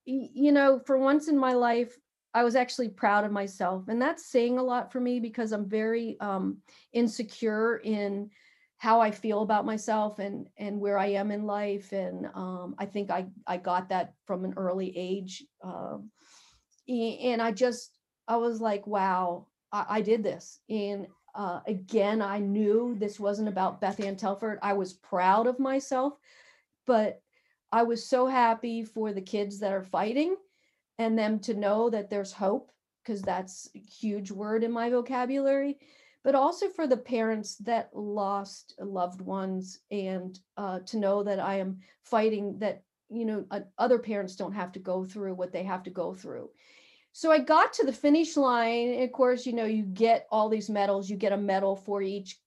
you 0.05 0.53
know, 0.53 0.81
for 0.87 0.99
once 0.99 1.28
in 1.28 1.39
my 1.39 1.53
life, 1.53 1.97
I 2.35 2.45
was 2.45 2.57
actually 2.57 2.91
proud 2.91 3.24
of 3.24 3.33
myself, 3.33 3.89
and 3.89 4.01
that's 4.01 4.31
saying 4.31 4.59
a 4.59 4.62
lot 4.62 4.93
for 4.93 5.01
me 5.01 5.20
because 5.20 5.53
I'm 5.53 5.69
very 5.69 6.19
um, 6.20 6.59
insecure 6.93 7.78
in 7.78 8.31
how 8.78 9.01
I 9.01 9.11
feel 9.11 9.43
about 9.43 9.65
myself 9.65 10.19
and 10.19 10.49
and 10.59 10.78
where 10.78 10.99
I 10.99 11.07
am 11.07 11.31
in 11.31 11.45
life. 11.45 11.93
And 11.93 12.27
um, 12.35 12.74
I 12.78 12.87
think 12.87 13.11
I 13.11 13.27
I 13.47 13.57
got 13.57 13.89
that 13.89 14.12
from 14.27 14.45
an 14.45 14.55
early 14.57 14.93
age. 14.97 15.45
Um, 15.62 16.11
and 16.89 17.43
I 17.43 17.51
just 17.53 17.95
I 18.28 18.36
was 18.36 18.61
like, 18.61 18.86
wow, 18.86 19.47
I, 19.73 19.86
I 19.89 20.01
did 20.01 20.23
this. 20.23 20.61
And 20.69 21.07
uh, 21.35 21.61
again, 21.66 22.23
I 22.23 22.39
knew 22.39 22.97
this 22.98 23.20
wasn't 23.20 23.48
about 23.48 23.81
Beth 23.81 24.01
Ann 24.01 24.16
Telford. 24.16 24.59
I 24.62 24.73
was 24.73 24.94
proud 24.94 25.47
of 25.47 25.59
myself, 25.59 26.15
but 26.86 27.20
I 27.73 27.82
was 27.82 28.09
so 28.09 28.27
happy 28.27 28.85
for 28.85 29.12
the 29.12 29.20
kids 29.20 29.61
that 29.61 29.73
are 29.73 29.82
fighting 29.82 30.36
and 30.98 31.19
them 31.19 31.39
to 31.40 31.55
know 31.55 31.90
that 31.90 32.09
there's 32.09 32.32
hope, 32.32 32.73
because 33.05 33.20
that's 33.20 33.69
a 33.74 33.78
huge 33.78 34.31
word 34.31 34.65
in 34.65 34.73
my 34.73 34.89
vocabulary, 34.89 35.78
but 36.24 36.35
also 36.35 36.69
for 36.69 36.86
the 36.86 36.97
parents 36.97 37.57
that 37.57 37.90
lost 37.94 38.74
loved 38.81 39.20
ones 39.20 39.81
and 39.90 40.40
uh, 40.57 40.81
to 40.86 40.97
know 40.97 41.23
that 41.23 41.39
I 41.39 41.59
am 41.59 41.81
fighting 42.03 42.59
that, 42.61 42.82
you 43.11 43.27
know, 43.27 43.44
uh, 43.51 43.61
other 43.78 43.98
parents 43.98 44.36
don't 44.36 44.55
have 44.55 44.73
to 44.73 44.78
go 44.78 45.05
through 45.05 45.35
what 45.35 45.53
they 45.53 45.65
have 45.65 45.82
to 45.82 45.90
go 45.90 46.15
through 46.15 46.48
so 47.16 47.32
I 47.32 47.38
got 47.38 47.72
to 47.72 47.86
the 47.86 47.94
finish 47.94 48.36
line. 48.36 48.93
And 48.93 49.02
of 49.02 49.10
course, 49.10 49.47
you 49.47 49.55
know, 49.55 49.64
you 49.64 49.84
get 49.84 50.26
all 50.30 50.51
these 50.51 50.68
medals. 50.68 51.09
You 51.09 51.16
get 51.16 51.32
a 51.32 51.38
medal 51.38 51.74
for 51.74 52.02
each 52.02 52.38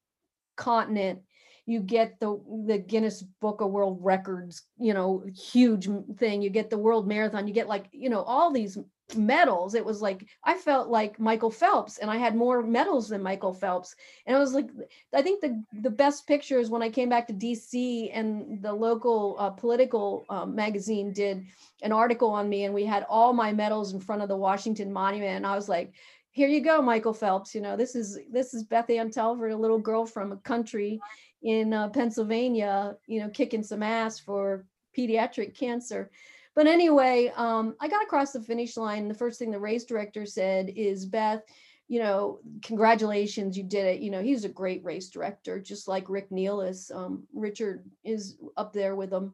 continent. 0.57 1.21
You 1.65 1.79
get 1.79 2.19
the 2.19 2.39
the 2.67 2.77
Guinness 2.77 3.23
Book 3.41 3.61
of 3.61 3.71
World 3.71 3.97
Records, 3.99 4.61
you 4.77 4.93
know, 4.93 5.23
huge 5.35 5.89
thing. 6.17 6.43
You 6.43 6.51
get 6.51 6.69
the 6.69 6.77
World 6.77 7.07
Marathon. 7.07 7.47
You 7.47 7.53
get 7.55 7.67
like, 7.67 7.87
you 7.91 8.11
know, 8.11 8.21
all 8.21 8.51
these 8.51 8.77
medals. 9.15 9.76
It 9.76 9.86
was 9.86 10.02
like 10.02 10.27
I 10.44 10.56
felt 10.56 10.90
like 10.90 11.19
Michael 11.19 11.52
Phelps, 11.52 11.98
and 11.98 12.10
I 12.10 12.18
had 12.18 12.36
more 12.36 12.61
medals 12.61 13.10
than 13.10 13.23
Michael 13.23 13.53
Phelps. 13.53 13.95
And 14.26 14.36
I 14.36 14.40
was 14.40 14.53
like 14.53 14.69
I 15.14 15.22
think 15.22 15.41
the 15.41 15.64
the 15.81 15.90
best 15.90 16.27
picture 16.27 16.60
is 16.60 16.69
when 16.69 16.81
I 16.81 16.90
came 16.90 17.10
back 17.10 17.27
to 17.27 17.34
DC 17.34 18.11
and 18.14 18.61
the 18.61 18.73
local 18.73 19.36
uh, 19.40 19.49
political 19.49 20.26
um, 20.30 20.56
magazine 20.56 21.14
did 21.14 21.45
an 21.81 21.91
article 21.91 22.30
on 22.30 22.49
me, 22.49 22.65
and 22.65 22.73
we 22.73 22.86
had 22.86 23.06
all 23.10 23.34
my 23.34 23.52
medals 23.52 23.94
in 23.94 23.99
front 23.99 24.22
of 24.22 24.30
the 24.30 24.38
Washington 24.38 24.91
Monument, 24.91 25.38
and 25.38 25.48
I 25.48 25.56
was 25.56 25.69
like. 25.69 25.94
Here 26.31 26.48
you 26.48 26.61
go, 26.61 26.80
Michael 26.80 27.11
Phelps. 27.11 27.56
You 27.56 27.60
know 27.60 27.76
this 27.76 27.95
is 27.95 28.19
this 28.31 28.53
is 28.53 28.64
Beth 28.64 28.90
Ann 28.91 29.10
Telford, 29.10 29.52
a 29.52 29.57
little 29.57 29.80
girl 29.80 30.06
from 30.06 30.31
a 30.31 30.38
country 30.38 30.99
in 31.41 31.73
uh, 31.73 31.90
Pennsylvania. 31.90 32.95
You 33.07 33.22
know, 33.22 33.30
kicking 33.30 33.64
some 33.64 33.81
ass 33.81 34.19
for 34.19 34.64
pediatric 34.95 35.57
cancer 35.57 36.11
but 36.55 36.67
anyway, 36.67 37.31
um, 37.35 37.76
I 37.80 37.88
got 37.88 38.03
across 38.03 38.31
the 38.31 38.41
finish 38.41 38.77
line. 38.77 39.07
The 39.07 39.13
first 39.13 39.39
thing 39.39 39.51
the 39.51 39.59
race 39.59 39.85
director 39.85 40.26
said 40.26 40.71
is, 40.76 41.05
Beth, 41.05 41.43
you 41.88 41.99
know, 41.99 42.39
congratulations, 42.61 43.57
you 43.57 43.63
did 43.63 43.85
it. 43.85 44.01
You 44.01 44.11
know, 44.11 44.21
he's 44.21 44.45
a 44.45 44.49
great 44.49 44.84
race 44.84 45.09
director, 45.09 45.59
just 45.59 45.88
like 45.88 46.09
Rick 46.09 46.30
Nealis. 46.30 46.93
Um, 46.93 47.23
Richard 47.34 47.84
is 48.03 48.38
up 48.57 48.73
there 48.73 48.95
with 48.95 49.11
him. 49.11 49.34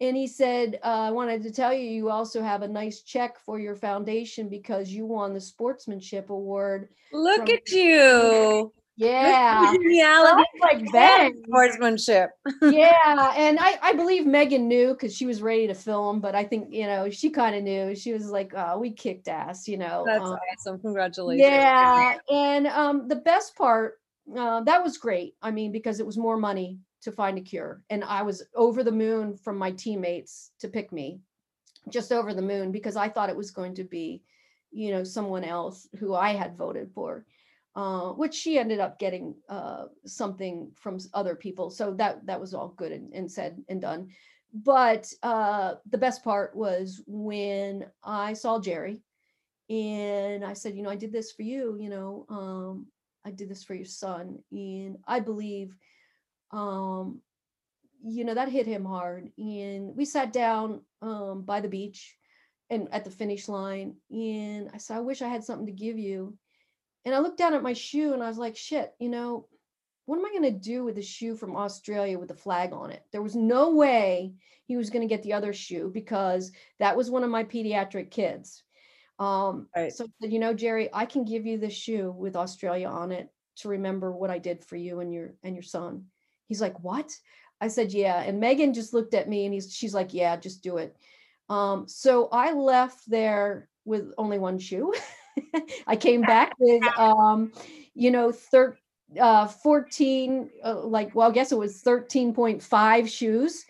And 0.00 0.16
he 0.16 0.26
said, 0.26 0.78
uh, 0.84 0.86
I 0.86 1.10
wanted 1.10 1.42
to 1.42 1.50
tell 1.50 1.72
you, 1.72 1.88
you 1.88 2.10
also 2.10 2.40
have 2.42 2.62
a 2.62 2.68
nice 2.68 3.02
check 3.02 3.38
for 3.40 3.58
your 3.58 3.74
foundation 3.74 4.48
because 4.48 4.90
you 4.90 5.06
won 5.06 5.34
the 5.34 5.40
sportsmanship 5.40 6.30
award. 6.30 6.90
Look 7.12 7.46
from- 7.46 7.50
at 7.50 7.70
you. 7.70 8.72
Yeah. 8.98 9.72
Reality 9.78 10.42
like 10.60 10.92
that. 10.92 11.30
Sportsmanship. 11.44 12.30
yeah. 12.62 13.32
And 13.36 13.58
I, 13.60 13.78
I 13.80 13.92
believe 13.92 14.26
Megan 14.26 14.66
knew 14.66 14.88
because 14.88 15.14
she 15.14 15.24
was 15.24 15.40
ready 15.40 15.68
to 15.68 15.74
film, 15.74 16.20
but 16.20 16.34
I 16.34 16.42
think, 16.42 16.74
you 16.74 16.84
know, 16.84 17.08
she 17.08 17.30
kind 17.30 17.54
of 17.54 17.62
knew. 17.62 17.94
She 17.94 18.12
was 18.12 18.28
like, 18.28 18.52
oh, 18.56 18.80
we 18.80 18.90
kicked 18.90 19.28
ass, 19.28 19.68
you 19.68 19.78
know. 19.78 20.02
That's 20.04 20.24
um, 20.24 20.36
awesome. 20.52 20.80
Congratulations. 20.80 21.48
Yeah. 21.48 22.16
And 22.28 22.66
um, 22.66 23.06
the 23.06 23.16
best 23.16 23.56
part, 23.56 24.00
uh, 24.36 24.62
that 24.62 24.82
was 24.82 24.98
great. 24.98 25.36
I 25.40 25.52
mean, 25.52 25.70
because 25.70 26.00
it 26.00 26.06
was 26.06 26.18
more 26.18 26.36
money 26.36 26.80
to 27.02 27.12
find 27.12 27.38
a 27.38 27.42
cure. 27.42 27.82
And 27.90 28.02
I 28.02 28.22
was 28.22 28.42
over 28.56 28.82
the 28.82 28.90
moon 28.90 29.36
from 29.36 29.58
my 29.58 29.70
teammates 29.70 30.50
to 30.58 30.66
pick 30.66 30.90
me, 30.92 31.20
just 31.88 32.10
over 32.10 32.34
the 32.34 32.42
moon, 32.42 32.72
because 32.72 32.96
I 32.96 33.08
thought 33.08 33.30
it 33.30 33.36
was 33.36 33.52
going 33.52 33.76
to 33.76 33.84
be, 33.84 34.24
you 34.72 34.90
know, 34.90 35.04
someone 35.04 35.44
else 35.44 35.86
who 36.00 36.14
I 36.14 36.30
had 36.32 36.58
voted 36.58 36.90
for 36.92 37.24
uh, 37.76 38.10
which 38.10 38.34
she 38.34 38.58
ended 38.58 38.80
up 38.80 38.98
getting 38.98 39.34
uh, 39.48 39.84
something 40.04 40.70
from 40.74 40.98
other 41.14 41.34
people. 41.34 41.70
So 41.70 41.94
that 41.94 42.26
that 42.26 42.40
was 42.40 42.54
all 42.54 42.68
good 42.76 42.92
and, 42.92 43.12
and 43.12 43.30
said 43.30 43.62
and 43.68 43.80
done. 43.80 44.08
But 44.52 45.12
uh, 45.22 45.74
the 45.90 45.98
best 45.98 46.24
part 46.24 46.56
was 46.56 47.02
when 47.06 47.86
I 48.02 48.32
saw 48.32 48.58
Jerry, 48.58 49.02
and 49.70 50.44
I 50.44 50.54
said, 50.54 50.74
you 50.74 50.82
know, 50.82 50.90
I 50.90 50.96
did 50.96 51.12
this 51.12 51.32
for 51.32 51.42
you. 51.42 51.76
You 51.78 51.90
know, 51.90 52.26
um, 52.28 52.86
I 53.24 53.30
did 53.30 53.48
this 53.48 53.62
for 53.62 53.74
your 53.74 53.84
son. 53.84 54.38
And 54.50 54.96
I 55.06 55.20
believe, 55.20 55.76
um, 56.50 57.20
you 58.02 58.24
know, 58.24 58.34
that 58.34 58.48
hit 58.48 58.66
him 58.66 58.84
hard. 58.84 59.30
And 59.36 59.94
we 59.94 60.04
sat 60.04 60.32
down 60.32 60.80
um, 61.02 61.42
by 61.42 61.60
the 61.60 61.68
beach 61.68 62.16
and 62.70 62.88
at 62.92 63.04
the 63.04 63.10
finish 63.10 63.48
line. 63.48 63.96
And 64.10 64.70
I 64.72 64.78
said, 64.78 64.96
I 64.96 65.00
wish 65.00 65.20
I 65.20 65.28
had 65.28 65.44
something 65.44 65.66
to 65.66 65.72
give 65.72 65.98
you. 65.98 66.36
And 67.08 67.14
I 67.14 67.20
looked 67.20 67.38
down 67.38 67.54
at 67.54 67.62
my 67.62 67.72
shoe 67.72 68.12
and 68.12 68.22
I 68.22 68.28
was 68.28 68.36
like, 68.36 68.54
shit, 68.54 68.92
you 68.98 69.08
know, 69.08 69.46
what 70.04 70.18
am 70.18 70.26
I 70.26 70.28
going 70.28 70.42
to 70.42 70.50
do 70.50 70.84
with 70.84 70.94
the 70.94 71.00
shoe 71.00 71.36
from 71.36 71.56
Australia 71.56 72.18
with 72.18 72.28
the 72.28 72.34
flag 72.34 72.74
on 72.74 72.90
it? 72.90 73.02
There 73.12 73.22
was 73.22 73.34
no 73.34 73.74
way 73.74 74.34
he 74.66 74.76
was 74.76 74.90
going 74.90 75.08
to 75.08 75.14
get 75.14 75.22
the 75.22 75.32
other 75.32 75.54
shoe 75.54 75.90
because 75.90 76.52
that 76.78 76.98
was 76.98 77.10
one 77.10 77.24
of 77.24 77.30
my 77.30 77.44
pediatric 77.44 78.10
kids. 78.10 78.62
Um, 79.18 79.68
right. 79.74 79.90
So, 79.90 80.06
you 80.20 80.38
know, 80.38 80.52
Jerry, 80.52 80.90
I 80.92 81.06
can 81.06 81.24
give 81.24 81.46
you 81.46 81.56
the 81.56 81.70
shoe 81.70 82.10
with 82.10 82.36
Australia 82.36 82.88
on 82.88 83.10
it 83.10 83.32
to 83.60 83.70
remember 83.70 84.12
what 84.12 84.28
I 84.28 84.36
did 84.36 84.62
for 84.62 84.76
you 84.76 85.00
and 85.00 85.10
your 85.10 85.32
and 85.42 85.54
your 85.54 85.62
son. 85.62 86.04
He's 86.46 86.60
like, 86.60 86.78
what? 86.80 87.16
I 87.58 87.68
said, 87.68 87.94
yeah. 87.94 88.20
And 88.20 88.38
Megan 88.38 88.74
just 88.74 88.92
looked 88.92 89.14
at 89.14 89.30
me 89.30 89.46
and 89.46 89.54
he's 89.54 89.74
she's 89.74 89.94
like, 89.94 90.12
yeah, 90.12 90.36
just 90.36 90.62
do 90.62 90.76
it. 90.76 90.94
Um, 91.48 91.88
so 91.88 92.28
I 92.32 92.52
left 92.52 93.08
there 93.08 93.70
with 93.86 94.12
only 94.18 94.38
one 94.38 94.58
shoe. 94.58 94.92
I 95.86 95.96
came 95.96 96.22
back 96.22 96.54
with, 96.58 96.82
um, 96.98 97.52
you 97.94 98.10
know, 98.10 98.32
thir- 98.32 98.78
uh, 99.20 99.46
14, 99.46 100.50
uh, 100.64 100.80
like, 100.84 101.14
well, 101.14 101.30
I 101.30 101.32
guess 101.32 101.52
it 101.52 101.58
was 101.58 101.82
13.5 101.82 103.08
shoes. 103.08 103.64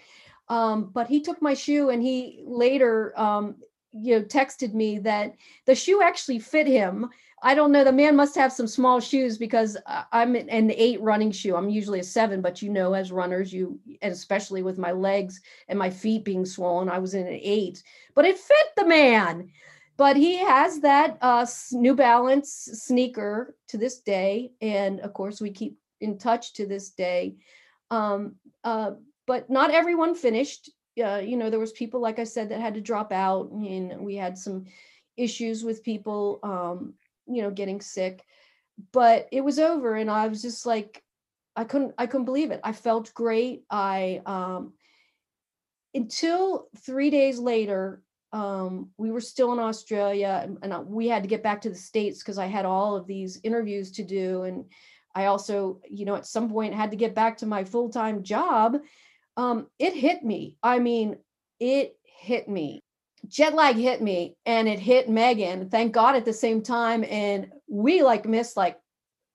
Um, 0.49 0.91
but 0.93 1.07
he 1.07 1.21
took 1.21 1.43
my 1.43 1.55
shoe 1.55 1.91
and 1.91 2.03
he 2.03 2.43
later, 2.45 3.19
um, 3.19 3.57
you 3.93 4.19
know, 4.19 4.25
texted 4.25 4.75
me 4.75 4.99
that 5.01 5.35
the 5.67 5.75
shoe 5.75 6.03
actually 6.03 6.39
fit 6.39 6.67
him 6.67 7.11
I 7.43 7.55
don't 7.55 7.73
know. 7.73 7.85
The 7.85 7.93
man 7.93 8.17
must 8.17 8.35
have 8.35 8.53
some 8.53 8.67
small 8.67 9.01
shoes 9.01 9.39
because 9.39 9.77
I'm 10.13 10.35
an 10.35 10.73
eight 10.75 11.01
running 11.01 11.31
shoe. 11.31 11.55
I'm 11.55 11.69
usually 11.71 12.01
a 12.01 12.05
seven, 12.05 12.41
but 12.41 12.63
you 12.63 12.71
know, 12.71 12.95
as 12.95 13.13
runners, 13.13 13.53
you, 13.53 13.79
and 14.03 14.13
especially 14.13 14.63
with 14.63 14.79
my 14.79 14.93
legs 14.93 15.41
and 15.69 15.79
my 15.79 15.91
feet 15.91 16.25
being 16.25 16.45
swollen, 16.45 16.89
I 16.89 16.99
was 16.99 17.15
in 17.15 17.27
an 17.27 17.39
eight, 17.41 17.83
but 18.15 18.25
it 18.25 18.39
fit 18.39 18.67
the 18.77 18.87
man. 18.87 19.51
But 19.99 20.17
he 20.17 20.37
has 20.39 20.81
that 20.81 21.19
uh, 21.21 21.45
New 21.73 21.95
Balance 21.95 22.69
sneaker 22.73 23.55
to 23.69 23.77
this 23.77 24.01
day. 24.01 24.53
And 24.63 25.01
of 25.01 25.13
course, 25.13 25.41
we 25.41 25.51
keep 25.51 25.77
in 26.01 26.17
touch 26.19 26.55
to 26.55 26.67
this 26.67 26.91
day. 26.91 27.37
Um, 27.91 28.37
uh, 28.65 28.93
but 29.27 29.51
not 29.51 29.71
everyone 29.71 30.15
finished. 30.15 30.71
Uh, 31.03 31.17
you 31.23 31.37
know, 31.37 31.51
there 31.51 31.61
was 31.61 31.73
people, 31.73 32.01
like 32.01 32.19
I 32.19 32.25
said, 32.25 32.49
that 32.49 32.61
had 32.61 32.75
to 32.75 32.81
drop 32.81 33.13
out 33.13 33.51
and 33.51 34.01
we 34.01 34.15
had 34.17 34.39
some 34.39 34.65
issues 35.17 35.65
with 35.65 35.85
people 35.85 36.39
um, 36.43 36.95
you 37.29 37.43
know 37.43 37.51
getting 37.51 37.81
sick 37.81 38.25
but 38.93 39.29
it 39.33 39.43
was 39.43 39.59
over 39.59 39.95
and 39.95 40.11
i 40.11 40.27
was 40.29 40.41
just 40.43 40.65
like 40.65 41.03
i 41.57 41.65
couldn't 41.65 41.95
i 41.99 42.07
couldn't 42.07 42.25
believe 42.25 42.51
it 42.51 42.61
i 42.65 42.73
felt 42.73 43.13
great 43.15 43.65
i 43.71 44.21
um 44.27 44.73
until 45.95 46.69
three 46.79 47.11
days 47.11 47.39
later 47.39 48.03
um 48.33 48.91
we 48.99 49.11
were 49.11 49.21
still 49.21 49.53
in 49.53 49.59
australia 49.59 50.41
and, 50.45 50.59
and 50.63 50.87
we 50.87 51.09
had 51.09 51.23
to 51.23 51.29
get 51.29 51.43
back 51.43 51.61
to 51.63 51.71
the 51.71 51.75
states 51.75 52.19
because 52.19 52.39
i 52.39 52.47
had 52.47 52.67
all 52.67 52.97
of 52.97 53.07
these 53.07 53.41
interviews 53.43 53.91
to 53.91 54.03
do 54.03 54.43
and 54.43 54.65
i 55.15 55.27
also 55.27 55.81
you 55.89 56.05
know 56.05 56.15
at 56.15 56.27
some 56.27 56.51
point 56.51 56.75
had 56.75 56.91
to 56.91 56.97
get 56.97 57.15
back 57.15 57.39
to 57.39 57.47
my 57.47 57.65
full-time 57.65 58.23
job 58.23 58.77
um 59.37 59.67
it 59.79 59.95
hit 59.95 60.23
me 60.23 60.57
i 60.63 60.79
mean 60.79 61.17
it 61.59 61.97
hit 62.05 62.49
me 62.49 62.83
jet 63.27 63.55
lag 63.55 63.77
hit 63.77 64.01
me 64.01 64.37
and 64.47 64.69
it 64.69 64.79
hit 64.79 65.09
Megan, 65.09 65.69
thank 65.71 65.93
God 65.93 66.15
at 66.15 66.25
the 66.25 66.33
same 66.33 66.63
time. 66.63 67.05
And 67.05 67.51
we 67.69 68.03
like 68.03 68.27
missed 68.27 68.57
like 68.57 68.79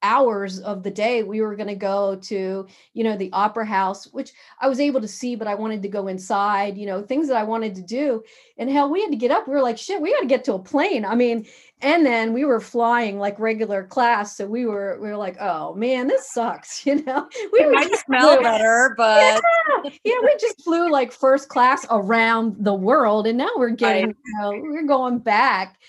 hours 0.03 0.59
of 0.59 0.83
the 0.83 0.91
day 0.91 1.23
we 1.23 1.41
were 1.41 1.55
going 1.55 1.67
to 1.67 1.75
go 1.75 2.15
to 2.17 2.67
you 2.93 3.03
know 3.03 3.15
the 3.17 3.31
opera 3.31 3.65
house 3.65 4.05
which 4.07 4.33
i 4.59 4.67
was 4.67 4.79
able 4.79 4.99
to 4.99 5.07
see 5.07 5.35
but 5.35 5.47
i 5.47 5.55
wanted 5.55 5.81
to 5.81 5.87
go 5.87 6.07
inside 6.07 6.77
you 6.77 6.85
know 6.85 7.01
things 7.01 7.27
that 7.27 7.37
i 7.37 7.43
wanted 7.43 7.73
to 7.73 7.81
do. 7.81 8.21
And 8.57 8.69
hell 8.69 8.91
we 8.91 9.01
had 9.01 9.11
to 9.11 9.17
get 9.17 9.31
up 9.31 9.47
we 9.47 9.53
were 9.53 9.61
like 9.61 9.77
shit 9.77 10.01
we 10.01 10.11
got 10.11 10.19
to 10.19 10.27
get 10.27 10.43
to 10.45 10.53
a 10.53 10.59
plane. 10.59 11.05
I 11.05 11.15
mean 11.15 11.45
and 11.81 12.05
then 12.05 12.33
we 12.33 12.45
were 12.45 12.59
flying 12.59 13.17
like 13.17 13.39
regular 13.39 13.83
class 13.83 14.37
so 14.37 14.45
we 14.45 14.65
were 14.65 14.97
we 15.01 15.07
were 15.07 15.17
like 15.17 15.37
oh 15.39 15.73
man 15.73 16.07
this 16.07 16.31
sucks 16.31 16.85
you 16.85 17.03
know? 17.03 17.27
We 17.51 17.59
it 17.59 17.71
might 17.71 17.95
smell 18.05 18.35
flew. 18.35 18.43
better 18.43 18.93
but 18.97 19.41
yeah, 19.83 19.89
yeah 20.03 20.15
we 20.21 20.35
just 20.39 20.61
flew 20.63 20.91
like 20.91 21.11
first 21.11 21.49
class 21.49 21.85
around 21.89 22.57
the 22.59 22.73
world 22.73 23.25
and 23.27 23.37
now 23.37 23.51
we're 23.55 23.69
getting 23.69 24.09
you 24.09 24.39
know, 24.39 24.51
we're 24.51 24.87
going 24.87 25.19
back 25.19 25.79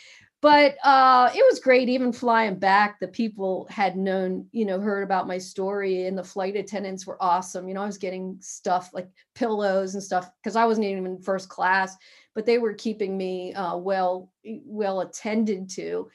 but 0.44 0.76
uh, 0.84 1.30
it 1.34 1.42
was 1.50 1.58
great 1.58 1.88
even 1.88 2.12
flying 2.12 2.58
back 2.58 3.00
the 3.00 3.08
people 3.08 3.66
had 3.70 3.96
known 3.96 4.46
you 4.52 4.66
know 4.66 4.78
heard 4.78 5.02
about 5.02 5.26
my 5.26 5.38
story 5.38 6.06
and 6.06 6.18
the 6.18 6.22
flight 6.22 6.54
attendants 6.54 7.06
were 7.06 7.16
awesome. 7.22 7.66
You 7.66 7.72
know 7.72 7.82
i 7.82 7.86
was 7.86 7.96
getting 7.96 8.36
stuff 8.40 8.90
like 8.92 9.08
pillows 9.34 9.94
and 9.94 10.02
stuff 10.02 10.30
because 10.42 10.54
i 10.54 10.66
wasn't 10.66 10.86
even 10.86 11.06
in 11.06 11.18
first 11.22 11.48
class 11.48 11.96
but 12.34 12.44
they 12.44 12.58
were 12.58 12.74
keeping 12.74 13.16
me 13.16 13.54
uh, 13.54 13.76
well 13.76 14.30
well 14.44 15.00
attended 15.00 15.70
to. 15.70 16.10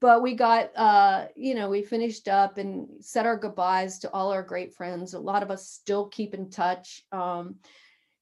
But 0.00 0.22
we 0.22 0.34
got 0.34 0.70
uh, 0.76 1.26
you 1.36 1.54
know 1.54 1.68
we 1.68 1.82
finished 1.82 2.26
up 2.26 2.58
and 2.58 2.88
said 3.00 3.26
our 3.26 3.36
goodbyes 3.36 3.98
to 4.00 4.10
all 4.10 4.32
our 4.32 4.42
great 4.42 4.74
friends. 4.74 5.14
A 5.14 5.20
lot 5.20 5.42
of 5.42 5.50
us 5.50 5.68
still 5.68 6.08
keep 6.08 6.34
in 6.34 6.50
touch 6.50 7.04
um, 7.12 7.56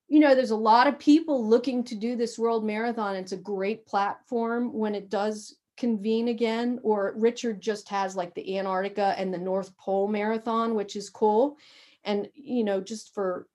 you 0.08 0.20
know, 0.20 0.34
there's 0.34 0.50
a 0.50 0.56
lot 0.56 0.86
of 0.86 0.98
people 0.98 1.46
looking 1.46 1.84
to 1.84 1.94
do 1.94 2.16
this 2.16 2.38
world 2.38 2.64
marathon. 2.64 3.14
It's 3.14 3.32
a 3.32 3.36
great 3.36 3.86
platform 3.86 4.72
when 4.72 4.94
it 4.94 5.10
does 5.10 5.56
convene 5.76 6.28
again, 6.28 6.80
or 6.82 7.14
Richard 7.16 7.60
just 7.60 7.88
has 7.90 8.16
like 8.16 8.34
the 8.34 8.58
Antarctica 8.58 9.14
and 9.18 9.32
the 9.32 9.38
North 9.38 9.76
Pole 9.76 10.08
Marathon, 10.08 10.74
which 10.74 10.96
is 10.96 11.10
cool. 11.10 11.58
And, 12.04 12.28
you 12.34 12.64
know, 12.64 12.80
just 12.80 13.14
for 13.14 13.46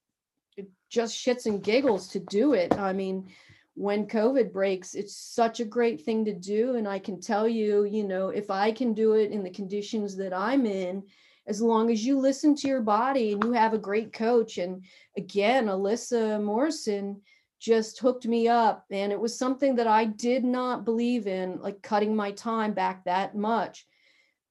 just 0.90 1.18
shits 1.18 1.48
and 1.48 1.64
giggles 1.64 2.08
to 2.10 2.20
do 2.20 2.54
it. 2.54 2.72
I 2.78 2.94
mean, 2.94 3.30
when 3.74 4.06
COVID 4.06 4.54
breaks, 4.54 4.94
it's 4.94 5.16
such 5.16 5.60
a 5.60 5.66
great 5.66 6.02
thing 6.06 6.24
to 6.26 6.34
do. 6.34 6.76
And 6.76 6.88
I 6.88 7.00
can 7.00 7.20
tell 7.20 7.48
you, 7.48 7.86
you 7.86 8.04
know, 8.04 8.30
if 8.30 8.52
I 8.52 8.72
can 8.72 8.94
do 8.94 9.14
it 9.14 9.32
in 9.32 9.44
the 9.44 9.50
conditions 9.50 10.16
that 10.18 10.34
I'm 10.34 10.68
in, 10.68 11.04
as 11.48 11.62
long 11.62 11.92
as 11.92 12.06
you 12.06 12.18
listen 12.18 12.56
to 12.56 12.68
your 12.68 12.82
body 12.82 13.34
and 13.34 13.44
you 13.44 13.52
have 13.52 13.74
a 13.74 13.78
great 13.78 14.14
coach. 14.14 14.58
And 14.58 14.84
again, 15.18 15.68
Alyssa 15.68 16.42
Morrison 16.42 17.22
just 17.60 18.00
hooked 18.00 18.26
me 18.26 18.48
up. 18.48 18.86
And 18.92 19.12
it 19.12 19.20
was 19.20 19.38
something 19.38 19.76
that 19.76 19.88
I 19.88 20.06
did 20.06 20.44
not 20.44 20.86
believe 20.86 21.28
in, 21.28 21.60
like 21.62 21.82
cutting 21.82 22.16
my 22.16 22.32
time 22.32 22.74
back 22.74 23.06
that 23.06 23.36
much. 23.36 23.86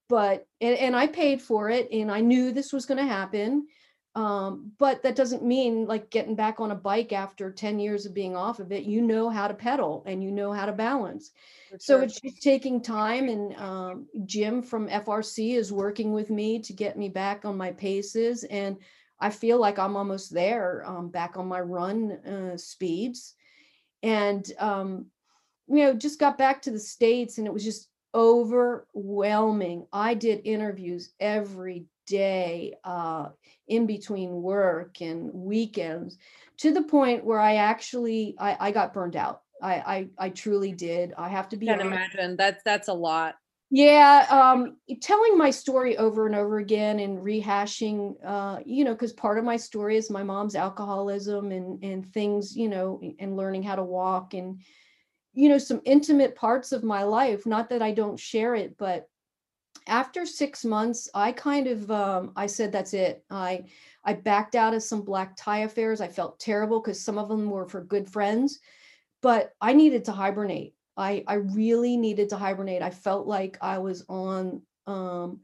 But, 0.09 0.47
and, 0.61 0.77
and 0.77 0.97
I 0.97 1.07
paid 1.07 1.41
for 1.41 1.71
it 1.71 1.89
and 1.91 2.11
I 2.11 2.21
knew 2.21 2.53
this 2.53 2.73
was 2.73 2.87
going 2.87 2.99
to 2.99 3.11
happen. 3.11 3.67
Um, 4.15 4.73
but 4.79 5.03
that 5.03 5.17
doesn't 5.17 5.43
mean 5.43 5.87
like 5.87 6.11
getting 6.11 6.35
back 6.35 6.61
on 6.61 6.71
a 6.71 6.77
bike 6.77 7.13
after 7.13 7.51
10 7.51 7.79
years 7.79 8.05
of 8.05 8.13
being 8.13 8.37
off 8.37 8.61
of 8.61 8.71
it. 8.71 8.85
You 8.85 9.01
know 9.01 9.31
how 9.31 9.49
to 9.49 9.55
pedal 9.55 10.03
and 10.07 10.23
you 10.23 10.31
know 10.31 10.53
how 10.53 10.67
to 10.67 10.73
balance. 10.73 11.31
Sure. 11.71 11.79
So 11.81 12.01
it's 12.01 12.21
just 12.21 12.43
taking 12.43 12.83
time. 12.83 13.31
And 13.31 13.57
um, 13.57 14.07
Jim 14.27 14.63
from 14.63 14.89
FRC 14.89 15.57
is 15.57 15.73
working 15.73 16.13
with 16.13 16.29
me 16.29 16.61
to 16.61 16.75
get 16.75 16.99
me 16.99 17.09
back 17.09 17.47
on 17.47 17.57
my 17.57 17.73
paces. 17.73 18.45
And 18.45 18.77
I 19.19 19.31
feel 19.31 19.59
like 19.59 19.79
I'm 19.79 19.97
almost 19.97 20.35
there, 20.35 20.85
um, 20.87 21.09
back 21.09 21.39
on 21.39 21.47
my 21.47 21.61
run 21.61 22.13
uh, 22.13 22.57
speeds. 22.59 23.35
And, 24.03 24.45
um, 24.59 25.07
you 25.69 25.85
know, 25.85 25.95
just 25.95 26.21
got 26.21 26.37
back 26.37 26.61
to 26.63 26.71
the 26.71 26.79
States 26.79 27.39
and 27.39 27.47
it 27.47 27.53
was 27.53 27.65
just 27.65 27.89
overwhelming. 28.15 29.87
I 29.91 30.15
did 30.15 30.43
interviews 30.45 31.15
every 31.19 31.87
day 32.07 32.75
uh, 32.85 33.29
in 33.69 33.87
between 33.87 34.43
work 34.43 35.01
and 35.01 35.31
weekends 35.33 36.19
to 36.59 36.73
the 36.73 36.83
point 36.83 37.25
where 37.25 37.41
I 37.41 37.57
actually 37.57 38.35
I, 38.39 38.57
I 38.69 38.71
got 38.71 38.95
burned 38.95 39.17
out. 39.17 39.43
I, 39.63 39.75
I, 39.75 40.09
I 40.19 40.29
truly 40.31 40.73
did. 40.73 41.15
I 41.17 41.29
have 41.29 41.49
to 41.51 41.57
be. 41.57 41.67
Can 41.67 41.81
imagine 41.81 42.37
that's 42.37 42.63
that's 42.65 42.89
a 42.89 42.95
lot. 42.95 43.37
Yeah, 43.75 44.27
um, 44.29 44.77
telling 45.01 45.39
my 45.39 45.49
story 45.51 45.97
over 45.97 46.27
and 46.27 46.35
over 46.35 46.59
again 46.59 47.01
and 47.01 47.19
rehashing, 47.21 48.17
uh, 48.23 48.59
you 48.67 48.85
know, 48.85 48.93
because 48.93 49.15
part 49.15 49.39
of 49.39 49.45
my 49.45 49.57
story 49.57 49.97
is 49.97 50.11
my 50.11 50.23
mom's 50.23 50.55
alcoholism 50.55 51.53
and 51.53 51.83
and 51.83 52.07
things, 52.13 52.55
you 52.55 52.69
know, 52.69 53.01
and 53.19 53.35
learning 53.35 53.63
how 53.63 53.77
to 53.77 53.83
walk 53.83 54.35
and, 54.35 54.61
you 55.33 55.49
know, 55.49 55.57
some 55.57 55.81
intimate 55.87 56.35
parts 56.35 56.73
of 56.73 56.85
my 56.85 57.05
life. 57.05 57.47
Not 57.47 57.71
that 57.71 57.81
I 57.81 57.93
don't 57.93 58.21
share 58.21 58.55
it, 58.55 58.77
but 58.77 59.09
after 59.87 60.27
six 60.27 60.65
months, 60.65 61.09
I 61.15 61.33
kind 61.33 61.67
of 61.67 61.91
um, 61.91 62.33
I 62.37 62.47
said 62.47 62.73
that's 62.73 62.95
it. 62.95 63.25
I 63.31 63.65
I 64.05 64.15
backed 64.15 64.55
out 64.55 64.75
of 64.75 64.83
some 64.83 65.03
black 65.03 65.37
tie 65.37 65.61
affairs. 65.61 66.01
I 66.01 66.09
felt 66.09 66.41
terrible 66.41 66.81
because 66.81 67.01
some 67.01 67.19
of 67.19 67.29
them 67.29 67.51
were 67.51 67.69
for 67.69 67.83
good 67.83 68.09
friends, 68.09 68.61
but 69.21 69.53
I 69.61 69.73
needed 69.73 70.05
to 70.07 70.13
hibernate. 70.13 70.75
I 70.97 71.25
I 71.27 71.35
really 71.35 71.97
needed 71.97 72.29
to 72.31 72.37
hibernate. 72.37 72.83
I 72.83 72.91
felt 72.91 73.27
like 73.27 73.59
I 73.61 73.79
was 73.79 74.05
on 74.09 74.63
um, 74.87 75.41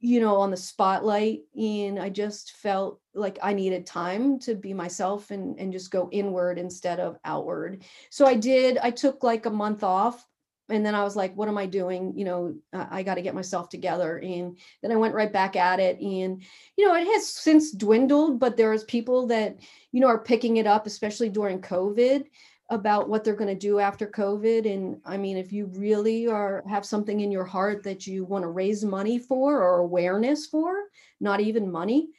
you 0.00 0.20
know 0.20 0.36
on 0.36 0.50
the 0.50 0.56
spotlight 0.56 1.40
and 1.58 1.98
I 1.98 2.08
just 2.08 2.52
felt 2.52 3.00
like 3.14 3.38
I 3.42 3.52
needed 3.52 3.86
time 3.86 4.38
to 4.40 4.54
be 4.54 4.72
myself 4.72 5.30
and 5.30 5.58
and 5.58 5.72
just 5.72 5.90
go 5.90 6.08
inward 6.10 6.58
instead 6.58 7.00
of 7.00 7.18
outward. 7.24 7.84
So 8.10 8.26
I 8.26 8.34
did. 8.34 8.78
I 8.78 8.90
took 8.90 9.22
like 9.22 9.46
a 9.46 9.50
month 9.50 9.84
off 9.84 10.26
and 10.70 10.84
then 10.84 10.94
I 10.94 11.02
was 11.02 11.16
like, 11.16 11.36
what 11.36 11.48
am 11.48 11.58
I 11.58 11.66
doing? 11.66 12.12
You 12.16 12.24
know, 12.24 12.54
I 12.72 13.02
got 13.02 13.16
to 13.16 13.22
get 13.22 13.34
myself 13.34 13.68
together. 13.68 14.18
And 14.18 14.58
then 14.82 14.92
I 14.92 14.96
went 14.96 15.14
right 15.14 15.32
back 15.32 15.56
at 15.56 15.80
it. 15.80 16.00
And, 16.00 16.42
you 16.76 16.86
know, 16.86 16.94
it 16.94 17.06
has 17.06 17.28
since 17.28 17.72
dwindled, 17.72 18.38
but 18.38 18.56
there's 18.56 18.84
people 18.84 19.26
that, 19.28 19.58
you 19.92 20.00
know, 20.00 20.06
are 20.06 20.22
picking 20.22 20.56
it 20.56 20.66
up, 20.66 20.86
especially 20.86 21.28
during 21.28 21.60
COVID 21.60 22.24
about 22.70 23.08
what 23.08 23.24
they're 23.24 23.34
going 23.34 23.48
to 23.48 23.54
do 23.54 23.80
after 23.80 24.06
COVID. 24.06 24.72
And 24.72 25.00
I 25.04 25.16
mean, 25.16 25.36
if 25.36 25.52
you 25.52 25.66
really 25.74 26.28
are 26.28 26.62
have 26.68 26.86
something 26.86 27.20
in 27.20 27.32
your 27.32 27.44
heart 27.44 27.82
that 27.82 28.06
you 28.06 28.24
want 28.24 28.42
to 28.42 28.48
raise 28.48 28.84
money 28.84 29.18
for 29.18 29.60
or 29.60 29.78
awareness 29.78 30.46
for, 30.46 30.74
not 31.20 31.40
even 31.40 31.70
money, 31.70 32.10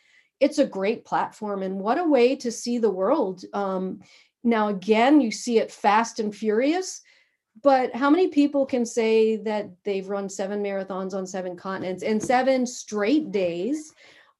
it's 0.41 0.57
a 0.57 0.65
great 0.65 1.05
platform. 1.05 1.63
And 1.63 1.79
what 1.79 1.97
a 1.97 2.03
way 2.03 2.35
to 2.37 2.51
see 2.51 2.79
the 2.79 2.89
world. 2.89 3.45
Um, 3.53 4.01
now, 4.43 4.69
again, 4.69 5.21
you 5.21 5.31
see 5.31 5.59
it 5.59 5.71
fast 5.71 6.19
and 6.19 6.35
furious 6.35 7.01
but 7.63 7.95
how 7.95 8.09
many 8.09 8.27
people 8.27 8.65
can 8.65 8.85
say 8.85 9.35
that 9.37 9.69
they've 9.83 10.07
run 10.07 10.29
seven 10.29 10.63
marathons 10.63 11.13
on 11.13 11.27
seven 11.27 11.55
continents 11.55 12.03
and 12.03 12.21
seven 12.21 12.65
straight 12.65 13.31
days? 13.31 13.93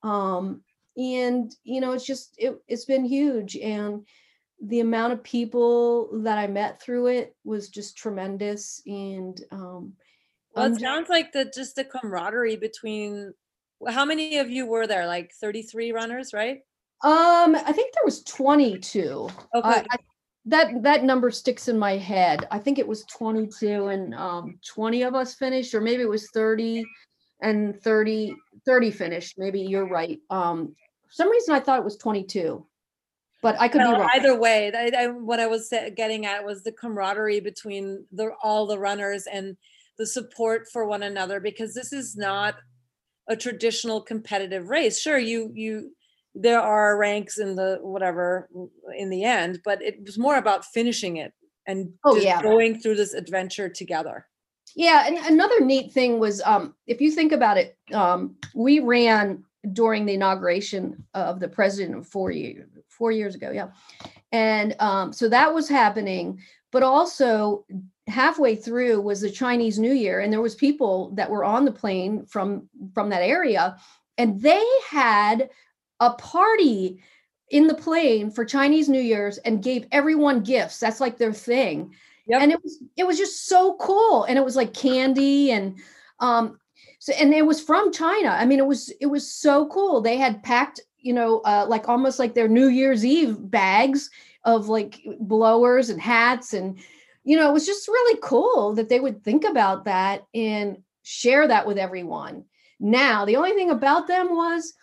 Um, 0.03 0.61
and 0.97 1.53
you 1.63 1.79
know 1.79 1.93
it's 1.93 2.05
just 2.05 2.35
it, 2.37 2.61
it's 2.67 2.85
been 2.85 3.05
huge. 3.05 3.55
And 3.57 4.05
the 4.63 4.81
amount 4.81 5.13
of 5.13 5.23
people 5.23 6.09
that 6.21 6.37
i 6.37 6.45
met 6.45 6.81
through 6.81 7.07
it 7.07 7.35
was 7.43 7.69
just 7.69 7.97
tremendous. 7.97 8.81
And 8.85 9.39
um 9.51 9.93
well 10.55 10.71
it 10.71 10.79
sounds 10.79 11.09
like 11.09 11.31
the 11.31 11.45
just 11.45 11.75
the 11.75 11.85
camaraderie 11.85 12.57
between 12.57 13.33
how 13.87 14.05
many 14.05 14.37
of 14.37 14.49
you 14.49 14.67
were 14.67 14.85
there? 14.85 15.07
Like 15.07 15.31
33 15.39 15.91
runners 15.91 16.33
right? 16.33 16.59
Um 17.03 17.55
i 17.55 17.71
think 17.71 17.93
there 17.93 18.05
was 18.05 18.23
22 18.23 19.29
okay. 19.55 19.67
I, 19.67 19.85
I, 19.89 19.97
that 20.45 20.81
that 20.83 21.03
number 21.03 21.29
sticks 21.29 21.67
in 21.67 21.77
my 21.77 21.97
head. 21.97 22.47
I 22.51 22.59
think 22.59 22.79
it 22.79 22.87
was 22.87 23.03
22 23.05 23.87
and 23.87 24.15
um 24.15 24.59
20 24.67 25.03
of 25.03 25.15
us 25.15 25.35
finished 25.35 25.73
or 25.73 25.81
maybe 25.81 26.01
it 26.01 26.09
was 26.09 26.29
30 26.31 26.83
and 27.41 27.79
30 27.81 28.33
30 28.65 28.91
finished. 28.91 29.35
Maybe 29.37 29.61
you're 29.61 29.87
right. 29.87 30.19
Um 30.29 30.75
for 31.07 31.13
some 31.13 31.29
reason 31.29 31.53
I 31.53 31.59
thought 31.59 31.79
it 31.79 31.85
was 31.85 31.97
22. 31.97 32.65
But 33.41 33.59
I 33.59 33.67
could 33.67 33.79
be 33.79 33.85
wrong. 33.85 34.07
Either 34.13 34.39
way, 34.39 34.71
I, 34.71 35.05
I, 35.05 35.07
what 35.07 35.39
I 35.39 35.47
was 35.47 35.73
getting 35.95 36.27
at 36.27 36.45
was 36.45 36.63
the 36.63 36.71
camaraderie 36.71 37.39
between 37.39 38.05
the 38.11 38.33
all 38.43 38.67
the 38.67 38.77
runners 38.77 39.25
and 39.25 39.57
the 39.97 40.05
support 40.05 40.67
for 40.71 40.85
one 40.85 41.01
another 41.01 41.39
because 41.39 41.73
this 41.73 41.91
is 41.91 42.15
not 42.15 42.55
a 43.27 43.35
traditional 43.35 43.99
competitive 43.99 44.69
race. 44.69 44.99
Sure, 44.99 45.17
you 45.17 45.51
you 45.55 45.91
there 46.33 46.61
are 46.61 46.97
ranks 46.97 47.39
in 47.39 47.55
the 47.55 47.79
whatever 47.81 48.49
in 48.97 49.09
the 49.09 49.23
end, 49.23 49.59
but 49.65 49.81
it 49.81 50.03
was 50.05 50.17
more 50.17 50.37
about 50.37 50.65
finishing 50.65 51.17
it 51.17 51.33
and 51.67 51.91
oh, 52.03 52.15
yeah. 52.15 52.41
going 52.41 52.79
through 52.79 52.95
this 52.95 53.13
adventure 53.13 53.69
together. 53.69 54.27
Yeah, 54.75 55.05
and 55.05 55.17
another 55.17 55.59
neat 55.59 55.91
thing 55.91 56.19
was 56.19 56.41
um, 56.41 56.75
if 56.87 57.01
you 57.01 57.11
think 57.11 57.31
about 57.31 57.57
it, 57.57 57.77
um, 57.93 58.35
we 58.55 58.79
ran 58.79 59.43
during 59.73 60.05
the 60.05 60.13
inauguration 60.13 61.03
of 61.13 61.39
the 61.39 61.47
president 61.47 62.05
four 62.05 62.31
years 62.31 62.67
four 62.87 63.11
years 63.11 63.35
ago, 63.35 63.51
yeah, 63.51 63.69
and 64.31 64.75
um, 64.79 65.11
so 65.11 65.27
that 65.29 65.53
was 65.53 65.67
happening. 65.67 66.39
But 66.71 66.83
also 66.83 67.65
halfway 68.07 68.55
through 68.55 69.01
was 69.01 69.19
the 69.19 69.29
Chinese 69.29 69.77
New 69.77 69.91
Year, 69.91 70.21
and 70.21 70.31
there 70.31 70.41
was 70.41 70.55
people 70.55 71.11
that 71.15 71.29
were 71.29 71.43
on 71.43 71.65
the 71.65 71.71
plane 71.71 72.25
from 72.25 72.69
from 72.93 73.09
that 73.09 73.23
area, 73.23 73.75
and 74.17 74.39
they 74.41 74.65
had 74.89 75.49
a 76.01 76.11
party 76.13 76.99
in 77.51 77.67
the 77.67 77.75
plane 77.75 78.31
for 78.31 78.43
Chinese 78.43 78.89
New 78.89 78.99
Year's 79.01 79.37
and 79.39 79.63
gave 79.63 79.85
everyone 79.91 80.41
gifts. 80.41 80.79
That's 80.79 80.99
like 80.99 81.17
their 81.17 81.31
thing. 81.31 81.93
Yep. 82.27 82.41
And 82.41 82.51
it 82.51 82.63
was 82.63 82.83
it 82.97 83.05
was 83.05 83.17
just 83.17 83.47
so 83.47 83.75
cool. 83.79 84.23
And 84.23 84.37
it 84.37 84.43
was 84.43 84.55
like 84.55 84.73
candy 84.73 85.51
and 85.51 85.77
um 86.19 86.57
so 86.99 87.13
and 87.13 87.33
it 87.33 87.45
was 87.45 87.61
from 87.61 87.91
China. 87.91 88.29
I 88.29 88.45
mean, 88.45 88.59
it 88.59 88.65
was 88.65 88.91
it 88.99 89.05
was 89.05 89.31
so 89.31 89.67
cool. 89.67 90.01
They 90.01 90.17
had 90.17 90.43
packed, 90.43 90.81
you 90.99 91.13
know, 91.13 91.39
uh, 91.41 91.65
like 91.67 91.87
almost 91.87 92.19
like 92.19 92.33
their 92.33 92.47
New 92.47 92.67
Year's 92.67 93.05
Eve 93.05 93.37
bags 93.39 94.09
of 94.43 94.67
like 94.67 94.99
blowers 95.19 95.89
and 95.89 96.01
hats 96.01 96.53
and 96.53 96.79
you 97.23 97.37
know, 97.37 97.47
it 97.47 97.53
was 97.53 97.67
just 97.67 97.87
really 97.87 98.19
cool 98.23 98.73
that 98.73 98.89
they 98.89 98.99
would 98.99 99.23
think 99.23 99.43
about 99.43 99.85
that 99.85 100.25
and 100.33 100.81
share 101.03 101.47
that 101.47 101.67
with 101.67 101.77
everyone. 101.77 102.45
Now, 102.79 103.25
the 103.25 103.35
only 103.35 103.51
thing 103.51 103.69
about 103.69 104.07
them 104.07 104.35
was 104.35 104.73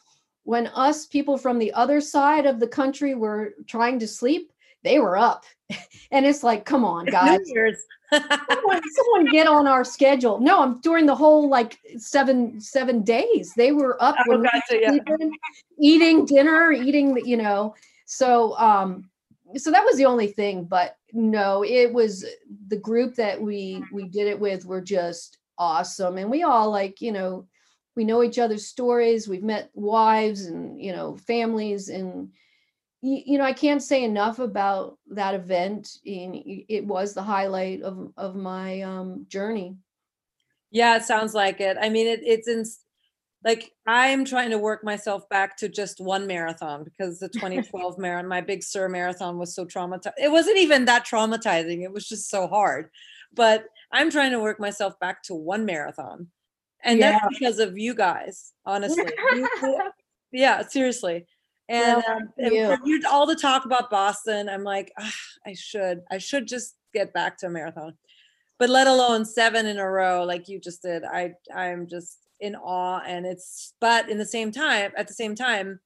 when 0.48 0.66
us 0.68 1.04
people 1.04 1.36
from 1.36 1.58
the 1.58 1.70
other 1.74 2.00
side 2.00 2.46
of 2.46 2.58
the 2.58 2.66
country 2.66 3.14
were 3.14 3.52
trying 3.66 3.98
to 3.98 4.08
sleep, 4.08 4.50
they 4.82 4.98
were 4.98 5.14
up. 5.14 5.44
and 6.10 6.24
it's 6.24 6.42
like, 6.42 6.64
come 6.64 6.86
on, 6.86 7.04
guys. 7.04 7.38
someone, 8.10 8.80
someone, 8.96 9.26
get 9.30 9.46
on 9.46 9.66
our 9.66 9.84
schedule. 9.84 10.40
No, 10.40 10.62
I'm 10.62 10.80
during 10.80 11.04
the 11.04 11.14
whole 11.14 11.50
like 11.50 11.76
seven 11.98 12.58
seven 12.62 13.02
days. 13.02 13.52
They 13.58 13.72
were 13.72 14.02
up 14.02 14.16
oh, 14.26 14.42
gotcha, 14.42 14.80
yeah. 14.80 14.94
eating, 14.94 15.32
eating 15.78 16.24
dinner, 16.24 16.72
eating, 16.72 17.20
you 17.26 17.36
know. 17.36 17.74
So 18.06 18.56
um 18.56 19.10
so 19.54 19.70
that 19.70 19.84
was 19.84 19.98
the 19.98 20.06
only 20.06 20.28
thing, 20.28 20.64
but 20.64 20.96
no, 21.12 21.62
it 21.62 21.92
was 21.92 22.24
the 22.68 22.78
group 22.78 23.16
that 23.16 23.38
we 23.38 23.84
we 23.92 24.08
did 24.08 24.26
it 24.26 24.40
with 24.40 24.64
were 24.64 24.80
just 24.80 25.36
awesome. 25.58 26.16
And 26.16 26.30
we 26.30 26.42
all 26.42 26.70
like, 26.70 27.02
you 27.02 27.12
know, 27.12 27.46
we 27.98 28.04
know 28.04 28.22
each 28.22 28.38
other's 28.38 28.64
stories 28.64 29.26
we've 29.26 29.42
met 29.42 29.70
wives 29.74 30.46
and 30.46 30.80
you 30.80 30.92
know 30.92 31.16
families 31.16 31.88
and 31.88 32.28
you, 33.02 33.36
know 33.36 33.44
i 33.44 33.52
can't 33.52 33.82
say 33.82 34.04
enough 34.04 34.38
about 34.38 34.96
that 35.08 35.34
event 35.34 35.98
it 36.04 36.84
was 36.84 37.12
the 37.12 37.22
highlight 37.22 37.82
of 37.82 38.12
of 38.16 38.36
my 38.36 38.82
um 38.82 39.26
journey. 39.28 39.76
Yeah 40.70 40.96
it 40.96 41.02
sounds 41.02 41.34
like 41.34 41.60
it. 41.60 41.76
I 41.80 41.88
mean 41.88 42.06
it, 42.06 42.20
it's 42.22 42.46
in 42.46 42.64
like 43.44 43.72
i'm 43.84 44.24
trying 44.24 44.50
to 44.50 44.58
work 44.58 44.84
myself 44.84 45.28
back 45.28 45.56
to 45.56 45.68
just 45.68 46.00
one 46.00 46.26
marathon 46.28 46.84
because 46.84 47.18
the 47.18 47.28
2012 47.34 47.98
marathon 47.98 48.28
my 48.28 48.40
big 48.40 48.62
sur 48.62 48.88
marathon 48.88 49.38
was 49.38 49.56
so 49.56 49.64
traumatized 49.64 50.12
it 50.22 50.30
wasn't 50.30 50.56
even 50.56 50.84
that 50.84 51.04
traumatizing 51.04 51.82
it 51.82 51.92
was 51.92 52.08
just 52.08 52.30
so 52.30 52.46
hard. 52.46 52.90
But 53.34 53.64
i'm 53.90 54.08
trying 54.08 54.30
to 54.30 54.40
work 54.40 54.60
myself 54.60 55.00
back 55.00 55.24
to 55.24 55.34
one 55.34 55.66
marathon 55.66 56.28
and 56.84 56.98
yeah. 56.98 57.12
that's 57.12 57.38
because 57.38 57.58
of 57.58 57.78
you 57.78 57.94
guys 57.94 58.52
honestly. 58.64 59.04
Yeah 60.30 60.60
seriously. 60.60 61.26
And, 61.70 62.04
um, 62.04 62.28
and 62.36 62.52
you. 62.84 63.02
all 63.10 63.26
the 63.26 63.34
talk 63.34 63.66
about 63.66 63.90
boston 63.90 64.48
i'm 64.48 64.62
like 64.62 64.90
i 65.46 65.54
should 65.54 66.00
i 66.10 66.16
should 66.18 66.46
just 66.46 66.74
get 66.94 67.12
back 67.12 67.38
to 67.38 67.46
a 67.46 67.50
marathon. 67.50 67.94
But 68.58 68.70
let 68.70 68.86
alone 68.86 69.24
seven 69.24 69.66
in 69.66 69.78
a 69.78 69.88
row 69.88 70.24
like 70.24 70.48
you 70.48 70.60
just 70.60 70.82
did 70.82 71.04
i 71.04 71.32
i'm 71.54 71.86
just 71.86 72.18
in 72.40 72.54
awe 72.56 73.00
and 73.06 73.26
it's 73.26 73.74
but 73.80 74.08
in 74.08 74.18
the 74.18 74.26
same 74.26 74.52
time 74.52 74.92
at 74.96 75.08
the 75.08 75.14
same 75.14 75.34
time 75.34 75.80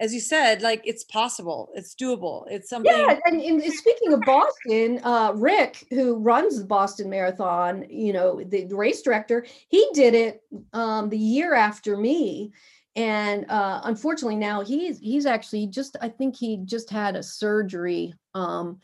as 0.00 0.12
you 0.14 0.20
said, 0.20 0.62
like 0.62 0.82
it's 0.84 1.04
possible, 1.04 1.70
it's 1.74 1.94
doable, 1.94 2.44
it's 2.50 2.68
something. 2.68 2.92
Yeah, 2.92 3.18
and, 3.26 3.62
speaking 3.62 4.12
of 4.12 4.20
Boston, 4.22 5.00
uh, 5.04 5.32
Rick, 5.36 5.86
who 5.90 6.16
runs 6.16 6.58
the 6.58 6.64
Boston 6.64 7.10
Marathon, 7.10 7.86
you 7.88 8.12
know, 8.12 8.42
the 8.42 8.66
race 8.72 9.02
director, 9.02 9.46
he 9.68 9.86
did 9.92 10.14
it 10.14 10.42
um, 10.72 11.08
the 11.08 11.18
year 11.18 11.54
after 11.54 11.96
me, 11.96 12.52
and 12.96 13.48
uh, 13.50 13.82
unfortunately 13.84 14.36
now 14.36 14.62
he's 14.62 14.98
he's 14.98 15.26
actually 15.26 15.66
just 15.66 15.96
I 16.00 16.08
think 16.08 16.36
he 16.36 16.58
just 16.64 16.90
had 16.90 17.16
a 17.16 17.22
surgery. 17.22 18.14
Um, 18.34 18.80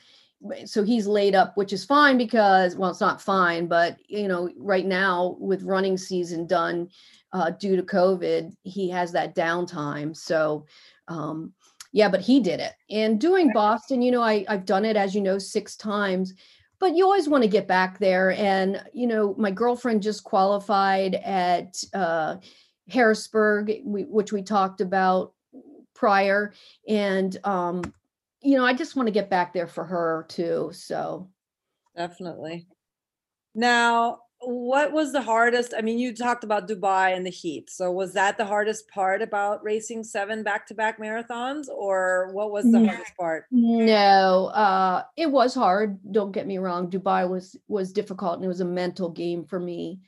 so 0.67 0.85
he's 0.85 1.09
laid 1.09 1.35
up, 1.35 1.57
which 1.57 1.73
is 1.73 1.85
fine 1.85 2.17
because 2.17 2.77
well, 2.77 2.91
it's 2.91 3.01
not 3.01 3.21
fine, 3.21 3.67
but 3.67 3.97
you 4.07 4.29
know, 4.29 4.49
right 4.57 4.87
now 4.87 5.37
with 5.41 5.65
running 5.65 5.99
season 5.99 6.47
done 6.47 6.91
uh, 7.33 7.51
due 7.51 7.77
to 7.77 7.83
COVID, 7.83 8.55
he 8.63 8.89
has 8.91 9.13
that 9.13 9.35
downtime. 9.35 10.17
So 10.17 10.67
um, 11.09 11.53
yeah, 11.93 12.09
but 12.09 12.21
he 12.21 12.41
did 12.41 12.61
it. 12.61 12.75
And 12.91 13.21
doing 13.21 13.51
Boston, 13.53 14.03
you 14.03 14.11
know, 14.11 14.23
I, 14.23 14.45
I've 14.49 14.67
done 14.67 14.85
it, 14.85 14.97
as 14.97 15.15
you 15.15 15.21
know, 15.21 15.39
six 15.39 15.77
times, 15.77 16.35
but 16.79 16.95
you 16.95 17.05
always 17.05 17.29
want 17.29 17.43
to 17.43 17.49
get 17.49 17.67
back 17.67 17.99
there. 17.99 18.33
And, 18.33 18.83
you 18.93 19.07
know, 19.07 19.35
my 19.39 19.51
girlfriend 19.51 20.03
just 20.03 20.23
qualified 20.23 21.15
at 21.17 21.83
uh, 21.95 22.37
Harrisburg, 22.89 23.81
we, 23.85 24.03
which 24.03 24.33
we 24.33 24.43
talked 24.43 24.81
about 24.81 25.33
prior. 25.95 26.53
And, 26.87 27.37
um, 27.45 27.83
you 28.43 28.57
know, 28.57 28.65
I 28.65 28.75
just 28.75 28.95
want 28.95 29.09
to 29.09 29.13
get 29.13 29.31
back 29.31 29.53
there 29.53 29.67
for 29.67 29.85
her 29.85 30.27
too. 30.29 30.71
So 30.73 31.29
definitely. 31.97 32.69
Now, 33.55 34.21
what 34.41 34.93
was 34.93 35.13
the 35.13 35.21
hardest 35.21 35.75
i 35.77 35.81
mean 35.81 35.99
you 35.99 36.15
talked 36.15 36.45
about 36.45 36.69
dubai 36.69 37.15
and 37.17 37.27
the 37.27 37.31
heat 37.31 37.69
so 37.69 37.91
was 37.91 38.13
that 38.13 38.39
the 38.39 38.45
hardest 38.45 38.89
part 38.89 39.21
about 39.21 39.63
racing 39.65 40.05
seven 40.05 40.43
back-to-back 40.45 41.01
marathons 41.01 41.67
or 41.69 42.31
what 42.33 42.53
was 42.53 42.65
the 42.71 42.87
hardest 42.87 43.17
part? 43.17 43.47
No 43.51 44.47
uh 44.55 45.03
it 45.17 45.31
was 45.31 45.55
hard 45.55 45.99
don't 46.13 46.33
get 46.33 46.47
me 46.47 46.59
wrong 46.59 46.89
dubai 46.89 47.29
was 47.29 47.57
was 47.67 47.93
difficult 47.93 48.37
and 48.37 48.45
it 48.45 48.49
was 48.49 48.61
a 48.61 48.65
mental 48.65 49.09
game 49.09 49.45
for 49.45 49.59
me 49.59 50.01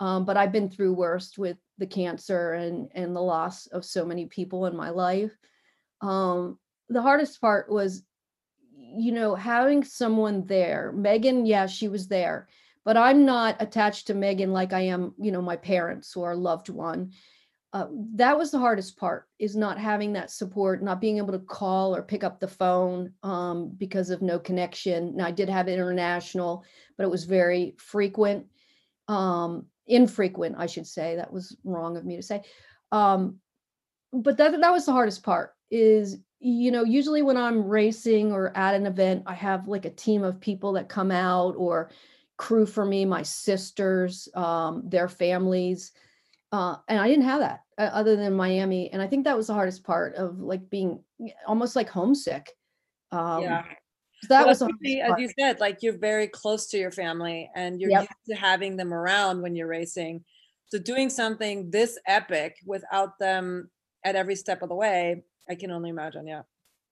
um, 0.00 0.24
but 0.24 0.36
i've 0.36 0.52
been 0.52 0.68
through 0.68 0.92
worst 0.92 1.38
with 1.38 1.56
the 1.78 1.86
cancer 1.86 2.52
and 2.52 2.90
and 2.94 3.16
the 3.16 3.20
loss 3.20 3.66
of 3.68 3.84
so 3.84 4.04
many 4.04 4.26
people 4.26 4.66
in 4.66 4.76
my 4.76 4.90
life 4.90 5.32
um 6.02 6.58
the 6.90 7.02
hardest 7.02 7.40
part 7.40 7.70
was 7.70 8.02
you 8.76 9.12
know 9.12 9.34
having 9.34 9.82
someone 9.82 10.46
there 10.46 10.92
megan 10.94 11.46
yeah 11.46 11.66
she 11.66 11.88
was 11.88 12.06
there 12.08 12.48
but 12.84 12.96
I'm 12.96 13.24
not 13.24 13.56
attached 13.60 14.06
to 14.06 14.14
Megan 14.14 14.52
like 14.52 14.72
I 14.72 14.80
am, 14.80 15.14
you 15.18 15.30
know, 15.32 15.42
my 15.42 15.56
parents 15.56 16.16
or 16.16 16.32
a 16.32 16.36
loved 16.36 16.68
one. 16.68 17.12
Uh, 17.74 17.86
that 18.14 18.38
was 18.38 18.50
the 18.50 18.58
hardest 18.58 18.96
part 18.96 19.28
is 19.38 19.54
not 19.54 19.78
having 19.78 20.14
that 20.14 20.30
support, 20.30 20.82
not 20.82 21.00
being 21.00 21.18
able 21.18 21.32
to 21.32 21.38
call 21.38 21.94
or 21.94 22.02
pick 22.02 22.24
up 22.24 22.40
the 22.40 22.48
phone 22.48 23.12
um, 23.22 23.70
because 23.76 24.08
of 24.08 24.22
no 24.22 24.38
connection. 24.38 25.14
Now 25.16 25.26
I 25.26 25.32
did 25.32 25.50
have 25.50 25.68
international, 25.68 26.64
but 26.96 27.04
it 27.04 27.10
was 27.10 27.24
very 27.24 27.74
frequent, 27.76 28.46
um, 29.06 29.66
infrequent, 29.86 30.56
I 30.58 30.64
should 30.64 30.86
say. 30.86 31.16
That 31.16 31.30
was 31.30 31.56
wrong 31.62 31.98
of 31.98 32.06
me 32.06 32.16
to 32.16 32.22
say. 32.22 32.42
Um, 32.90 33.38
but 34.12 34.36
that 34.38 34.58
that 34.58 34.72
was 34.72 34.86
the 34.86 34.92
hardest 34.92 35.22
part 35.22 35.54
is 35.70 36.18
you 36.40 36.70
know 36.70 36.84
usually 36.84 37.22
when 37.22 37.36
i'm 37.36 37.64
racing 37.64 38.32
or 38.32 38.56
at 38.56 38.74
an 38.74 38.86
event 38.86 39.22
i 39.26 39.34
have 39.34 39.68
like 39.68 39.84
a 39.84 39.90
team 39.90 40.22
of 40.22 40.40
people 40.40 40.72
that 40.72 40.88
come 40.88 41.10
out 41.10 41.54
or 41.56 41.90
crew 42.38 42.64
for 42.64 42.86
me 42.86 43.04
my 43.04 43.22
sisters 43.22 44.28
um, 44.34 44.82
their 44.88 45.08
families 45.08 45.92
uh, 46.52 46.76
and 46.88 46.98
I 46.98 47.08
didn't 47.08 47.24
have 47.24 47.40
that 47.40 47.60
uh, 47.76 47.90
other 47.92 48.16
than 48.16 48.32
Miami. 48.34 48.90
And 48.90 49.02
I 49.02 49.06
think 49.06 49.24
that 49.24 49.36
was 49.36 49.48
the 49.48 49.54
hardest 49.54 49.84
part 49.84 50.14
of 50.14 50.40
like 50.40 50.68
being 50.70 51.02
almost 51.46 51.76
like 51.76 51.88
homesick. 51.88 52.50
Um, 53.12 53.42
yeah. 53.42 53.64
That 54.28 54.40
well, 54.40 54.48
was 54.48 54.62
as 54.62 55.18
you 55.18 55.30
said, 55.38 55.60
like 55.60 55.78
you're 55.80 55.98
very 55.98 56.26
close 56.26 56.66
to 56.68 56.78
your 56.78 56.90
family 56.90 57.48
and 57.54 57.80
you're 57.80 57.90
Yep. 57.90 58.00
used 58.00 58.12
to 58.30 58.34
having 58.34 58.76
them 58.76 58.92
around 58.92 59.42
when 59.42 59.54
you're 59.54 59.68
racing. 59.68 60.24
So 60.66 60.78
doing 60.78 61.08
something 61.08 61.70
this 61.70 61.98
epic 62.06 62.56
without 62.66 63.18
them 63.20 63.70
at 64.04 64.16
every 64.16 64.34
step 64.34 64.62
of 64.62 64.70
the 64.70 64.74
way, 64.74 65.22
I 65.48 65.54
can 65.54 65.70
only 65.70 65.90
imagine. 65.90 66.26
Yeah. 66.26 66.42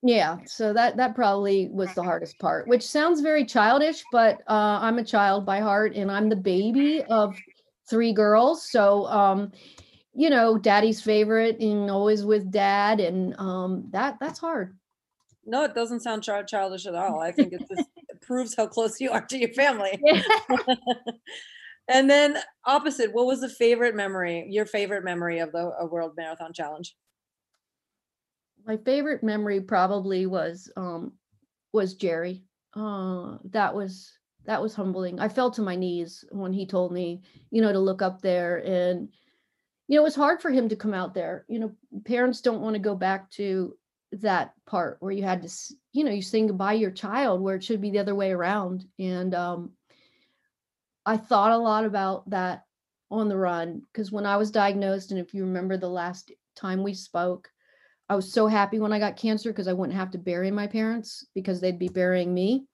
Yeah. 0.08 0.38
So 0.46 0.72
that 0.72 0.96
that 0.96 1.14
probably 1.14 1.68
was 1.72 1.92
the 1.94 2.02
hardest 2.02 2.38
part, 2.38 2.68
which 2.68 2.86
sounds 2.86 3.20
very 3.20 3.44
childish, 3.44 4.02
but 4.12 4.40
uh, 4.48 4.78
I'm 4.80 4.98
a 4.98 5.04
child 5.04 5.44
by 5.46 5.60
heart, 5.60 5.94
and 5.94 6.10
I'm 6.10 6.28
the 6.28 6.36
baby 6.36 7.02
of 7.04 7.36
three 7.88 8.12
girls. 8.12 8.70
So 8.70 9.06
um, 9.06 9.52
you 10.14 10.30
know, 10.30 10.58
daddy's 10.58 11.00
favorite, 11.00 11.60
and 11.60 11.90
always 11.90 12.24
with 12.24 12.50
dad, 12.50 13.00
and 13.00 13.38
um, 13.38 13.84
that 13.90 14.16
that's 14.20 14.38
hard. 14.38 14.76
No, 15.44 15.62
it 15.62 15.74
doesn't 15.74 16.00
sound 16.00 16.24
childish 16.24 16.86
at 16.86 16.94
all. 16.94 17.20
I 17.20 17.30
think 17.32 17.52
it 17.52 17.62
just 17.76 17.88
proves 18.20 18.54
how 18.56 18.66
close 18.66 19.00
you 19.00 19.10
are 19.10 19.24
to 19.26 19.38
your 19.38 19.52
family. 19.52 20.00
and 21.88 22.10
then 22.10 22.38
opposite, 22.64 23.12
what 23.12 23.26
was 23.26 23.40
the 23.40 23.48
favorite 23.48 23.94
memory, 23.94 24.46
your 24.48 24.66
favorite 24.66 25.04
memory 25.04 25.38
of 25.38 25.52
the 25.52 25.70
World 25.90 26.12
Marathon 26.16 26.52
Challenge? 26.52 26.94
My 28.66 28.76
favorite 28.78 29.22
memory 29.22 29.60
probably 29.60 30.26
was 30.26 30.70
um 30.76 31.12
was 31.72 31.94
Jerry. 31.94 32.44
Uh 32.74 33.38
that 33.50 33.74
was 33.74 34.12
that 34.44 34.62
was 34.62 34.74
humbling. 34.74 35.18
I 35.18 35.28
fell 35.28 35.50
to 35.52 35.62
my 35.62 35.76
knees 35.76 36.24
when 36.30 36.52
he 36.52 36.66
told 36.66 36.92
me, 36.92 37.22
you 37.50 37.62
know, 37.62 37.72
to 37.72 37.78
look 37.78 38.02
up 38.02 38.22
there 38.22 38.58
and 38.64 39.08
you 39.88 39.96
know, 39.96 40.02
it 40.02 40.04
was 40.04 40.16
hard 40.16 40.42
for 40.42 40.50
him 40.50 40.68
to 40.68 40.76
come 40.76 40.94
out 40.94 41.14
there. 41.14 41.44
You 41.48 41.60
know, 41.60 41.72
parents 42.04 42.40
don't 42.40 42.60
want 42.60 42.74
to 42.74 42.80
go 42.80 42.96
back 42.96 43.30
to 43.32 43.76
that 44.12 44.52
part 44.66 44.96
where 45.00 45.12
you 45.12 45.22
had 45.22 45.42
to, 45.42 45.48
you 45.92 46.04
know, 46.04 46.10
you 46.10 46.22
sing 46.22 46.48
goodbye 46.48 46.74
your 46.74 46.90
child 46.90 47.40
where 47.40 47.56
it 47.56 47.64
should 47.64 47.80
be 47.80 47.90
the 47.90 48.00
other 48.00 48.14
way 48.14 48.32
around. 48.32 48.84
And 48.98 49.34
um 49.34 49.70
I 51.04 51.16
thought 51.16 51.52
a 51.52 51.58
lot 51.58 51.84
about 51.84 52.28
that 52.30 52.64
on 53.12 53.28
the 53.28 53.36
run 53.36 53.82
because 53.92 54.10
when 54.10 54.26
I 54.26 54.36
was 54.36 54.50
diagnosed, 54.50 55.12
and 55.12 55.20
if 55.20 55.32
you 55.32 55.44
remember 55.44 55.76
the 55.76 55.88
last 55.88 56.32
time 56.56 56.82
we 56.82 56.94
spoke, 56.94 57.48
I 58.08 58.14
was 58.14 58.32
so 58.32 58.46
happy 58.46 58.78
when 58.78 58.92
I 58.92 58.98
got 58.98 59.16
cancer 59.16 59.50
because 59.50 59.68
I 59.68 59.72
wouldn't 59.72 59.98
have 59.98 60.12
to 60.12 60.18
bury 60.18 60.50
my 60.50 60.66
parents 60.66 61.26
because 61.34 61.60
they'd 61.60 61.78
be 61.78 61.88
burying 61.88 62.32
me. 62.32 62.66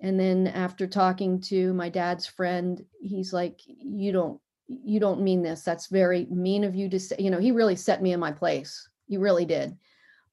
And 0.00 0.18
then 0.18 0.48
after 0.48 0.86
talking 0.86 1.40
to 1.42 1.72
my 1.74 1.88
dad's 1.88 2.26
friend, 2.26 2.84
he's 3.00 3.32
like, 3.32 3.60
"You 3.66 4.12
don't, 4.12 4.40
you 4.66 4.98
don't 5.00 5.22
mean 5.22 5.42
this. 5.42 5.62
That's 5.62 5.86
very 5.86 6.26
mean 6.26 6.64
of 6.64 6.74
you 6.74 6.88
to 6.90 6.98
say." 6.98 7.16
You 7.18 7.30
know, 7.30 7.38
he 7.38 7.52
really 7.52 7.76
set 7.76 8.02
me 8.02 8.12
in 8.12 8.20
my 8.20 8.32
place. 8.32 8.88
He 9.06 9.16
really 9.16 9.44
did. 9.44 9.76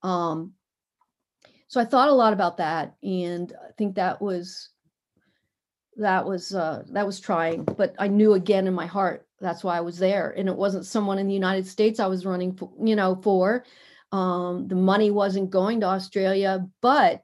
Um, 0.01 0.53
so 1.67 1.79
I 1.79 1.85
thought 1.85 2.09
a 2.09 2.13
lot 2.13 2.33
about 2.33 2.57
that, 2.57 2.95
and 3.03 3.53
I 3.63 3.71
think 3.77 3.95
that 3.95 4.21
was 4.21 4.69
that 5.97 6.25
was 6.25 6.53
uh, 6.55 6.83
that 6.91 7.05
was 7.05 7.19
trying. 7.19 7.63
But 7.63 7.93
I 7.99 8.07
knew 8.07 8.33
again 8.33 8.65
in 8.65 8.73
my 8.73 8.87
heart 8.87 9.27
that's 9.39 9.63
why 9.63 9.77
I 9.77 9.81
was 9.81 9.99
there, 9.99 10.31
and 10.31 10.49
it 10.49 10.55
wasn't 10.55 10.85
someone 10.85 11.19
in 11.19 11.27
the 11.27 11.33
United 11.33 11.67
States 11.67 11.99
I 11.99 12.07
was 12.07 12.25
running, 12.25 12.55
for, 12.55 12.71
you 12.83 12.95
know, 12.95 13.15
for 13.21 13.63
um, 14.11 14.67
the 14.67 14.75
money 14.75 15.11
wasn't 15.11 15.49
going 15.49 15.81
to 15.81 15.87
Australia, 15.87 16.67
but 16.81 17.23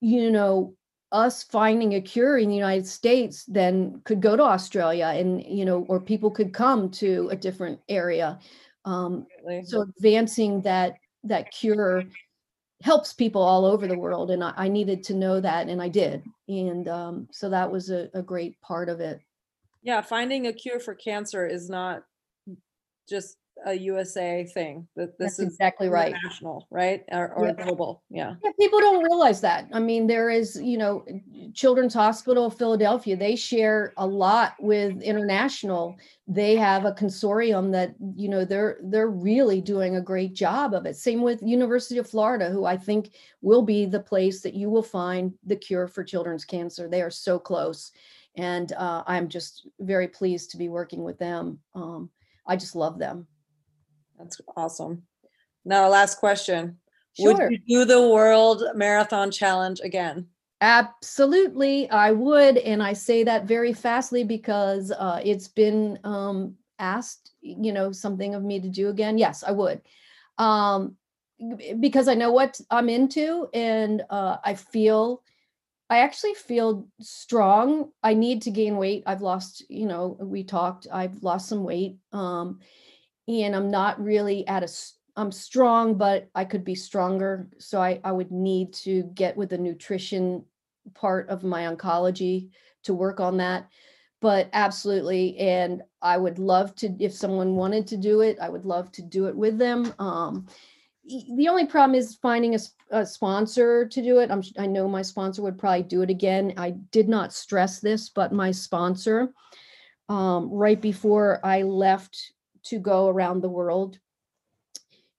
you 0.00 0.30
know, 0.30 0.74
us 1.10 1.42
finding 1.42 1.94
a 1.94 2.00
cure 2.00 2.38
in 2.38 2.48
the 2.48 2.54
United 2.54 2.86
States 2.86 3.44
then 3.46 4.00
could 4.04 4.20
go 4.20 4.36
to 4.36 4.42
Australia, 4.42 5.06
and 5.06 5.42
you 5.44 5.64
know, 5.64 5.84
or 5.88 6.00
people 6.00 6.30
could 6.30 6.52
come 6.52 6.90
to 6.90 7.28
a 7.30 7.36
different 7.36 7.80
area. 7.88 8.38
Um, 8.84 9.26
so 9.64 9.82
advancing 9.82 10.62
that 10.62 10.94
that 11.24 11.50
cure 11.50 12.04
helps 12.82 13.12
people 13.12 13.42
all 13.42 13.64
over 13.64 13.88
the 13.88 13.98
world, 13.98 14.30
and 14.30 14.44
I, 14.44 14.52
I 14.56 14.68
needed 14.68 15.02
to 15.04 15.14
know 15.14 15.40
that, 15.40 15.68
and 15.68 15.82
I 15.82 15.88
did, 15.88 16.22
and 16.46 16.88
um, 16.88 17.28
so 17.32 17.48
that 17.50 17.70
was 17.70 17.90
a, 17.90 18.08
a 18.14 18.22
great 18.22 18.60
part 18.60 18.88
of 18.88 19.00
it. 19.00 19.20
yeah, 19.82 20.00
finding 20.00 20.46
a 20.46 20.52
cure 20.52 20.78
for 20.80 20.94
cancer 20.94 21.46
is 21.46 21.68
not 21.68 22.04
just 23.08 23.38
a 23.66 23.74
USA 23.74 24.44
thing. 24.44 24.86
That 24.96 25.18
this 25.18 25.36
That's 25.36 25.38
is 25.40 25.46
exactly 25.54 25.88
right. 25.88 26.14
national, 26.22 26.66
right? 26.70 27.04
Or, 27.10 27.32
or 27.34 27.46
Yep. 27.46 27.58
global. 27.58 28.02
Yeah. 28.10 28.34
Yeah, 28.42 28.50
people 28.58 28.80
don't 28.80 29.02
realize 29.04 29.40
that. 29.42 29.68
I 29.72 29.80
mean, 29.80 30.06
there 30.06 30.30
is, 30.30 30.60
you 30.62 30.78
know, 30.78 31.04
Children's 31.54 31.94
Hospital 31.94 32.46
of 32.46 32.56
Philadelphia, 32.56 33.16
they 33.16 33.36
share 33.36 33.92
a 33.96 34.06
lot 34.06 34.54
with 34.60 35.00
international. 35.02 35.96
They 36.26 36.56
have 36.56 36.84
a 36.84 36.92
consortium 36.92 37.72
that, 37.72 37.94
you 38.14 38.28
know, 38.28 38.44
they're 38.44 38.78
they're 38.84 39.10
really 39.10 39.60
doing 39.60 39.96
a 39.96 40.00
great 40.00 40.34
job 40.34 40.74
of 40.74 40.86
it. 40.86 40.96
Same 40.96 41.22
with 41.22 41.42
University 41.42 41.98
of 41.98 42.08
Florida, 42.08 42.50
who 42.50 42.64
I 42.64 42.76
think 42.76 43.10
will 43.40 43.62
be 43.62 43.86
the 43.86 44.00
place 44.00 44.40
that 44.42 44.54
you 44.54 44.70
will 44.70 44.82
find 44.82 45.32
the 45.44 45.56
cure 45.56 45.88
for 45.88 46.04
children's 46.04 46.44
cancer. 46.44 46.88
They 46.88 47.02
are 47.02 47.10
so 47.10 47.38
close. 47.38 47.92
And 48.36 48.72
uh, 48.74 49.02
I'm 49.06 49.28
just 49.28 49.66
very 49.80 50.06
pleased 50.06 50.50
to 50.50 50.58
be 50.58 50.68
working 50.68 51.02
with 51.02 51.18
them. 51.18 51.58
Um, 51.74 52.10
I 52.46 52.56
just 52.56 52.76
love 52.76 52.98
them. 52.98 53.26
That's 54.18 54.40
awesome. 54.56 55.02
Now, 55.64 55.88
last 55.88 56.18
question. 56.18 56.78
Sure. 57.14 57.34
Would 57.34 57.50
you 57.50 57.58
do 57.68 57.84
the 57.84 58.08
World 58.08 58.62
Marathon 58.74 59.30
Challenge 59.30 59.80
again? 59.82 60.26
Absolutely, 60.60 61.88
I 61.90 62.10
would, 62.10 62.58
and 62.58 62.82
I 62.82 62.92
say 62.92 63.22
that 63.22 63.44
very 63.44 63.72
fastly 63.72 64.24
because 64.24 64.90
uh, 64.90 65.20
it's 65.24 65.46
been 65.46 66.00
um, 66.02 66.56
asked, 66.80 67.30
you 67.40 67.72
know, 67.72 67.92
something 67.92 68.34
of 68.34 68.42
me 68.42 68.58
to 68.60 68.68
do 68.68 68.88
again. 68.88 69.18
Yes, 69.18 69.44
I 69.44 69.52
would, 69.52 69.82
um, 70.36 70.96
because 71.78 72.08
I 72.08 72.14
know 72.14 72.32
what 72.32 72.60
I'm 72.72 72.88
into, 72.88 73.48
and 73.54 74.02
uh, 74.10 74.38
I 74.44 74.54
feel, 74.54 75.22
I 75.90 75.98
actually 76.00 76.34
feel 76.34 76.88
strong. 77.00 77.92
I 78.02 78.14
need 78.14 78.42
to 78.42 78.50
gain 78.50 78.76
weight. 78.76 79.04
I've 79.06 79.22
lost, 79.22 79.64
you 79.68 79.86
know, 79.86 80.16
we 80.20 80.42
talked. 80.42 80.88
I've 80.92 81.22
lost 81.22 81.48
some 81.48 81.62
weight, 81.62 81.98
um, 82.12 82.58
and 83.28 83.54
I'm 83.54 83.70
not 83.70 84.02
really 84.02 84.46
at 84.48 84.62
a 84.62 84.68
I'm 85.16 85.32
strong, 85.32 85.96
but 85.96 86.28
I 86.36 86.44
could 86.44 86.64
be 86.64 86.76
stronger. 86.76 87.48
So 87.58 87.82
I, 87.82 88.00
I 88.04 88.12
would 88.12 88.30
need 88.30 88.72
to 88.74 89.02
get 89.14 89.36
with 89.36 89.50
the 89.50 89.58
nutrition 89.58 90.44
part 90.94 91.28
of 91.28 91.42
my 91.42 91.64
oncology 91.64 92.50
to 92.84 92.94
work 92.94 93.18
on 93.18 93.36
that. 93.38 93.68
But 94.20 94.48
absolutely, 94.52 95.36
and 95.38 95.82
I 96.02 96.16
would 96.18 96.38
love 96.38 96.74
to 96.76 96.94
if 97.00 97.12
someone 97.12 97.56
wanted 97.56 97.86
to 97.88 97.96
do 97.96 98.20
it, 98.20 98.38
I 98.40 98.48
would 98.48 98.64
love 98.64 98.92
to 98.92 99.02
do 99.02 99.26
it 99.26 99.36
with 99.36 99.58
them. 99.58 99.92
Um, 99.98 100.46
the 101.04 101.48
only 101.48 101.66
problem 101.66 101.98
is 101.98 102.16
finding 102.16 102.54
a, 102.54 102.58
a 102.90 103.06
sponsor 103.06 103.86
to 103.86 104.02
do 104.02 104.18
it. 104.18 104.30
I'm, 104.30 104.42
I 104.58 104.66
know 104.66 104.88
my 104.88 105.02
sponsor 105.02 105.42
would 105.42 105.58
probably 105.58 105.82
do 105.82 106.02
it 106.02 106.10
again. 106.10 106.54
I 106.56 106.72
did 106.92 107.08
not 107.08 107.32
stress 107.32 107.80
this, 107.80 108.08
but 108.08 108.32
my 108.32 108.50
sponsor, 108.50 109.32
um, 110.08 110.50
right 110.50 110.80
before 110.80 111.40
I 111.44 111.62
left 111.62 112.32
to 112.64 112.78
go 112.78 113.08
around 113.08 113.40
the 113.40 113.48
world, 113.48 113.98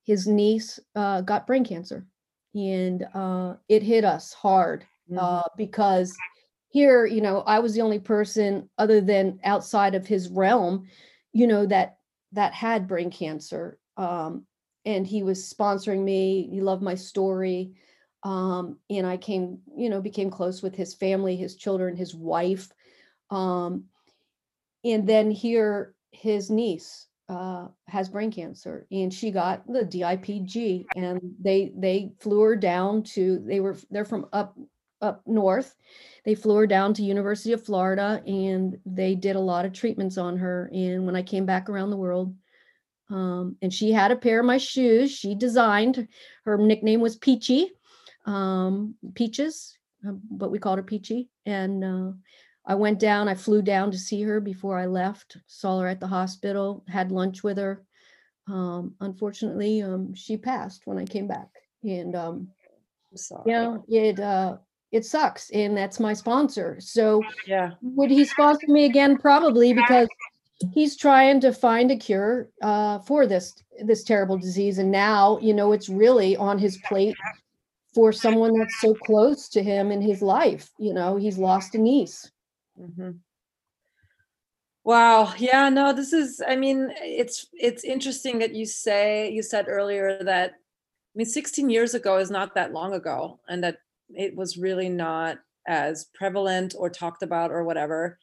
his 0.03 0.27
niece 0.27 0.79
uh, 0.95 1.21
got 1.21 1.47
brain 1.47 1.63
cancer, 1.63 2.05
and 2.55 3.05
uh, 3.13 3.55
it 3.67 3.83
hit 3.83 4.03
us 4.03 4.33
hard 4.33 4.85
uh, 5.17 5.43
because 5.57 6.15
here, 6.69 7.05
you 7.05 7.21
know, 7.21 7.41
I 7.41 7.59
was 7.59 7.73
the 7.73 7.81
only 7.81 7.99
person 7.99 8.69
other 8.77 9.01
than 9.01 9.39
outside 9.43 9.95
of 9.95 10.07
his 10.07 10.29
realm, 10.29 10.87
you 11.33 11.47
know, 11.47 11.65
that 11.65 11.97
that 12.31 12.53
had 12.53 12.87
brain 12.87 13.09
cancer. 13.09 13.79
Um, 13.97 14.45
and 14.85 15.05
he 15.05 15.23
was 15.23 15.51
sponsoring 15.51 16.03
me. 16.03 16.47
He 16.51 16.61
loved 16.61 16.81
my 16.81 16.95
story. 16.95 17.73
Um, 18.23 18.77
and 18.89 19.05
I 19.05 19.17
came, 19.17 19.59
you 19.75 19.89
know, 19.89 20.01
became 20.01 20.29
close 20.29 20.61
with 20.61 20.75
his 20.75 20.93
family, 20.93 21.35
his 21.35 21.55
children, 21.55 21.95
his 21.95 22.13
wife. 22.13 22.69
Um, 23.29 23.85
and 24.83 25.07
then 25.07 25.31
here, 25.31 25.95
his 26.11 26.49
niece 26.49 27.07
uh, 27.29 27.67
has 27.87 28.09
brain 28.09 28.31
cancer, 28.31 28.87
and 28.91 29.13
she 29.13 29.31
got 29.31 29.65
the 29.67 29.85
DIPG, 29.85 30.85
and 30.95 31.21
they 31.39 31.71
they 31.77 32.11
flew 32.19 32.41
her 32.41 32.55
down 32.55 33.03
to. 33.03 33.39
They 33.39 33.59
were 33.59 33.77
they're 33.91 34.03
from 34.03 34.27
up 34.33 34.57
up 35.01 35.21
north. 35.25 35.75
They 36.25 36.35
flew 36.35 36.55
her 36.55 36.67
down 36.67 36.93
to 36.95 37.03
University 37.03 37.53
of 37.53 37.63
Florida, 37.63 38.21
and 38.25 38.77
they 38.85 39.15
did 39.15 39.35
a 39.35 39.39
lot 39.39 39.65
of 39.65 39.73
treatments 39.73 40.17
on 40.17 40.37
her. 40.37 40.69
And 40.73 41.05
when 41.05 41.15
I 41.15 41.21
came 41.21 41.45
back 41.45 41.69
around 41.69 41.91
the 41.91 41.97
world, 41.97 42.35
um, 43.09 43.55
and 43.61 43.73
she 43.73 43.91
had 43.91 44.11
a 44.11 44.15
pair 44.15 44.39
of 44.39 44.45
my 44.45 44.57
shoes. 44.57 45.11
She 45.11 45.35
designed. 45.35 46.07
Her 46.45 46.57
nickname 46.57 46.99
was 46.99 47.15
Peachy, 47.15 47.71
um, 48.25 48.95
Peaches, 49.15 49.77
uh, 50.07 50.13
but 50.29 50.51
we 50.51 50.59
called 50.59 50.79
her 50.79 50.83
Peachy. 50.83 51.29
And 51.45 51.83
uh, 51.83 52.11
I 52.65 52.75
went 52.75 52.99
down. 52.99 53.27
I 53.27 53.35
flew 53.35 53.61
down 53.61 53.91
to 53.91 53.97
see 53.97 54.21
her 54.23 54.39
before 54.39 54.77
I 54.77 54.85
left. 54.85 55.37
Saw 55.47 55.79
her 55.79 55.87
at 55.87 55.99
the 55.99 56.07
hospital. 56.07 56.83
Had 56.87 57.11
lunch 57.11 57.43
with 57.43 57.57
her. 57.57 57.83
Um, 58.47 58.95
unfortunately, 58.99 59.81
um, 59.81 60.13
she 60.13 60.37
passed 60.37 60.81
when 60.85 60.97
I 60.97 61.05
came 61.05 61.27
back, 61.27 61.49
and 61.83 62.15
um, 62.15 62.47
I'm 63.11 63.17
sorry. 63.17 63.43
you 63.45 63.53
know 63.53 63.83
it. 63.87 64.19
Uh, 64.19 64.57
it 64.91 65.05
sucks, 65.05 65.51
and 65.51 65.77
that's 65.77 65.99
my 65.99 66.13
sponsor. 66.13 66.77
So 66.79 67.23
Yeah. 67.45 67.71
would 67.81 68.09
he 68.09 68.25
sponsor 68.25 68.65
me 68.67 68.85
again? 68.85 69.17
Probably 69.17 69.71
because 69.73 70.09
he's 70.73 70.97
trying 70.97 71.39
to 71.41 71.53
find 71.53 71.91
a 71.91 71.95
cure 71.95 72.49
uh, 72.61 72.99
for 72.99 73.27
this 73.27 73.53
this 73.85 74.03
terrible 74.03 74.37
disease, 74.37 74.79
and 74.79 74.91
now 74.91 75.37
you 75.41 75.53
know 75.53 75.71
it's 75.71 75.89
really 75.89 76.35
on 76.35 76.57
his 76.57 76.77
plate 76.77 77.15
for 77.93 78.11
someone 78.11 78.57
that's 78.57 78.81
so 78.81 78.93
close 78.95 79.47
to 79.49 79.61
him 79.61 79.91
in 79.91 80.01
his 80.01 80.21
life. 80.23 80.71
You 80.79 80.93
know, 80.93 81.17
he's 81.17 81.37
lost 81.37 81.75
a 81.75 81.77
niece. 81.77 82.31
Hmm 82.79 83.11
Wow. 84.83 85.33
Yeah. 85.37 85.69
No. 85.69 85.93
This 85.93 86.13
is. 86.13 86.41
I 86.47 86.55
mean, 86.55 86.91
it's 87.01 87.47
it's 87.53 87.83
interesting 87.83 88.39
that 88.39 88.55
you 88.55 88.65
say 88.65 89.29
you 89.29 89.43
said 89.43 89.65
earlier 89.67 90.23
that. 90.23 90.51
I 90.51 91.15
mean, 91.15 91.25
16 91.25 91.69
years 91.69 91.95
ago 91.95 92.17
is 92.17 92.31
not 92.31 92.55
that 92.55 92.71
long 92.71 92.93
ago, 92.93 93.39
and 93.49 93.63
that 93.63 93.79
it 94.15 94.35
was 94.35 94.57
really 94.57 94.89
not 94.89 95.37
as 95.67 96.05
prevalent 96.15 96.75
or 96.77 96.89
talked 96.89 97.23
about 97.23 97.51
or 97.51 97.63
whatever. 97.63 98.17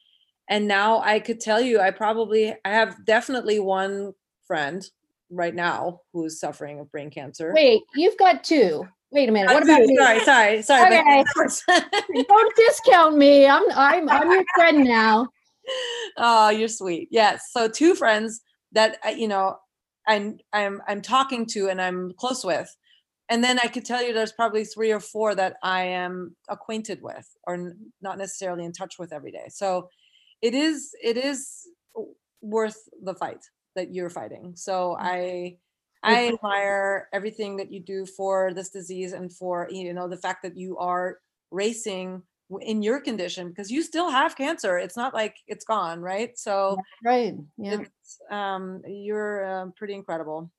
And 0.49 0.67
now 0.67 1.01
I 1.01 1.19
could 1.19 1.39
tell 1.39 1.61
you, 1.61 1.79
I 1.79 1.91
probably 1.91 2.55
I 2.65 2.69
have 2.69 3.05
definitely 3.05 3.59
one 3.59 4.13
friend 4.45 4.85
right 5.29 5.53
now 5.53 6.01
who's 6.13 6.39
suffering 6.39 6.79
of 6.79 6.91
brain 6.91 7.09
cancer. 7.09 7.53
Wait, 7.53 7.83
you've 7.95 8.17
got 8.17 8.43
two. 8.43 8.87
Wait 9.11 9.29
a 9.29 9.31
minute. 9.31 9.53
What 9.53 9.63
about 9.63 9.87
you? 9.87 9.95
sorry, 9.95 10.19
sorry, 10.21 10.61
sorry. 10.61 10.97
Okay. 10.97 11.23
Don't 12.27 12.55
discount 12.55 13.17
me. 13.17 13.47
I'm 13.47 13.63
I'm 13.73 14.09
I'm 14.09 14.31
your 14.31 14.43
friend 14.55 14.83
now. 14.83 15.27
oh, 16.17 16.49
you're 16.49 16.67
sweet. 16.67 17.07
Yes. 17.11 17.49
So 17.51 17.67
two 17.67 17.95
friends 17.95 18.41
that 18.73 18.97
uh, 19.05 19.09
you 19.09 19.27
know 19.27 19.57
I'm 20.07 20.39
I'm 20.51 20.81
I'm 20.87 21.01
talking 21.01 21.45
to 21.47 21.69
and 21.69 21.81
I'm 21.81 22.11
close 22.17 22.43
with. 22.43 22.75
And 23.29 23.43
then 23.43 23.59
I 23.59 23.67
could 23.67 23.83
tell 23.83 24.01
you 24.01 24.13
there's 24.13 24.31
probably 24.31 24.63
three 24.63 24.91
or 24.91 25.01
four 25.01 25.35
that 25.35 25.57
I 25.61 25.83
am 25.83 26.37
acquainted 26.47 27.01
with 27.01 27.27
or 27.45 27.73
not 28.01 28.17
necessarily 28.17 28.63
in 28.63 28.71
touch 28.71 28.95
with 28.97 29.11
every 29.11 29.31
day. 29.31 29.47
So 29.49 29.89
it 30.41 30.53
is 30.53 30.91
it 31.01 31.17
is 31.17 31.67
worth 32.41 32.77
the 33.01 33.15
fight 33.15 33.43
that 33.75 33.93
you're 33.93 34.09
fighting. 34.09 34.53
So 34.55 34.97
I 34.99 35.57
I 36.03 36.27
admire 36.29 37.09
everything 37.11 37.57
that 37.57 37.71
you 37.71 37.79
do 37.79 38.05
for 38.05 38.53
this 38.53 38.69
disease 38.69 39.13
and 39.13 39.33
for 39.33 39.67
you 39.71 39.93
know 39.93 40.07
the 40.07 40.17
fact 40.17 40.43
that 40.43 40.57
you 40.57 40.77
are 40.77 41.19
racing 41.51 42.21
in 42.61 42.81
your 42.81 43.01
condition 43.01 43.49
because 43.49 43.69
you 43.69 43.81
still 43.81 44.09
have 44.09 44.35
cancer. 44.35 44.77
It's 44.77 44.95
not 44.95 45.13
like 45.13 45.35
it's 45.47 45.65
gone, 45.65 45.99
right? 45.99 46.37
So 46.37 46.77
Right. 47.03 47.35
Yeah. 47.57 47.81
it's, 47.81 48.19
um, 48.29 48.81
you're 48.85 49.45
um, 49.45 49.73
pretty 49.75 49.93
incredible. 49.93 50.51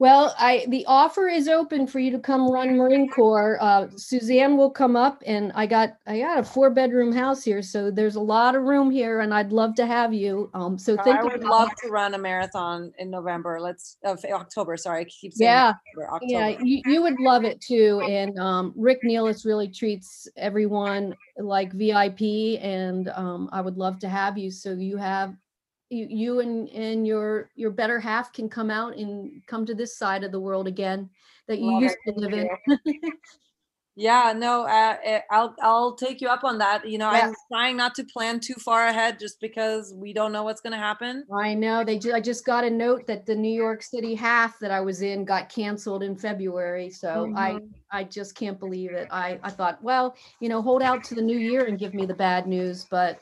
Well, 0.00 0.34
I 0.38 0.66
the 0.68 0.84
offer 0.86 1.28
is 1.28 1.46
open 1.46 1.86
for 1.86 2.00
you 2.00 2.10
to 2.10 2.18
come 2.18 2.50
run 2.50 2.76
Marine 2.76 3.08
Corps. 3.08 3.58
Uh, 3.60 3.88
Suzanne 3.96 4.56
will 4.56 4.70
come 4.70 4.96
up, 4.96 5.22
and 5.24 5.52
I 5.54 5.66
got 5.66 5.96
I 6.06 6.18
got 6.18 6.40
a 6.40 6.42
four 6.42 6.70
bedroom 6.70 7.12
house 7.12 7.44
here, 7.44 7.62
so 7.62 7.92
there's 7.92 8.16
a 8.16 8.20
lot 8.20 8.56
of 8.56 8.64
room 8.64 8.90
here, 8.90 9.20
and 9.20 9.32
I'd 9.32 9.52
love 9.52 9.76
to 9.76 9.86
have 9.86 10.12
you. 10.12 10.50
Um, 10.52 10.76
so 10.76 10.96
think 10.96 11.20
I 11.20 11.22
would 11.22 11.36
about 11.36 11.48
love 11.48 11.70
to 11.84 11.90
run 11.90 12.14
a 12.14 12.18
marathon 12.18 12.92
in 12.98 13.08
November. 13.08 13.60
Let's 13.60 13.96
of 14.04 14.24
October. 14.24 14.76
Sorry, 14.76 15.02
I 15.02 15.04
keep 15.04 15.32
saying 15.32 15.48
Yeah, 15.48 15.74
November, 15.94 16.14
October. 16.14 16.32
yeah, 16.32 16.48
you, 16.60 16.82
you 16.86 17.02
would 17.02 17.20
love 17.20 17.44
it 17.44 17.60
too. 17.60 18.02
And 18.08 18.36
um, 18.40 18.72
Rick 18.74 19.04
Nealis 19.04 19.44
really 19.44 19.68
treats 19.68 20.26
everyone 20.36 21.14
like 21.38 21.72
VIP, 21.72 22.60
and 22.60 23.10
um, 23.10 23.48
I 23.52 23.60
would 23.60 23.76
love 23.76 24.00
to 24.00 24.08
have 24.08 24.36
you. 24.36 24.50
So 24.50 24.72
you 24.72 24.96
have 24.96 25.36
you, 25.94 26.06
you 26.10 26.40
and 26.40 26.68
and 26.70 27.06
your 27.06 27.50
your 27.54 27.70
better 27.70 28.00
half 28.00 28.32
can 28.32 28.48
come 28.48 28.70
out 28.70 28.96
and 28.96 29.42
come 29.46 29.64
to 29.66 29.74
this 29.74 29.96
side 29.96 30.24
of 30.24 30.32
the 30.32 30.40
world 30.40 30.66
again 30.66 31.10
that 31.46 31.58
you 31.58 31.70
Love 31.72 31.82
used 31.82 31.96
it. 32.06 32.14
to 32.14 32.20
live 32.20 32.32
in. 32.32 32.48
Yeah, 33.96 34.32
no, 34.36 34.64
uh, 34.64 34.96
eh, 35.04 35.20
I'll 35.30 35.54
I'll 35.62 35.94
take 35.94 36.20
you 36.20 36.26
up 36.28 36.42
on 36.42 36.58
that. 36.58 36.88
You 36.88 36.98
know, 36.98 37.08
Yeah. 37.10 37.28
I'm 37.28 37.34
trying 37.52 37.76
not 37.76 37.94
to 37.94 38.04
plan 38.04 38.40
too 38.40 38.54
far 38.54 38.88
ahead 38.88 39.20
just 39.20 39.40
because 39.40 39.94
we 39.96 40.12
don't 40.12 40.32
know 40.32 40.42
what's 40.42 40.60
going 40.60 40.72
to 40.72 40.78
happen. 40.78 41.24
I 41.32 41.54
know 41.54 41.84
they. 41.84 41.98
Ju- 42.00 42.12
I 42.12 42.20
just 42.20 42.44
got 42.44 42.64
a 42.64 42.70
note 42.70 43.06
that 43.06 43.24
the 43.24 43.36
New 43.36 43.54
York 43.54 43.84
City 43.84 44.16
half 44.16 44.58
that 44.58 44.72
I 44.72 44.80
was 44.80 45.02
in 45.02 45.24
got 45.24 45.48
canceled 45.48 46.02
in 46.02 46.16
February. 46.16 46.90
So 46.90 47.32
I, 47.36 47.52
Mhm. 47.52 47.70
I 47.92 48.02
just 48.02 48.34
can't 48.34 48.58
believe 48.58 48.90
it. 48.90 49.06
I, 49.12 49.38
I 49.44 49.50
thought, 49.50 49.80
well, 49.82 50.16
you 50.40 50.48
know, 50.48 50.60
hold 50.60 50.82
out 50.82 51.04
to 51.04 51.14
the 51.14 51.22
new 51.22 51.38
year 51.38 51.66
and 51.66 51.78
give 51.78 51.94
me 51.94 52.04
the 52.04 52.14
bad 52.14 52.48
news. 52.48 52.84
But 52.90 53.20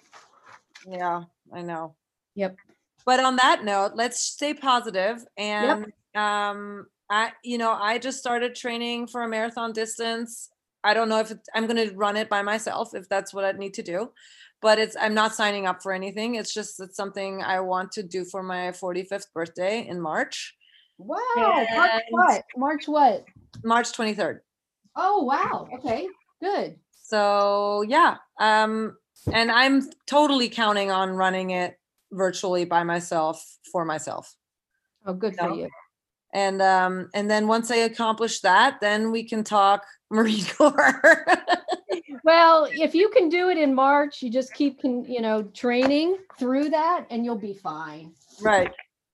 Yeah, 0.88 1.24
I 1.52 1.62
know. 1.62 1.96
Yep. 2.34 2.56
But 3.04 3.20
on 3.20 3.36
that 3.36 3.64
note, 3.64 3.92
let's 3.94 4.20
stay 4.20 4.54
positive 4.54 5.24
and 5.36 5.92
um 6.14 6.86
I 7.10 7.32
you 7.42 7.58
know, 7.58 7.72
I 7.72 7.98
just 7.98 8.18
started 8.18 8.54
training 8.54 9.06
for 9.06 9.22
a 9.22 9.28
marathon 9.28 9.72
distance. 9.72 10.50
I 10.84 10.94
don't 10.94 11.08
know 11.08 11.20
if 11.20 11.30
it, 11.30 11.38
I'm 11.54 11.66
going 11.66 11.88
to 11.88 11.94
run 11.94 12.16
it 12.16 12.28
by 12.28 12.42
myself 12.42 12.94
if 12.94 13.08
that's 13.08 13.32
what 13.32 13.44
I 13.44 13.52
need 13.52 13.74
to 13.74 13.82
do. 13.82 14.10
But 14.60 14.78
it's 14.78 14.96
I'm 15.00 15.14
not 15.14 15.34
signing 15.34 15.66
up 15.66 15.82
for 15.82 15.92
anything. 15.92 16.36
It's 16.36 16.54
just 16.54 16.80
it's 16.80 16.96
something 16.96 17.42
I 17.42 17.60
want 17.60 17.92
to 17.92 18.02
do 18.02 18.24
for 18.24 18.42
my 18.42 18.70
45th 18.70 19.26
birthday 19.34 19.86
in 19.86 20.00
March, 20.00 20.54
wow, 20.98 21.66
March 21.74 22.02
what? 22.10 22.44
March 22.56 22.84
what? 22.86 23.24
March 23.64 23.92
23rd. 23.92 24.40
Oh 24.96 25.24
wow. 25.24 25.68
Okay, 25.74 26.08
good. 26.40 26.76
So, 27.02 27.82
yeah. 27.82 28.16
Um 28.40 28.96
and 29.32 29.50
I'm 29.50 29.90
totally 30.06 30.48
counting 30.48 30.90
on 30.90 31.10
running 31.10 31.50
it 31.50 31.78
virtually 32.12 32.64
by 32.64 32.84
myself 32.84 33.44
for 33.72 33.84
myself. 33.84 34.36
Oh, 35.04 35.14
good 35.14 35.34
for 35.36 35.50
you. 35.50 35.68
and 36.32 36.62
um 36.62 37.10
and 37.12 37.28
then 37.30 37.46
once 37.48 37.70
i 37.70 37.76
accomplish 37.76 38.40
that 38.40 38.80
then 38.80 39.10
we 39.10 39.22
can 39.24 39.42
talk 39.44 39.84
marine 40.10 40.44
corps 40.56 41.26
Well, 42.24 42.68
if 42.70 42.94
you 42.94 43.08
can 43.10 43.28
do 43.28 43.48
it 43.48 43.58
in 43.58 43.74
March, 43.74 44.22
you 44.22 44.30
just 44.30 44.54
keep, 44.54 44.80
con- 44.80 45.04
you 45.04 45.20
know, 45.20 45.42
training 45.42 46.18
through 46.38 46.68
that, 46.70 47.06
and 47.10 47.24
you'll 47.24 47.36
be 47.36 47.52
fine. 47.54 48.12
right 48.40 48.70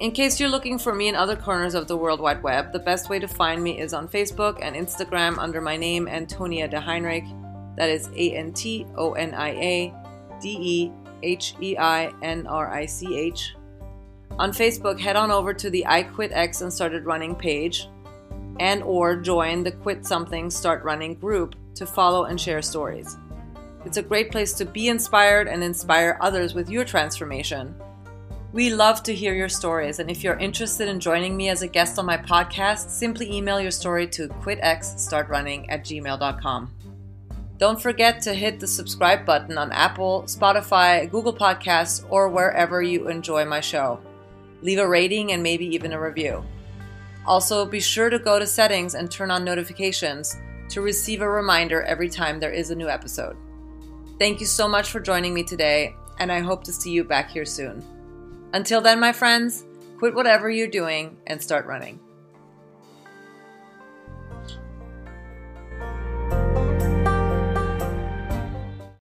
In 0.00 0.10
case 0.10 0.40
you're 0.40 0.48
looking 0.48 0.76
for 0.76 0.92
me 0.92 1.06
in 1.06 1.14
other 1.14 1.36
corners 1.36 1.74
of 1.74 1.86
the 1.86 1.96
World 1.96 2.20
Wide 2.20 2.42
Web, 2.42 2.72
the 2.72 2.80
best 2.80 3.08
way 3.08 3.20
to 3.20 3.28
find 3.28 3.62
me 3.62 3.78
is 3.78 3.94
on 3.94 4.08
Facebook 4.08 4.58
and 4.60 4.74
Instagram 4.74 5.38
under 5.38 5.60
my 5.60 5.76
name, 5.76 6.08
Antonia 6.08 6.66
de 6.66 6.80
Heinrich. 6.80 7.24
That 7.76 7.90
is 7.90 8.08
A 8.16 8.32
N 8.32 8.52
T 8.52 8.86
O 8.96 9.12
N 9.12 9.34
I 9.34 9.50
A 9.50 9.94
D 10.40 10.56
E 10.60 10.92
H 11.22 11.54
E 11.60 11.76
I 11.76 12.12
N 12.22 12.46
R 12.46 12.70
I 12.72 12.86
C 12.86 13.18
H. 13.18 13.54
On 14.38 14.50
Facebook, 14.50 14.98
head 14.98 15.16
on 15.16 15.30
over 15.30 15.54
to 15.54 15.70
the 15.70 15.86
I 15.86 16.02
Quit 16.02 16.32
X 16.32 16.60
and 16.60 16.72
Started 16.72 17.04
Running 17.04 17.34
page 17.34 17.88
and 18.60 18.82
or 18.82 19.16
join 19.16 19.62
the 19.62 19.72
Quit 19.72 20.06
Something 20.06 20.50
Start 20.50 20.82
Running 20.84 21.14
group 21.14 21.54
to 21.74 21.86
follow 21.86 22.24
and 22.24 22.40
share 22.40 22.62
stories. 22.62 23.16
It's 23.84 23.96
a 23.96 24.02
great 24.02 24.30
place 24.30 24.52
to 24.54 24.64
be 24.64 24.88
inspired 24.88 25.46
and 25.48 25.62
inspire 25.62 26.18
others 26.20 26.54
with 26.54 26.70
your 26.70 26.84
transformation. 26.84 27.74
We 28.52 28.72
love 28.72 29.02
to 29.02 29.14
hear 29.14 29.34
your 29.34 29.48
stories, 29.48 29.98
and 29.98 30.08
if 30.08 30.22
you're 30.22 30.38
interested 30.38 30.88
in 30.88 31.00
joining 31.00 31.36
me 31.36 31.48
as 31.48 31.62
a 31.62 31.68
guest 31.68 31.98
on 31.98 32.06
my 32.06 32.16
podcast, 32.16 32.88
simply 32.88 33.30
email 33.32 33.60
your 33.60 33.72
story 33.72 34.06
to 34.08 34.28
quitxstartrunning 34.28 35.66
at 35.68 35.84
gmail.com. 35.84 36.70
Don't 37.58 37.80
forget 37.80 38.20
to 38.22 38.34
hit 38.34 38.58
the 38.58 38.66
subscribe 38.66 39.24
button 39.24 39.56
on 39.56 39.70
Apple, 39.70 40.24
Spotify, 40.26 41.08
Google 41.08 41.34
Podcasts, 41.34 42.04
or 42.10 42.28
wherever 42.28 42.82
you 42.82 43.08
enjoy 43.08 43.44
my 43.44 43.60
show. 43.60 44.00
Leave 44.60 44.78
a 44.78 44.88
rating 44.88 45.32
and 45.32 45.42
maybe 45.42 45.66
even 45.66 45.92
a 45.92 46.00
review. 46.00 46.44
Also, 47.26 47.64
be 47.64 47.80
sure 47.80 48.10
to 48.10 48.18
go 48.18 48.38
to 48.38 48.46
settings 48.46 48.94
and 48.94 49.10
turn 49.10 49.30
on 49.30 49.44
notifications 49.44 50.36
to 50.68 50.80
receive 50.80 51.22
a 51.22 51.28
reminder 51.28 51.82
every 51.82 52.08
time 52.08 52.40
there 52.40 52.50
is 52.50 52.70
a 52.70 52.74
new 52.74 52.88
episode. 52.88 53.36
Thank 54.18 54.40
you 54.40 54.46
so 54.46 54.68
much 54.68 54.90
for 54.90 55.00
joining 55.00 55.32
me 55.32 55.44
today, 55.44 55.94
and 56.18 56.32
I 56.32 56.40
hope 56.40 56.64
to 56.64 56.72
see 56.72 56.90
you 56.90 57.04
back 57.04 57.30
here 57.30 57.44
soon. 57.44 57.84
Until 58.52 58.80
then, 58.80 58.98
my 58.98 59.12
friends, 59.12 59.64
quit 59.98 60.14
whatever 60.14 60.50
you're 60.50 60.68
doing 60.68 61.16
and 61.26 61.40
start 61.40 61.66
running. 61.66 62.00